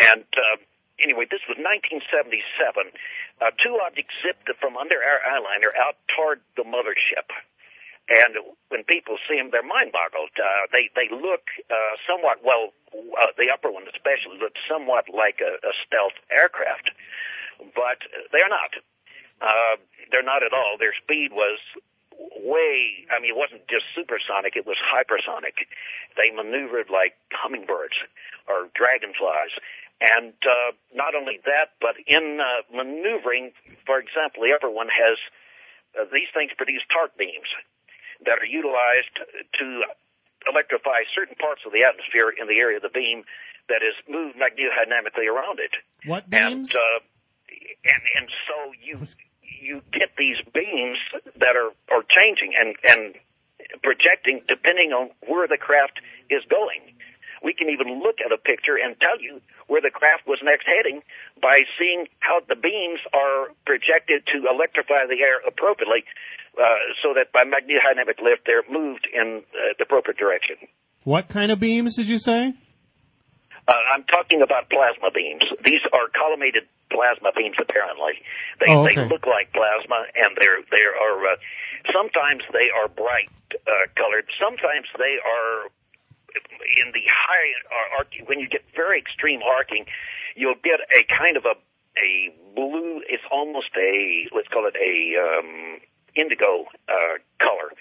And 0.00 0.24
uh, 0.32 0.56
anyway, 1.00 1.28
this 1.28 1.44
was 1.44 1.60
1977. 1.60 2.92
Uh, 3.40 3.52
two 3.60 3.76
objects 3.84 4.16
zipped 4.24 4.48
from 4.60 4.80
under 4.80 4.96
our 4.96 5.20
eyeliner 5.24 5.72
out 5.76 6.00
toward 6.16 6.40
the 6.56 6.64
mothership. 6.64 7.28
And 8.06 8.38
when 8.70 8.86
people 8.86 9.18
see 9.26 9.34
them, 9.34 9.50
they're 9.50 9.66
mind 9.66 9.90
boggled. 9.90 10.30
Uh, 10.38 10.70
they 10.70 10.86
they 10.94 11.10
look 11.10 11.50
uh, 11.66 11.94
somewhat 12.06 12.38
well. 12.46 12.70
Uh, 12.94 13.34
the 13.34 13.50
upper 13.50 13.70
one 13.70 13.82
especially 13.90 14.38
looks 14.38 14.62
somewhat 14.70 15.10
like 15.10 15.42
a, 15.42 15.58
a 15.66 15.72
stealth 15.82 16.14
aircraft, 16.30 16.94
but 17.74 17.98
they're 18.30 18.50
not. 18.50 18.78
Uh, 19.42 19.76
they're 20.14 20.26
not 20.26 20.46
at 20.46 20.54
all. 20.54 20.78
Their 20.78 20.94
speed 20.94 21.34
was 21.34 21.58
way. 22.38 23.10
I 23.10 23.18
mean, 23.18 23.34
it 23.34 23.38
wasn't 23.38 23.66
just 23.66 23.90
supersonic; 23.90 24.54
it 24.54 24.70
was 24.70 24.78
hypersonic. 24.78 25.66
They 26.14 26.30
maneuvered 26.30 26.86
like 26.86 27.18
hummingbirds 27.34 27.98
or 28.46 28.70
dragonflies. 28.78 29.50
And 29.98 30.36
uh, 30.46 30.78
not 30.94 31.16
only 31.16 31.40
that, 31.42 31.74
but 31.80 31.96
in 32.06 32.38
uh, 32.38 32.62
maneuvering, 32.70 33.50
for 33.88 33.98
example, 33.98 34.44
the 34.44 34.52
upper 34.54 34.70
one 34.70 34.92
has 34.92 35.16
uh, 35.98 36.04
these 36.12 36.28
things 36.36 36.52
produce 36.54 36.84
torque 36.92 37.16
beams 37.16 37.48
that 38.24 38.38
are 38.40 38.48
utilized 38.48 39.12
to 39.60 39.66
electrify 40.48 41.04
certain 41.14 41.36
parts 41.36 41.62
of 41.66 41.72
the 41.72 41.82
atmosphere 41.82 42.30
in 42.30 42.46
the 42.46 42.56
area 42.56 42.78
of 42.78 42.84
the 42.86 42.92
beam 42.92 43.24
that 43.68 43.82
is 43.82 43.94
moved 44.08 44.38
magnetodynamically 44.38 45.26
around 45.26 45.58
it. 45.58 45.74
What 46.06 46.30
beams? 46.30 46.70
And, 46.70 46.76
uh, 46.76 46.98
and, 47.84 48.02
and 48.16 48.26
so 48.46 48.56
you 48.78 49.06
you 49.60 49.82
get 49.92 50.14
these 50.18 50.36
beams 50.54 50.98
that 51.38 51.56
are, 51.56 51.72
are 51.90 52.04
changing 52.06 52.52
and, 52.54 52.76
and 52.84 53.14
projecting 53.82 54.42
depending 54.46 54.92
on 54.92 55.10
where 55.26 55.48
the 55.48 55.56
craft 55.56 56.00
is 56.30 56.42
going. 56.50 56.94
We 57.46 57.54
can 57.54 57.70
even 57.70 58.02
look 58.02 58.18
at 58.18 58.34
a 58.34 58.40
picture 58.42 58.74
and 58.74 58.98
tell 58.98 59.22
you 59.22 59.38
where 59.70 59.78
the 59.78 59.94
craft 59.94 60.26
was 60.26 60.42
next 60.42 60.66
heading 60.66 60.98
by 61.38 61.62
seeing 61.78 62.10
how 62.18 62.42
the 62.42 62.58
beams 62.58 62.98
are 63.14 63.54
projected 63.62 64.26
to 64.34 64.50
electrify 64.50 65.06
the 65.06 65.22
air 65.22 65.38
appropriately 65.46 66.02
uh, 66.58 66.90
so 66.98 67.14
that 67.14 67.30
by 67.30 67.46
magnetodynamic 67.46 68.18
lift 68.18 68.50
they're 68.50 68.66
moved 68.66 69.06
in 69.06 69.46
uh, 69.54 69.78
the 69.78 69.86
appropriate 69.86 70.18
direction. 70.18 70.58
What 71.06 71.30
kind 71.30 71.54
of 71.54 71.62
beams 71.62 71.94
did 71.94 72.10
you 72.10 72.18
say? 72.18 72.50
Uh, 73.68 73.74
I'm 73.94 74.02
talking 74.10 74.42
about 74.42 74.66
plasma 74.66 75.14
beams. 75.14 75.46
These 75.62 75.86
are 75.94 76.10
collimated 76.10 76.66
plasma 76.90 77.30
beams. 77.30 77.58
Apparently, 77.62 78.18
they 78.58 78.74
oh, 78.74 78.86
okay. 78.86 78.94
they 78.94 79.06
look 79.06 79.26
like 79.26 79.54
plasma, 79.54 80.06
and 80.18 80.34
they're 80.38 80.62
they 80.70 80.82
are 80.82 81.18
uh, 81.30 81.38
sometimes 81.94 82.42
they 82.50 82.74
are 82.74 82.86
bright 82.90 83.30
uh, 83.54 83.86
colored. 83.94 84.26
Sometimes 84.38 84.86
they 84.98 85.18
are 85.22 85.70
in 86.84 86.92
the 86.92 87.04
high 87.08 87.50
arc. 87.98 88.14
When 88.26 88.40
you 88.40 88.48
get 88.48 88.62
very 88.74 88.98
extreme 88.98 89.40
arcing, 89.42 89.86
you'll 90.34 90.60
get 90.62 90.80
a 90.94 91.04
kind 91.08 91.36
of 91.36 91.44
a 91.44 91.54
a 91.96 92.30
blue. 92.54 93.02
It's 93.08 93.24
almost 93.30 93.72
a 93.76 94.28
let's 94.34 94.48
call 94.48 94.66
it 94.68 94.76
a 94.76 94.94
um, 95.16 95.80
indigo 96.14 96.66
uh, 96.88 97.20
color. 97.40 97.72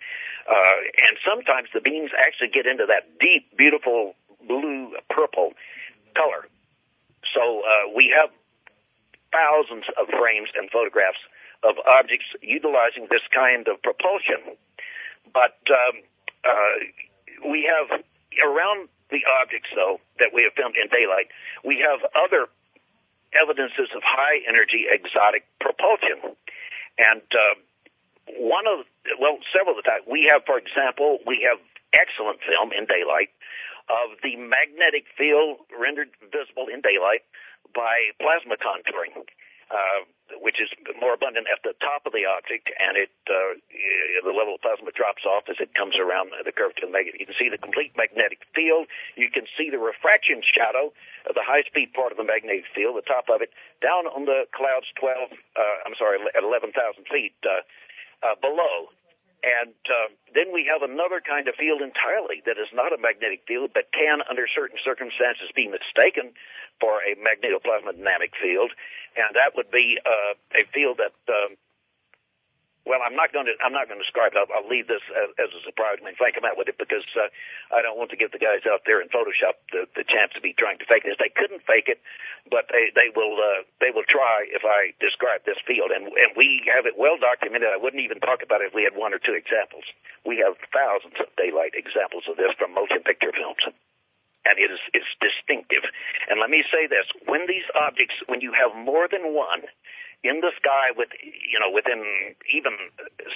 Uh, 0.45 0.77
and 1.09 1.17
sometimes 1.25 1.69
the 1.73 1.81
beams 1.81 2.11
actually 2.13 2.53
get 2.53 2.67
into 2.69 2.85
that 2.85 3.17
deep, 3.19 3.49
beautiful 3.57 4.13
blue 4.47 4.93
purple 5.09 5.53
color. 6.13 6.45
So 7.33 7.65
uh, 7.65 7.91
we 7.95 8.13
have 8.13 8.29
thousands 9.33 9.85
of 9.99 10.07
frames 10.13 10.49
and 10.55 10.69
photographs 10.69 11.19
of 11.63 11.75
objects 11.89 12.29
utilizing 12.41 13.09
this 13.09 13.25
kind 13.33 13.67
of 13.67 13.81
propulsion. 13.81 14.55
But 15.33 15.57
um, 15.67 16.05
uh, 16.45 17.49
we 17.49 17.65
have 17.65 18.05
around 18.41 18.89
the 19.09 19.21
objects, 19.41 19.69
though, 19.75 20.01
that 20.19 20.33
we 20.33 20.43
have 20.43 20.53
filmed 20.57 20.75
in 20.75 20.89
daylight, 20.89 21.29
we 21.63 21.79
have 21.83 22.01
other 22.17 22.49
evidences 23.35 23.91
of 23.93 24.01
high 24.01 24.41
energy 24.47 24.87
exotic 24.89 25.45
propulsion. 25.59 26.35
And 26.97 27.25
uh, 27.29 27.55
one 28.39 28.65
of, 28.65 28.87
well, 29.19 29.37
several 29.51 29.77
of 29.77 29.83
the 29.83 29.87
time, 29.87 30.03
we 30.07 30.25
have, 30.31 30.47
for 30.47 30.57
example, 30.57 31.19
we 31.27 31.45
have 31.45 31.59
excellent 31.93 32.39
film 32.41 32.71
in 32.71 32.87
daylight 32.87 33.29
of 33.85 34.17
the 34.25 34.35
magnetic 34.35 35.05
field 35.13 35.61
rendered 35.69 36.09
visible 36.33 36.65
in 36.71 36.81
daylight 36.81 37.21
by 37.73 38.09
plasma 38.17 38.57
contouring, 38.57 39.13
uh, 39.71 40.05
which 40.41 40.57
is 40.61 40.69
more 41.01 41.13
abundant 41.13 41.45
at 41.49 41.61
the 41.61 41.73
top 41.81 42.05
of 42.05 42.13
the 42.13 42.25
object, 42.25 42.69
and 42.77 42.97
it 42.97 43.13
uh, 43.29 43.57
the 44.25 44.33
level 44.33 44.57
of 44.57 44.61
plasma 44.61 44.89
drops 44.93 45.25
off 45.25 45.45
as 45.49 45.57
it 45.61 45.73
comes 45.77 45.97
around 45.97 46.33
the 46.33 46.51
curvature 46.51 46.85
of 46.85 46.89
the 46.89 46.97
magnet. 46.97 47.17
You 47.17 47.25
can 47.25 47.37
see 47.37 47.49
the 47.49 47.61
complete 47.61 47.93
magnetic 47.97 48.45
field. 48.53 48.89
You 49.17 49.29
can 49.29 49.45
see 49.53 49.69
the 49.69 49.81
refraction 49.81 50.41
shadow 50.41 50.93
of 51.29 51.33
the 51.37 51.45
high-speed 51.45 51.93
part 51.93 52.09
of 52.13 52.17
the 52.17 52.25
magnetic 52.25 52.65
field, 52.73 52.97
the 52.97 53.05
top 53.05 53.29
of 53.29 53.41
it, 53.41 53.53
down 53.81 54.09
on 54.09 54.25
the 54.25 54.49
clouds 54.53 54.89
12. 54.97 55.33
Uh, 55.33 55.85
I'm 55.85 55.97
sorry, 55.97 56.17
at 56.21 56.43
11,000 56.43 56.73
feet 57.05 57.37
uh, 57.45 57.61
uh, 58.25 58.35
below. 58.41 58.89
And 59.45 59.77
uh, 59.85 60.09
then 60.35 60.51
we 60.51 60.67
have 60.67 60.83
another 60.83 61.23
kind 61.23 61.47
of 61.47 61.55
field 61.55 61.81
entirely 61.81 62.43
that 62.45 62.59
is 62.59 62.67
not 62.75 62.91
a 62.91 62.99
magnetic 62.99 63.47
field, 63.47 63.71
but 63.73 63.87
can, 63.95 64.19
under 64.29 64.45
certain 64.51 64.77
circumstances, 64.83 65.47
be 65.55 65.65
mistaken 65.71 66.35
for 66.83 66.99
a 67.07 67.15
magnetoplasmodynamic 67.15 68.35
field, 68.35 68.75
and 69.15 69.31
that 69.33 69.55
would 69.55 69.71
be 69.71 69.95
uh, 70.03 70.35
a 70.59 70.67
field 70.75 70.99
that 70.99 71.15
um, 71.31 71.55
well, 72.85 73.01
I'm 73.01 73.17
not 73.17 73.33
going 73.33 73.49
to. 73.49 73.57
I'm 73.65 73.73
not 73.73 73.89
going 73.89 73.97
to 73.97 74.05
describe 74.05 74.37
it. 74.37 74.39
I'll, 74.39 74.49
I'll 74.53 74.69
leave 74.69 74.85
this 74.85 75.01
as, 75.09 75.33
as 75.41 75.49
a 75.57 75.61
surprise 75.65 75.97
when 76.05 76.13
Frank 76.13 76.37
come 76.37 76.45
out 76.45 76.53
with 76.53 76.69
it 76.69 76.77
because 76.77 77.05
uh, 77.17 77.33
I 77.73 77.81
don't 77.81 77.97
want 77.97 78.13
to 78.13 78.19
give 78.19 78.29
the 78.29 78.37
guys 78.37 78.61
out 78.69 78.85
there 78.85 79.01
in 79.01 79.09
Photoshop 79.09 79.57
the, 79.73 79.89
the 79.97 80.05
chance 80.05 80.37
to 80.37 80.41
be 80.41 80.53
trying 80.53 80.77
to 80.77 80.85
fake 80.85 81.01
this. 81.01 81.17
They 81.17 81.33
couldn't 81.33 81.65
fake 81.65 81.89
it, 81.89 81.97
but 82.53 82.69
they 82.69 82.93
they 82.93 83.09
will 83.09 83.41
uh, 83.41 83.65
they 83.81 83.89
will 83.89 84.05
try 84.05 84.45
if 84.53 84.61
I 84.61 84.93
describe 85.01 85.49
this 85.49 85.57
field, 85.65 85.89
and 85.89 86.13
and 86.13 86.37
we 86.37 86.61
have 86.69 86.85
it 86.85 86.93
well 86.93 87.17
documented. 87.17 87.73
I 87.73 87.81
wouldn't 87.81 88.05
even 88.05 88.21
talk 88.21 88.45
about 88.45 88.61
it 88.61 88.69
if 88.69 88.77
we 88.77 88.85
had 88.85 88.93
one 88.93 89.17
or 89.17 89.19
two 89.19 89.33
examples. 89.33 89.89
We 90.21 90.37
have 90.45 90.53
thousands 90.69 91.17
of 91.17 91.33
daylight 91.41 91.73
examples 91.73 92.29
of 92.29 92.37
this 92.37 92.53
from 92.53 92.77
motion 92.77 93.01
picture 93.01 93.33
films 93.33 93.65
and 94.45 94.61
it 94.61 94.69
is 94.69 94.79
it's 94.93 95.09
distinctive. 95.17 95.81
And 96.29 96.37
let 96.37 96.53
me 96.53 96.61
say 96.69 96.85
this: 96.85 97.09
when 97.25 97.49
these 97.49 97.65
objects, 97.73 98.13
when 98.29 98.45
you 98.45 98.53
have 98.53 98.77
more 98.77 99.09
than 99.09 99.33
one, 99.33 99.65
in 100.25 100.41
the 100.41 100.51
sky 100.57 100.91
with 100.97 101.09
you 101.21 101.59
know 101.61 101.69
within 101.69 102.01
even 102.49 102.73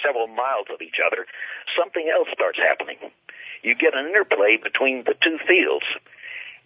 several 0.02 0.26
miles 0.26 0.66
of 0.70 0.82
each 0.82 0.98
other, 0.98 1.26
something 1.78 2.10
else 2.10 2.28
starts 2.34 2.58
happening. 2.58 2.98
You 3.62 3.74
get 3.74 3.94
an 3.94 4.08
interplay 4.08 4.56
between 4.56 5.04
the 5.04 5.14
two 5.20 5.38
fields. 5.46 5.86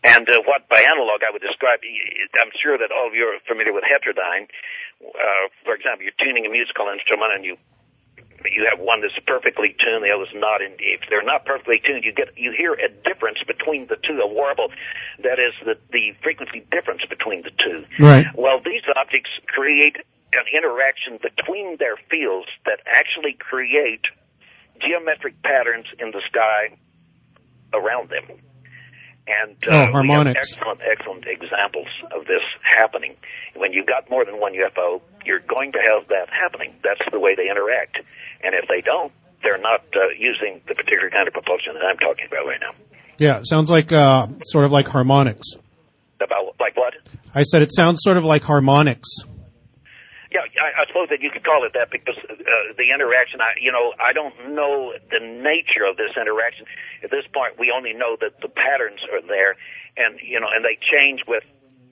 And 0.04 0.28
uh, 0.28 0.44
what 0.44 0.68
by 0.68 0.84
analog 0.84 1.24
I 1.24 1.32
would 1.32 1.40
describe, 1.40 1.80
I'm 1.80 2.52
sure 2.60 2.76
that 2.76 2.92
all 2.92 3.08
of 3.08 3.16
you 3.16 3.24
are 3.24 3.40
familiar 3.48 3.72
with 3.72 3.88
heterodyne. 3.88 4.52
Uh, 5.00 5.48
for 5.64 5.72
example, 5.72 6.04
you're 6.04 6.20
tuning 6.20 6.44
a 6.44 6.52
musical 6.52 6.92
instrument 6.92 7.32
and 7.32 7.44
you 7.44 7.56
you 8.44 8.68
have 8.68 8.78
one 8.78 9.00
that's 9.00 9.16
perfectly 9.26 9.74
tuned, 9.80 10.04
the 10.04 10.12
other's 10.12 10.32
not. 10.34 10.60
And 10.60 10.74
if 10.78 11.00
they're 11.08 11.24
not 11.24 11.44
perfectly 11.44 11.80
tuned, 11.80 12.04
you 12.04 12.12
get 12.12 12.36
you 12.36 12.52
hear 12.52 12.74
a 12.74 12.88
difference 13.08 13.38
between 13.46 13.86
the 13.88 13.96
two, 13.96 14.20
a 14.20 14.28
warble. 14.28 14.68
That 15.22 15.40
is 15.40 15.56
the 15.64 15.80
the 15.92 16.12
frequency 16.22 16.60
difference 16.70 17.02
between 17.08 17.42
the 17.42 17.52
two. 17.56 17.84
Right. 17.98 18.26
Well, 18.36 18.60
these 18.60 18.84
objects 18.96 19.30
create 19.48 19.96
an 20.34 20.46
interaction 20.50 21.18
between 21.22 21.76
their 21.78 21.96
fields 22.10 22.48
that 22.66 22.80
actually 22.86 23.36
create 23.38 24.04
geometric 24.80 25.40
patterns 25.42 25.86
in 25.98 26.10
the 26.10 26.22
sky 26.26 26.76
around 27.72 28.10
them. 28.10 28.38
And 29.26 29.56
uh, 29.72 29.88
oh, 29.88 29.92
harmonics. 29.92 30.52
excellent, 30.52 30.80
excellent 30.84 31.24
examples 31.26 31.88
of 32.12 32.26
this 32.26 32.44
happening. 32.60 33.16
When 33.56 33.72
you've 33.72 33.86
got 33.86 34.10
more 34.10 34.24
than 34.24 34.38
one 34.38 34.52
UFO, 34.52 35.00
you're 35.24 35.40
going 35.40 35.72
to 35.72 35.78
have 35.80 36.08
that 36.08 36.28
happening. 36.28 36.74
That's 36.84 37.00
the 37.10 37.18
way 37.18 37.34
they 37.34 37.48
interact. 37.48 37.96
And 38.42 38.54
if 38.54 38.68
they 38.68 38.82
don't, 38.82 39.12
they're 39.42 39.58
not 39.58 39.80
uh, 39.96 40.12
using 40.18 40.60
the 40.68 40.74
particular 40.74 41.08
kind 41.08 41.26
of 41.26 41.32
propulsion 41.32 41.72
that 41.74 41.84
I'm 41.84 41.96
talking 41.96 42.26
about 42.26 42.46
right 42.46 42.60
now. 42.60 42.72
Yeah, 43.18 43.38
it 43.38 43.46
sounds 43.46 43.70
like 43.70 43.92
uh, 43.92 44.26
sort 44.44 44.66
of 44.66 44.72
like 44.72 44.88
harmonics. 44.88 45.48
About 46.20 46.56
like 46.60 46.76
what? 46.76 46.94
I 47.34 47.44
said 47.44 47.62
it 47.62 47.72
sounds 47.74 48.00
sort 48.02 48.16
of 48.16 48.24
like 48.24 48.42
harmonics. 48.42 49.08
Yeah, 50.34 50.42
I, 50.58 50.82
I 50.82 50.86
suppose 50.90 51.08
that 51.10 51.22
you 51.22 51.30
could 51.30 51.44
call 51.44 51.62
it 51.62 51.78
that 51.78 51.94
because 51.94 52.18
uh, 52.26 52.34
the 52.76 52.90
interaction. 52.90 53.40
I, 53.40 53.54
you 53.60 53.70
know, 53.70 53.94
I 54.02 54.12
don't 54.12 54.34
know 54.50 54.92
the 55.14 55.22
nature 55.22 55.86
of 55.86 55.96
this 55.96 56.10
interaction 56.18 56.66
at 57.04 57.10
this 57.14 57.22
point. 57.32 57.54
We 57.54 57.70
only 57.70 57.94
know 57.94 58.16
that 58.20 58.42
the 58.42 58.48
patterns 58.50 58.98
are 59.14 59.22
there, 59.22 59.54
and 59.96 60.18
you 60.18 60.40
know, 60.40 60.50
and 60.50 60.64
they 60.64 60.76
change 60.82 61.22
with 61.28 61.44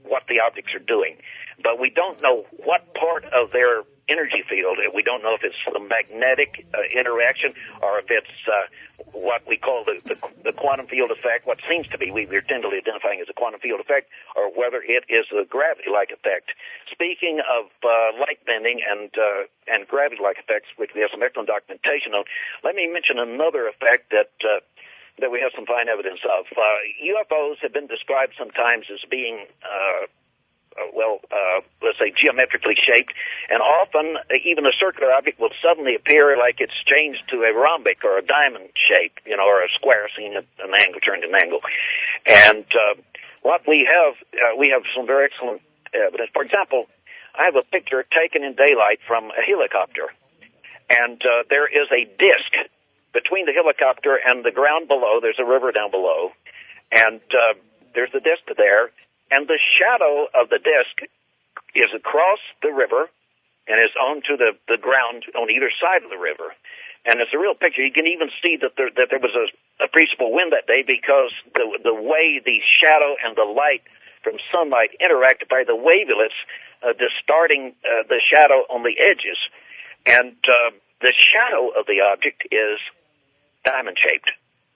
what 0.02 0.24
the 0.28 0.42
objects 0.42 0.74
are 0.74 0.82
doing. 0.82 1.22
But 1.62 1.78
we 1.78 1.88
don't 1.88 2.20
know 2.20 2.44
what 2.66 2.92
part 2.98 3.24
of 3.30 3.52
their 3.52 3.86
energy 4.08 4.42
field. 4.48 4.78
We 4.94 5.02
don't 5.02 5.22
know 5.22 5.34
if 5.34 5.42
it's 5.44 5.58
the 5.66 5.80
magnetic 5.80 6.66
uh, 6.74 6.82
interaction 6.90 7.54
or 7.80 7.98
if 8.00 8.10
it's 8.10 8.36
uh, 8.48 8.66
what 9.12 9.46
we 9.46 9.56
call 9.56 9.84
the, 9.84 10.00
the, 10.08 10.16
the 10.42 10.52
quantum 10.52 10.86
field 10.86 11.10
effect, 11.10 11.46
what 11.46 11.58
seems 11.68 11.86
to 11.88 11.98
be, 11.98 12.10
we, 12.10 12.26
we're 12.26 12.42
tentatively 12.42 12.78
identifying 12.78 13.20
as 13.20 13.28
a 13.28 13.36
quantum 13.36 13.60
field 13.60 13.80
effect, 13.80 14.08
or 14.36 14.50
whether 14.50 14.82
it 14.82 15.04
is 15.08 15.26
a 15.30 15.44
gravity-like 15.44 16.10
effect. 16.10 16.50
Speaking 16.90 17.40
of 17.44 17.70
uh, 17.84 18.16
light 18.18 18.40
bending 18.46 18.80
and 18.82 19.10
uh, 19.14 19.46
and 19.68 19.86
gravity-like 19.86 20.38
effects, 20.38 20.68
which 20.76 20.90
we 20.94 21.00
have 21.00 21.10
some 21.12 21.22
excellent 21.22 21.48
documentation 21.48 22.14
on, 22.16 22.24
let 22.64 22.74
me 22.74 22.88
mention 22.88 23.18
another 23.18 23.68
effect 23.68 24.10
that 24.10 24.32
uh, 24.42 24.60
that 25.20 25.30
we 25.30 25.40
have 25.44 25.52
some 25.54 25.66
fine 25.68 25.92
evidence 25.92 26.20
of. 26.24 26.48
Uh, 26.56 26.62
UFOs 27.04 27.60
have 27.60 27.72
been 27.72 27.86
described 27.86 28.32
sometimes 28.38 28.88
as 28.88 29.04
being 29.10 29.44
uh, 29.60 29.92
uh, 29.92 30.06
well, 30.94 31.20
uh, 31.30 31.60
let's 31.82 31.98
say 31.98 32.12
geometrically 32.12 32.76
shaped, 32.76 33.12
and 33.50 33.60
often 33.60 34.16
uh, 34.16 34.48
even 34.48 34.66
a 34.66 34.74
circular 34.76 35.12
object 35.12 35.40
will 35.40 35.52
suddenly 35.60 35.94
appear 35.94 36.36
like 36.36 36.58
it's 36.58 36.76
changed 36.84 37.22
to 37.30 37.44
a 37.44 37.52
rhombic 37.52 38.04
or 38.04 38.18
a 38.18 38.24
diamond 38.24 38.70
shape, 38.76 39.18
you 39.24 39.36
know, 39.36 39.44
or 39.44 39.62
a 39.62 39.70
square 39.74 40.08
seen 40.16 40.36
at 40.36 40.46
an 40.60 40.72
angle 40.80 41.00
turned 41.00 41.24
an 41.24 41.34
angle. 41.34 41.60
And 42.26 42.66
uh, 42.72 42.94
what 43.42 43.62
we 43.66 43.86
have, 43.88 44.14
uh, 44.32 44.56
we 44.56 44.70
have 44.72 44.82
some 44.96 45.06
very 45.06 45.28
excellent 45.28 45.62
evidence. 45.92 46.30
For 46.32 46.42
example, 46.42 46.86
I 47.34 47.48
have 47.48 47.56
a 47.56 47.64
picture 47.64 48.04
taken 48.08 48.44
in 48.44 48.54
daylight 48.54 49.00
from 49.06 49.32
a 49.32 49.42
helicopter, 49.42 50.12
and 50.88 51.20
uh, 51.20 51.48
there 51.48 51.66
is 51.66 51.88
a 51.90 52.04
disc 52.04 52.52
between 53.12 53.46
the 53.46 53.52
helicopter 53.52 54.16
and 54.16 54.44
the 54.44 54.52
ground 54.52 54.88
below. 54.88 55.20
There's 55.20 55.40
a 55.40 55.44
river 55.44 55.72
down 55.72 55.90
below, 55.90 56.32
and 56.92 57.20
uh, 57.32 57.56
there's 57.94 58.12
the 58.12 58.20
disc 58.20 58.44
there 58.56 58.92
and 59.32 59.48
the 59.48 59.58
shadow 59.80 60.28
of 60.36 60.52
the 60.52 60.60
disk 60.60 61.08
is 61.72 61.88
across 61.96 62.38
the 62.60 62.68
river 62.68 63.08
and 63.64 63.80
is 63.80 63.96
onto 63.96 64.36
the, 64.36 64.52
the 64.68 64.76
ground 64.76 65.24
on 65.32 65.48
either 65.48 65.72
side 65.80 66.04
of 66.04 66.12
the 66.12 66.20
river. 66.20 66.52
And 67.08 67.18
it's 67.18 67.32
a 67.34 67.40
real 67.40 67.56
picture. 67.56 67.82
You 67.82 67.96
can 67.96 68.06
even 68.06 68.28
see 68.44 68.60
that 68.60 68.76
there, 68.76 68.92
that 68.92 69.08
there 69.10 69.22
was 69.22 69.34
a 69.34 69.48
appreciable 69.82 70.30
wind 70.30 70.52
that 70.52 70.68
day 70.68 70.84
because 70.86 71.34
the, 71.56 71.64
the 71.82 71.96
way 71.96 72.38
the 72.38 72.60
shadow 72.78 73.16
and 73.24 73.34
the 73.34 73.48
light 73.48 73.82
from 74.22 74.38
sunlight 74.54 74.94
interacted 75.02 75.48
by 75.50 75.64
the 75.66 75.74
wavelets 75.74 76.36
uh, 76.84 76.94
distorting 76.94 77.74
uh, 77.82 78.06
the 78.06 78.20
shadow 78.22 78.62
on 78.70 78.86
the 78.86 78.94
edges. 78.94 79.38
And 80.06 80.36
uh, 80.46 80.70
the 81.00 81.14
shadow 81.14 81.74
of 81.74 81.86
the 81.86 82.02
object 82.06 82.46
is 82.50 82.78
diamond 83.64 83.98
shaped, 83.98 84.30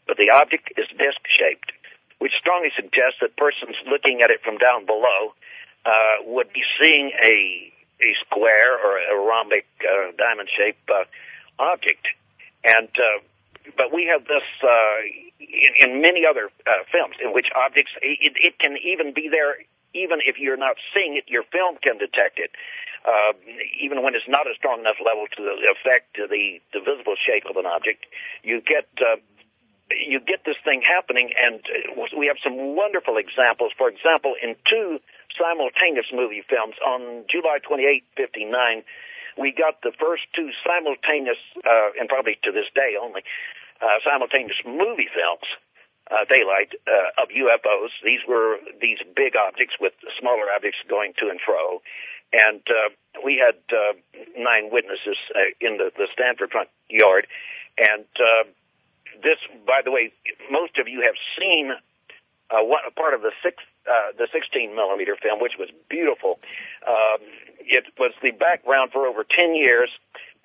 but 0.07 0.17
the 0.17 0.31
object 0.35 0.71
is 0.79 0.87
disc 0.99 1.23
shaped, 1.27 1.71
which 2.19 2.33
strongly 2.41 2.71
suggests 2.75 3.21
that 3.21 3.37
persons 3.37 3.77
looking 3.87 4.23
at 4.23 4.31
it 4.31 4.41
from 4.43 4.59
down 4.59 4.87
below 4.87 5.37
uh, 5.85 6.25
would 6.27 6.53
be 6.53 6.63
seeing 6.81 7.13
a 7.23 7.73
a 7.97 8.11
square 8.29 8.77
or 8.77 9.01
a 9.01 9.17
rhombic 9.17 9.65
uh, 9.81 10.13
diamond 10.21 10.49
shaped 10.53 10.85
uh, 10.91 11.09
object. 11.59 12.05
And 12.65 12.93
uh, 12.93 13.25
but 13.77 13.93
we 13.93 14.09
have 14.13 14.29
this 14.29 14.45
uh, 14.63 14.99
in, 15.41 15.73
in 15.81 16.01
many 16.01 16.29
other 16.29 16.53
uh, 16.67 16.85
films 16.93 17.17
in 17.23 17.33
which 17.33 17.47
objects 17.57 17.93
it, 18.03 18.37
it 18.37 18.59
can 18.59 18.77
even 18.77 19.15
be 19.15 19.29
there 19.31 19.57
even 19.97 20.21
if 20.21 20.37
you're 20.37 20.61
not 20.61 20.77
seeing 20.93 21.17
it, 21.17 21.25
your 21.27 21.43
film 21.49 21.81
can 21.81 21.97
detect 21.97 22.37
it. 22.37 22.53
Uh, 23.07 23.33
even 23.81 24.03
when 24.03 24.13
it's 24.13 24.29
not 24.29 24.45
a 24.45 24.55
strong 24.59 24.85
enough 24.85 25.01
level 25.01 25.25
to 25.31 25.41
affect 25.73 26.19
the, 26.19 26.61
the 26.75 26.81
visible 26.85 27.17
shape 27.17 27.49
of 27.49 27.57
an 27.57 27.65
object, 27.65 28.05
you 28.43 28.61
get 28.61 28.85
uh, 29.01 29.17
you 29.91 30.19
get 30.19 30.43
this 30.45 30.59
thing 30.65 30.83
happening, 30.83 31.31
and 31.39 31.63
uh, 31.67 32.07
we 32.19 32.27
have 32.27 32.37
some 32.43 32.75
wonderful 32.75 33.17
examples. 33.17 33.73
For 33.79 33.89
example, 33.89 34.35
in 34.43 34.57
two 34.67 34.99
simultaneous 35.39 36.11
movie 36.11 36.43
films 36.43 36.75
on 36.83 37.25
July 37.31 37.59
28, 37.63 38.03
59, 38.17 38.83
we 39.39 39.53
got 39.53 39.83
the 39.83 39.93
first 39.95 40.25
two 40.35 40.51
simultaneous, 40.65 41.39
uh, 41.63 41.95
and 42.01 42.09
probably 42.09 42.39
to 42.43 42.51
this 42.51 42.67
day 42.75 42.97
only, 42.99 43.23
uh, 43.81 44.01
simultaneous 44.03 44.59
movie 44.65 45.13
films, 45.13 45.47
uh, 46.11 46.25
daylight, 46.27 46.73
uh, 46.89 47.23
of 47.23 47.29
UFOs. 47.31 47.93
These 48.03 48.25
were 48.27 48.59
these 48.81 48.99
big 49.15 49.37
objects 49.37 49.77
with 49.79 49.93
smaller 50.19 50.49
objects 50.55 50.79
going 50.89 51.13
to 51.21 51.29
and 51.29 51.39
fro. 51.39 51.83
And 52.33 52.63
uh, 52.67 52.91
we 53.23 53.39
had 53.39 53.59
uh, 53.71 53.95
nine 54.35 54.71
witnesses 54.73 55.19
uh, 55.35 55.55
in 55.61 55.79
the, 55.79 55.93
the 55.95 56.09
Stanford 56.13 56.51
front 56.51 56.71
yard. 56.89 57.27
And 57.79 58.07
uh, 58.19 58.49
this, 59.23 59.39
by 59.67 59.81
the 59.85 59.91
way, 59.91 60.13
most 60.51 60.79
of 60.79 60.89
you 60.89 61.03
have 61.03 61.17
seen 61.39 61.73
uh, 62.51 62.63
one, 62.63 62.83
a 62.87 62.91
part 62.91 63.15
of 63.15 63.23
the 63.23 63.33
six, 63.43 63.63
uh, 63.87 64.15
the 64.19 64.29
16 64.31 64.75
millimeter 64.75 65.17
film, 65.21 65.41
which 65.41 65.59
was 65.59 65.69
beautiful. 65.89 66.39
Um, 66.87 67.23
it 67.61 67.85
was 67.99 68.13
the 68.23 68.31
background 68.31 68.93
for 68.93 69.07
over 69.07 69.25
10 69.27 69.55
years, 69.55 69.91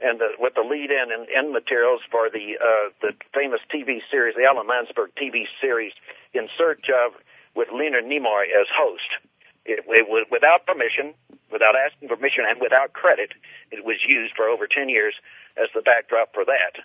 and 0.01 0.19
the, 0.19 0.33
with 0.39 0.55
the 0.55 0.65
lead 0.65 0.89
in 0.89 1.13
and 1.13 1.29
end 1.29 1.53
materials 1.53 2.01
for 2.09 2.29
the 2.29 2.57
uh, 2.57 2.89
the 3.05 3.13
famous 3.33 3.61
TV 3.69 4.01
series, 4.09 4.33
the 4.33 4.49
Alan 4.49 4.65
Landsburg 4.65 5.13
TV 5.13 5.45
series, 5.61 5.93
In 6.33 6.49
Search 6.57 6.89
of, 6.89 7.13
with 7.53 7.69
Leonard 7.69 8.05
Nimoy 8.05 8.49
as 8.49 8.65
host. 8.73 9.21
It, 9.63 9.85
it 9.85 10.09
was 10.09 10.25
without 10.33 10.65
permission, 10.65 11.13
without 11.53 11.77
asking 11.77 12.09
permission, 12.09 12.49
and 12.49 12.57
without 12.59 12.93
credit. 12.93 13.37
It 13.69 13.85
was 13.85 14.01
used 14.01 14.33
for 14.33 14.49
over 14.49 14.65
10 14.65 14.89
years 14.89 15.13
as 15.53 15.69
the 15.75 15.85
backdrop 15.85 16.33
for 16.33 16.45
that. 16.45 16.81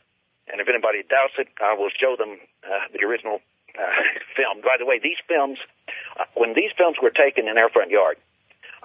And 0.51 0.61
if 0.61 0.69
anybody 0.69 1.03
doubts 1.03 1.35
it, 1.39 1.49
I 1.59 1.75
will 1.75 1.91
show 1.91 2.15
them 2.15 2.39
uh, 2.63 2.87
the 2.95 3.05
original 3.05 3.41
uh, 3.75 3.83
film. 4.37 4.63
By 4.63 4.77
the 4.79 4.87
way, 4.87 4.99
these 5.03 5.19
films, 5.27 5.59
uh, 6.19 6.25
when 6.35 6.55
these 6.55 6.71
films 6.77 6.97
were 7.03 7.11
taken 7.11 7.49
in 7.49 7.59
our 7.59 7.71
front 7.71 7.91
yard, 7.91 8.17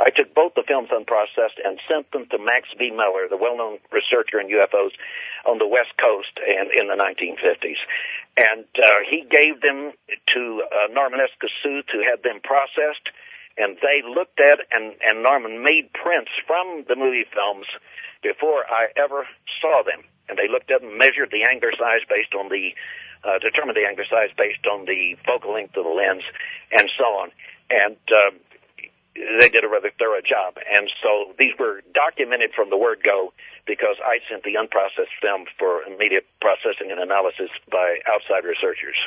I 0.02 0.10
took 0.10 0.34
both 0.34 0.56
the 0.56 0.64
films 0.66 0.90
unprocessed 0.90 1.62
and 1.64 1.78
sent 1.86 2.10
them 2.12 2.26
to 2.32 2.38
Max 2.40 2.70
B. 2.80 2.90
Miller, 2.90 3.28
the 3.30 3.38
well-known 3.38 3.78
researcher 3.92 4.40
in 4.40 4.48
UFOs 4.50 4.98
on 5.46 5.60
the 5.60 5.68
West 5.68 5.94
Coast 6.02 6.34
and 6.42 6.72
in 6.72 6.88
the 6.88 6.98
1950s. 6.98 7.78
And 8.38 8.66
uh, 8.82 9.06
he 9.06 9.22
gave 9.22 9.62
them 9.62 9.92
to 10.34 10.64
uh, 10.66 10.88
Norman 10.94 11.20
Escassu 11.20 11.86
to 11.86 11.98
have 12.10 12.24
them 12.24 12.40
processed, 12.42 13.14
and 13.58 13.78
they 13.84 14.02
looked 14.02 14.40
at 14.40 14.64
and, 14.72 14.96
and 15.04 15.22
Norman 15.22 15.62
made 15.62 15.92
prints 15.94 16.32
from 16.48 16.86
the 16.88 16.96
movie 16.96 17.28
films 17.30 17.68
before 18.24 18.64
I 18.72 18.88
ever 18.96 19.28
saw 19.62 19.84
them 19.84 20.02
and 20.32 20.40
they 20.40 20.48
looked 20.48 20.72
at 20.72 20.80
and 20.80 20.96
measured 20.96 21.28
the 21.36 21.44
angular 21.44 21.76
size 21.76 22.08
based 22.08 22.32
on 22.32 22.48
the 22.48 22.72
uh, 23.28 23.38
determined 23.44 23.76
the 23.76 23.84
angular 23.84 24.08
size 24.08 24.32
based 24.40 24.64
on 24.66 24.88
the 24.88 25.20
focal 25.28 25.54
length 25.54 25.76
of 25.76 25.84
the 25.84 25.92
lens 25.94 26.24
and 26.72 26.88
so 26.98 27.06
on. 27.20 27.30
And 27.70 28.00
uh, 28.10 28.32
they 29.14 29.50
did 29.52 29.64
a 29.64 29.70
rather 29.70 29.92
thorough 30.00 30.24
job. 30.24 30.58
And 30.58 30.90
so 31.04 31.36
these 31.38 31.54
were 31.60 31.84
documented 31.94 32.56
from 32.56 32.72
the 32.72 32.80
word 32.80 33.04
go 33.04 33.36
because 33.68 34.00
I 34.02 34.24
sent 34.32 34.42
the 34.42 34.56
unprocessed 34.58 35.14
film 35.22 35.46
for 35.60 35.84
immediate 35.84 36.26
processing 36.40 36.90
and 36.90 37.00
analysis 37.00 37.52
by 37.70 38.00
outside 38.10 38.48
researchers. 38.48 38.98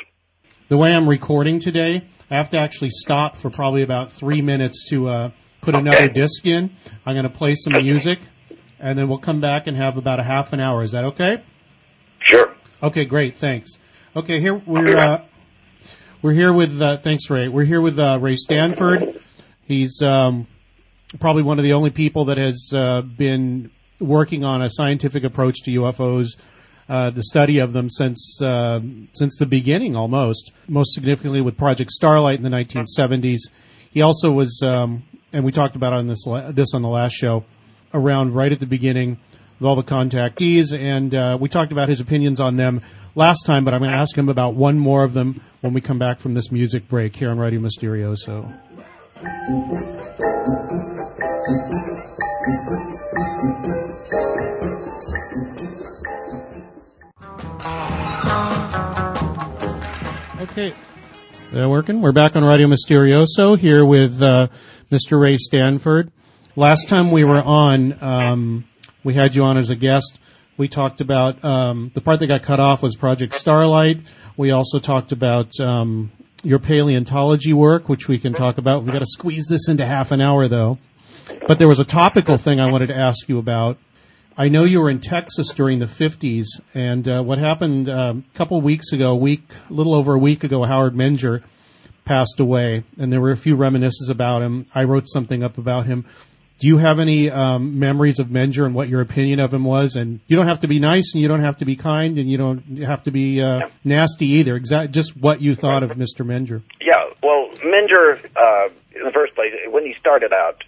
The 0.69 0.77
way 0.77 0.95
I'm 0.95 1.09
recording 1.09 1.59
today, 1.59 2.07
I 2.29 2.35
have 2.37 2.49
to 2.51 2.57
actually 2.57 2.91
stop 2.91 3.35
for 3.35 3.49
probably 3.49 3.83
about 3.83 4.11
three 4.11 4.41
minutes 4.41 4.89
to 4.89 5.09
uh, 5.09 5.31
put 5.61 5.75
okay. 5.75 5.81
another 5.81 6.07
disc 6.07 6.45
in. 6.45 6.71
I'm 7.05 7.13
going 7.13 7.29
to 7.29 7.37
play 7.37 7.55
some 7.55 7.73
music 7.73 8.19
and 8.79 8.97
then 8.97 9.07
we'll 9.07 9.17
come 9.17 9.41
back 9.41 9.67
and 9.67 9.77
have 9.77 9.97
about 9.97 10.19
a 10.19 10.23
half 10.23 10.53
an 10.53 10.59
hour. 10.59 10.83
Is 10.83 10.91
that 10.91 11.05
okay? 11.05 11.43
Sure. 12.19 12.55
Okay, 12.81 13.05
great. 13.05 13.35
Thanks. 13.35 13.71
Okay, 14.15 14.39
here 14.39 14.55
we're 14.55 14.97
uh, 14.97 15.25
we're 16.21 16.33
here 16.33 16.53
with 16.53 16.81
uh, 16.81 16.97
thanks 16.97 17.29
Ray. 17.29 17.47
We're 17.47 17.65
here 17.65 17.81
with 17.81 17.99
uh, 17.99 18.17
Ray 18.21 18.35
Stanford. 18.35 19.21
He's 19.63 20.01
um, 20.01 20.47
probably 21.19 21.43
one 21.43 21.59
of 21.59 21.63
the 21.63 21.73
only 21.73 21.89
people 21.89 22.25
that 22.25 22.37
has 22.37 22.71
uh, 22.75 23.01
been 23.01 23.71
working 23.99 24.43
on 24.43 24.61
a 24.61 24.69
scientific 24.69 25.23
approach 25.23 25.61
to 25.63 25.71
UFOs. 25.71 26.29
Uh, 26.87 27.09
the 27.09 27.23
study 27.23 27.57
of 27.57 27.73
them 27.73 27.89
since 27.89 28.39
uh, 28.41 28.79
since 29.13 29.37
the 29.37 29.45
beginning, 29.45 29.95
almost. 29.95 30.51
Most 30.67 30.93
significantly, 30.93 31.41
with 31.41 31.57
Project 31.57 31.91
Starlight 31.91 32.37
in 32.37 32.43
the 32.43 32.49
1970s. 32.49 33.39
He 33.89 34.01
also 34.01 34.31
was, 34.31 34.61
um, 34.61 35.03
and 35.33 35.43
we 35.43 35.51
talked 35.51 35.75
about 35.75 35.93
on 35.93 36.05
this 36.05 36.23
this 36.51 36.73
on 36.73 36.81
the 36.81 36.89
last 36.89 37.13
show 37.13 37.43
around 37.95 38.35
right 38.35 38.51
at 38.51 38.59
the 38.59 38.65
beginning 38.65 39.17
with 39.59 39.67
all 39.67 39.75
the 39.75 39.83
contactees, 39.83 40.77
and 40.77 41.15
uh, 41.15 41.37
we 41.39 41.49
talked 41.49 41.71
about 41.71 41.89
his 41.89 41.99
opinions 41.99 42.39
on 42.39 42.57
them 42.57 42.81
last 43.15 43.45
time, 43.45 43.63
but 43.63 43.73
I'm 43.73 43.79
going 43.79 43.91
to 43.91 43.97
ask 43.97 44.15
him 44.15 44.29
about 44.29 44.53
one 44.53 44.77
more 44.77 45.03
of 45.03 45.13
them 45.13 45.41
when 45.61 45.73
we 45.73 45.81
come 45.81 45.97
back 45.97 46.19
from 46.19 46.33
this 46.33 46.51
music 46.51 46.87
break 46.89 47.15
here 47.15 47.31
on 47.31 47.39
Radio 47.39 47.61
Mysterioso. 47.61 48.53
Okay. 60.41 60.73
That 61.53 61.69
working? 61.69 62.01
We're 62.01 62.11
back 62.11 62.35
on 62.35 62.43
Radio 62.43 62.67
Mysterioso 62.67 63.57
here 63.57 63.85
with 63.85 64.21
uh, 64.21 64.49
Mr. 64.91 65.19
Ray 65.19 65.37
Stanford. 65.37 66.11
Last 66.57 66.87
time 66.87 67.11
we 67.11 67.25
were 67.25 67.43
on, 67.43 68.01
um, 68.01 68.65
we 69.03 69.13
had 69.13 69.35
you 69.35 69.43
on 69.43 69.57
as 69.57 69.71
a 69.71 69.75
guest. 69.75 70.17
We 70.55 70.69
talked 70.69 71.01
about 71.01 71.43
um, 71.43 71.91
the 71.93 71.99
part 71.99 72.21
that 72.21 72.27
got 72.27 72.43
cut 72.43 72.61
off 72.61 72.81
was 72.81 72.95
Project 72.95 73.35
Starlight. 73.35 73.97
We 74.37 74.51
also 74.51 74.79
talked 74.79 75.11
about 75.11 75.51
um, 75.59 76.13
your 76.43 76.59
paleontology 76.59 77.51
work, 77.51 77.89
which 77.89 78.07
we 78.07 78.19
can 78.19 78.33
talk 78.33 78.57
about. 78.57 78.85
We've 78.85 78.93
got 78.93 78.99
to 78.99 79.05
squeeze 79.05 79.47
this 79.49 79.67
into 79.67 79.85
half 79.85 80.13
an 80.13 80.21
hour, 80.21 80.47
though. 80.47 80.77
But 81.45 81.59
there 81.59 81.67
was 81.67 81.79
a 81.79 81.83
topical 81.83 82.37
thing 82.37 82.61
I 82.61 82.71
wanted 82.71 82.87
to 82.87 82.95
ask 82.95 83.27
you 83.27 83.37
about. 83.37 83.77
I 84.37 84.47
know 84.47 84.63
you 84.63 84.79
were 84.79 84.89
in 84.89 85.01
Texas 85.01 85.53
during 85.53 85.79
the 85.79 85.87
50s, 85.87 86.45
and 86.73 87.05
uh, 87.05 87.21
what 87.21 87.37
happened 87.37 87.89
uh, 87.89 88.13
a 88.15 88.37
couple 88.37 88.61
weeks 88.61 88.93
ago, 88.93 89.11
a 89.11 89.15
week, 89.15 89.43
a 89.69 89.73
little 89.73 89.93
over 89.93 90.13
a 90.13 90.19
week 90.19 90.45
ago, 90.45 90.63
Howard 90.63 90.93
Menger 90.93 91.43
passed 92.05 92.39
away, 92.39 92.85
and 92.97 93.11
there 93.11 93.19
were 93.19 93.31
a 93.31 93.37
few 93.37 93.57
reminiscences 93.57 94.09
about 94.09 94.41
him. 94.41 94.67
I 94.73 94.85
wrote 94.85 95.09
something 95.09 95.43
up 95.43 95.57
about 95.57 95.85
him. 95.85 96.05
Do 96.59 96.67
you 96.67 96.77
have 96.77 96.99
any 96.99 97.29
um, 97.29 97.79
memories 97.79 98.19
of 98.19 98.27
Menger 98.27 98.65
and 98.65 98.73
what 98.73 98.87
your 98.87 99.01
opinion 99.01 99.39
of 99.41 99.53
him 99.53 99.65
was? 99.65 99.95
And 99.95 100.21
you 100.27 100.37
don't 100.37 100.47
have 100.47 100.61
to 100.61 100.67
be 100.67 100.79
nice, 100.79 101.11
and 101.13 101.21
you 101.21 101.27
don't 101.27 101.43
have 101.43 101.57
to 101.57 101.65
be 101.65 101.75
kind, 101.75 102.17
and 102.17 102.29
you 102.29 102.37
don't 102.37 102.77
have 102.77 103.03
to 103.03 103.11
be 103.11 103.41
uh, 103.41 103.61
nasty 103.83 104.27
either. 104.27 104.55
Exactly, 104.55 104.93
just 104.93 105.17
what 105.17 105.41
you 105.41 105.55
thought 105.55 105.83
of 105.83 105.91
Mr. 105.91 106.25
Menger. 106.25 106.63
Yeah, 106.79 107.03
well, 107.21 107.49
Menger, 107.57 108.23
uh, 108.35 108.69
in 108.95 109.03
the 109.03 109.11
first 109.13 109.35
place, 109.35 109.51
when 109.69 109.85
he 109.85 109.95
started 109.95 110.31
out, 110.31 110.63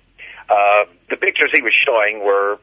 uh, 0.49 0.89
the 1.09 1.15
pictures 1.15 1.51
he 1.53 1.61
was 1.61 1.73
showing 1.85 2.23
were 2.23 2.59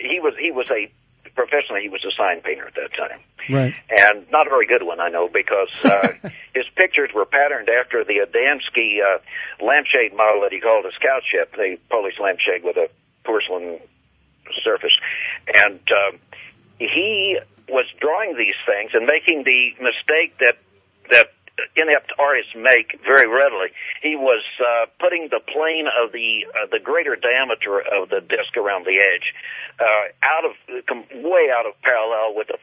he 0.00 0.20
was 0.20 0.34
he 0.38 0.50
was 0.50 0.70
a 0.70 0.90
professionally, 1.34 1.82
he 1.82 1.88
was 1.88 2.04
a 2.04 2.12
sign 2.16 2.40
painter 2.40 2.66
at 2.66 2.74
that 2.74 2.92
time. 2.96 3.20
Right. 3.48 3.74
And 3.88 4.30
not 4.30 4.46
a 4.46 4.50
very 4.50 4.66
good 4.66 4.82
one, 4.82 5.00
I 5.00 5.08
know, 5.08 5.28
because 5.28 5.74
uh, 5.84 6.12
his 6.54 6.66
pictures 6.76 7.10
were 7.14 7.24
patterned 7.24 7.68
after 7.68 8.04
the 8.04 8.24
Adamski 8.26 8.98
uh, 9.02 9.18
lampshade 9.64 10.16
model 10.16 10.42
that 10.42 10.52
he 10.52 10.60
called 10.60 10.86
a 10.86 10.92
scout 10.92 11.22
ship, 11.24 11.52
the 11.56 11.78
Polish 11.90 12.14
lampshade 12.20 12.62
with 12.62 12.76
a 12.76 12.88
porcelain 13.24 13.78
surface. 14.62 14.96
And 15.54 15.80
uh, 15.90 16.16
he 16.78 17.38
was 17.68 17.86
drawing 18.00 18.36
these 18.36 18.58
things 18.66 18.90
and 18.94 19.06
making 19.06 19.44
the 19.44 19.74
mistake 19.82 20.36
that 20.38 20.58
that 21.10 21.32
inept 21.76 22.12
artists 22.18 22.52
make 22.56 22.98
very 23.04 23.26
readily. 23.26 23.68
He 24.02 24.16
was 24.16 24.42
uh, 24.60 24.86
putting 24.98 25.28
the 25.30 25.40
plane 25.40 25.86
of 25.86 26.12
the 26.12 26.46
uh, 26.50 26.66
the 26.70 26.78
greater 26.78 27.16
diameter 27.16 27.80
of 27.80 28.08
the 28.08 28.20
disc 28.20 28.56
around 28.56 28.84
the 28.84 28.98
edge 28.98 29.34
uh, 29.80 30.12
out 30.22 30.44
of 30.44 30.52
way 31.24 31.48
out 31.48 31.66
of 31.66 31.74
parallel 31.82 32.36
with 32.36 32.48
the 32.48 32.58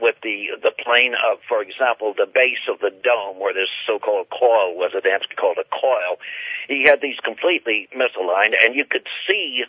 with 0.00 0.16
the 0.22 0.56
the 0.62 0.72
plane 0.72 1.14
of, 1.14 1.38
for 1.48 1.60
example, 1.60 2.14
the 2.16 2.26
base 2.26 2.64
of 2.68 2.80
the 2.80 2.90
dome 2.90 3.38
where 3.38 3.52
this 3.52 3.68
so-called 3.86 4.28
coil 4.30 4.74
was. 4.76 4.92
Adamski 4.92 5.36
called 5.36 5.58
a 5.58 5.68
coil. 5.68 6.18
He 6.68 6.84
had 6.86 7.00
these 7.00 7.18
completely 7.24 7.88
misaligned, 7.92 8.54
and 8.62 8.74
you 8.74 8.84
could 8.88 9.06
see 9.26 9.64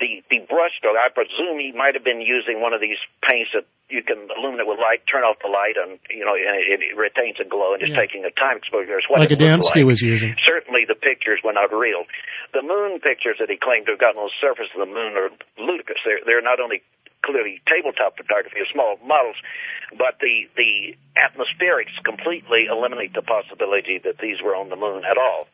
the 0.00 0.24
the 0.32 0.40
brush 0.48 0.72
stroke. 0.80 0.96
I 0.96 1.12
presume 1.12 1.60
he 1.60 1.70
might 1.76 1.92
have 1.94 2.02
been 2.04 2.24
using 2.24 2.58
one 2.64 2.72
of 2.72 2.80
these 2.80 2.98
paints 3.22 3.52
that 3.52 3.68
you 3.92 4.00
can 4.02 4.30
illuminate 4.32 4.64
with 4.66 4.78
light, 4.80 5.04
turn 5.04 5.22
off 5.26 5.36
the 5.44 5.50
light, 5.52 5.76
and 5.76 6.00
you 6.08 6.24
know 6.24 6.32
and 6.34 6.56
it, 6.56 6.80
it 6.80 6.96
retains 6.96 7.36
a 7.38 7.44
glow, 7.46 7.76
and 7.76 7.80
just 7.84 7.92
Yeah. 7.92 8.00
taking 8.00 8.24
a 8.24 8.32
time 8.32 8.56
exposure. 8.56 8.96
is 8.98 9.04
what 9.12 9.20
Like 9.20 9.30
it 9.30 9.38
looked 9.38 9.44
Adamski 9.70 9.84
like. 9.84 9.92
was 9.92 10.00
using. 10.00 10.34
Certainly, 10.48 10.88
the 10.88 10.96
pictures 10.98 11.40
were 11.44 11.52
not 11.52 11.68
real. 11.70 12.08
The 12.56 12.62
moon 12.64 12.98
pictures 13.04 13.36
that 13.38 13.50
he 13.52 13.56
claimed 13.60 13.86
to 13.86 13.92
have 13.94 14.00
gotten 14.02 14.18
on 14.24 14.32
the 14.32 14.38
surface 14.40 14.72
of 14.74 14.80
the 14.80 14.90
moon 14.90 15.14
are 15.20 15.30
ludicrous. 15.60 16.00
They're 16.04 16.24
they're 16.24 16.42
not 16.42 16.58
only 16.58 16.80
clearly 17.22 17.60
tabletop 17.68 18.16
photography 18.16 18.60
of 18.64 18.68
small 18.72 18.96
models, 19.04 19.36
but 19.92 20.16
the 20.24 20.48
the 20.56 20.96
atmospherics 21.20 21.92
completely 22.04 22.64
eliminate 22.70 23.12
the 23.12 23.20
possibility 23.22 23.98
that 24.02 24.16
these 24.18 24.40
were 24.42 24.56
on 24.56 24.70
the 24.70 24.76
moon 24.76 25.04
at 25.04 25.18
all. 25.18 25.46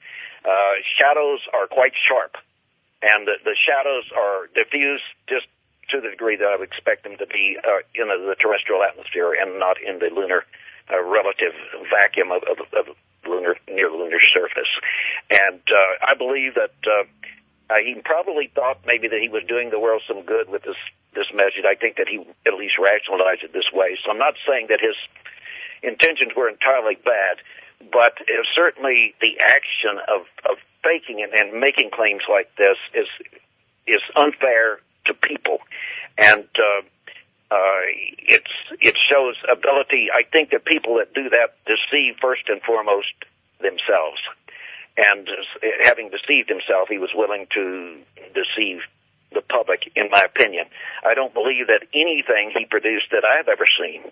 Uh, 0.46 0.78
shadows 0.94 1.40
are 1.52 1.66
quite 1.66 1.90
sharp, 2.06 2.36
and 3.06 3.26
the, 3.26 3.38
the 3.44 3.54
shadows 3.54 4.10
are 4.10 4.50
diffused 4.58 5.06
just 5.30 5.46
to 5.90 6.00
the 6.02 6.10
degree 6.10 6.34
that 6.36 6.50
I 6.50 6.56
would 6.58 6.66
expect 6.66 7.04
them 7.06 7.16
to 7.18 7.26
be 7.26 7.54
uh, 7.62 7.86
in 7.94 8.10
the 8.10 8.34
terrestrial 8.42 8.82
atmosphere 8.82 9.32
and 9.32 9.58
not 9.58 9.78
in 9.78 10.02
the 10.02 10.10
lunar 10.10 10.42
uh, 10.90 11.02
relative 11.02 11.54
vacuum 11.90 12.34
of, 12.34 12.42
of, 12.50 12.58
of 12.74 12.86
lunar 13.26 13.54
near 13.70 13.90
the 13.90 13.96
lunar 13.96 14.22
surface. 14.34 14.70
And 15.30 15.62
uh, 15.62 16.10
I 16.10 16.14
believe 16.18 16.54
that 16.54 16.74
uh, 16.82 17.06
uh, 17.70 17.82
he 17.82 17.98
probably 18.04 18.50
thought 18.54 18.82
maybe 18.86 19.08
that 19.08 19.18
he 19.18 19.28
was 19.28 19.42
doing 19.46 19.70
the 19.70 19.78
world 19.78 20.02
some 20.06 20.22
good 20.22 20.48
with 20.48 20.62
this 20.62 20.78
this 21.14 21.26
message. 21.32 21.64
I 21.64 21.74
think 21.74 21.96
that 21.96 22.06
he 22.06 22.20
at 22.46 22.54
least 22.54 22.76
rationalized 22.78 23.42
it 23.42 23.52
this 23.52 23.72
way. 23.72 23.96
So 24.04 24.10
I'm 24.12 24.20
not 24.20 24.34
saying 24.46 24.68
that 24.68 24.78
his 24.78 24.94
intentions 25.82 26.36
were 26.36 26.46
entirely 26.46 26.94
bad, 26.94 27.40
but 27.90 28.20
uh, 28.20 28.44
certainly 28.54 29.14
the 29.20 29.38
action 29.42 29.98
of 30.06 30.26
of 30.46 30.58
faking 30.86 31.22
and, 31.22 31.34
and 31.34 31.60
making 31.60 31.90
claims 31.90 32.22
like 32.30 32.54
this 32.56 32.78
is 32.94 33.10
is 33.86 34.02
unfair 34.14 34.78
to 35.06 35.14
people, 35.14 35.58
and 36.18 36.46
uh, 36.58 36.82
uh, 37.50 37.82
it's 38.26 38.54
it 38.80 38.94
shows 39.10 39.34
ability. 39.50 40.08
I 40.14 40.22
think 40.30 40.50
that 40.50 40.64
people 40.64 40.98
that 40.98 41.14
do 41.14 41.30
that 41.30 41.58
deceive 41.66 42.16
first 42.20 42.48
and 42.48 42.62
foremost 42.62 43.14
themselves, 43.58 44.22
and 44.96 45.28
uh, 45.28 45.66
having 45.84 46.10
deceived 46.10 46.48
himself, 46.48 46.88
he 46.88 46.98
was 46.98 47.10
willing 47.14 47.46
to 47.54 47.98
deceive 48.34 48.82
the 49.32 49.42
public. 49.42 49.90
In 49.94 50.08
my 50.10 50.22
opinion, 50.22 50.66
I 51.04 51.14
don't 51.14 51.34
believe 51.34 51.66
that 51.66 51.86
anything 51.94 52.52
he 52.56 52.66
produced 52.66 53.10
that 53.10 53.24
I've 53.24 53.48
ever 53.48 53.66
seen 53.78 54.02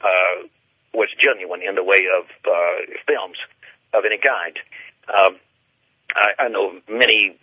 uh, 0.00 0.48
was 0.92 1.08
genuine 1.20 1.62
in 1.62 1.74
the 1.74 1.84
way 1.84 2.04
of 2.08 2.24
uh, 2.44 2.96
films 3.06 3.38
of 3.92 4.04
any 4.04 4.18
kind. 4.18 4.56
Um, 5.10 5.36
I, 6.14 6.44
I 6.44 6.48
know 6.48 6.80
many 6.88 7.38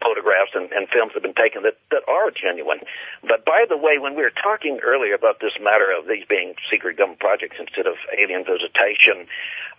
photographs 0.00 0.52
and, 0.54 0.72
and 0.72 0.88
films 0.88 1.12
have 1.14 1.22
been 1.22 1.36
taken 1.36 1.62
that, 1.62 1.76
that 1.90 2.02
are 2.08 2.32
genuine. 2.32 2.80
But 3.22 3.44
by 3.44 3.68
the 3.68 3.76
way, 3.76 3.98
when 4.00 4.16
we 4.16 4.22
were 4.22 4.34
talking 4.34 4.80
earlier 4.82 5.14
about 5.14 5.40
this 5.40 5.52
matter 5.60 5.92
of 5.92 6.08
these 6.08 6.24
being 6.24 6.54
secret 6.70 6.96
government 6.96 7.20
projects 7.20 7.56
instead 7.60 7.86
of 7.86 7.94
alien 8.16 8.44
visitation, 8.44 9.28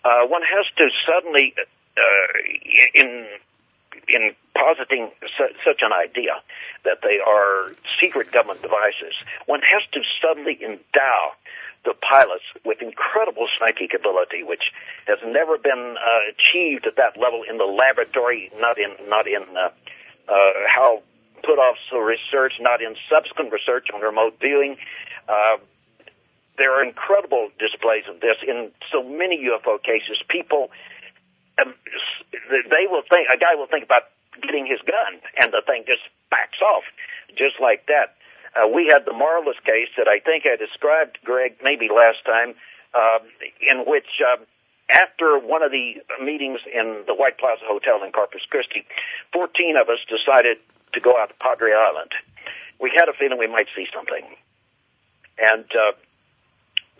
uh, 0.05 0.29
one 0.29 0.41
has 0.45 0.65
to 0.77 0.85
suddenly, 1.05 1.53
uh, 1.57 2.31
in 2.93 3.27
in 4.07 4.35
positing 4.53 5.11
su- 5.37 5.55
such 5.63 5.79
an 5.81 5.93
idea 5.93 6.35
that 6.83 6.99
they 7.01 7.19
are 7.23 7.71
secret 8.01 8.31
government 8.31 8.61
devices, 8.61 9.15
one 9.45 9.61
has 9.61 9.83
to 9.93 10.01
suddenly 10.19 10.59
endow 10.59 11.31
the 11.85 11.93
pilots 11.99 12.47
with 12.63 12.81
incredible 12.81 13.47
psychic 13.59 13.91
ability, 13.93 14.43
which 14.43 14.71
has 15.07 15.19
never 15.25 15.57
been 15.57 15.95
uh, 15.99 16.31
achieved 16.31 16.87
at 16.87 16.95
that 16.95 17.19
level 17.19 17.43
in 17.43 17.57
the 17.57 17.67
laboratory, 17.67 18.51
not 18.57 18.77
in 18.79 18.95
not 19.09 19.27
in 19.27 19.43
uh, 19.55 19.69
uh, 20.31 20.51
how 20.67 21.03
put 21.43 21.59
off 21.59 21.75
research, 21.91 22.53
not 22.59 22.81
in 22.81 22.95
subsequent 23.11 23.51
research 23.51 23.87
on 23.93 24.01
remote 24.01 24.39
viewing. 24.39 24.77
Uh, 25.27 25.59
there 26.57 26.71
are 26.71 26.83
incredible 26.83 27.49
displays 27.59 28.05
of 28.07 28.21
this 28.21 28.37
in 28.47 28.71
so 28.91 29.03
many 29.03 29.43
UFO 29.49 29.81
cases. 29.81 30.21
People, 30.29 30.69
um, 31.59 31.73
they 32.31 32.85
will 32.87 33.03
think 33.09 33.27
a 33.27 33.37
guy 33.37 33.55
will 33.55 33.67
think 33.67 33.83
about 33.83 34.03
getting 34.41 34.65
his 34.65 34.79
gun, 34.85 35.19
and 35.39 35.51
the 35.51 35.61
thing 35.65 35.83
just 35.85 36.01
backs 36.29 36.61
off, 36.61 36.83
just 37.35 37.59
like 37.59 37.85
that. 37.87 38.15
Uh, 38.55 38.67
we 38.67 38.85
had 38.85 39.05
the 39.05 39.13
marvelous 39.13 39.57
case 39.65 39.89
that 39.97 40.07
I 40.07 40.19
think 40.19 40.45
I 40.45 40.55
described, 40.55 41.17
Greg, 41.23 41.57
maybe 41.63 41.89
last 41.89 42.21
time, 42.25 42.53
uh, 42.93 43.19
in 43.65 43.85
which 43.89 44.21
uh, 44.21 44.37
after 44.91 45.39
one 45.39 45.63
of 45.63 45.71
the 45.71 45.97
meetings 46.21 46.59
in 46.69 47.03
the 47.07 47.15
White 47.15 47.37
Plaza 47.37 47.65
Hotel 47.65 48.03
in 48.05 48.11
Corpus 48.11 48.45
Christi, 48.49 48.85
14 49.33 49.77
of 49.81 49.89
us 49.89 49.99
decided 50.05 50.57
to 50.93 50.99
go 51.01 51.17
out 51.17 51.29
to 51.29 51.37
Padre 51.41 51.73
Island. 51.73 52.13
We 52.79 52.91
had 52.93 53.09
a 53.09 53.13
feeling 53.17 53.39
we 53.39 53.47
might 53.47 53.67
see 53.75 53.87
something. 53.89 54.21
And 55.41 55.65
uh, 55.73 55.97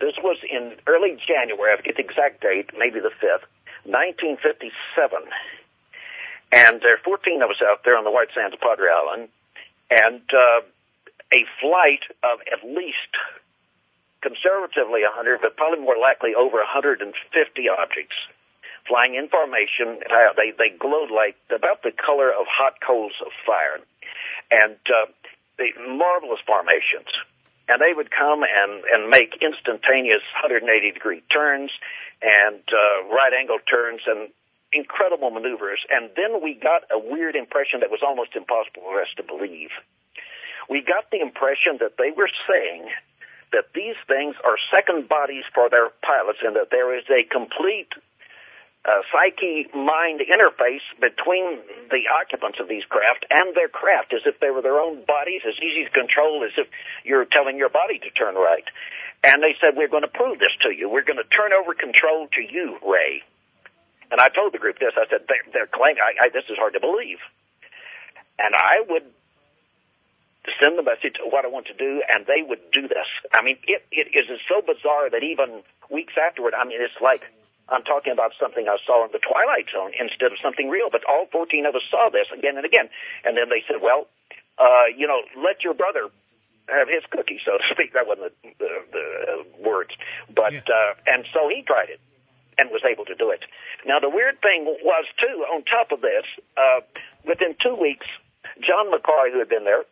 this 0.00 0.18
was 0.18 0.38
in 0.42 0.74
early 0.86 1.14
January, 1.22 1.72
I 1.72 1.76
forget 1.76 1.94
the 1.96 2.02
exact 2.02 2.42
date, 2.42 2.74
maybe 2.74 2.98
the 2.98 3.14
5th, 3.22 3.46
1957. 3.86 4.74
And 6.50 6.80
there 6.82 6.94
are 6.94 7.04
14 7.04 7.42
of 7.42 7.50
us 7.50 7.62
out 7.62 7.84
there 7.84 7.96
on 7.96 8.02
the 8.02 8.10
White 8.10 8.34
Sands 8.34 8.54
of 8.54 8.60
Padre 8.60 8.90
Island, 8.90 9.28
and 9.90 10.22
uh, 10.34 10.66
a 11.34 11.42
flight 11.58 12.06
of 12.22 12.38
at 12.46 12.62
least 12.62 13.10
conservatively 14.22 15.02
100, 15.02 15.42
but 15.42 15.58
probably 15.58 15.82
more 15.82 15.98
likely 15.98 16.32
over 16.38 16.62
150 16.62 17.10
objects 17.68 18.16
flying 18.86 19.14
in 19.14 19.28
formation. 19.28 20.00
They 20.36 20.52
they 20.56 20.70
glowed 20.76 21.10
like 21.10 21.36
about 21.50 21.82
the 21.82 21.92
color 21.92 22.30
of 22.30 22.46
hot 22.46 22.80
coals 22.80 23.12
of 23.24 23.32
fire, 23.44 23.80
and 24.50 24.78
uh, 24.86 25.10
the 25.58 25.72
marvelous 25.96 26.40
formations. 26.46 27.10
And 27.66 27.80
they 27.80 27.96
would 27.96 28.12
come 28.12 28.44
and 28.44 28.84
and 28.92 29.08
make 29.08 29.40
instantaneous 29.40 30.24
180 30.40 30.68
degree 30.92 31.22
turns 31.32 31.72
and 32.20 32.60
uh, 32.68 33.08
right 33.08 33.32
angle 33.32 33.58
turns 33.64 34.00
and 34.06 34.28
incredible 34.72 35.30
maneuvers. 35.30 35.80
And 35.88 36.10
then 36.16 36.42
we 36.42 36.54
got 36.54 36.84
a 36.92 36.98
weird 36.98 37.36
impression 37.36 37.80
that 37.80 37.90
was 37.90 38.00
almost 38.04 38.36
impossible 38.36 38.82
for 38.84 39.00
us 39.00 39.08
to 39.16 39.22
believe. 39.22 39.70
We 40.68 40.80
got 40.80 41.10
the 41.10 41.20
impression 41.20 41.78
that 41.80 41.96
they 41.98 42.10
were 42.10 42.30
saying 42.48 42.88
that 43.52 43.70
these 43.74 43.96
things 44.08 44.34
are 44.42 44.58
second 44.72 45.08
bodies 45.08 45.44
for 45.54 45.70
their 45.70 45.90
pilots 46.02 46.42
and 46.42 46.56
that 46.56 46.70
there 46.70 46.96
is 46.96 47.04
a 47.06 47.22
complete 47.30 47.92
uh, 48.84 49.00
psyche 49.08 49.64
mind 49.72 50.20
interface 50.20 50.84
between 51.00 51.56
the 51.88 52.04
occupants 52.20 52.60
of 52.60 52.68
these 52.68 52.84
craft 52.84 53.24
and 53.30 53.56
their 53.56 53.68
craft 53.68 54.12
as 54.12 54.20
if 54.26 54.36
they 54.40 54.50
were 54.50 54.60
their 54.60 54.76
own 54.76 55.00
bodies, 55.08 55.40
as 55.48 55.56
easy 55.62 55.88
to 55.88 55.92
control 55.94 56.44
as 56.44 56.52
if 56.58 56.68
you're 57.04 57.24
telling 57.24 57.56
your 57.56 57.72
body 57.72 57.96
to 57.98 58.10
turn 58.12 58.34
right. 58.34 58.68
And 59.24 59.40
they 59.40 59.56
said, 59.56 59.72
We're 59.72 59.88
going 59.88 60.04
to 60.04 60.12
prove 60.12 60.36
this 60.36 60.52
to 60.68 60.70
you. 60.70 60.90
We're 60.90 61.06
going 61.06 61.22
to 61.22 61.30
turn 61.32 61.56
over 61.56 61.72
control 61.72 62.28
to 62.36 62.42
you, 62.44 62.76
Ray. 62.84 63.24
And 64.12 64.20
I 64.20 64.28
told 64.28 64.52
the 64.52 64.60
group 64.60 64.76
this. 64.76 64.92
I 65.00 65.08
said, 65.08 65.24
They're, 65.32 65.46
they're 65.52 65.72
claiming, 65.72 66.04
I, 66.04 66.26
I, 66.26 66.28
this 66.28 66.44
is 66.52 66.60
hard 66.60 66.76
to 66.76 66.80
believe. 66.80 67.24
And 68.36 68.52
I 68.52 68.84
would 68.84 69.08
send 70.60 70.76
the 70.76 70.84
message 70.84 71.16
of 71.24 71.32
what 71.32 71.44
I 71.44 71.48
want 71.48 71.66
to 71.72 71.76
do, 71.76 72.02
and 72.08 72.26
they 72.26 72.44
would 72.44 72.60
do 72.72 72.84
this. 72.88 73.08
I 73.32 73.40
mean, 73.42 73.56
it, 73.64 73.80
it 73.90 74.12
is 74.12 74.28
so 74.48 74.60
bizarre 74.60 75.08
that 75.08 75.22
even 75.24 75.62
weeks 75.90 76.14
afterward, 76.20 76.52
I 76.52 76.64
mean, 76.68 76.80
it's 76.84 77.00
like 77.00 77.24
I'm 77.68 77.82
talking 77.82 78.12
about 78.12 78.32
something 78.36 78.68
I 78.68 78.76
saw 78.84 79.04
in 79.08 79.12
the 79.12 79.22
Twilight 79.24 79.72
Zone 79.72 79.92
instead 79.96 80.32
of 80.32 80.38
something 80.44 80.68
real. 80.68 80.92
But 80.92 81.04
all 81.08 81.24
14 81.32 81.64
of 81.64 81.74
us 81.74 81.82
saw 81.90 82.10
this 82.12 82.28
again 82.36 82.56
and 82.60 82.66
again. 82.68 82.92
And 83.24 83.36
then 83.36 83.48
they 83.48 83.64
said, 83.64 83.80
well, 83.80 84.04
uh, 84.60 84.92
you 84.92 85.08
know, 85.08 85.24
let 85.40 85.64
your 85.64 85.72
brother 85.72 86.12
have 86.68 86.88
his 86.88 87.00
cookie, 87.08 87.40
so 87.44 87.56
to 87.56 87.64
speak. 87.72 87.92
That 87.96 88.04
wasn't 88.06 88.32
the, 88.44 88.52
the, 88.60 88.72
the 88.92 89.04
words. 89.64 89.96
But, 90.28 90.52
Yeah. 90.52 90.68
uh, 90.68 90.92
and 91.08 91.24
so 91.32 91.48
he 91.48 91.64
tried 91.64 91.88
it 91.88 92.00
and 92.60 92.68
was 92.70 92.84
able 92.84 93.04
to 93.08 93.14
do 93.16 93.30
it. 93.32 93.40
Now, 93.84 93.98
the 93.98 94.08
weird 94.12 94.40
thing 94.44 94.64
was, 94.68 95.04
too, 95.18 95.44
on 95.52 95.64
top 95.64 95.90
of 95.90 96.00
this, 96.00 96.24
uh, 96.56 96.80
within 97.26 97.56
two 97.60 97.74
weeks, 97.74 98.06
John 98.60 98.92
McCoy, 98.92 99.32
who 99.32 99.40
had 99.40 99.48
been 99.48 99.64
there, 99.64 99.84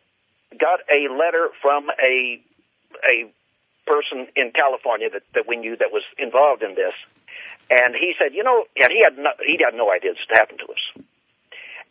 got 0.59 0.81
a 0.89 1.11
letter 1.11 1.49
from 1.61 1.89
a 2.01 2.41
a 3.03 3.27
person 3.85 4.27
in 4.35 4.51
California 4.55 5.09
that, 5.11 5.23
that 5.33 5.45
we 5.47 5.57
knew 5.57 5.75
that 5.75 5.91
was 5.91 6.03
involved 6.17 6.63
in 6.63 6.75
this, 6.75 6.95
and 7.69 7.95
he 7.95 8.13
said, 8.19 8.35
you 8.35 8.43
know, 8.43 8.65
and 8.77 8.91
he 8.91 9.01
had 9.03 9.17
no, 9.17 9.31
he 9.41 9.57
had 9.59 9.73
no 9.73 9.91
idea 9.91 10.13
this 10.13 10.23
had 10.29 10.45
happened 10.45 10.59
to 10.61 10.69
us. 10.71 10.83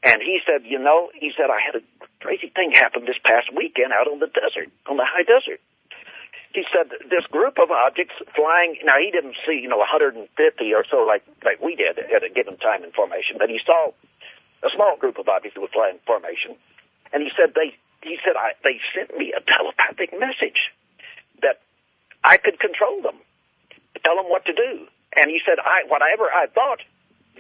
And 0.03 0.19
he 0.19 0.43
said, 0.43 0.67
you 0.67 0.79
know, 0.79 1.15
he 1.15 1.31
said 1.37 1.47
I 1.47 1.63
had 1.63 1.79
a 1.79 1.85
crazy 2.21 2.51
thing 2.51 2.75
happen 2.75 3.07
this 3.07 3.19
past 3.23 3.55
weekend 3.55 3.95
out 3.95 4.11
on 4.11 4.19
the 4.19 4.27
desert, 4.27 4.71
on 4.91 4.99
the 4.99 5.07
high 5.07 5.23
desert. 5.23 5.63
He 6.53 6.69
said 6.69 6.93
this 7.09 7.25
group 7.33 7.57
of 7.57 7.71
objects 7.73 8.13
flying. 8.37 8.77
Now 8.85 9.01
he 9.01 9.11
didn't 9.11 9.41
see, 9.47 9.57
you 9.57 9.71
know, 9.71 9.81
150 9.81 10.21
or 10.75 10.85
so 10.85 11.07
like 11.09 11.25
like 11.41 11.63
we 11.63 11.75
did 11.75 11.97
at 11.99 12.23
a 12.23 12.29
given 12.29 12.59
time 12.59 12.85
in 12.85 12.93
formation, 12.93 13.39
but 13.39 13.49
he 13.49 13.59
saw 13.65 13.95
a 14.61 14.71
small 14.75 14.97
group 15.01 15.17
of 15.19 15.29
objects 15.29 15.55
that 15.57 15.63
would 15.65 15.73
fly 15.73 15.89
in 15.89 15.99
formation. 16.05 16.55
And 17.13 17.23
he 17.23 17.31
said 17.33 17.57
they 17.57 17.73
he 18.03 18.19
said 18.25 18.37
I, 18.37 18.53
they 18.63 18.81
sent 18.95 19.17
me 19.17 19.33
a 19.33 19.41
telepathic 19.41 20.13
message 20.19 20.71
that 21.41 21.61
I 22.25 22.37
could 22.37 22.59
control 22.61 23.03
them, 23.03 23.17
tell 24.05 24.17
them 24.17 24.27
what 24.27 24.45
to 24.47 24.53
do. 24.53 24.87
And 25.15 25.31
he 25.31 25.41
said 25.45 25.59
I 25.59 25.89
whatever 25.89 26.31
I 26.31 26.47
thought, 26.47 26.81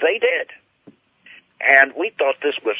they 0.00 0.18
did. 0.18 0.50
And 1.60 1.94
we 1.96 2.10
thought 2.18 2.36
this 2.42 2.58
was 2.64 2.76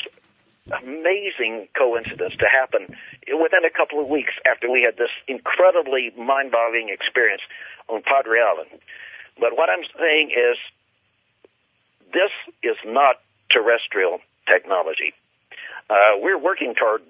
amazing 0.71 1.69
coincidence 1.77 2.35
to 2.39 2.47
happen 2.47 2.95
within 3.29 3.65
a 3.65 3.71
couple 3.71 4.01
of 4.01 4.09
weeks 4.09 4.33
after 4.47 4.71
we 4.71 4.83
had 4.83 4.97
this 4.97 5.11
incredibly 5.27 6.11
mind-boggling 6.17 6.89
experience 6.89 7.43
on 7.89 8.03
Padre 8.03 8.39
Island. 8.41 8.71
But 9.41 9.57
what 9.57 9.71
I'm 9.71 9.85
saying 9.99 10.31
is, 10.31 10.57
this 12.13 12.31
is 12.63 12.77
not 12.85 13.17
terrestrial 13.51 14.21
technology. 14.47 15.15
Uh, 15.91 16.19
we're 16.19 16.39
working 16.39 16.75
toward 16.79 17.03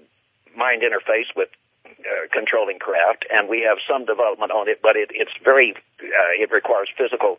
mind 0.57 0.83
interface 0.83 1.31
with 1.35 1.49
uh, 1.87 2.27
controlling 2.33 2.79
craft, 2.79 3.25
and 3.31 3.49
we 3.49 3.63
have 3.63 3.79
some 3.87 4.05
development 4.05 4.51
on 4.51 4.69
it, 4.69 4.81
but 4.83 4.97
it, 4.97 5.11
it's 5.13 5.33
very, 5.45 5.75
uh, 6.03 6.33
it 6.35 6.51
requires 6.51 6.89
physical 6.97 7.39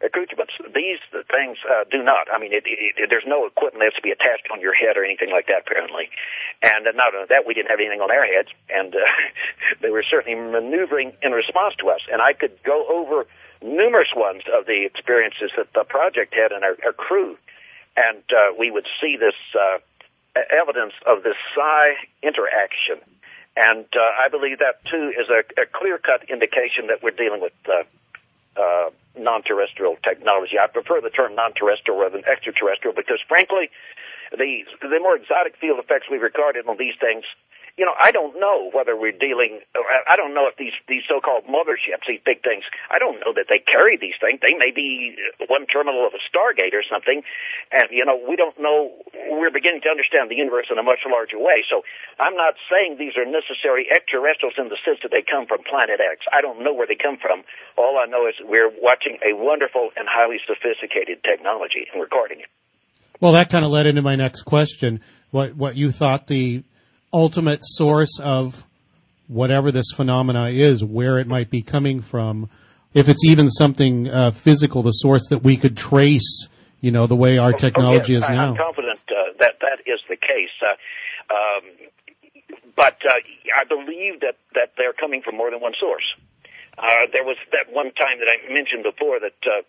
accoutrements. 0.00 0.56
These 0.72 1.00
things 1.28 1.60
uh, 1.68 1.84
do 1.90 2.02
not. 2.02 2.32
I 2.32 2.40
mean, 2.40 2.52
it, 2.52 2.64
it, 2.64 3.08
there's 3.12 3.28
no 3.28 3.44
equipment 3.44 3.84
that 3.84 3.92
has 3.92 4.00
to 4.00 4.04
be 4.04 4.12
attached 4.12 4.48
on 4.52 4.60
your 4.60 4.72
head 4.72 4.96
or 4.96 5.04
anything 5.04 5.30
like 5.30 5.46
that, 5.52 5.68
apparently. 5.68 6.08
And 6.64 6.88
uh, 6.88 6.96
not 6.96 7.14
only 7.14 7.28
that, 7.28 7.44
we 7.44 7.52
didn't 7.52 7.68
have 7.68 7.80
anything 7.80 8.00
on 8.00 8.10
our 8.10 8.24
heads, 8.24 8.48
and 8.72 8.96
uh, 8.96 9.04
they 9.82 9.90
were 9.90 10.04
certainly 10.04 10.36
maneuvering 10.36 11.12
in 11.20 11.32
response 11.32 11.76
to 11.84 11.92
us. 11.92 12.00
And 12.08 12.22
I 12.24 12.32
could 12.32 12.56
go 12.64 12.88
over 12.88 13.28
numerous 13.60 14.16
ones 14.16 14.42
of 14.48 14.64
the 14.64 14.88
experiences 14.88 15.52
that 15.56 15.68
the 15.76 15.84
project 15.84 16.32
had 16.32 16.52
and 16.52 16.64
our, 16.64 16.76
our 16.84 16.96
crew, 16.96 17.36
and 17.96 18.24
uh, 18.32 18.56
we 18.56 18.70
would 18.70 18.88
see 19.00 19.16
this 19.20 19.36
evidence 20.36 20.94
of 21.06 21.22
this 21.22 21.36
psi 21.54 21.96
interaction. 22.22 23.00
And 23.56 23.86
uh, 23.92 24.24
I 24.24 24.28
believe 24.28 24.58
that 24.58 24.84
too 24.86 25.10
is 25.10 25.28
a, 25.28 25.42
a 25.60 25.66
clear-cut 25.66 26.30
indication 26.30 26.86
that 26.88 27.02
we're 27.02 27.16
dealing 27.16 27.40
with 27.40 27.52
uh, 27.66 27.82
uh, 28.60 28.90
non-terrestrial 29.18 29.96
technology. 30.02 30.54
I 30.58 30.66
prefer 30.68 31.00
the 31.00 31.10
term 31.10 31.34
non-terrestrial 31.34 31.98
rather 31.98 32.16
than 32.16 32.26
extraterrestrial 32.30 32.94
because, 32.94 33.18
frankly, 33.26 33.70
the 34.30 34.62
the 34.80 35.00
more 35.02 35.16
exotic 35.16 35.56
field 35.58 35.78
effects 35.82 36.06
we've 36.10 36.22
recorded 36.22 36.66
on 36.68 36.76
these 36.78 36.94
things 37.00 37.24
you 37.80 37.88
know, 37.88 37.96
I 37.96 38.12
don't 38.12 38.36
know 38.36 38.68
whether 38.76 38.92
we're 38.92 39.16
dealing. 39.16 39.64
I 40.04 40.12
don't 40.20 40.36
know 40.36 40.44
if 40.44 40.60
these 40.60 40.76
these 40.84 41.00
so-called 41.08 41.48
motherships, 41.48 42.04
these 42.04 42.20
big 42.20 42.44
things. 42.44 42.68
I 42.92 43.00
don't 43.00 43.16
know 43.24 43.32
that 43.32 43.48
they 43.48 43.56
carry 43.64 43.96
these 43.96 44.20
things. 44.20 44.44
They 44.44 44.52
may 44.52 44.68
be 44.68 45.16
one 45.48 45.64
terminal 45.64 46.04
of 46.04 46.12
a 46.12 46.20
Stargate 46.20 46.76
or 46.76 46.84
something, 46.84 47.24
and 47.72 47.88
you 47.88 48.04
know, 48.04 48.20
we 48.20 48.36
don't 48.36 48.52
know. 48.60 48.92
We're 49.32 49.48
beginning 49.48 49.80
to 49.88 49.90
understand 49.90 50.28
the 50.28 50.36
universe 50.36 50.68
in 50.68 50.76
a 50.76 50.84
much 50.84 51.08
larger 51.08 51.40
way. 51.40 51.64
So, 51.72 51.80
I'm 52.20 52.36
not 52.36 52.60
saying 52.68 53.00
these 53.00 53.16
are 53.16 53.24
necessary 53.24 53.88
extraterrestrials 53.88 54.60
in 54.60 54.68
the 54.68 54.76
sense 54.84 55.00
that 55.00 55.08
they 55.08 55.24
come 55.24 55.48
from 55.48 55.64
Planet 55.64 56.04
X. 56.04 56.28
I 56.28 56.44
don't 56.44 56.60
know 56.60 56.76
where 56.76 56.84
they 56.84 57.00
come 57.00 57.16
from. 57.16 57.48
All 57.80 57.96
I 57.96 58.04
know 58.04 58.28
is 58.28 58.36
we're 58.44 58.68
watching 58.68 59.16
a 59.24 59.32
wonderful 59.32 59.88
and 59.96 60.04
highly 60.04 60.36
sophisticated 60.44 61.24
technology 61.24 61.88
and 61.88 61.96
recording 61.96 62.44
it. 62.44 62.52
Well, 63.24 63.32
that 63.40 63.48
kind 63.48 63.64
of 63.64 63.72
led 63.72 63.88
into 63.88 64.04
my 64.04 64.20
next 64.20 64.44
question. 64.44 65.00
What 65.32 65.56
what 65.56 65.80
you 65.80 65.96
thought 65.96 66.28
the 66.28 66.60
ultimate 67.12 67.60
source 67.62 68.18
of 68.20 68.64
whatever 69.28 69.70
this 69.70 69.86
phenomena 69.94 70.48
is, 70.48 70.84
where 70.84 71.18
it 71.18 71.26
might 71.26 71.50
be 71.50 71.62
coming 71.62 72.02
from, 72.02 72.50
if 72.94 73.08
it's 73.08 73.24
even 73.24 73.48
something 73.48 74.08
uh, 74.08 74.30
physical, 74.32 74.82
the 74.82 74.90
source 74.90 75.28
that 75.28 75.44
we 75.44 75.56
could 75.56 75.76
trace, 75.76 76.48
you 76.80 76.90
know, 76.90 77.06
the 77.06 77.16
way 77.16 77.38
our 77.38 77.52
technology 77.52 78.16
oh, 78.16 78.18
yes, 78.18 78.24
is 78.24 78.30
now. 78.30 78.50
I'm 78.50 78.56
confident 78.56 78.98
uh, 79.08 79.32
that 79.38 79.60
that 79.60 79.80
is 79.86 80.00
the 80.08 80.16
case. 80.16 80.50
Uh, 80.60 81.34
um, 81.34 81.90
but 82.74 82.98
uh, 83.06 83.20
I 83.56 83.64
believe 83.64 84.20
that, 84.20 84.36
that 84.54 84.74
they're 84.76 84.96
coming 84.96 85.22
from 85.22 85.36
more 85.36 85.50
than 85.50 85.60
one 85.60 85.74
source. 85.78 86.06
Uh, 86.78 87.06
there 87.12 87.24
was 87.24 87.36
that 87.52 87.68
one 87.70 87.92
time 87.92 88.18
that 88.18 88.30
I 88.30 88.40
mentioned 88.48 88.82
before 88.82 89.20
that 89.20 89.36
uh, 89.44 89.62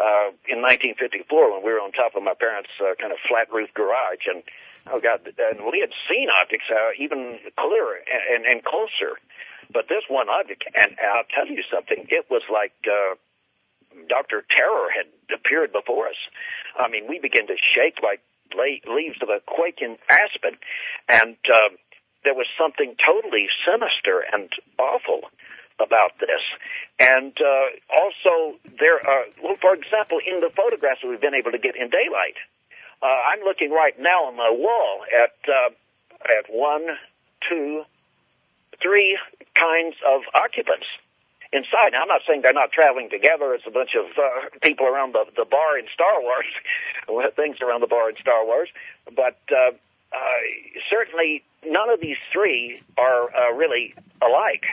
uh, 0.00 0.30
in 0.48 0.64
1954 0.64 1.28
when 1.52 1.62
we 1.62 1.70
were 1.70 1.82
on 1.82 1.92
top 1.92 2.16
of 2.16 2.22
my 2.22 2.34
parents' 2.34 2.72
uh, 2.80 2.94
kind 2.96 3.12
of 3.12 3.18
flat 3.28 3.52
roof 3.52 3.68
garage 3.74 4.24
and 4.26 4.42
Oh 4.90 5.00
God! 5.00 5.20
And 5.24 5.64
we 5.68 5.80
had 5.80 5.92
seen 6.08 6.28
objects 6.32 6.66
uh, 6.72 6.96
even 6.98 7.38
clearer 7.60 8.00
and, 8.00 8.46
and 8.46 8.64
closer, 8.64 9.20
but 9.72 9.88
this 9.88 10.04
one 10.08 10.28
object, 10.28 10.64
and 10.64 10.96
I'll 10.96 11.28
tell 11.28 11.46
you 11.46 11.62
something. 11.68 12.08
It 12.08 12.26
was 12.30 12.42
like 12.48 12.72
uh, 12.88 13.20
Doctor 14.08 14.44
Terror 14.48 14.88
had 14.88 15.08
appeared 15.28 15.72
before 15.72 16.08
us. 16.08 16.20
I 16.78 16.88
mean, 16.88 17.04
we 17.08 17.18
began 17.18 17.46
to 17.48 17.56
shake 17.56 18.00
like 18.00 18.20
leaves 18.56 19.20
of 19.20 19.28
a 19.28 19.44
quaking 19.44 19.98
aspen, 20.08 20.56
and 21.08 21.36
uh, 21.52 21.76
there 22.24 22.34
was 22.34 22.48
something 22.56 22.96
totally 22.96 23.46
sinister 23.64 24.24
and 24.24 24.48
awful 24.78 25.28
about 25.78 26.18
this. 26.18 26.42
And 26.98 27.36
uh, 27.38 27.66
also, 27.94 28.58
there 28.80 28.98
are, 28.98 29.30
well, 29.42 29.56
for 29.60 29.74
example, 29.74 30.18
in 30.18 30.40
the 30.40 30.50
photographs 30.50 31.00
that 31.02 31.08
we've 31.08 31.22
been 31.22 31.38
able 31.38 31.52
to 31.52 31.62
get 31.62 31.76
in 31.76 31.86
daylight, 31.88 32.34
uh, 33.02 33.06
I'm 33.06 33.44
looking 33.44 33.70
right 33.70 33.94
now 33.98 34.26
on 34.26 34.36
my 34.36 34.50
wall 34.50 35.04
at 35.08 35.36
uh, 35.48 35.70
at 36.24 36.52
one, 36.52 36.86
two, 37.48 37.82
three 38.82 39.18
kinds 39.54 39.96
of 40.06 40.22
occupants 40.34 40.86
inside. 41.52 41.92
Now, 41.92 42.02
I'm 42.02 42.08
not 42.08 42.22
saying 42.26 42.42
they're 42.42 42.52
not 42.52 42.72
traveling 42.72 43.08
together. 43.10 43.54
It's 43.54 43.66
a 43.66 43.70
bunch 43.70 43.94
of 43.94 44.06
uh, 44.18 44.50
people 44.62 44.86
around 44.86 45.14
the, 45.14 45.24
the 45.36 45.44
bar 45.44 45.78
in 45.78 45.86
Star 45.92 46.20
Wars, 46.20 46.46
things 47.36 47.58
around 47.62 47.80
the 47.80 47.86
bar 47.86 48.10
in 48.10 48.16
Star 48.20 48.44
Wars. 48.44 48.68
But 49.06 49.38
uh, 49.50 49.72
uh, 50.12 50.40
certainly, 50.90 51.44
none 51.64 51.90
of 51.90 52.00
these 52.00 52.18
three 52.32 52.82
are 52.96 53.30
uh, 53.34 53.52
really 53.54 53.94
alike. 54.20 54.64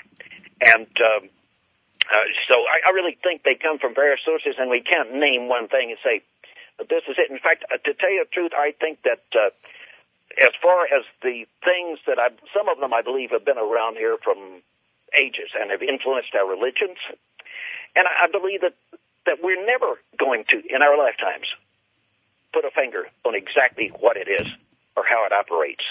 And 0.62 0.88
um, 1.00 1.30
uh, 2.06 2.26
so 2.48 2.56
I, 2.56 2.90
I 2.90 2.92
really 2.94 3.18
think 3.24 3.44
they 3.44 3.56
come 3.56 3.80
from 3.80 3.96
various 3.96 4.20
sources, 4.26 4.56
and 4.58 4.70
we 4.70 4.82
can't 4.82 5.14
name 5.14 5.48
one 5.48 5.68
thing 5.68 5.92
and 5.92 6.00
say 6.04 6.24
this 6.80 7.04
is 7.08 7.16
it. 7.18 7.32
In 7.32 7.40
fact, 7.40 7.64
uh, 7.72 7.78
to 7.78 7.94
tell 7.94 8.12
you 8.12 8.26
the 8.26 8.32
truth, 8.32 8.52
I 8.56 8.74
think 8.76 9.02
that 9.04 9.24
uh, 9.34 9.50
as 10.42 10.52
far 10.62 10.86
as 10.86 11.06
the 11.22 11.48
things 11.64 12.00
that 12.08 12.20
I, 12.20 12.30
some 12.52 12.68
of 12.68 12.80
them 12.80 12.94
I 12.94 13.02
believe 13.02 13.32
have 13.32 13.46
been 13.46 13.58
around 13.58 13.96
here 13.96 14.18
from 14.22 14.62
ages 15.16 15.56
and 15.56 15.72
have 15.72 15.82
influenced 15.82 16.36
our 16.36 16.48
religions, 16.48 17.00
and 17.96 18.04
I, 18.04 18.28
believe 18.28 18.62
that 18.62 18.76
that 19.26 19.40
we're 19.42 19.64
never 19.66 19.96
going 20.20 20.44
to, 20.50 20.62
in 20.68 20.82
our 20.84 20.98
lifetimes, 20.98 21.48
put 22.54 22.66
a 22.66 22.72
finger 22.72 23.08
on 23.24 23.34
exactly 23.34 23.92
what 24.00 24.18
it 24.18 24.28
is 24.28 24.48
or 24.96 25.04
how 25.08 25.26
it 25.26 25.32
operates. 25.32 25.84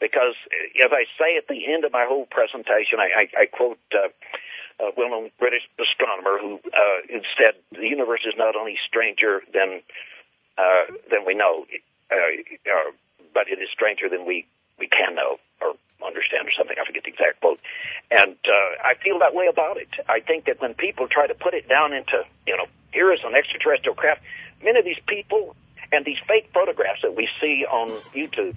Because, 0.00 0.34
uh, 0.48 0.84
as 0.86 0.90
I 0.92 1.04
say 1.20 1.36
at 1.36 1.46
the 1.46 1.70
end 1.70 1.84
of 1.84 1.92
my 1.92 2.06
whole 2.08 2.24
presentation, 2.26 2.98
I, 2.98 3.28
I, 3.28 3.42
I 3.42 3.46
quote. 3.46 3.78
Uh, 3.92 4.08
a 4.80 4.90
well-known 4.96 5.30
British 5.38 5.68
astronomer 5.76 6.40
who 6.40 6.56
uh, 6.72 7.20
said 7.36 7.60
the 7.70 7.86
universe 7.86 8.24
is 8.24 8.32
not 8.36 8.56
only 8.56 8.78
stranger 8.88 9.42
than 9.52 9.82
uh, 10.58 10.92
than 11.10 11.24
we 11.26 11.34
know, 11.34 11.66
uh, 12.10 12.14
uh, 12.14 12.90
but 13.34 13.48
it 13.48 13.58
is 13.60 13.68
stranger 13.72 14.08
than 14.08 14.26
we, 14.26 14.46
we 14.78 14.88
can 14.88 15.14
know 15.14 15.38
or 15.60 15.74
understand 16.04 16.48
or 16.48 16.52
something. 16.56 16.76
I 16.80 16.86
forget 16.86 17.04
the 17.04 17.10
exact 17.10 17.40
quote. 17.40 17.60
And 18.10 18.36
uh, 18.44 18.70
I 18.82 18.94
feel 19.02 19.18
that 19.20 19.34
way 19.34 19.46
about 19.46 19.76
it. 19.76 19.88
I 20.08 20.20
think 20.20 20.46
that 20.46 20.60
when 20.60 20.74
people 20.74 21.06
try 21.08 21.26
to 21.26 21.34
put 21.34 21.54
it 21.54 21.68
down 21.68 21.92
into, 21.92 22.24
you 22.46 22.56
know, 22.56 22.66
here 22.92 23.12
is 23.12 23.20
an 23.24 23.34
extraterrestrial 23.34 23.94
craft, 23.94 24.22
many 24.62 24.78
of 24.78 24.84
these 24.84 25.00
people 25.06 25.54
and 25.92 26.04
these 26.04 26.18
fake 26.26 26.50
photographs 26.52 27.02
that 27.02 27.14
we 27.14 27.28
see 27.40 27.64
on 27.66 28.00
YouTube, 28.14 28.56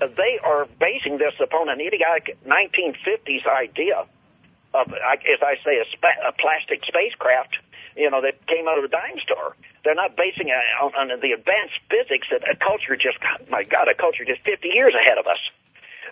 uh, 0.00 0.06
they 0.06 0.38
are 0.44 0.66
basing 0.78 1.18
this 1.18 1.34
upon 1.42 1.68
an 1.68 1.80
idiotic 1.80 2.38
1950s 2.46 3.46
idea 3.46 4.04
of, 4.74 4.92
as 4.92 5.40
I 5.42 5.56
say, 5.64 5.80
a, 5.80 5.86
spa- 5.92 6.22
a 6.28 6.32
plastic 6.32 6.84
spacecraft, 6.84 7.56
you 7.96 8.10
know, 8.10 8.20
that 8.20 8.46
came 8.46 8.68
out 8.68 8.76
of 8.76 8.84
the 8.84 8.92
dime 8.92 9.18
store. 9.24 9.56
They're 9.88 9.96
not 9.96 10.20
basing 10.20 10.52
it 10.52 10.60
on, 10.84 10.92
on 10.92 11.08
the 11.08 11.32
advanced 11.32 11.80
physics 11.88 12.28
that 12.28 12.44
a 12.44 12.52
culture 12.60 12.92
just, 12.92 13.16
my 13.48 13.64
God, 13.64 13.88
a 13.88 13.96
culture 13.96 14.20
just 14.20 14.44
50 14.44 14.68
years 14.68 14.92
ahead 14.92 15.16
of 15.16 15.24
us 15.24 15.40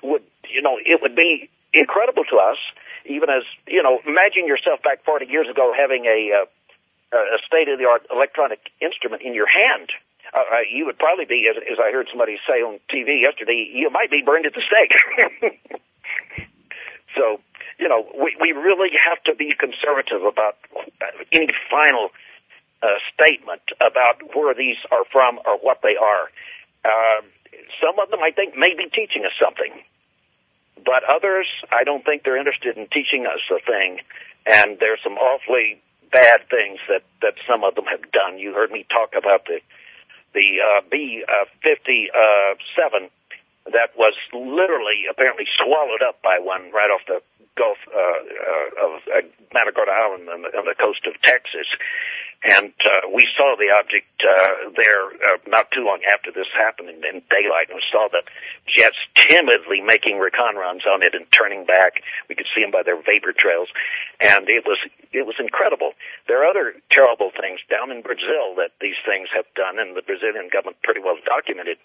would, 0.01 0.25
you 0.49 0.65
know, 0.65 0.81
it 0.81 1.05
would 1.05 1.13
be 1.13 1.53
incredible 1.77 2.25
to 2.33 2.41
us, 2.41 2.57
even 3.05 3.29
as, 3.29 3.45
you 3.69 3.85
know, 3.85 4.01
imagine 4.09 4.49
yourself 4.49 4.81
back 4.81 5.05
40 5.05 5.29
years 5.29 5.45
ago 5.53 5.77
having 5.77 6.09
a, 6.09 6.49
uh, 7.13 7.21
a 7.21 7.39
state 7.45 7.69
of 7.69 7.77
the 7.77 7.85
art 7.85 8.09
electronic 8.09 8.65
instrument 8.81 9.21
in 9.21 9.37
your 9.37 9.45
hand. 9.45 9.93
Uh, 10.33 10.41
uh, 10.41 10.65
you 10.73 10.89
would 10.89 10.97
probably 10.97 11.29
be, 11.29 11.45
as, 11.45 11.61
as 11.61 11.77
I 11.77 11.93
heard 11.93 12.09
somebody 12.09 12.41
say 12.49 12.65
on 12.65 12.81
TV 12.89 13.21
yesterday, 13.21 13.61
you 13.61 13.93
might 13.93 14.09
be 14.09 14.25
burned 14.25 14.49
at 14.49 14.57
the 14.57 14.65
stake. 14.65 14.97
so, 17.13 17.45
you 17.77 17.93
know, 17.93 18.09
we, 18.17 18.33
we 18.41 18.57
really 18.57 18.97
have 18.97 19.21
to 19.29 19.37
be 19.37 19.53
conservative 19.53 20.25
about 20.25 20.57
any 21.29 21.53
final 21.69 22.09
uh, 22.83 22.87
statement 23.15 23.63
about 23.81 24.21
where 24.35 24.55
these 24.55 24.77
are 24.91 25.05
from 25.11 25.39
or 25.45 25.59
what 25.59 25.81
they 25.83 25.97
are. 25.97 26.29
Uh, 26.85 27.23
some 27.83 27.99
of 27.99 28.11
them, 28.11 28.21
I 28.21 28.31
think, 28.31 28.57
may 28.57 28.75
be 28.77 28.89
teaching 28.93 29.25
us 29.25 29.33
something, 29.41 29.73
but 30.85 31.03
others, 31.09 31.47
I 31.73 31.85
don't 31.85 32.05
think 32.05 32.23
they're 32.23 32.37
interested 32.39 32.77
in 32.77 32.87
teaching 32.93 33.27
us 33.27 33.41
a 33.51 33.61
thing. 33.65 34.01
And 34.47 34.79
there's 34.79 35.01
some 35.03 35.19
awfully 35.19 35.83
bad 36.13 36.47
things 36.49 36.79
that 36.89 37.03
that 37.23 37.35
some 37.49 37.65
of 37.65 37.75
them 37.75 37.87
have 37.87 38.13
done. 38.13 38.39
You 38.39 38.55
heard 38.55 38.71
me 38.71 38.87
talk 38.89 39.15
about 39.19 39.47
the 39.47 39.59
the 40.35 40.63
uh, 40.63 40.81
B 40.91 41.25
uh, 41.27 41.47
fifty 41.63 42.09
seven 42.79 43.11
that 43.73 43.97
was 43.99 44.15
literally 44.33 45.11
apparently 45.11 45.47
swallowed 45.59 46.03
up 46.03 46.23
by 46.23 46.39
one 46.39 46.71
right 46.71 46.91
off 46.91 47.03
the 47.07 47.21
Gulf 47.57 47.81
uh, 47.89 47.97
uh, 47.97 48.85
of 48.85 48.93
uh, 49.09 49.25
Matagorda 49.57 49.91
Island 49.91 50.29
on 50.29 50.45
the, 50.45 50.51
on 50.61 50.65
the 50.69 50.77
coast 50.77 51.09
of 51.09 51.17
Texas. 51.25 51.65
And 52.45 52.77
uh, 52.85 53.09
we 53.09 53.25
saw 53.33 53.57
the 53.57 53.73
object 53.73 54.13
uh, 54.21 54.71
there 54.77 55.09
uh, 55.09 55.41
not 55.49 55.73
too 55.73 55.83
long 55.83 56.05
after 56.05 56.29
this 56.31 56.47
happened 56.53 56.93
in, 56.93 57.01
in 57.01 57.25
daylight, 57.33 57.73
and 57.73 57.81
we 57.81 57.87
saw 57.89 58.13
the 58.13 58.21
jets 58.69 59.01
timidly 59.17 59.81
making 59.81 60.21
recon 60.21 60.55
runs 60.55 60.85
on 60.85 61.01
it 61.01 61.17
and 61.17 61.25
turning 61.33 61.65
back. 61.65 62.05
We 62.29 62.37
could 62.37 62.47
see 62.53 62.61
them 62.61 62.71
by 62.71 62.85
their 62.85 63.01
vapor 63.01 63.33
trails, 63.33 63.73
and 64.21 64.45
it 64.53 64.69
was 64.69 64.79
it 65.17 65.25
was 65.25 65.41
incredible. 65.41 65.97
There 66.29 66.45
are 66.45 66.47
other 66.47 66.77
terrible 66.93 67.33
things 67.33 67.65
down 67.73 67.89
in 67.89 68.05
Brazil 68.05 68.53
that 68.61 68.77
these 68.85 69.01
things 69.09 69.33
have 69.33 69.49
done, 69.57 69.81
and 69.81 69.97
the 69.97 70.05
Brazilian 70.05 70.53
government 70.53 70.77
pretty 70.85 71.01
well 71.01 71.17
documented 71.25 71.81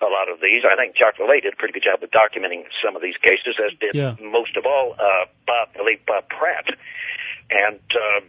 a 0.00 0.06
lot 0.10 0.28
of 0.28 0.40
these. 0.40 0.62
I 0.64 0.76
think 0.76 0.96
Jacques 0.96 1.16
Vallée 1.18 1.42
did 1.42 1.54
a 1.54 1.56
pretty 1.56 1.72
good 1.72 1.84
job 1.84 2.02
of 2.02 2.10
documenting 2.10 2.64
some 2.84 2.96
of 2.96 3.02
these 3.02 3.16
cases, 3.22 3.56
as 3.64 3.72
did 3.78 3.94
Yeah. 3.94 4.16
most 4.20 4.56
of 4.56 4.66
all 4.66 4.94
uh, 4.98 5.26
Bob, 5.46 5.68
I 5.74 5.78
believe 5.78 6.04
Bob 6.06 6.28
Pratt. 6.28 6.66
And 7.50 7.80
uh, 7.94 8.20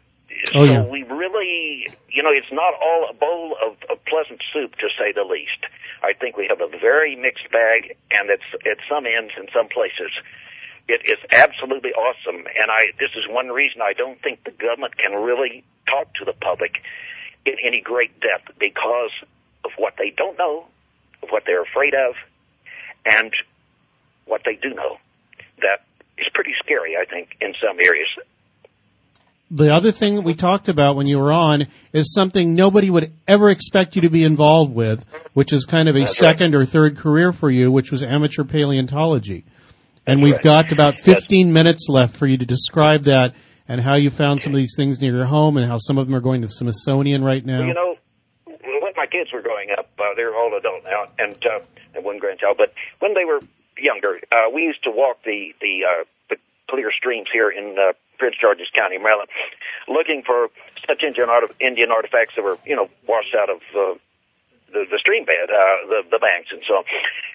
so 0.51 0.59
Oh, 0.59 0.63
yeah. 0.63 0.83
we 0.83 1.03
really, 1.03 1.87
you 2.09 2.21
know, 2.23 2.31
it's 2.31 2.51
not 2.51 2.73
all 2.81 3.07
a 3.09 3.13
bowl 3.13 3.57
of, 3.65 3.77
of 3.89 4.03
pleasant 4.05 4.41
soup, 4.53 4.75
to 4.77 4.87
say 4.97 5.11
the 5.11 5.23
least. 5.23 5.65
I 6.03 6.13
think 6.13 6.37
we 6.37 6.45
have 6.47 6.61
a 6.61 6.67
very 6.67 7.15
mixed 7.15 7.49
bag, 7.51 7.95
and 8.11 8.29
it's 8.29 8.45
at 8.65 8.77
some 8.89 9.05
ends 9.05 9.33
in 9.37 9.47
some 9.53 9.67
places. 9.67 10.11
It 10.87 11.01
is 11.03 11.17
absolutely 11.31 11.93
awesome, 11.93 12.45
and 12.45 12.69
I. 12.69 12.93
This 12.99 13.09
is 13.17 13.25
one 13.27 13.47
reason 13.49 13.81
I 13.81 13.93
don't 13.93 14.21
think 14.21 14.43
the 14.43 14.51
government 14.51 14.97
can 14.99 15.13
really 15.17 15.63
talk 15.89 16.13
to 16.15 16.25
the 16.25 16.33
public 16.33 16.83
in 17.45 17.55
any 17.65 17.81
great 17.81 18.19
depth 18.19 18.51
because 18.59 19.09
of 19.63 19.71
what 19.77 19.95
they 19.97 20.11
don't 20.15 20.37
know, 20.37 20.67
of 21.23 21.29
what 21.29 21.43
they're 21.45 21.63
afraid 21.63 21.93
of, 21.93 22.15
and 23.05 23.31
what 24.25 24.41
they 24.45 24.55
do 24.55 24.73
know. 24.73 24.97
That 25.57 25.85
is 26.17 26.27
pretty 26.33 26.53
scary, 26.63 26.95
I 26.95 27.05
think, 27.05 27.29
in 27.41 27.53
some 27.61 27.77
areas. 27.81 28.07
The 29.51 29.71
other 29.71 29.91
thing 29.91 30.15
that 30.15 30.23
we 30.23 30.33
talked 30.33 30.69
about 30.69 30.95
when 30.95 31.05
you 31.07 31.19
were 31.19 31.31
on 31.31 31.67
is 31.93 32.13
something 32.13 32.55
nobody 32.55 32.89
would 32.89 33.13
ever 33.27 33.49
expect 33.49 33.95
you 33.95 34.01
to 34.01 34.09
be 34.09 34.23
involved 34.23 34.73
with, 34.73 35.05
which 35.33 35.53
is 35.53 35.65
kind 35.65 35.87
of 35.87 35.95
a 35.95 35.99
That's 35.99 36.19
right. 36.19 36.31
second 36.31 36.55
or 36.55 36.65
third 36.65 36.97
career 36.97 37.31
for 37.31 37.49
you, 37.49 37.71
which 37.71 37.91
was 37.91 38.01
amateur 38.01 38.43
paleontology. 38.43 39.45
And 40.07 40.19
That's 40.19 40.23
we've 40.23 40.33
right. 40.33 40.43
got 40.43 40.71
about 40.71 40.99
15 40.99 41.53
minutes 41.53 41.87
left 41.89 42.17
for 42.17 42.25
you 42.25 42.37
to 42.37 42.45
describe 42.45 43.03
that 43.03 43.35
and 43.67 43.81
how 43.81 43.95
you 43.95 44.09
found 44.09 44.41
some 44.41 44.51
of 44.51 44.57
these 44.57 44.73
things 44.75 44.99
near 44.99 45.15
your 45.15 45.25
home 45.25 45.57
and 45.57 45.69
how 45.69 45.77
some 45.77 45.97
of 45.97 46.07
them 46.07 46.15
are 46.15 46.21
going 46.21 46.41
to 46.41 46.47
the 46.47 46.53
Smithsonian 46.53 47.23
right 47.23 47.45
now. 47.45 47.59
Well, 47.59 47.67
you 47.67 47.73
know, 47.73 47.95
my 49.05 49.11
kids 49.11 49.31
were 49.31 49.41
growing 49.41 49.69
up, 49.69 49.87
uh, 49.99 50.15
they're 50.15 50.35
all 50.35 50.55
adult 50.57 50.83
now, 50.83 51.05
and 51.19 51.37
uh, 51.45 51.59
one 52.01 52.17
grandchild. 52.17 52.57
But 52.57 52.73
when 52.99 53.13
they 53.13 53.25
were 53.25 53.39
younger, 53.77 54.19
uh, 54.31 54.49
we 54.53 54.63
used 54.63 54.83
to 54.83 54.91
walk 54.91 55.21
the 55.23 55.53
the 55.61 55.85
uh, 55.85 56.03
the 56.29 56.37
clear 56.69 56.91
streams 56.91 57.27
here 57.31 57.49
in 57.49 57.77
uh, 57.77 57.93
Prince 58.17 58.35
George's 58.41 58.69
County, 58.73 58.97
Maryland, 58.97 59.29
looking 59.87 60.23
for 60.25 60.49
such 60.87 61.03
Indian, 61.03 61.29
art- 61.29 61.55
Indian 61.59 61.91
artifacts 61.91 62.33
that 62.35 62.43
were 62.43 62.57
you 62.65 62.75
know 62.75 62.89
washed 63.07 63.35
out 63.37 63.49
of. 63.49 63.61
Uh, 63.75 63.99
the, 64.73 64.83
the 64.91 64.97
stream 64.99 65.23
bed, 65.23 65.47
uh, 65.47 65.87
the, 65.87 66.01
the 66.11 66.19
banks 66.19 66.49
and 66.51 66.59
so 66.67 66.81
on. 66.81 66.83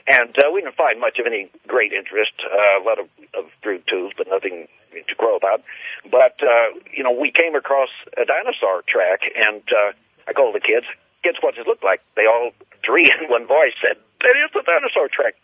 And 0.07 0.37
uh, 0.37 0.51
we 0.53 0.61
didn't 0.61 0.77
find 0.77 1.01
much 1.01 1.17
of 1.19 1.25
any 1.25 1.49
great 1.67 1.93
interest, 1.95 2.33
uh, 2.45 2.83
a 2.83 2.85
lot 2.85 2.99
of, 2.99 3.07
of 3.33 3.49
rude 3.65 3.87
tools, 3.87 4.13
but 4.19 4.27
nothing 4.29 4.67
to 4.93 5.15
crow 5.15 5.37
about. 5.37 5.63
But, 6.11 6.37
uh, 6.43 6.77
you 6.93 7.05
know, 7.05 7.13
we 7.13 7.31
came 7.31 7.55
across 7.55 7.89
a 8.19 8.27
dinosaur 8.27 8.83
track, 8.85 9.21
and 9.25 9.63
uh, 9.71 9.93
I 10.29 10.35
called 10.35 10.55
the 10.55 10.61
kids, 10.61 10.85
kids, 11.23 11.39
what 11.41 11.57
it 11.57 11.67
look 11.67 11.83
like? 11.83 12.01
They 12.17 12.27
all 12.27 12.53
three 12.85 13.13
in 13.21 13.29
one 13.29 13.47
voice 13.47 13.77
said, 13.81 13.97
that 14.21 14.37
is 14.37 14.53
the 14.53 14.63
dinosaur 14.63 15.09
track. 15.09 15.35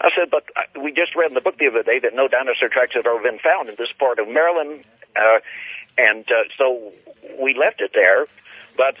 I 0.00 0.10
said, 0.18 0.30
but 0.30 0.44
uh, 0.58 0.82
we 0.82 0.90
just 0.90 1.14
read 1.14 1.30
in 1.30 1.34
the 1.34 1.44
book 1.44 1.58
the 1.58 1.70
other 1.70 1.86
day 1.86 2.02
that 2.02 2.14
no 2.14 2.26
dinosaur 2.26 2.68
tracks 2.68 2.98
have 2.98 3.06
ever 3.06 3.22
been 3.22 3.38
found 3.38 3.68
in 3.68 3.76
this 3.78 3.92
part 3.94 4.18
of 4.18 4.26
Maryland. 4.26 4.82
Uh, 5.14 5.38
and 5.96 6.26
uh, 6.26 6.50
so 6.58 6.92
we 7.38 7.54
left 7.54 7.80
it 7.80 7.94
there. 7.94 8.26
But 8.76 8.98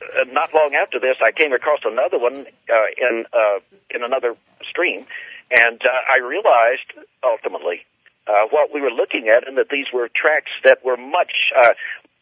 uh, 0.00 0.24
not 0.32 0.54
long 0.54 0.72
after 0.74 0.98
this, 0.98 1.16
I 1.20 1.32
came 1.32 1.52
across 1.52 1.80
another 1.84 2.18
one 2.18 2.46
uh, 2.48 2.88
in 2.96 3.24
uh, 3.32 3.60
in 3.90 4.02
another 4.02 4.34
stream, 4.64 5.04
and 5.50 5.80
uh, 5.84 5.92
I 6.08 6.24
realized 6.24 6.88
ultimately 7.20 7.84
uh, 8.26 8.48
what 8.50 8.72
we 8.72 8.80
were 8.80 8.90
looking 8.90 9.28
at, 9.28 9.46
and 9.46 9.58
that 9.58 9.68
these 9.68 9.86
were 9.92 10.08
tracks 10.08 10.50
that 10.64 10.84
were 10.84 10.96
much 10.96 11.52
uh, 11.56 11.74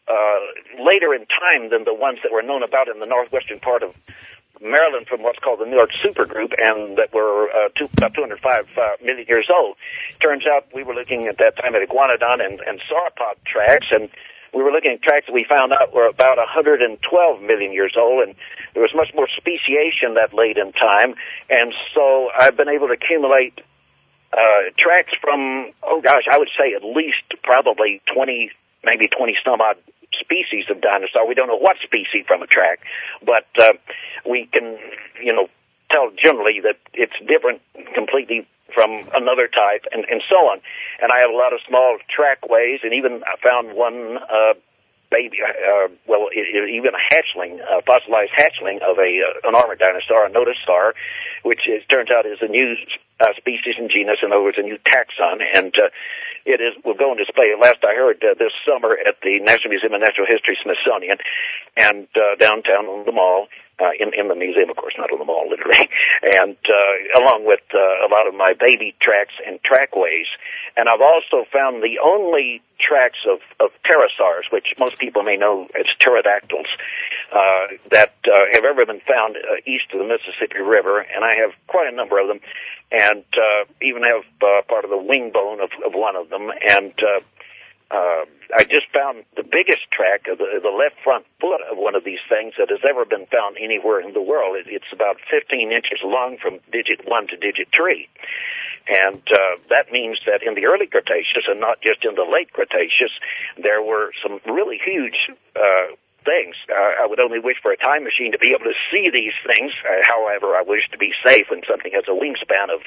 uh, 0.09 0.39
later 0.81 1.13
in 1.13 1.25
time 1.29 1.69
than 1.69 1.85
the 1.85 1.93
ones 1.93 2.19
that 2.23 2.33
were 2.33 2.41
known 2.41 2.63
about 2.63 2.87
in 2.89 2.99
the 2.99 3.05
northwestern 3.05 3.59
part 3.59 3.83
of 3.83 3.93
Maryland 4.61 5.07
from 5.07 5.23
what's 5.23 5.39
called 5.39 5.59
the 5.59 5.65
Newark 5.65 5.91
Supergroup, 6.03 6.51
and 6.57 6.97
that 6.97 7.13
were 7.13 7.47
uh, 7.47 7.69
two, 7.77 7.87
about 7.95 8.13
205 8.13 8.43
uh, 8.43 8.81
million 9.03 9.25
years 9.27 9.47
old. 9.47 9.77
Turns 10.21 10.43
out 10.43 10.67
we 10.73 10.83
were 10.83 10.93
looking 10.93 11.27
at 11.27 11.37
that 11.37 11.55
time 11.55 11.75
at 11.75 11.87
iguanodon 11.87 12.43
and, 12.43 12.59
and 12.59 12.81
sauropod 12.89 13.39
tracks, 13.45 13.87
and 13.91 14.09
we 14.53 14.63
were 14.63 14.71
looking 14.71 14.91
at 14.91 15.01
tracks 15.01 15.27
that 15.27 15.33
we 15.33 15.45
found 15.47 15.71
out 15.71 15.93
were 15.93 16.07
about 16.07 16.37
112 16.37 16.99
million 17.41 17.71
years 17.71 17.95
old, 17.97 18.27
and 18.27 18.35
there 18.73 18.81
was 18.81 18.91
much 18.95 19.13
more 19.15 19.27
speciation 19.37 20.15
that 20.15 20.33
late 20.33 20.57
in 20.57 20.73
time. 20.73 21.15
And 21.49 21.73
so 21.95 22.27
I've 22.37 22.57
been 22.57 22.69
able 22.69 22.87
to 22.87 22.93
accumulate 22.93 23.61
uh, 24.33 24.75
tracks 24.77 25.13
from, 25.21 25.71
oh 25.83 26.01
gosh, 26.01 26.27
I 26.29 26.37
would 26.37 26.49
say 26.57 26.73
at 26.75 26.83
least 26.83 27.23
probably 27.43 28.01
20, 28.13 28.51
maybe 28.83 29.07
20 29.07 29.37
some 29.45 29.61
odd 29.61 29.77
species 30.17 30.65
of 30.69 30.81
dinosaur. 30.81 31.27
We 31.27 31.35
don't 31.35 31.47
know 31.47 31.59
what 31.59 31.77
species 31.83 32.25
from 32.27 32.41
a 32.41 32.47
track, 32.47 32.79
but 33.25 33.47
uh, 33.57 33.73
we 34.27 34.49
can, 34.51 34.77
you 35.21 35.33
know, 35.33 35.47
tell 35.91 36.11
generally 36.15 36.61
that 36.61 36.77
it's 36.93 37.17
different 37.25 37.61
completely 37.93 38.47
from 38.73 39.09
another 39.13 39.49
type 39.49 39.85
and, 39.91 40.05
and 40.09 40.21
so 40.29 40.37
on. 40.49 40.61
And 41.01 41.11
I 41.11 41.19
have 41.25 41.33
a 41.33 41.37
lot 41.37 41.53
of 41.53 41.59
small 41.67 41.97
trackways 42.05 42.81
and 42.83 42.93
even 42.93 43.23
I 43.25 43.35
found 43.41 43.75
one, 43.75 44.17
uh, 44.17 44.53
baby, 45.09 45.41
uh, 45.41 45.89
well, 46.05 46.29
it, 46.29 46.45
it, 46.45 46.69
even 46.69 46.93
a 46.93 47.01
hatchling, 47.09 47.57
a 47.65 47.81
fossilized 47.81 48.33
hatchling 48.37 48.77
of 48.85 49.01
a, 49.01 49.09
uh, 49.25 49.49
an 49.49 49.55
armored 49.55 49.79
dinosaur, 49.79 50.25
a 50.25 50.29
nodosaur, 50.29 50.93
which 51.41 51.65
is, 51.67 51.81
turns 51.89 52.09
out 52.11 52.25
is 52.25 52.37
a 52.41 52.47
new 52.47 52.75
uh, 53.19 53.35
species 53.37 53.75
and 53.77 53.91
genus, 53.91 54.23
in 54.23 54.31
other 54.31 54.43
words, 54.43 54.57
a 54.57 54.63
new 54.63 54.79
taxon, 54.87 55.43
and 55.53 55.75
uh, 55.75 55.91
it 56.45 56.63
is 56.63 56.73
will 56.83 56.95
go 56.95 57.11
on 57.11 57.17
display. 57.17 57.51
Last 57.59 57.83
I 57.83 57.93
heard 57.95 58.23
uh, 58.23 58.33
this 58.39 58.55
summer 58.63 58.95
at 58.95 59.19
the 59.21 59.39
National 59.43 59.75
Museum 59.75 59.93
of 59.93 60.01
Natural 60.01 60.27
History, 60.27 60.57
Smithsonian, 60.63 61.19
and 61.75 62.07
uh, 62.15 62.39
downtown 62.39 62.87
on 62.87 63.05
the 63.05 63.11
mall. 63.11 63.47
Uh, 63.79 63.95
in, 63.95 64.11
in 64.11 64.27
the 64.27 64.35
museum, 64.35 64.67
of 64.67 64.75
course, 64.75 64.91
not 64.99 65.07
on 65.07 65.23
the 65.23 65.23
mall, 65.23 65.47
literally, 65.47 65.87
and 66.35 66.59
uh, 66.67 67.23
along 67.23 67.47
with 67.47 67.63
uh, 67.71 67.79
a 67.79 68.11
lot 68.11 68.27
of 68.27 68.35
my 68.35 68.51
baby 68.51 68.91
tracks 68.99 69.31
and 69.47 69.55
trackways. 69.63 70.27
And 70.75 70.91
I've 70.91 70.99
also 70.99 71.47
found 71.47 71.79
the 71.79 71.95
only 72.03 72.59
tracks 72.75 73.23
of, 73.23 73.39
of 73.63 73.71
pterosaurs, 73.87 74.51
which 74.51 74.75
most 74.83 74.99
people 74.99 75.23
may 75.23 75.37
know 75.39 75.71
as 75.79 75.87
pterodactyls, 75.95 76.67
uh, 77.31 77.79
that 77.95 78.19
uh, 78.27 78.51
have 78.51 78.67
ever 78.67 78.83
been 78.85 78.99
found 79.07 79.39
uh, 79.39 79.63
east 79.63 79.87
of 79.95 80.03
the 80.03 80.07
Mississippi 80.11 80.59
River, 80.59 80.99
and 80.99 81.23
I 81.23 81.39
have 81.39 81.55
quite 81.67 81.87
a 81.87 81.95
number 81.95 82.19
of 82.19 82.27
them, 82.27 82.43
and 82.91 83.08
uh, 83.17 83.65
even 83.81 84.03
have 84.03 84.23
uh, 84.41 84.61
part 84.67 84.85
of 84.85 84.91
the 84.91 84.97
wing 84.97 85.31
bone 85.33 85.59
of, 85.59 85.69
of 85.85 85.93
one 85.93 86.15
of 86.15 86.29
them, 86.29 86.49
and 86.49 86.93
uh, 86.99 87.21
uh, 87.91 88.25
I 88.53 88.63
just 88.69 88.85
found 88.93 89.25
the 89.35 89.43
biggest 89.43 89.89
track 89.89 90.29
of 90.29 90.37
the, 90.37 90.61
the 90.61 90.69
left 90.69 91.01
front 91.03 91.25
foot 91.41 91.61
of 91.65 91.77
one 91.77 91.95
of 91.95 92.03
these 92.03 92.21
things 92.29 92.53
that 92.57 92.69
has 92.69 92.85
ever 92.85 93.05
been 93.05 93.25
found 93.33 93.57
anywhere 93.57 93.99
in 93.99 94.13
the 94.13 94.21
world. 94.21 94.57
It, 94.57 94.69
it's 94.69 94.93
about 94.93 95.17
15 95.29 95.71
inches 95.71 95.97
long 96.05 96.37
from 96.37 96.59
digit 96.71 97.01
1 97.05 97.27
to 97.33 97.37
digit 97.37 97.69
3. 97.73 98.07
And 98.89 99.21
uh, 99.21 99.61
that 99.69 99.91
means 99.91 100.17
that 100.25 100.41
in 100.45 100.53
the 100.53 100.65
early 100.65 100.85
Cretaceous, 100.85 101.45
and 101.49 101.59
not 101.59 101.81
just 101.81 102.05
in 102.05 102.13
the 102.13 102.25
late 102.25 102.53
Cretaceous, 102.53 103.13
there 103.57 103.81
were 103.81 104.13
some 104.21 104.39
really 104.45 104.77
huge 104.77 105.29
uh, 105.55 105.93
things. 106.25 106.55
Uh, 106.69 107.03
I 107.03 107.05
would 107.07 107.19
only 107.19 107.39
wish 107.39 107.57
for 107.61 107.71
a 107.71 107.77
time 107.77 108.03
machine 108.03 108.31
to 108.31 108.39
be 108.39 108.51
able 108.55 108.65
to 108.65 108.77
see 108.91 109.09
these 109.11 109.35
things. 109.45 109.71
Uh, 109.83 110.01
however, 110.07 110.55
I 110.55 110.63
wish 110.63 110.87
to 110.91 110.97
be 110.97 111.11
safe 111.25 111.47
when 111.49 111.61
something 111.67 111.91
has 111.93 112.05
a 112.07 112.15
wingspan 112.15 112.73
of, 112.73 112.81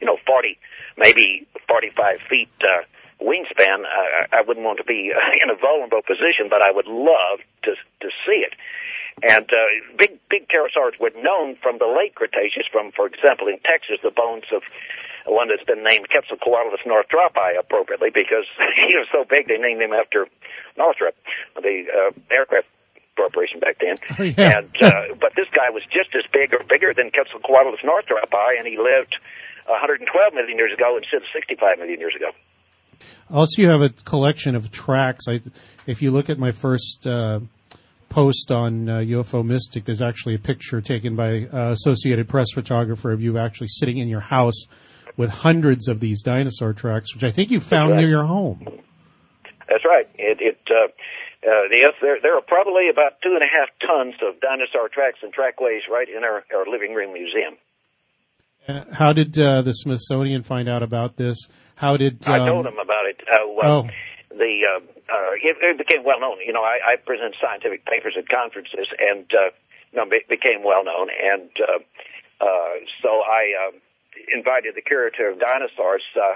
you 0.00 0.06
know, 0.06 0.18
40, 0.26 0.58
maybe 0.96 1.46
45 1.68 2.18
feet. 2.28 2.52
Uh, 2.60 2.84
wingspan, 3.20 3.84
uh, 3.84 4.26
I 4.32 4.42
wouldn't 4.46 4.64
want 4.64 4.78
to 4.78 4.84
be 4.84 5.12
uh, 5.14 5.18
in 5.42 5.50
a 5.50 5.58
vulnerable 5.58 6.02
position, 6.02 6.48
but 6.50 6.62
I 6.62 6.70
would 6.70 6.88
love 6.88 7.40
to 7.64 7.72
to 7.74 8.08
see 8.26 8.42
it. 8.44 8.54
And 9.22 9.46
uh, 9.46 9.70
big 9.96 10.18
big 10.28 10.50
pterosaurs 10.50 10.98
were 10.98 11.14
known 11.14 11.56
from 11.62 11.78
the 11.78 11.86
late 11.86 12.14
Cretaceous, 12.14 12.66
from 12.70 12.90
for 12.90 13.06
example 13.06 13.46
in 13.46 13.58
Texas, 13.62 14.02
the 14.02 14.10
bones 14.10 14.50
of 14.50 14.62
one 15.26 15.48
that's 15.48 15.64
been 15.64 15.82
named 15.82 16.08
Quetzalcoatlus 16.10 16.84
northropi 16.84 17.56
appropriately 17.58 18.10
because 18.12 18.44
he 18.88 18.92
was 18.98 19.08
so 19.12 19.24
big 19.24 19.48
they 19.48 19.56
named 19.56 19.80
him 19.80 19.92
after 19.92 20.26
Northrop, 20.76 21.14
the 21.56 21.86
uh, 21.88 22.10
aircraft 22.30 22.66
corporation 23.16 23.60
back 23.60 23.78
then. 23.78 23.96
Oh, 24.18 24.22
yeah. 24.36 24.58
And 24.58 24.74
uh, 24.82 25.14
but 25.20 25.32
this 25.36 25.48
guy 25.54 25.70
was 25.70 25.82
just 25.88 26.10
as 26.18 26.26
big 26.32 26.52
or 26.52 26.66
bigger 26.66 26.92
than 26.92 27.10
Quetzalcoatlus 27.14 27.86
northropi, 27.86 28.58
and 28.58 28.66
he 28.66 28.76
lived 28.76 29.16
112 29.66 30.34
million 30.34 30.58
years 30.58 30.74
ago 30.74 30.98
instead 30.98 31.22
of 31.22 31.28
65 31.32 31.78
million 31.78 32.00
years 32.00 32.14
ago. 32.18 32.34
Also, 33.30 33.62
you 33.62 33.68
have 33.68 33.80
a 33.80 33.90
collection 33.90 34.54
of 34.54 34.70
tracks. 34.70 35.24
I, 35.28 35.40
if 35.86 36.02
you 36.02 36.10
look 36.10 36.30
at 36.30 36.38
my 36.38 36.52
first 36.52 37.06
uh, 37.06 37.40
post 38.08 38.50
on 38.50 38.88
uh, 38.88 38.98
UFO 38.98 39.44
Mystic, 39.44 39.84
there's 39.84 40.02
actually 40.02 40.34
a 40.34 40.38
picture 40.38 40.80
taken 40.80 41.16
by 41.16 41.46
uh, 41.52 41.72
Associated 41.72 42.28
Press 42.28 42.48
photographer 42.54 43.12
of 43.12 43.22
you 43.22 43.38
actually 43.38 43.68
sitting 43.68 43.98
in 43.98 44.08
your 44.08 44.20
house 44.20 44.66
with 45.16 45.30
hundreds 45.30 45.88
of 45.88 46.00
these 46.00 46.22
dinosaur 46.22 46.72
tracks, 46.72 47.14
which 47.14 47.24
I 47.24 47.30
think 47.30 47.50
you 47.50 47.60
found 47.60 47.92
right. 47.92 48.00
near 48.00 48.08
your 48.08 48.24
home. 48.24 48.66
That's 49.68 49.84
right. 49.84 50.08
It, 50.14 50.38
it 50.40 50.58
uh, 50.70 50.88
uh, 51.46 51.68
yes, 51.70 51.92
there 52.00 52.18
there 52.22 52.36
are 52.36 52.42
probably 52.42 52.88
about 52.90 53.20
two 53.22 53.34
and 53.34 53.42
a 53.42 53.50
half 53.50 53.68
tons 53.86 54.14
of 54.26 54.40
dinosaur 54.40 54.88
tracks 54.88 55.18
and 55.22 55.32
trackways 55.32 55.82
right 55.90 56.08
in 56.08 56.24
our, 56.24 56.44
our 56.54 56.66
living 56.70 56.94
room 56.94 57.12
museum. 57.12 57.56
Uh, 58.66 58.84
how 58.92 59.12
did 59.12 59.38
uh, 59.38 59.62
the 59.62 59.72
Smithsonian 59.72 60.42
find 60.42 60.68
out 60.68 60.82
about 60.82 61.16
this? 61.16 61.36
How 61.76 61.96
did 61.96 62.26
um, 62.26 62.32
I 62.32 62.38
told 62.46 62.66
them 62.66 62.78
about 62.78 63.06
it? 63.06 63.20
Uh, 63.26 63.48
well, 63.50 63.86
oh. 63.86 64.36
the 64.36 64.52
uh, 64.62 64.80
uh, 65.10 65.32
it, 65.34 65.56
it 65.60 65.78
became 65.78 66.04
well 66.04 66.20
known. 66.20 66.38
You 66.44 66.52
know, 66.52 66.62
I, 66.62 66.94
I 66.94 66.96
present 66.96 67.34
scientific 67.40 67.84
papers 67.84 68.14
at 68.18 68.28
conferences, 68.28 68.86
and 68.98 69.26
uh, 69.34 69.50
you 69.92 69.98
know, 69.98 70.06
be, 70.06 70.20
became 70.28 70.62
well 70.64 70.84
known, 70.84 71.08
and 71.10 71.50
uh, 71.58 71.80
uh, 72.44 72.72
so 73.02 73.22
I 73.22 73.68
uh, 73.68 73.72
invited 74.34 74.74
the 74.74 74.82
curator 74.82 75.30
of 75.30 75.40
dinosaurs. 75.40 76.02
Uh, 76.14 76.34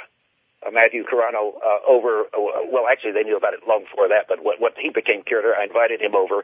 uh, 0.67 0.71
Matthew 0.73 1.05
Carrano 1.05 1.55
uh, 1.63 1.87
over. 1.87 2.27
Uh, 2.35 2.67
well, 2.67 2.91
actually, 2.91 3.13
they 3.13 3.23
knew 3.23 3.37
about 3.37 3.55
it 3.55 3.61
long 3.67 3.85
before 3.85 4.09
that. 4.09 4.27
But 4.27 4.43
what, 4.43 4.61
what 4.61 4.75
he 4.77 4.91
became 4.91 5.23
curator, 5.23 5.55
I 5.55 5.65
invited 5.65 6.01
him 6.03 6.17
over, 6.17 6.43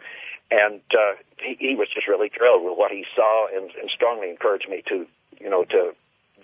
and 0.51 0.81
uh, 0.95 1.19
he, 1.43 1.57
he 1.59 1.75
was 1.75 1.89
just 1.93 2.07
really 2.07 2.31
thrilled 2.31 2.63
with 2.63 2.79
what 2.79 2.93
he 2.93 3.05
saw, 3.17 3.49
and, 3.51 3.71
and 3.75 3.91
strongly 3.91 4.31
encouraged 4.31 4.69
me 4.71 4.83
to, 4.87 5.07
you 5.41 5.51
know, 5.51 5.65
to 5.65 5.93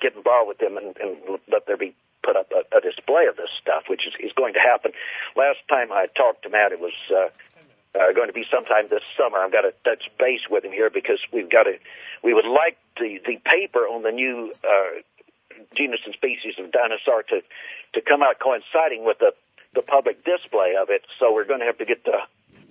get 0.01 0.17
involved 0.17 0.49
with 0.49 0.59
them 0.59 0.77
and, 0.77 0.97
and 0.97 1.39
let 1.47 1.67
there 1.67 1.77
be 1.77 1.95
put 2.23 2.37
up 2.37 2.53
a, 2.53 2.63
a 2.77 2.81
display 2.81 3.27
of 3.27 3.37
this 3.37 3.51
stuff, 3.61 3.85
which 3.89 4.07
is, 4.07 4.15
is 4.21 4.33
going 4.37 4.55
to 4.55 4.61
happen. 4.61 4.93
Last 5.37 5.59
time 5.69 5.93
I 5.93 6.07
talked 6.17 6.43
to 6.45 6.51
Matt, 6.51 6.73
it 6.73 6.81
was. 6.81 6.97
Uh, 7.11 7.29
uh, 7.91 8.13
going 8.15 8.29
to 8.29 8.33
be 8.33 8.47
sometime 8.47 8.87
this 8.89 9.03
summer. 9.19 9.39
I've 9.39 9.51
got 9.51 9.63
to 9.63 9.75
touch 9.83 10.07
base 10.15 10.47
with 10.49 10.65
him 10.65 10.71
here 10.71 10.91
because 10.91 11.19
we've 11.33 11.51
got 11.51 11.65
to. 11.65 11.75
We 12.23 12.35
would 12.35 12.47
like 12.47 12.79
the 12.95 13.19
the 13.27 13.43
paper 13.43 13.81
on 13.91 14.03
the 14.03 14.13
new 14.13 14.53
uh, 14.63 15.03
genus 15.77 16.01
and 16.07 16.15
species 16.15 16.55
of 16.59 16.71
dinosaur 16.71 17.23
to 17.35 17.43
to 17.95 18.01
come 18.01 18.23
out 18.23 18.39
coinciding 18.39 19.05
with 19.05 19.19
the 19.19 19.35
the 19.75 19.83
public 19.83 20.25
display 20.25 20.75
of 20.81 20.91
it. 20.91 21.03
So 21.19 21.33
we're 21.33 21.47
going 21.47 21.61
to 21.61 21.67
have 21.67 21.79
to 21.79 21.85
get 21.85 22.05
to 22.05 22.23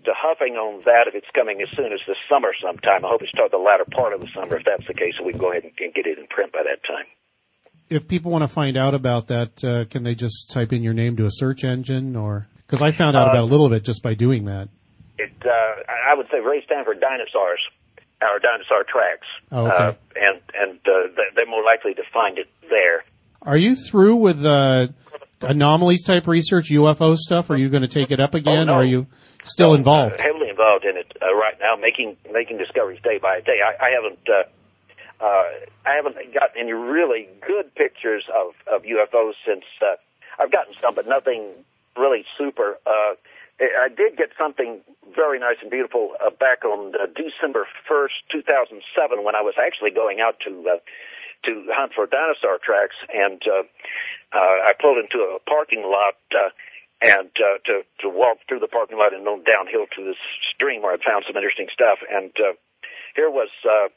to 0.06 0.12
huffing 0.16 0.56
on 0.56 0.84
that 0.86 1.08
if 1.08 1.16
it's 1.16 1.30
coming 1.36 1.62
as 1.62 1.68
soon 1.76 1.92
as 1.92 2.00
this 2.08 2.18
summer 2.30 2.56
sometime. 2.56 3.04
I 3.04 3.10
hope 3.10 3.22
it's 3.22 3.36
toward 3.36 3.52
the 3.52 3.60
latter 3.60 3.86
part 3.86 4.14
of 4.14 4.22
the 4.22 4.32
summer. 4.34 4.56
If 4.56 4.66
that's 4.66 4.88
the 4.88 4.96
case, 4.96 5.20
we 5.20 5.36
can 5.36 5.42
go 5.42 5.52
ahead 5.52 5.64
and, 5.64 5.74
and 5.80 5.94
get 5.94 6.08
it 6.08 6.18
in 6.18 6.28
print 6.28 6.54
by 6.54 6.64
that 6.64 6.80
time. 6.88 7.06
If 7.90 8.08
people 8.08 8.32
want 8.32 8.44
to 8.44 8.48
find 8.48 8.78
out 8.78 8.94
about 8.94 9.28
that, 9.28 9.64
uh, 9.64 9.86
can 9.90 10.04
they 10.04 10.14
just 10.16 10.52
type 10.52 10.72
in 10.74 10.84
your 10.84 10.94
name 10.94 11.18
to 11.18 11.26
a 11.26 11.32
search 11.32 11.64
engine, 11.64 12.16
or 12.16 12.48
because 12.68 12.82
I 12.82 12.92
found 12.92 13.18
out 13.18 13.28
Uh, 13.28 13.32
about 13.32 13.44
a 13.44 13.52
little 13.52 13.70
bit 13.70 13.84
just 13.84 14.04
by 14.04 14.14
doing 14.14 14.46
that. 14.46 14.70
It 15.18 15.32
uh, 15.44 15.50
I 15.50 16.14
would 16.16 16.28
say 16.32 16.40
Ray 16.40 16.64
Stanford 16.66 17.00
dinosaurs, 17.02 17.60
our 18.22 18.40
dinosaur 18.40 18.84
tracks, 18.88 19.28
Oh, 19.52 19.66
okay. 19.68 19.76
uh, 19.76 19.94
and 20.16 20.40
and 20.54 20.80
uh, 20.86 21.08
they- 21.16 21.32
they're 21.36 21.48
more 21.50 21.64
likely 21.64 21.94
to 21.96 22.04
find 22.14 22.38
it 22.38 22.48
there. 22.70 23.04
Are 23.42 23.58
you 23.58 23.76
through 23.76 24.18
with 24.18 24.46
uh, 24.46 24.88
anomalies 25.42 26.04
type 26.04 26.28
research, 26.28 26.70
UFO 26.72 27.16
stuff? 27.18 27.50
Are 27.50 27.58
you 27.58 27.70
going 27.70 27.82
to 27.84 27.88
take 27.88 28.12
it 28.12 28.20
up 28.20 28.34
again, 28.36 28.68
no. 28.68 28.74
or 28.74 28.82
are 28.82 28.86
you 28.86 29.08
still 29.44 29.74
involved? 29.74 30.20
Heavily 30.20 30.50
involved 30.50 30.86
in 30.86 30.98
it 30.98 31.12
uh, 31.22 31.34
right 31.34 31.56
now, 31.60 31.76
making 31.76 32.18
making 32.32 32.58
discoveries 32.60 33.02
day 33.02 33.18
by 33.22 33.40
day. 33.42 33.60
I, 33.66 33.88
I 33.88 33.90
haven't 33.92 34.20
uh, 35.20 35.48
I 35.86 35.96
haven't 35.96 36.16
gotten 36.34 36.60
any 36.60 36.74
really 36.74 37.28
good 37.46 37.74
pictures 37.76 38.24
of 38.34 38.54
of 38.72 38.84
UFOs 38.84 39.34
since 39.46 39.66
uh, 39.82 39.96
I've 40.40 40.52
gotten 40.52 40.74
some, 40.82 40.96
but 40.96 41.08
nothing 41.08 41.52
really 41.98 42.26
super. 42.38 42.78
Uh, 42.86 43.16
I 43.60 43.90
did 43.90 44.16
get 44.16 44.32
something 44.40 44.80
very 45.14 45.40
nice 45.40 45.58
and 45.62 45.70
beautiful 45.70 46.16
uh, 46.24 46.30
back 46.30 46.64
on 46.64 46.96
uh, 46.96 47.08
December 47.12 47.68
first, 47.88 48.16
two 48.32 48.42
thousand 48.42 48.82
seven, 48.96 49.24
when 49.24 49.36
I 49.36 49.42
was 49.42 49.56
actually 49.60 49.92
going 49.92 50.20
out 50.20 50.40
to. 50.48 50.78
Uh, 50.78 50.80
to 51.46 51.64
hunt 51.72 51.94
for 51.96 52.04
dinosaur 52.06 52.60
tracks, 52.60 53.00
and 53.16 53.40
uh, 53.48 53.64
uh, 54.36 54.58
I 54.68 54.74
pulled 54.76 54.98
into 55.00 55.24
a 55.24 55.40
parking 55.48 55.88
lot 55.88 56.20
uh, 56.36 56.52
and 57.02 57.32
uh, 57.40 57.64
to 57.64 57.88
to 58.04 58.08
walk 58.10 58.44
through 58.48 58.60
the 58.60 58.68
parking 58.68 58.98
lot 58.98 59.14
and 59.14 59.28
on 59.28 59.44
downhill 59.44 59.88
to 59.96 60.04
this 60.04 60.20
stream 60.54 60.82
where 60.82 60.94
I 60.94 61.00
found 61.00 61.24
some 61.28 61.36
interesting 61.36 61.72
stuff. 61.72 62.00
And 62.12 62.32
uh, 62.36 62.60
here 63.16 63.32
was 63.32 63.50
uh, 63.64 63.88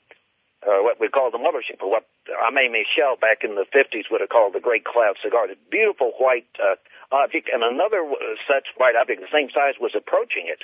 uh, 0.62 0.78
what 0.82 1.00
we 1.00 1.08
call 1.08 1.30
the 1.30 1.42
mothership, 1.42 1.82
or 1.82 1.90
what 1.90 2.06
Aimé 2.30 2.70
Michel 2.70 3.18
back 3.18 3.42
in 3.42 3.54
the 3.54 3.66
50s 3.74 4.06
would 4.10 4.20
have 4.20 4.30
called 4.30 4.54
the 4.54 4.62
Great 4.62 4.84
Cloud 4.84 5.18
Cigar. 5.22 5.48
The 5.48 5.58
beautiful 5.70 6.12
white 6.18 6.46
uh, 6.62 6.78
object, 7.10 7.50
and 7.52 7.62
another 7.62 8.06
such 8.46 8.70
white 8.78 8.94
object 8.94 9.20
the 9.20 9.32
same 9.32 9.50
size 9.50 9.74
was 9.80 9.92
approaching 9.98 10.46
it. 10.46 10.62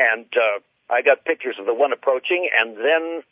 And 0.00 0.26
uh, 0.32 0.64
I 0.88 1.02
got 1.02 1.24
pictures 1.24 1.56
of 1.60 1.66
the 1.66 1.74
one 1.74 1.92
approaching, 1.92 2.48
and 2.48 2.76
then 2.76 3.22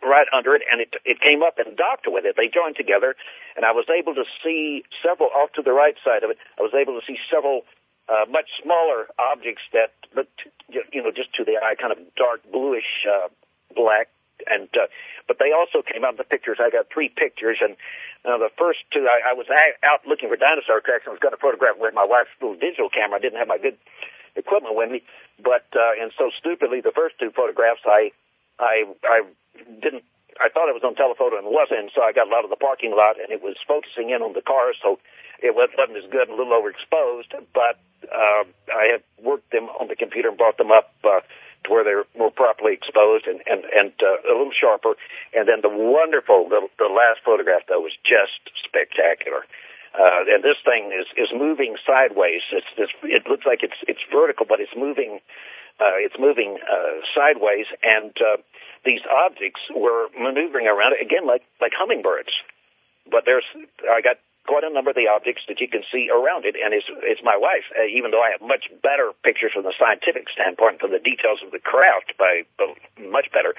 right 0.00 0.26
under 0.32 0.54
it, 0.54 0.62
and 0.70 0.80
it 0.80 0.94
it 1.04 1.20
came 1.20 1.42
up 1.42 1.58
and 1.58 1.76
docked 1.76 2.08
with 2.08 2.24
it. 2.24 2.36
They 2.36 2.48
joined 2.48 2.76
together, 2.76 3.14
and 3.56 3.64
I 3.64 3.72
was 3.72 3.84
able 3.92 4.14
to 4.14 4.24
see 4.42 4.84
several 5.04 5.28
off 5.36 5.52
to 5.54 5.62
the 5.62 5.72
right 5.72 5.96
side 6.04 6.24
of 6.24 6.30
it. 6.30 6.38
I 6.58 6.62
was 6.62 6.72
able 6.72 6.98
to 6.98 7.04
see 7.04 7.18
several 7.28 7.62
uh, 8.08 8.24
much 8.30 8.48
smaller 8.62 9.06
objects 9.18 9.62
that 9.72 9.92
looked, 10.16 10.48
you 10.68 11.02
know, 11.02 11.12
just 11.12 11.34
to 11.36 11.44
the 11.44 11.60
eye, 11.60 11.74
kind 11.78 11.92
of 11.92 11.98
dark 12.16 12.40
bluish 12.50 13.06
uh, 13.06 13.28
black. 13.74 14.08
And 14.46 14.68
uh, 14.76 14.88
but 15.28 15.38
they 15.38 15.52
also 15.52 15.82
came 15.82 16.04
out 16.04 16.16
in 16.16 16.20
the 16.20 16.28
pictures. 16.28 16.58
I 16.60 16.70
got 16.70 16.88
three 16.92 17.08
pictures, 17.08 17.58
and 17.60 17.76
uh, 18.24 18.38
the 18.38 18.52
first 18.56 18.84
two, 18.92 19.06
I, 19.08 19.30
I 19.30 19.32
was 19.34 19.46
out 19.50 20.06
looking 20.06 20.28
for 20.28 20.36
dinosaur 20.36 20.80
tracks. 20.80 21.04
and 21.04 21.12
was 21.12 21.22
going 21.22 21.34
to 21.34 21.40
photograph 21.40 21.76
with 21.78 21.94
my 21.94 22.04
wife's 22.04 22.32
little 22.40 22.56
digital 22.56 22.90
camera. 22.90 23.18
I 23.18 23.22
didn't 23.22 23.38
have 23.38 23.48
my 23.48 23.58
good 23.58 23.78
equipment 24.36 24.76
with 24.76 24.90
me, 24.90 25.02
but 25.42 25.66
uh, 25.74 26.00
and 26.00 26.12
so 26.16 26.30
stupidly, 26.38 26.80
the 26.80 26.94
first 26.94 27.18
two 27.18 27.30
photographs, 27.34 27.82
I 27.84 28.12
I 28.58 28.86
I 29.04 29.18
didn't. 29.80 30.04
I 30.40 30.48
thought 30.48 30.72
it 30.72 30.76
was 30.78 30.86
on 30.86 30.94
telephoto 30.96 31.36
and 31.36 31.52
wasn't, 31.52 31.92
so 31.92 32.00
I 32.00 32.16
got 32.16 32.24
a 32.24 32.32
lot 32.32 32.48
of 32.48 32.50
the 32.50 32.56
parking 32.56 32.96
lot, 32.96 33.20
and 33.20 33.28
it 33.28 33.42
was 33.42 33.60
focusing 33.68 34.08
in 34.08 34.22
on 34.24 34.32
the 34.32 34.40
cars, 34.40 34.78
so 34.80 34.96
it 35.42 35.52
wasn't 35.52 35.92
as 35.96 36.08
good 36.08 36.30
a 36.30 36.34
little 36.34 36.56
overexposed. 36.56 37.34
But 37.52 37.76
uh, 38.08 38.44
I 38.72 38.96
had 38.96 39.02
worked 39.20 39.52
them 39.52 39.68
on 39.76 39.88
the 39.88 39.96
computer 39.96 40.28
and 40.28 40.38
brought 40.38 40.56
them 40.56 40.70
up 40.72 40.94
uh, 41.04 41.20
to 41.64 41.70
where 41.70 41.84
they're 41.84 42.08
more 42.16 42.30
properly 42.30 42.72
exposed 42.74 43.26
and 43.26 43.40
and 43.46 43.64
and 43.70 43.92
uh, 44.02 44.20
a 44.24 44.32
little 44.32 44.54
sharper. 44.54 44.94
And 45.34 45.48
then 45.48 45.60
the 45.62 45.72
wonderful, 45.72 46.48
the, 46.48 46.66
the 46.78 46.90
last 46.90 47.20
photograph 47.24 47.68
though 47.68 47.80
was 47.80 47.96
just 48.04 48.40
spectacular. 48.64 49.44
Uh, 49.90 50.22
and 50.30 50.44
this 50.44 50.58
thing 50.62 50.94
is 50.94 51.06
is 51.18 51.28
moving 51.34 51.76
sideways. 51.86 52.42
It's, 52.52 52.70
it's 52.78 52.94
it 53.02 53.26
looks 53.28 53.44
like 53.44 53.62
it's 53.62 53.78
it's 53.88 54.02
vertical, 54.12 54.46
but 54.46 54.60
it's 54.60 54.74
moving 54.76 55.18
uh, 55.80 55.96
it's 55.98 56.14
moving 56.18 56.58
uh, 56.62 57.00
sideways, 57.16 57.66
and 57.82 58.12
uh, 58.20 58.38
these 58.84 59.00
objects 59.08 59.60
were 59.74 60.08
maneuvering 60.14 60.68
around 60.68 60.94
it 60.94 61.02
again 61.02 61.26
like 61.26 61.42
like 61.60 61.72
hummingbirds. 61.74 62.30
But 63.10 63.24
there's 63.26 63.44
I 63.90 64.00
got 64.00 64.22
quite 64.46 64.64
a 64.64 64.72
number 64.72 64.90
of 64.90 64.96
the 64.96 65.08
objects 65.08 65.44
that 65.48 65.60
you 65.60 65.68
can 65.68 65.84
see 65.92 66.08
around 66.08 66.44
it, 66.44 66.56
and 66.56 66.72
it's 66.72 66.88
it's 67.04 67.20
my 67.22 67.36
wife. 67.36 67.66
Uh, 67.76 67.84
even 67.86 68.10
though 68.10 68.22
I 68.22 68.32
have 68.32 68.40
much 68.40 68.72
better 68.82 69.12
pictures 69.22 69.52
from 69.52 69.64
the 69.64 69.74
scientific 69.76 70.28
standpoint, 70.32 70.80
from 70.80 70.92
the 70.92 71.02
details 71.02 71.44
of 71.44 71.52
the 71.52 71.60
craft, 71.60 72.16
by 72.16 72.48
uh, 72.58 72.72
much 73.10 73.28
better. 73.32 73.54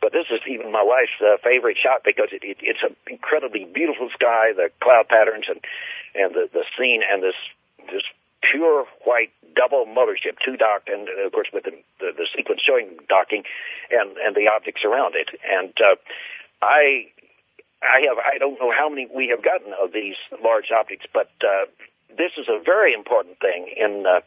But 0.00 0.12
this 0.12 0.30
is 0.30 0.40
even 0.46 0.70
my 0.70 0.84
wife's 0.84 1.16
uh, 1.18 1.42
favorite 1.42 1.76
shot 1.80 2.04
because 2.04 2.30
it, 2.30 2.44
it, 2.44 2.58
it's 2.60 2.84
an 2.84 2.94
incredibly 3.08 3.64
beautiful 3.64 4.10
sky, 4.14 4.52
the 4.54 4.70
cloud 4.80 5.08
patterns, 5.08 5.48
and 5.48 5.60
and 6.14 6.34
the 6.34 6.46
the 6.52 6.64
scene, 6.76 7.02
and 7.02 7.22
this 7.22 7.38
this 7.90 8.04
pure 8.44 8.86
white 9.04 9.32
double 9.56 9.86
mothership, 9.86 10.38
two 10.44 10.56
docked, 10.56 10.88
and 10.88 11.08
uh, 11.08 11.26
of 11.26 11.32
course 11.32 11.48
with 11.52 11.64
the, 11.64 11.74
the, 11.98 12.14
the 12.14 12.26
sequence 12.36 12.60
showing 12.62 12.94
docking, 13.08 13.42
and 13.90 14.16
and 14.18 14.36
the 14.36 14.46
objects 14.46 14.84
around 14.84 15.14
it. 15.16 15.32
And 15.42 15.74
uh, 15.82 15.96
I 16.62 17.10
I 17.82 18.02
have 18.08 18.18
I 18.18 18.38
don't 18.38 18.58
know 18.58 18.72
how 18.74 18.88
many 18.88 19.06
we 19.06 19.28
have 19.28 19.42
gotten 19.42 19.72
of 19.72 19.92
these 19.92 20.16
large 20.42 20.70
objects, 20.74 21.06
but 21.12 21.30
uh, 21.42 21.70
this 22.10 22.34
is 22.36 22.48
a 22.48 22.58
very 22.62 22.92
important 22.92 23.38
thing 23.38 23.70
in 23.76 24.04
uh, 24.06 24.20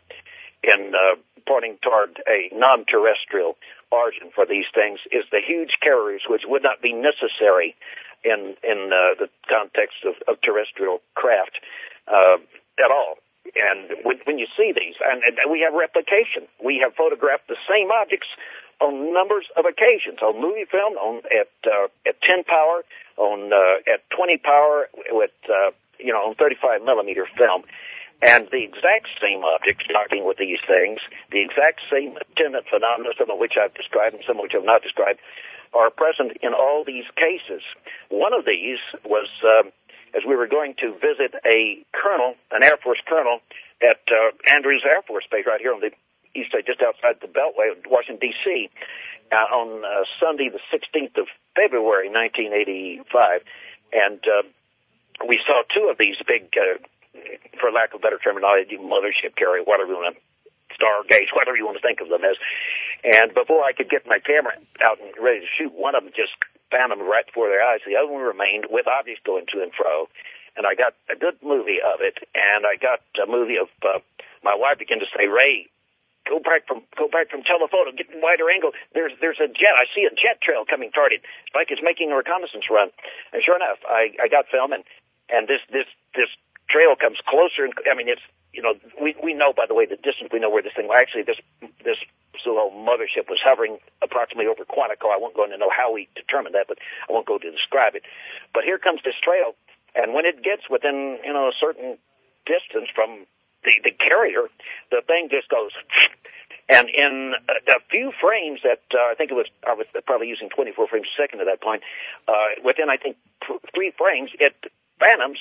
in 0.64 0.94
uh, 0.95 1.19
pointing 1.48 1.78
toward 1.82 2.22
a 2.28 2.53
non-terrestrial 2.56 3.57
origin 3.91 4.32
for 4.34 4.45
these 4.45 4.69
things 4.73 4.99
is 5.11 5.26
the 5.32 5.41
huge 5.44 5.76
carriers, 5.82 6.23
which 6.30 6.44
would 6.45 6.64
not 6.64 6.82
be 6.82 6.94
necessary 6.94 7.76
in 8.23 8.56
in 8.64 8.91
uh, 8.94 9.19
the 9.19 9.28
context 9.49 10.06
of, 10.07 10.15
of 10.28 10.40
terrestrial 10.41 11.02
craft 11.15 11.60
uh, 12.07 12.38
at 12.80 12.91
all. 12.91 13.18
And 13.52 14.06
when, 14.06 14.22
when 14.23 14.38
you 14.40 14.48
see 14.56 14.72
these, 14.72 14.95
and, 15.03 15.23
and 15.26 15.52
we 15.52 15.60
have 15.65 15.73
replication, 15.73 16.48
we 16.64 16.80
have 16.80 16.95
photographed 16.95 17.49
the 17.49 17.60
same 17.68 17.91
objects 17.91 18.30
on 18.82 19.14
numbers 19.14 19.45
of 19.56 19.70
occasions 19.70 20.20
on 20.26 20.41
movie 20.41 20.66
film, 20.66 20.98
on 20.98 21.22
at 21.30 21.53
uh, 21.70 21.88
at 22.03 22.18
10 22.26 22.44
power, 22.44 22.82
on 23.16 23.53
uh, 23.53 23.86
at 23.86 24.02
20 24.10 24.41
power, 24.41 24.90
with 25.14 25.32
uh, 25.45 25.70
you 26.02 26.12
know 26.12 26.34
on 26.34 26.36
35 26.36 26.82
millimeter 26.82 27.30
film, 27.38 27.62
and 28.26 28.49
the 28.49 28.66
exact 28.66 29.08
same 29.22 29.45
objects 29.45 29.86
docking 29.86 30.26
with 30.26 30.41
these 30.41 30.60
things, 30.66 30.99
the 31.30 31.40
exact 31.45 31.86
same 31.94 32.18
attendant 32.18 32.66
phenomena, 32.68 33.14
some 33.16 33.30
of 33.30 33.38
which 33.38 33.53
I've 33.53 33.78
described 33.78 34.18
and 34.18 34.26
some 34.26 34.41
of 34.41 34.44
which 34.44 34.58
I've 34.58 34.66
not 34.66 34.82
described, 34.82 35.22
are 35.78 35.94
present 35.94 36.41
in 36.41 36.58
all 36.58 36.84
these 36.84 37.06
cases. 37.16 37.62
One 38.10 38.34
of 38.34 38.44
these 38.44 38.82
was. 39.06 39.30
Uh, 39.45 39.70
as 40.12 40.28
we 40.28 40.36
were 40.36 40.48
going 40.48 40.76
to 40.76 40.91
visit 40.99 41.32
a 41.48 41.80
colonel, 41.95 42.36
an 42.52 42.66
Air 42.66 42.76
Force 42.84 42.99
colonel, 43.08 43.40
at 43.80 44.03
uh, 44.12 44.36
Andrews 44.53 44.84
Air 44.84 45.02
Force 45.08 45.24
Base 45.32 45.45
right 45.48 45.62
here 45.62 45.72
on 45.72 45.80
the 45.80 45.91
East 46.36 46.52
Side, 46.52 46.66
just 46.66 46.82
outside 46.82 47.20
the 47.22 47.28
Beltway, 47.28 47.76
Washington 47.88 48.20
D.C., 48.22 48.70
uh, 49.32 49.48
on 49.56 49.84
uh, 49.88 50.03
Sunday, 50.20 50.52
the 50.52 50.60
16th 50.68 51.16
of 51.16 51.28
February, 51.56 52.12
1985, 52.12 53.41
and 53.95 54.20
uh, 54.28 54.44
we 55.28 55.40
saw 55.48 55.64
two 55.72 55.88
of 55.88 55.95
these 55.98 56.20
big, 56.28 56.52
uh, 56.56 56.80
for 57.60 57.72
lack 57.72 57.95
of 57.95 58.02
better 58.03 58.20
terminology, 58.20 58.76
mothership 58.76 59.36
carrier, 59.40 59.64
whatever 59.64 59.91
you 59.91 59.99
want 59.99 60.16
to, 60.16 60.22
stargates, 60.76 61.32
whatever 61.36 61.56
you 61.56 61.66
want 61.66 61.80
to 61.80 61.86
think 61.86 61.99
of 62.02 62.10
them 62.10 62.24
as. 62.24 62.36
And 63.03 63.34
before 63.34 63.64
I 63.64 63.74
could 63.74 63.90
get 63.90 64.06
my 64.06 64.20
camera 64.20 64.56
out 64.84 64.99
and 64.99 65.12
ready 65.20 65.41
to 65.41 65.49
shoot, 65.58 65.74
one 65.74 65.95
of 65.95 66.03
them 66.03 66.14
just 66.16 66.36
found 66.72 66.91
them 66.91 67.03
right 67.03 67.26
before 67.26 67.49
their 67.49 67.64
eyes. 67.64 67.84
The 67.84 67.99
other 67.99 68.12
one 68.12 68.24
remained 68.24 68.68
with 68.70 68.88
objects 68.88 69.22
going 69.26 69.45
to 69.52 69.62
and 69.64 69.72
fro. 69.76 70.08
And 70.56 70.68
I 70.68 70.76
got 70.76 70.95
a 71.08 71.16
good 71.16 71.40
movie 71.40 71.80
of 71.80 72.03
it, 72.03 72.20
and 72.36 72.68
I 72.68 72.76
got 72.76 72.99
a 73.16 73.28
movie 73.30 73.56
of 73.56 73.72
uh, 73.84 74.03
my 74.44 74.56
wife 74.56 74.80
began 74.80 74.99
to 74.99 75.08
say, 75.16 75.28
Ray, 75.28 75.72
go 76.32 76.40
back 76.40 76.64
from 76.64 76.88
go 76.95 77.12
back 77.12 77.28
from 77.28 77.44
telephoto, 77.44 77.91
get 77.91 78.08
wider 78.24 78.48
angle. 78.48 78.72
There's 78.95 79.12
there's 79.20 79.44
a 79.44 79.52
jet. 79.52 79.76
I 79.76 79.84
see 79.91 80.08
a 80.08 80.14
jet 80.16 80.40
trail 80.40 80.64
coming 80.64 80.95
toward 80.95 81.12
it. 81.12 81.20
It's 81.44 81.56
like 81.56 81.68
it's 81.68 81.84
making 81.84 82.16
a 82.16 82.16
reconnaissance 82.16 82.72
run. 82.72 82.95
And 83.36 83.44
sure 83.44 83.60
enough, 83.60 83.84
I 83.84 84.16
I 84.24 84.32
got 84.32 84.48
film 84.48 84.72
and 84.72 84.88
and 85.28 85.52
this 85.52 85.60
this 85.68 85.91
this 86.16 86.32
trail 86.72 86.95
comes 86.95 87.20
closer. 87.28 87.68
And 87.68 87.76
I 87.91 87.94
mean, 87.99 88.08
it's 88.08 88.24
you 88.56 88.64
know 88.64 88.80
we 88.95 89.12
we 89.20 89.36
know 89.36 89.52
by 89.52 89.68
the 89.68 89.76
way 89.76 89.84
the 89.84 89.99
distance 89.99 90.32
we 90.32 90.40
know 90.40 90.49
where 90.49 90.64
this 90.64 90.72
thing. 90.72 90.88
Well, 90.88 90.95
actually, 90.95 91.28
this 91.28 91.44
this 91.84 91.99
so 92.40 92.56
mothership 92.72 93.28
was 93.28 93.44
hovering 93.44 93.78
approximately 94.02 94.48
over 94.48 94.64
Quantico. 94.64 95.12
I 95.12 95.20
won't 95.20 95.36
go 95.36 95.44
into 95.44 95.60
know 95.60 95.70
how 95.70 95.91
we 95.91 96.08
determined 96.16 96.56
that, 96.56 96.72
but 96.72 96.80
I 97.08 97.12
won't 97.12 97.28
go 97.28 97.38
to 97.38 97.52
describe 97.52 97.94
it. 97.94 98.08
But 98.56 98.64
here 98.64 98.80
comes 98.80 99.03
this 99.03 99.20
trail, 99.20 99.53
and 99.94 100.16
when 100.16 100.26
it 100.26 100.41
gets 100.41 100.72
within 100.72 101.20
you 101.28 101.34
know 101.36 101.52
a 101.52 101.56
certain 101.60 101.99
distance 102.48 102.90
from 102.95 103.28
the, 103.63 103.73
the 103.83 103.91
carrier, 103.91 104.49
the 104.89 105.01
thing 105.05 105.29
just 105.29 105.49
goes. 105.49 105.71
And 106.71 106.88
in 106.88 107.33
a, 107.67 107.83
few 107.91 108.15
frames 108.23 108.63
that 108.63 108.79
uh, 108.95 109.11
I 109.11 109.15
think 109.19 109.27
it 109.27 109.35
was, 109.35 109.51
I 109.67 109.73
was 109.75 109.88
probably 110.07 110.31
using 110.31 110.47
24 110.47 110.88
frames 110.88 111.07
a 111.11 111.15
second 111.19 111.41
at 111.41 111.47
that 111.51 111.59
point. 111.59 111.83
Uh, 112.31 112.63
within 112.63 112.88
I 112.88 112.95
think 112.95 113.17
three 113.75 113.91
frames, 113.97 114.31
it 114.39 114.55
phantoms, 114.95 115.39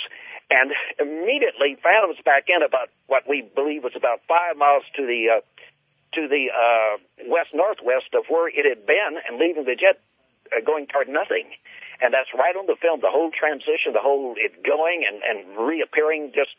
and 0.50 0.74
immediately 0.98 1.78
phantoms 1.78 2.18
back 2.24 2.50
in 2.50 2.66
about 2.66 2.90
what 3.06 3.28
we 3.30 3.46
believe 3.46 3.84
was 3.84 3.94
about 3.94 4.26
five 4.26 4.58
miles 4.58 4.82
to 4.98 5.06
the 5.06 5.38
uh, 5.38 5.40
to 6.18 6.26
the 6.26 6.50
uh, 6.50 6.98
west 7.30 7.54
northwest 7.54 8.10
of 8.18 8.26
where 8.26 8.50
it 8.50 8.66
had 8.66 8.82
been, 8.82 9.14
and 9.22 9.38
leaving 9.38 9.62
the 9.62 9.78
jet 9.78 10.02
uh, 10.50 10.58
going 10.66 10.90
toward 10.90 11.06
nothing. 11.06 11.46
And 12.02 12.10
that's 12.10 12.32
right 12.34 12.56
on 12.58 12.66
the 12.66 12.74
film. 12.80 12.98
The 12.98 13.12
whole 13.12 13.30
transition, 13.30 13.94
the 13.94 14.02
whole 14.02 14.34
it 14.34 14.66
going 14.66 15.06
and 15.06 15.22
and 15.22 15.54
reappearing 15.54 16.32
just 16.34 16.58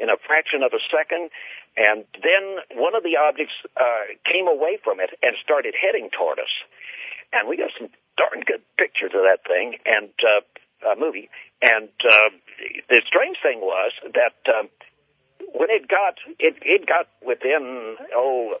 in 0.00 0.08
a 0.08 0.16
fraction 0.16 0.64
of 0.64 0.72
a 0.72 0.80
second. 0.88 1.28
And 1.76 2.08
then 2.16 2.64
one 2.80 2.96
of 2.96 3.04
the 3.04 3.20
objects 3.20 3.54
uh, 3.76 4.16
came 4.24 4.48
away 4.48 4.80
from 4.82 4.98
it 4.98 5.12
and 5.22 5.36
started 5.44 5.76
heading 5.76 6.08
toward 6.10 6.40
us. 6.40 6.50
And 7.36 7.46
we 7.46 7.60
got 7.60 7.70
some 7.78 7.92
darn 8.16 8.42
good 8.42 8.64
pictures 8.80 9.12
of 9.14 9.22
that 9.22 9.44
thing 9.46 9.78
and 9.86 10.10
uh, 10.24 10.42
uh, 10.82 10.96
movie. 10.98 11.28
And 11.62 11.92
uh, 12.02 12.32
the 12.88 13.04
strange 13.06 13.36
thing 13.44 13.60
was 13.60 13.92
that 14.16 14.40
um, 14.48 14.72
when 15.52 15.68
it 15.70 15.86
got 15.86 16.16
it, 16.40 16.56
it 16.62 16.88
got 16.88 17.06
within 17.20 17.96
oh 18.16 18.56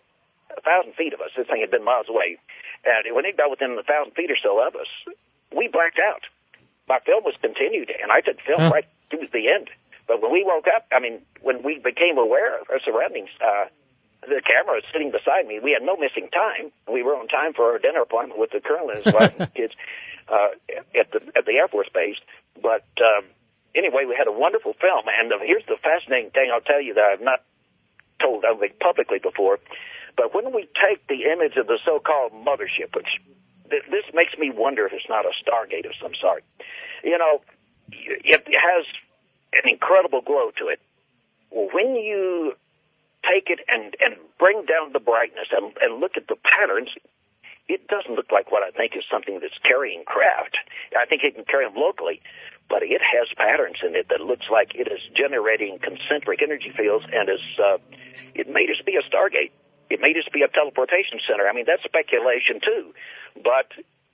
a 0.56 0.60
thousand 0.60 0.94
feet 0.94 1.12
of 1.14 1.20
us. 1.20 1.30
This 1.36 1.46
thing 1.46 1.60
had 1.60 1.70
been 1.70 1.84
miles 1.84 2.06
away, 2.08 2.36
and 2.84 3.14
when 3.14 3.24
it 3.24 3.36
got 3.36 3.50
within 3.50 3.76
a 3.78 3.86
thousand 3.86 4.12
feet 4.14 4.30
or 4.30 4.36
so 4.40 4.60
of 4.60 4.74
us, 4.74 4.90
we 5.56 5.68
blacked 5.68 5.98
out. 5.98 6.26
My 6.88 6.98
film 7.06 7.24
was 7.24 7.34
continued, 7.40 7.90
and 8.02 8.10
I 8.10 8.20
took 8.20 8.36
film 8.42 8.68
huh. 8.68 8.70
right 8.74 8.88
to 9.10 9.18
the 9.32 9.48
end. 9.48 9.70
But 10.06 10.22
when 10.22 10.32
we 10.32 10.44
woke 10.44 10.66
up, 10.66 10.86
I 10.92 11.00
mean, 11.00 11.20
when 11.40 11.62
we 11.62 11.78
became 11.78 12.18
aware 12.18 12.60
of 12.60 12.68
our 12.70 12.80
surroundings, 12.80 13.30
uh, 13.40 13.66
the 14.22 14.42
camera 14.44 14.76
was 14.76 14.84
sitting 14.92 15.10
beside 15.10 15.46
me. 15.46 15.60
We 15.62 15.72
had 15.72 15.82
no 15.82 15.96
missing 15.96 16.28
time. 16.28 16.72
We 16.90 17.02
were 17.02 17.16
on 17.16 17.28
time 17.28 17.54
for 17.54 17.72
our 17.72 17.78
dinner 17.78 18.02
appointment 18.02 18.38
with 18.38 18.50
the 18.50 18.60
colonel 18.60 18.90
and 18.90 19.04
his 19.04 19.14
wife 19.14 19.34
and 19.38 19.54
kids 19.58 19.72
uh, 20.28 20.52
at 20.98 21.10
the 21.12 21.20
at 21.36 21.46
the 21.46 21.56
Air 21.56 21.68
Force 21.68 21.88
base. 21.92 22.20
But 22.60 22.84
um, 23.00 23.24
anyway, 23.74 24.04
we 24.04 24.14
had 24.16 24.28
a 24.28 24.32
wonderful 24.32 24.74
film. 24.74 25.08
And 25.08 25.32
uh, 25.32 25.40
here's 25.40 25.64
the 25.66 25.76
fascinating 25.80 26.30
thing 26.30 26.50
I'll 26.52 26.60
tell 26.60 26.82
you 26.82 26.94
that 26.94 27.04
I've 27.16 27.24
not 27.24 27.40
told 28.20 28.44
I 28.44 28.54
think 28.56 28.78
publicly 28.78 29.18
before. 29.18 29.58
But 30.16 30.34
when 30.34 30.52
we 30.52 30.68
take 30.76 31.06
the 31.08 31.30
image 31.32 31.56
of 31.56 31.66
the 31.66 31.78
so-called 31.84 32.32
mothership, 32.32 32.92
which 32.94 33.08
th- 33.70 33.88
this 33.90 34.04
makes 34.12 34.36
me 34.36 34.50
wonder 34.52 34.84
if 34.84 34.92
it's 34.92 35.08
not 35.08 35.24
a 35.24 35.32
Stargate 35.40 35.86
of 35.86 35.94
some 36.02 36.12
sort. 36.20 36.44
You 37.02 37.16
know, 37.16 37.40
it 37.92 38.44
has 38.52 38.84
an 39.52 39.68
incredible 39.68 40.20
glow 40.20 40.50
to 40.58 40.68
it. 40.68 40.80
When 41.50 41.96
you 41.96 42.54
take 43.26 43.50
it 43.50 43.60
and, 43.68 43.94
and 44.00 44.16
bring 44.38 44.64
down 44.64 44.92
the 44.92 45.00
brightness 45.00 45.48
and, 45.50 45.72
and 45.82 46.00
look 46.00 46.16
at 46.16 46.28
the 46.28 46.36
patterns, 46.36 46.88
it 47.68 47.86
doesn't 47.86 48.14
look 48.14 48.32
like 48.32 48.50
what 48.50 48.62
I 48.62 48.70
think 48.70 48.96
is 48.96 49.04
something 49.10 49.38
that's 49.40 49.58
carrying 49.62 50.02
craft. 50.04 50.56
I 50.96 51.06
think 51.06 51.22
it 51.22 51.34
can 51.34 51.44
carry 51.44 51.66
them 51.66 51.76
locally, 51.76 52.20
but 52.68 52.82
it 52.82 53.02
has 53.02 53.28
patterns 53.36 53.78
in 53.82 53.94
it 53.94 54.08
that 54.10 54.20
looks 54.20 54.46
like 54.50 54.74
it 54.74 54.90
is 54.90 55.02
generating 55.14 55.78
concentric 55.78 56.42
energy 56.42 56.72
fields 56.74 57.04
and 57.12 57.28
is, 57.28 57.44
uh, 57.62 57.78
it 58.34 58.48
may 58.48 58.66
just 58.66 58.86
be 58.86 58.96
a 58.98 59.04
Stargate. 59.06 59.54
It 59.90 60.00
may 60.00 60.14
just 60.14 60.32
be 60.32 60.42
a 60.42 60.48
teleportation 60.48 61.18
center. 61.26 61.46
I 61.46 61.52
mean, 61.52 61.66
that's 61.66 61.82
speculation 61.82 62.62
too, 62.62 62.94
but 63.42 63.70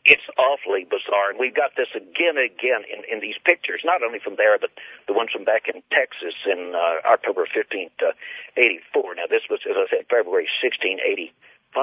it's 0.06 0.26
awfully 0.38 0.86
bizarre. 0.86 1.34
And 1.34 1.38
we've 1.38 1.54
got 1.54 1.74
this 1.74 1.90
again 1.94 2.38
and 2.38 2.46
again 2.46 2.86
in, 2.86 3.02
in 3.10 3.18
these 3.18 3.34
pictures, 3.42 3.82
not 3.84 4.06
only 4.06 4.22
from 4.22 4.38
there, 4.38 4.54
but 4.58 4.70
the 5.10 5.12
ones 5.12 5.30
from 5.34 5.42
back 5.42 5.66
in 5.66 5.82
Texas 5.90 6.38
in 6.46 6.74
uh, 6.78 7.02
October 7.02 7.44
15th, 7.50 7.90
uh, 7.98 8.14
84. 8.56 9.18
Now, 9.18 9.26
this 9.26 9.42
was, 9.50 9.60
as 9.66 9.74
I 9.74 9.86
said, 9.90 10.06
February 10.06 10.46
16, 10.62 11.02
85. 11.02 11.74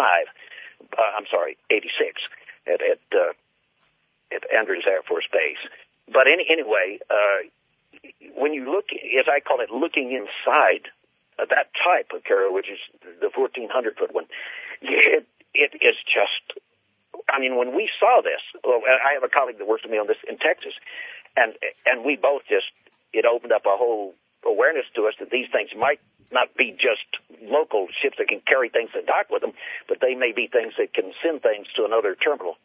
Uh, 0.96 1.12
I'm 1.20 1.28
sorry, 1.30 1.60
86 1.70 2.24
at, 2.66 2.80
at, 2.80 3.04
uh, 3.12 3.36
at 4.32 4.48
Andrews 4.56 4.88
Air 4.88 5.04
Force 5.04 5.28
Base. 5.28 5.60
But 6.08 6.32
any, 6.32 6.48
anyway, 6.48 7.04
uh, 7.12 7.44
when 8.40 8.54
you 8.54 8.72
look, 8.72 8.88
as 8.96 9.28
I 9.28 9.44
call 9.44 9.60
it, 9.60 9.70
looking 9.70 10.16
inside 10.16 10.88
uh, 11.40 11.46
that 11.52 11.76
type 11.76 12.16
of 12.16 12.24
carrier, 12.24 12.52
which 12.52 12.72
is 12.72 12.80
the 13.20 13.28
1400 13.36 13.68
foot 14.00 14.16
one, 14.16 14.26
it, 14.82 15.28
it 15.54 15.72
is 15.84 15.96
just 16.08 16.60
I 17.30 17.40
mean, 17.40 17.58
when 17.58 17.76
we 17.76 17.90
saw 18.00 18.22
this, 18.22 18.42
I 18.66 19.14
have 19.14 19.24
a 19.24 19.32
colleague 19.32 19.58
that 19.58 19.68
works 19.68 19.84
with 19.84 19.92
me 19.92 19.98
on 19.98 20.08
this 20.08 20.22
in 20.28 20.38
Texas, 20.38 20.74
and 21.36 21.54
and 21.86 22.06
we 22.06 22.16
both 22.16 22.44
just 22.50 22.70
it 23.14 23.26
opened 23.26 23.54
up 23.54 23.66
a 23.66 23.78
whole 23.78 24.14
awareness 24.46 24.86
to 24.96 25.08
us 25.08 25.14
that 25.20 25.30
these 25.30 25.48
things 25.52 25.72
might 25.78 26.00
not 26.32 26.50
be 26.58 26.74
just 26.74 27.06
local 27.46 27.88
ships 28.02 28.18
that 28.18 28.28
can 28.28 28.42
carry 28.46 28.68
things 28.68 28.90
and 28.98 29.06
dock 29.06 29.30
with 29.30 29.42
them, 29.42 29.54
but 29.88 30.02
they 30.02 30.16
may 30.18 30.34
be 30.34 30.50
things 30.50 30.74
that 30.78 30.94
can 30.94 31.14
send 31.22 31.42
things 31.42 31.70
to 31.78 31.86
another 31.86 32.18
terminal 32.18 32.58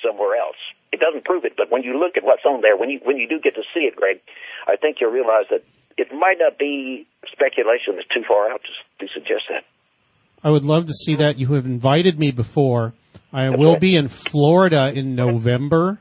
somewhere 0.00 0.40
else. 0.40 0.56
It 0.90 0.98
doesn't 0.98 1.24
prove 1.24 1.44
it, 1.44 1.54
but 1.56 1.70
when 1.70 1.82
you 1.84 2.00
look 2.00 2.16
at 2.16 2.24
what's 2.24 2.44
on 2.44 2.62
there, 2.62 2.76
when 2.76 2.90
you 2.90 2.98
when 3.04 3.16
you 3.16 3.28
do 3.28 3.38
get 3.38 3.54
to 3.54 3.64
see 3.72 3.84
it, 3.86 3.94
Greg, 3.94 4.20
I 4.66 4.76
think 4.76 4.98
you'll 5.00 5.12
realize 5.12 5.46
that 5.50 5.62
it 5.96 6.08
might 6.12 6.40
not 6.40 6.58
be 6.58 7.06
speculation 7.30 7.96
that's 7.96 8.08
too 8.08 8.24
far 8.26 8.50
out 8.50 8.62
to, 8.64 9.06
to 9.06 9.12
suggest 9.12 9.44
that. 9.50 9.64
I 10.42 10.50
would 10.50 10.64
love 10.64 10.86
to 10.86 10.94
see 10.94 11.16
that. 11.16 11.38
You 11.38 11.54
have 11.54 11.66
invited 11.66 12.18
me 12.18 12.32
before 12.32 12.94
I 13.32 13.50
will 13.50 13.78
be 13.78 13.96
in 13.96 14.08
Florida 14.08 14.92
in 14.92 15.14
November. 15.14 15.98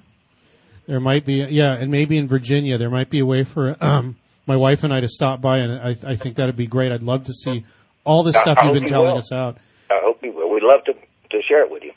There 0.88 1.00
might 1.00 1.26
be, 1.26 1.46
yeah, 1.50 1.74
and 1.74 1.92
maybe 1.92 2.18
in 2.18 2.28
Virginia. 2.28 2.78
There 2.80 2.90
might 2.90 3.10
be 3.10 3.20
a 3.20 3.26
way 3.26 3.44
for 3.44 3.76
um, 3.80 4.18
my 4.48 4.56
wife 4.56 4.84
and 4.84 4.92
I 4.92 5.02
to 5.02 5.08
stop 5.08 5.40
by, 5.40 5.60
and 5.60 5.74
I, 5.80 6.12
I 6.12 6.16
think 6.16 6.38
that'd 6.38 6.56
be 6.56 6.66
great. 6.66 6.92
I'd 6.92 7.04
love 7.04 7.26
to 7.26 7.34
see 7.34 7.66
all 8.04 8.24
the 8.24 8.34
stuff 8.34 8.58
you've 8.64 8.74
been 8.74 8.88
telling 8.88 9.12
will. 9.12 9.18
us 9.20 9.32
out. 9.32 9.58
I 9.92 10.00
hope 10.02 10.24
you 10.24 10.32
will. 10.32 10.50
We'd 10.52 10.64
love 10.64 10.84
to 10.86 10.94
to 10.94 11.42
share 11.48 11.64
it 11.64 11.72
with 11.72 11.84
you. 11.84 11.92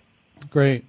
Great. 0.50 0.84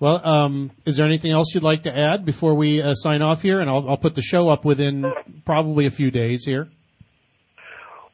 Well, 0.00 0.26
um, 0.26 0.72
is 0.84 0.96
there 0.96 1.06
anything 1.06 1.30
else 1.30 1.54
you'd 1.54 1.62
like 1.62 1.84
to 1.84 1.96
add 1.96 2.24
before 2.24 2.54
we 2.54 2.82
uh, 2.82 2.94
sign 2.94 3.22
off 3.22 3.40
here? 3.42 3.60
And 3.60 3.70
I'll, 3.70 3.88
I'll 3.88 3.96
put 3.96 4.14
the 4.14 4.22
show 4.22 4.48
up 4.48 4.64
within 4.64 5.10
probably 5.44 5.86
a 5.86 5.90
few 5.90 6.10
days 6.10 6.44
here. 6.44 6.68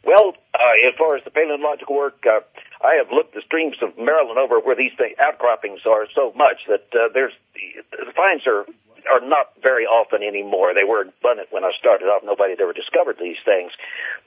Well, 0.04 0.34
uh, 0.54 0.88
as 0.88 0.94
far 0.98 1.16
as 1.16 1.24
the 1.24 1.30
paleontological 1.30 1.96
work, 1.96 2.22
uh, 2.26 2.40
I 2.82 2.98
have 2.98 3.14
looked 3.14 3.34
the 3.34 3.42
streams 3.46 3.78
of 3.80 3.94
Maryland 3.96 4.38
over 4.38 4.58
where 4.58 4.74
these 4.74 4.92
things, 4.98 5.14
outcroppings 5.22 5.86
are 5.86 6.06
so 6.14 6.34
much 6.34 6.66
that 6.66 6.86
uh, 6.90 7.08
there's 7.14 7.32
the 7.54 8.12
finds 8.14 8.46
are 8.46 8.66
are 9.10 9.22
not 9.22 9.50
very 9.62 9.82
often 9.82 10.22
anymore. 10.22 10.74
They 10.74 10.86
were 10.86 11.10
abundant 11.10 11.50
when 11.50 11.64
I 11.64 11.74
started 11.78 12.06
off. 12.06 12.22
Nobody 12.22 12.54
had 12.54 12.62
ever 12.62 12.72
discovered 12.72 13.18
these 13.18 13.38
things, 13.42 13.74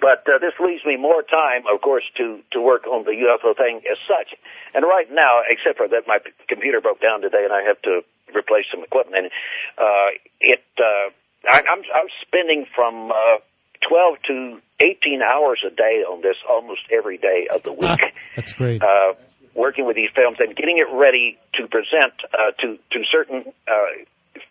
but 0.04 0.28
uh, 0.28 0.40
this 0.40 0.56
leaves 0.60 0.84
me 0.84 0.98
more 1.00 1.24
time, 1.24 1.64
of 1.68 1.80
course, 1.80 2.04
to 2.18 2.40
to 2.52 2.60
work 2.60 2.88
on 2.88 3.04
the 3.04 3.16
UFO 3.16 3.56
thing 3.56 3.84
as 3.88 4.00
such. 4.08 4.36
And 4.74 4.84
right 4.84 5.08
now, 5.12 5.44
except 5.48 5.78
for 5.78 5.88
that, 5.88 6.08
my 6.08 6.20
computer 6.48 6.82
broke 6.82 7.00
down 7.00 7.22
today, 7.22 7.44
and 7.44 7.54
I 7.54 7.64
have 7.64 7.80
to 7.84 8.04
replace 8.36 8.68
some 8.72 8.84
equipment. 8.84 9.32
Uh, 9.78 10.16
it, 10.40 10.64
uh, 10.80 11.12
I, 11.48 11.60
I'm 11.60 11.82
I'm 11.92 12.10
spending 12.28 12.66
from 12.76 13.12
uh, 13.12 13.40
12 13.88 14.18
to 14.28 14.62
18 14.80 15.22
hours 15.22 15.64
a 15.66 15.70
day 15.70 16.04
on 16.04 16.22
this 16.22 16.36
almost 16.50 16.82
every 16.92 17.18
day 17.18 17.48
of 17.54 17.64
the 17.64 17.72
week. 17.72 18.02
Ah, 18.02 18.12
that's 18.36 18.54
great. 18.54 18.82
Uh, 18.82 19.14
working 19.54 19.86
with 19.86 19.96
these 19.96 20.10
films 20.14 20.38
and 20.40 20.56
getting 20.56 20.78
it 20.78 20.88
ready 20.94 21.38
to 21.56 21.68
present 21.68 22.14
uh, 22.34 22.52
to 22.60 22.78
to 22.92 23.00
certain 23.10 23.46
uh, 23.68 23.92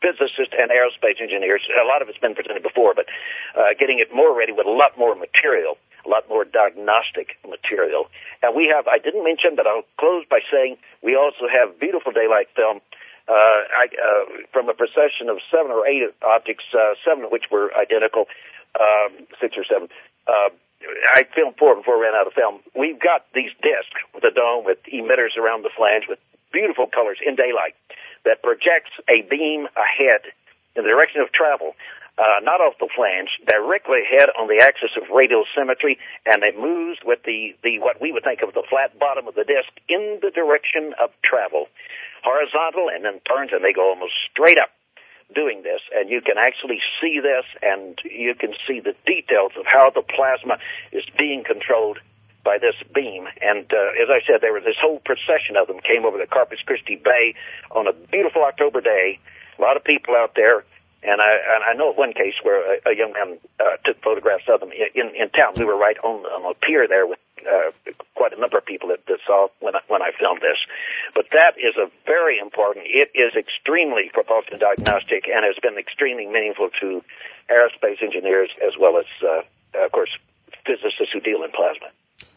physicists 0.01 0.55
and 0.57 0.71
aerospace 0.71 1.21
engineers. 1.21 1.61
A 1.69 1.87
lot 1.87 2.01
of 2.01 2.09
it's 2.09 2.19
been 2.19 2.35
presented 2.35 2.63
before, 2.63 2.95
but 2.95 3.07
uh, 3.57 3.77
getting 3.79 3.99
it 3.99 4.15
more 4.15 4.37
ready 4.37 4.53
with 4.53 4.67
a 4.67 4.71
lot 4.71 4.97
more 4.97 5.15
material. 5.15 5.77
a 6.05 6.09
lot 6.09 6.29
more 6.29 6.45
diagnostic 6.45 7.41
material. 7.49 8.13
And 8.43 8.55
we 8.55 8.69
have, 8.69 8.87
I 8.87 8.99
didn't 8.99 9.25
mention, 9.25 9.57
but 9.57 9.67
I'll 9.67 9.89
close 9.97 10.25
by 10.29 10.41
saying 10.53 10.77
we 11.03 11.17
also 11.17 11.49
have 11.49 11.81
beautiful 11.81 12.13
daylight 12.13 12.49
film 12.55 12.81
uh, 13.29 13.33
I, 13.33 13.89
uh, 13.89 14.25
from 14.53 14.69
a 14.69 14.75
procession 14.75 15.33
of 15.33 15.41
seven 15.49 15.73
or 15.73 15.87
eight 15.89 16.05
optics, 16.21 16.65
uh, 16.77 16.93
seven 17.05 17.25
of 17.25 17.33
which 17.33 17.49
were 17.51 17.73
identical, 17.73 18.29
um, 18.79 19.27
six 19.41 19.57
or 19.57 19.65
seven. 19.65 19.89
Uh, 20.27 20.51
I 21.15 21.25
filmed 21.35 21.57
four 21.57 21.77
before 21.77 21.97
I 21.97 22.11
ran 22.11 22.15
out 22.15 22.27
of 22.27 22.35
film. 22.35 22.61
We've 22.77 23.01
got 23.01 23.25
these 23.35 23.51
discs 23.63 23.97
with 24.13 24.25
a 24.25 24.31
dome 24.31 24.65
with 24.65 24.79
emitters 24.93 25.37
around 25.41 25.65
the 25.65 25.73
flange 25.73 26.05
with 26.09 26.19
beautiful 26.53 26.87
colors 26.87 27.19
in 27.25 27.37
daylight 27.37 27.75
that 28.25 28.43
projects 28.43 28.93
a 29.09 29.23
beam 29.29 29.67
ahead 29.77 30.29
in 30.77 30.85
the 30.85 30.91
direction 30.91 31.21
of 31.21 31.33
travel 31.33 31.75
uh, 32.19 32.39
not 32.43 32.63
off 32.63 32.79
the 32.79 32.89
flange, 32.95 33.31
directly 33.47 34.07
ahead 34.07 34.31
on 34.39 34.47
the 34.47 34.63
axis 34.63 34.95
of 34.95 35.11
radial 35.11 35.45
symmetry, 35.51 35.99
and 36.27 36.43
it 36.45 36.55
moves 36.55 36.99
with 37.05 37.19
the, 37.27 37.55
the 37.63 37.79
what 37.81 38.01
we 38.01 38.13
would 38.13 38.23
think 38.23 38.41
of 38.43 38.55
the 38.55 38.63
flat 38.71 38.97
bottom 38.99 39.27
of 39.27 39.35
the 39.35 39.43
disk 39.43 39.71
in 39.89 40.23
the 40.23 40.31
direction 40.31 40.95
of 41.03 41.11
travel, 41.27 41.67
horizontal, 42.23 42.87
and 42.87 43.05
then 43.05 43.19
turns, 43.27 43.51
and 43.51 43.65
they 43.65 43.73
go 43.73 43.91
almost 43.91 44.15
straight 44.31 44.59
up 44.59 44.71
doing 45.35 45.63
this, 45.63 45.81
and 45.95 46.09
you 46.09 46.21
can 46.21 46.39
actually 46.39 46.81
see 47.01 47.21
this, 47.21 47.45
and 47.63 47.99
you 48.05 48.35
can 48.35 48.55
see 48.67 48.81
the 48.81 48.95
details 49.07 49.53
of 49.59 49.67
how 49.67 49.91
the 49.95 50.03
plasma 50.03 50.59
is 50.93 51.05
being 51.19 51.45
controlled 51.45 51.99
by 52.45 52.59
this 52.59 52.77
beam. 52.95 53.27
And 53.41 53.67
uh, 53.73 54.03
as 54.03 54.09
I 54.09 54.21
said, 54.27 54.41
there 54.41 54.53
was 54.53 54.65
this 54.65 54.79
whole 54.81 55.01
procession 55.05 55.57
of 55.57 55.67
them 55.67 55.81
came 55.81 56.05
over 56.05 56.19
the 56.19 56.27
Corpus 56.27 56.61
Christi 56.65 56.97
Bay 56.97 57.35
on 57.73 57.89
a 57.89 57.93
beautiful 57.93 58.45
October 58.45 58.81
day. 58.81 59.19
A 59.59 59.63
lot 59.63 59.77
of 59.77 59.85
people 59.85 60.15
out 60.15 60.33
there 60.37 60.65
and 61.05 61.21
I 61.21 61.33
and 61.37 61.63
I 61.65 61.73
know 61.77 61.91
of 61.91 61.97
one 61.97 62.13
case 62.13 62.35
where 62.43 62.77
a, 62.77 62.91
a 62.91 62.97
young 62.97 63.13
man 63.13 63.39
uh, 63.61 63.77
took 63.85 64.01
photographs 64.03 64.45
of 64.49 64.61
them 64.61 64.73
in 64.73 65.13
in 65.15 65.29
town. 65.31 65.53
We 65.57 65.65
were 65.65 65.77
right 65.77 65.97
on 66.03 66.25
on 66.25 66.51
a 66.51 66.55
pier 66.67 66.89
there 66.89 67.07
with 67.07 67.19
uh, 67.47 67.71
quite 68.15 68.33
a 68.33 68.41
number 68.41 68.59
of 68.59 68.65
people 68.65 68.89
that, 68.89 69.07
that 69.07 69.19
saw 69.27 69.49
when 69.61 69.77
I, 69.77 69.81
when 69.89 70.03
I 70.03 70.11
filmed 70.19 70.41
this. 70.41 70.59
But 71.15 71.27
that 71.33 71.57
is 71.57 71.77
a 71.77 71.91
very 72.07 72.39
important. 72.39 72.87
It 72.89 73.13
is 73.15 73.33
extremely 73.37 74.11
propulsion 74.13 74.59
diagnostic 74.59 75.29
and 75.29 75.45
has 75.45 75.57
been 75.63 75.79
extremely 75.79 76.27
meaningful 76.27 76.71
to 76.81 77.03
aerospace 77.51 78.03
engineers 78.03 78.51
as 78.65 78.73
well 78.79 78.99
as, 78.99 79.07
uh, 79.23 79.85
of 79.85 79.93
course, 79.93 80.11
physicists 80.67 81.13
who 81.13 81.21
deal 81.21 81.43
in 81.45 81.51
plasma. 81.51 81.89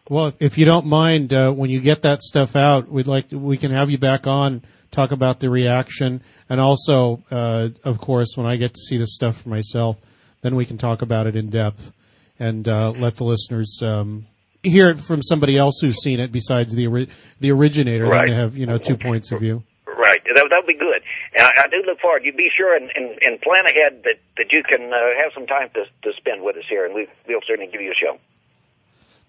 Well, 0.10 0.34
if 0.40 0.58
you 0.58 0.66
don't 0.66 0.86
mind, 0.86 1.34
uh, 1.34 1.52
when 1.52 1.70
you 1.70 1.82
get 1.82 2.02
that 2.04 2.24
stuff 2.24 2.56
out, 2.56 2.90
we'd 2.90 3.08
like 3.08 3.30
to, 3.30 3.38
we 3.38 3.58
can 3.58 3.72
have 3.72 3.90
you 3.90 3.98
back 3.98 4.26
on 4.26 4.64
talk 4.92 5.12
about 5.12 5.40
the 5.40 5.50
reaction, 5.50 6.22
and 6.50 6.60
also, 6.60 7.22
uh, 7.30 7.70
of 7.84 8.00
course, 8.00 8.36
when 8.36 8.48
I 8.48 8.56
get 8.56 8.74
to 8.74 8.80
see 8.80 8.98
this 8.98 9.14
stuff 9.14 9.42
for 9.42 9.50
myself, 9.50 9.98
then 10.42 10.56
we 10.56 10.66
can 10.66 10.78
talk 10.78 11.02
about 11.02 11.28
it 11.28 11.36
in 11.36 11.50
depth 11.50 11.92
and 12.40 12.68
uh, 12.68 12.92
let 12.92 13.18
the 13.18 13.24
listeners 13.24 13.80
um, 13.84 14.28
hear 14.69 14.89
it 14.89 14.99
from 14.99 15.22
somebody 15.22 15.57
else 15.57 15.80
who's 15.81 16.02
seen 16.02 16.19
it 16.19 16.31
besides 16.31 16.73
the 16.73 16.88
ori- 16.88 17.10
the 17.39 17.52
originator. 17.52 18.06
Right. 18.06 18.30
Have 18.30 18.57
you 18.57 18.65
know 18.65 18.77
two 18.77 18.98
points 18.98 19.31
of 19.31 19.39
view. 19.39 19.64
Right. 19.85 20.22
That 20.35 20.48
that 20.49 20.64
would 20.64 20.68
be 20.68 20.77
good. 20.77 21.02
And 21.35 21.48
I, 21.48 21.65
I 21.65 21.68
do 21.68 21.84
look 21.85 21.99
forward. 21.99 22.23
You 22.23 22.34
be 22.34 22.49
sure 22.56 22.76
and, 22.76 22.89
and, 22.95 23.18
and 23.22 23.41
plan 23.41 23.65
ahead 23.65 24.03
that, 24.03 24.19
that 24.38 24.52
you 24.52 24.64
can 24.64 24.94
uh, 24.94 24.98
have 25.23 25.31
some 25.34 25.48
time 25.48 25.69
to 25.73 25.85
to 26.03 26.15
spend 26.18 26.44
with 26.44 26.57
us 26.57 26.65
here, 26.69 26.85
and 26.85 26.94
we 26.94 27.07
we'll 27.27 27.41
certainly 27.48 27.72
give 27.72 27.81
you 27.81 27.91
a 27.91 27.99
show. 27.99 28.19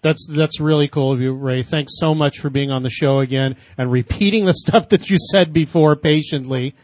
That's 0.01 0.25
that's 0.29 0.61
really 0.61 0.87
cool 0.87 1.11
of 1.11 1.19
you, 1.19 1.33
Ray. 1.33 1.63
Thanks 1.63 1.93
so 1.97 2.15
much 2.15 2.39
for 2.39 2.49
being 2.49 2.71
on 2.71 2.83
the 2.83 2.89
show 2.89 3.19
again 3.19 3.57
and 3.77 3.91
repeating 3.91 4.45
the 4.45 4.53
stuff 4.65 4.89
that 4.89 5.09
you 5.09 5.17
said 5.31 5.51
before 5.51 5.95
patiently. 5.97 6.75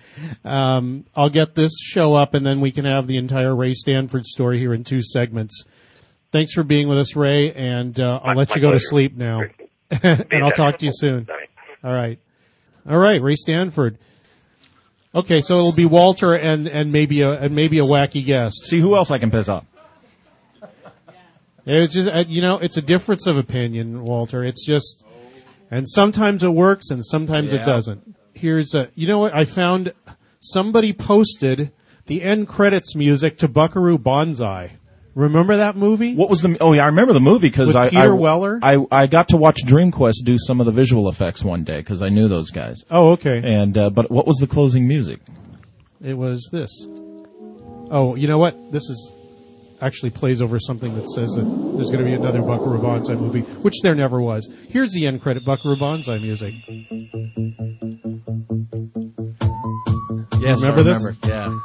Um, 0.43 1.05
I'll 1.15 1.29
get 1.29 1.55
this 1.55 1.71
show 1.81 2.13
up, 2.13 2.33
and 2.33 2.45
then 2.45 2.59
we 2.59 2.71
can 2.71 2.85
have 2.85 3.07
the 3.07 3.17
entire 3.17 3.55
Ray 3.55 3.73
Stanford 3.73 4.25
story 4.25 4.59
here 4.59 4.73
in 4.73 4.83
two 4.83 5.01
segments. 5.01 5.63
Thanks 6.35 6.51
for 6.51 6.63
being 6.63 6.89
with 6.89 6.97
us, 6.97 7.15
Ray, 7.15 7.53
and 7.53 7.97
uh, 7.97 8.19
I'll 8.21 8.33
My- 8.33 8.39
let 8.41 8.49
my 8.49 8.55
you 8.55 8.61
go 8.61 8.73
to 8.73 8.79
sleep 8.81 9.15
now. 9.15 9.43
and 9.89 10.43
I'll 10.43 10.51
talk 10.51 10.79
to 10.79 10.85
you 10.85 10.91
soon. 10.93 11.29
All 11.29 11.33
right. 11.33 11.49
All 11.81 11.93
right, 11.93 12.19
all 12.89 12.97
right, 12.97 13.21
Ray 13.21 13.37
Stanford. 13.37 13.97
Okay, 15.15 15.39
so 15.39 15.59
it'll 15.59 15.71
be 15.71 15.85
Walter 15.85 16.33
and 16.33 16.67
and 16.67 16.91
maybe 16.91 17.21
a 17.21 17.31
and 17.31 17.55
maybe 17.55 17.79
a 17.79 17.83
wacky 17.83 18.25
guest. 18.25 18.65
See 18.65 18.81
who 18.81 18.97
else 18.97 19.11
I 19.11 19.17
can 19.17 19.31
piss 19.31 19.47
off. 19.47 19.63
It's 21.65 21.93
just, 21.93 22.09
uh, 22.09 22.25
you 22.27 22.41
know, 22.41 22.57
it's 22.57 22.75
a 22.75 22.81
difference 22.81 23.27
of 23.27 23.37
opinion, 23.37 24.03
Walter. 24.03 24.43
It's 24.43 24.65
just, 24.65 25.05
and 25.71 25.87
sometimes 25.87 26.43
it 26.43 26.49
works 26.49 26.89
and 26.89 27.05
sometimes 27.05 27.53
it 27.53 27.59
doesn't. 27.59 28.13
Here's 28.33 28.75
a, 28.75 28.89
you 28.93 29.07
know 29.07 29.19
what? 29.19 29.33
I 29.33 29.45
found 29.45 29.93
somebody 30.41 30.91
posted 30.91 31.71
the 32.07 32.23
end 32.23 32.49
credits 32.49 32.93
music 32.93 33.37
to 33.37 33.47
Buckaroo 33.47 33.97
Banzai. 33.97 34.79
Remember 35.15 35.57
that 35.57 35.77
movie? 35.77 36.13
What 36.13 36.29
was 36.29 36.41
the? 36.41 36.57
Oh 36.59 36.73
yeah, 36.73 36.83
I 36.83 36.87
remember 36.87 37.13
the 37.13 37.21
movie 37.21 37.47
because 37.47 37.73
I, 37.73 37.89
Peter 37.89 38.01
I 38.01 38.15
Weller? 38.15 38.59
I 38.61 38.85
I 38.91 39.07
got 39.07 39.29
to 39.29 39.37
watch 39.37 39.61
DreamQuest 39.65 40.25
do 40.25 40.35
some 40.37 40.59
of 40.59 40.65
the 40.65 40.73
visual 40.73 41.07
effects 41.07 41.41
one 41.41 41.63
day 41.63 41.77
because 41.77 42.01
I 42.01 42.09
knew 42.09 42.27
those 42.27 42.51
guys. 42.51 42.83
Oh, 42.91 43.11
okay. 43.11 43.41
And 43.41 43.77
uh, 43.77 43.89
but 43.91 44.11
what 44.11 44.27
was 44.27 44.37
the 44.37 44.47
closing 44.47 44.85
music? 44.89 45.21
It 46.03 46.15
was 46.15 46.49
this. 46.51 46.69
Oh, 47.89 48.15
you 48.17 48.27
know 48.27 48.37
what? 48.37 48.73
This 48.73 48.83
is 48.83 49.13
actually 49.81 50.09
plays 50.09 50.41
over 50.41 50.59
something 50.59 50.93
that 50.95 51.09
says 51.09 51.29
that 51.35 51.43
there's 51.75 51.91
going 51.91 52.03
to 52.03 52.05
be 52.05 52.13
another 52.13 52.41
Buckaroo 52.41 52.81
Banzai 52.81 53.15
movie, 53.15 53.41
which 53.41 53.75
there 53.83 53.95
never 53.95 54.19
was. 54.21 54.49
Here's 54.67 54.91
the 54.91 55.07
end 55.07 55.21
credit 55.21 55.45
Buckaroo 55.45 55.79
Banzai 55.79 56.17
music. 56.17 56.53
Yes, 60.41 60.61
Remember 60.61 60.81
I 60.81 60.83
this? 60.83 61.07
Yeah. 61.23 61.57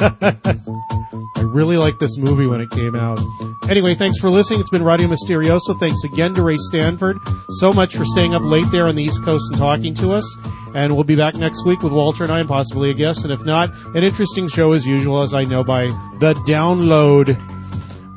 I 0.00 1.42
really 1.42 1.76
liked 1.76 2.00
this 2.00 2.16
movie 2.16 2.46
when 2.46 2.60
it 2.60 2.70
came 2.70 2.94
out. 2.94 3.20
Anyway, 3.68 3.94
thanks 3.94 4.18
for 4.18 4.30
listening. 4.30 4.60
It's 4.60 4.70
been 4.70 4.82
Radio 4.82 5.08
Mysterioso. 5.08 5.78
Thanks 5.78 6.02
again 6.04 6.34
to 6.34 6.42
Ray 6.42 6.56
Stanford 6.58 7.18
so 7.58 7.72
much 7.72 7.96
for 7.96 8.04
staying 8.04 8.34
up 8.34 8.42
late 8.42 8.66
there 8.70 8.86
on 8.86 8.94
the 8.94 9.02
East 9.02 9.22
Coast 9.22 9.44
and 9.50 9.58
talking 9.58 9.94
to 9.96 10.12
us. 10.12 10.36
And 10.74 10.94
we'll 10.94 11.04
be 11.04 11.16
back 11.16 11.34
next 11.34 11.66
week 11.66 11.82
with 11.82 11.92
Walter 11.92 12.24
and 12.24 12.32
I 12.32 12.40
and 12.40 12.48
possibly 12.48 12.90
a 12.90 12.94
guest. 12.94 13.24
And 13.24 13.32
if 13.32 13.44
not, 13.44 13.74
an 13.94 14.04
interesting 14.04 14.48
show 14.48 14.72
as 14.72 14.86
usual, 14.86 15.22
as 15.22 15.34
I 15.34 15.44
know 15.44 15.64
by 15.64 15.86
the 16.18 16.34
download 16.46 17.38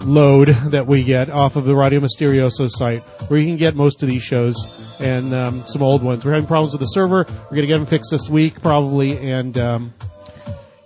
load 0.06 0.50
that 0.72 0.86
we 0.86 1.04
get 1.04 1.30
off 1.30 1.56
of 1.56 1.66
the 1.66 1.76
Radio 1.76 2.00
Mysterioso 2.00 2.70
site, 2.70 3.04
where 3.30 3.40
you 3.40 3.48
can 3.48 3.58
get 3.58 3.76
most 3.76 4.04
of 4.04 4.10
these 4.10 4.24
shows 4.24 4.68
and 5.00 5.34
um, 5.34 5.66
some 5.66 5.82
old 5.82 6.04
ones. 6.04 6.24
We're 6.24 6.34
having 6.34 6.48
problems 6.48 6.74
with 6.74 6.82
the 6.82 6.88
server. 6.88 7.26
We're 7.28 7.50
going 7.50 7.62
to 7.62 7.68
get 7.68 7.78
them 7.78 7.86
fixed 7.86 8.12
this 8.12 8.30
week 8.30 8.62
probably, 8.62 9.18
and 9.18 9.58
um, 9.58 9.94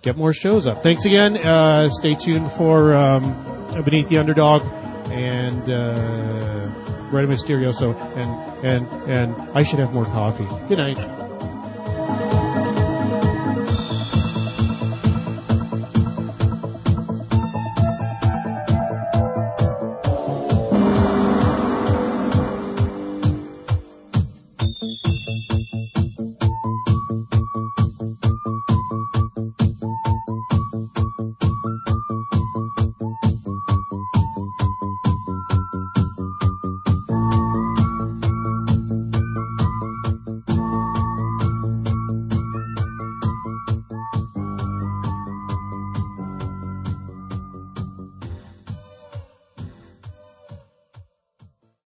get 0.02 0.18
more 0.18 0.34
shows 0.34 0.68
up. 0.68 0.84
Thanks 0.84 1.06
again. 1.06 1.38
Uh, 1.38 1.90
stay 1.90 2.15
tuned 2.15 2.52
for 2.53 2.94
um, 2.94 3.84
Beneath 3.84 4.10
the 4.10 4.18
Underdog 4.18 4.64
and 5.11 5.69
uh, 5.69 6.69
Radio 7.11 7.32
Mysterioso, 7.32 7.95
and 8.15 8.65
and 8.65 8.88
and 9.10 9.36
I 9.53 9.64
should 9.64 9.80
have 9.80 9.94
more 9.94 10.06
coffee. 10.06 10.48
Good 10.68 10.78
night. 10.78 12.47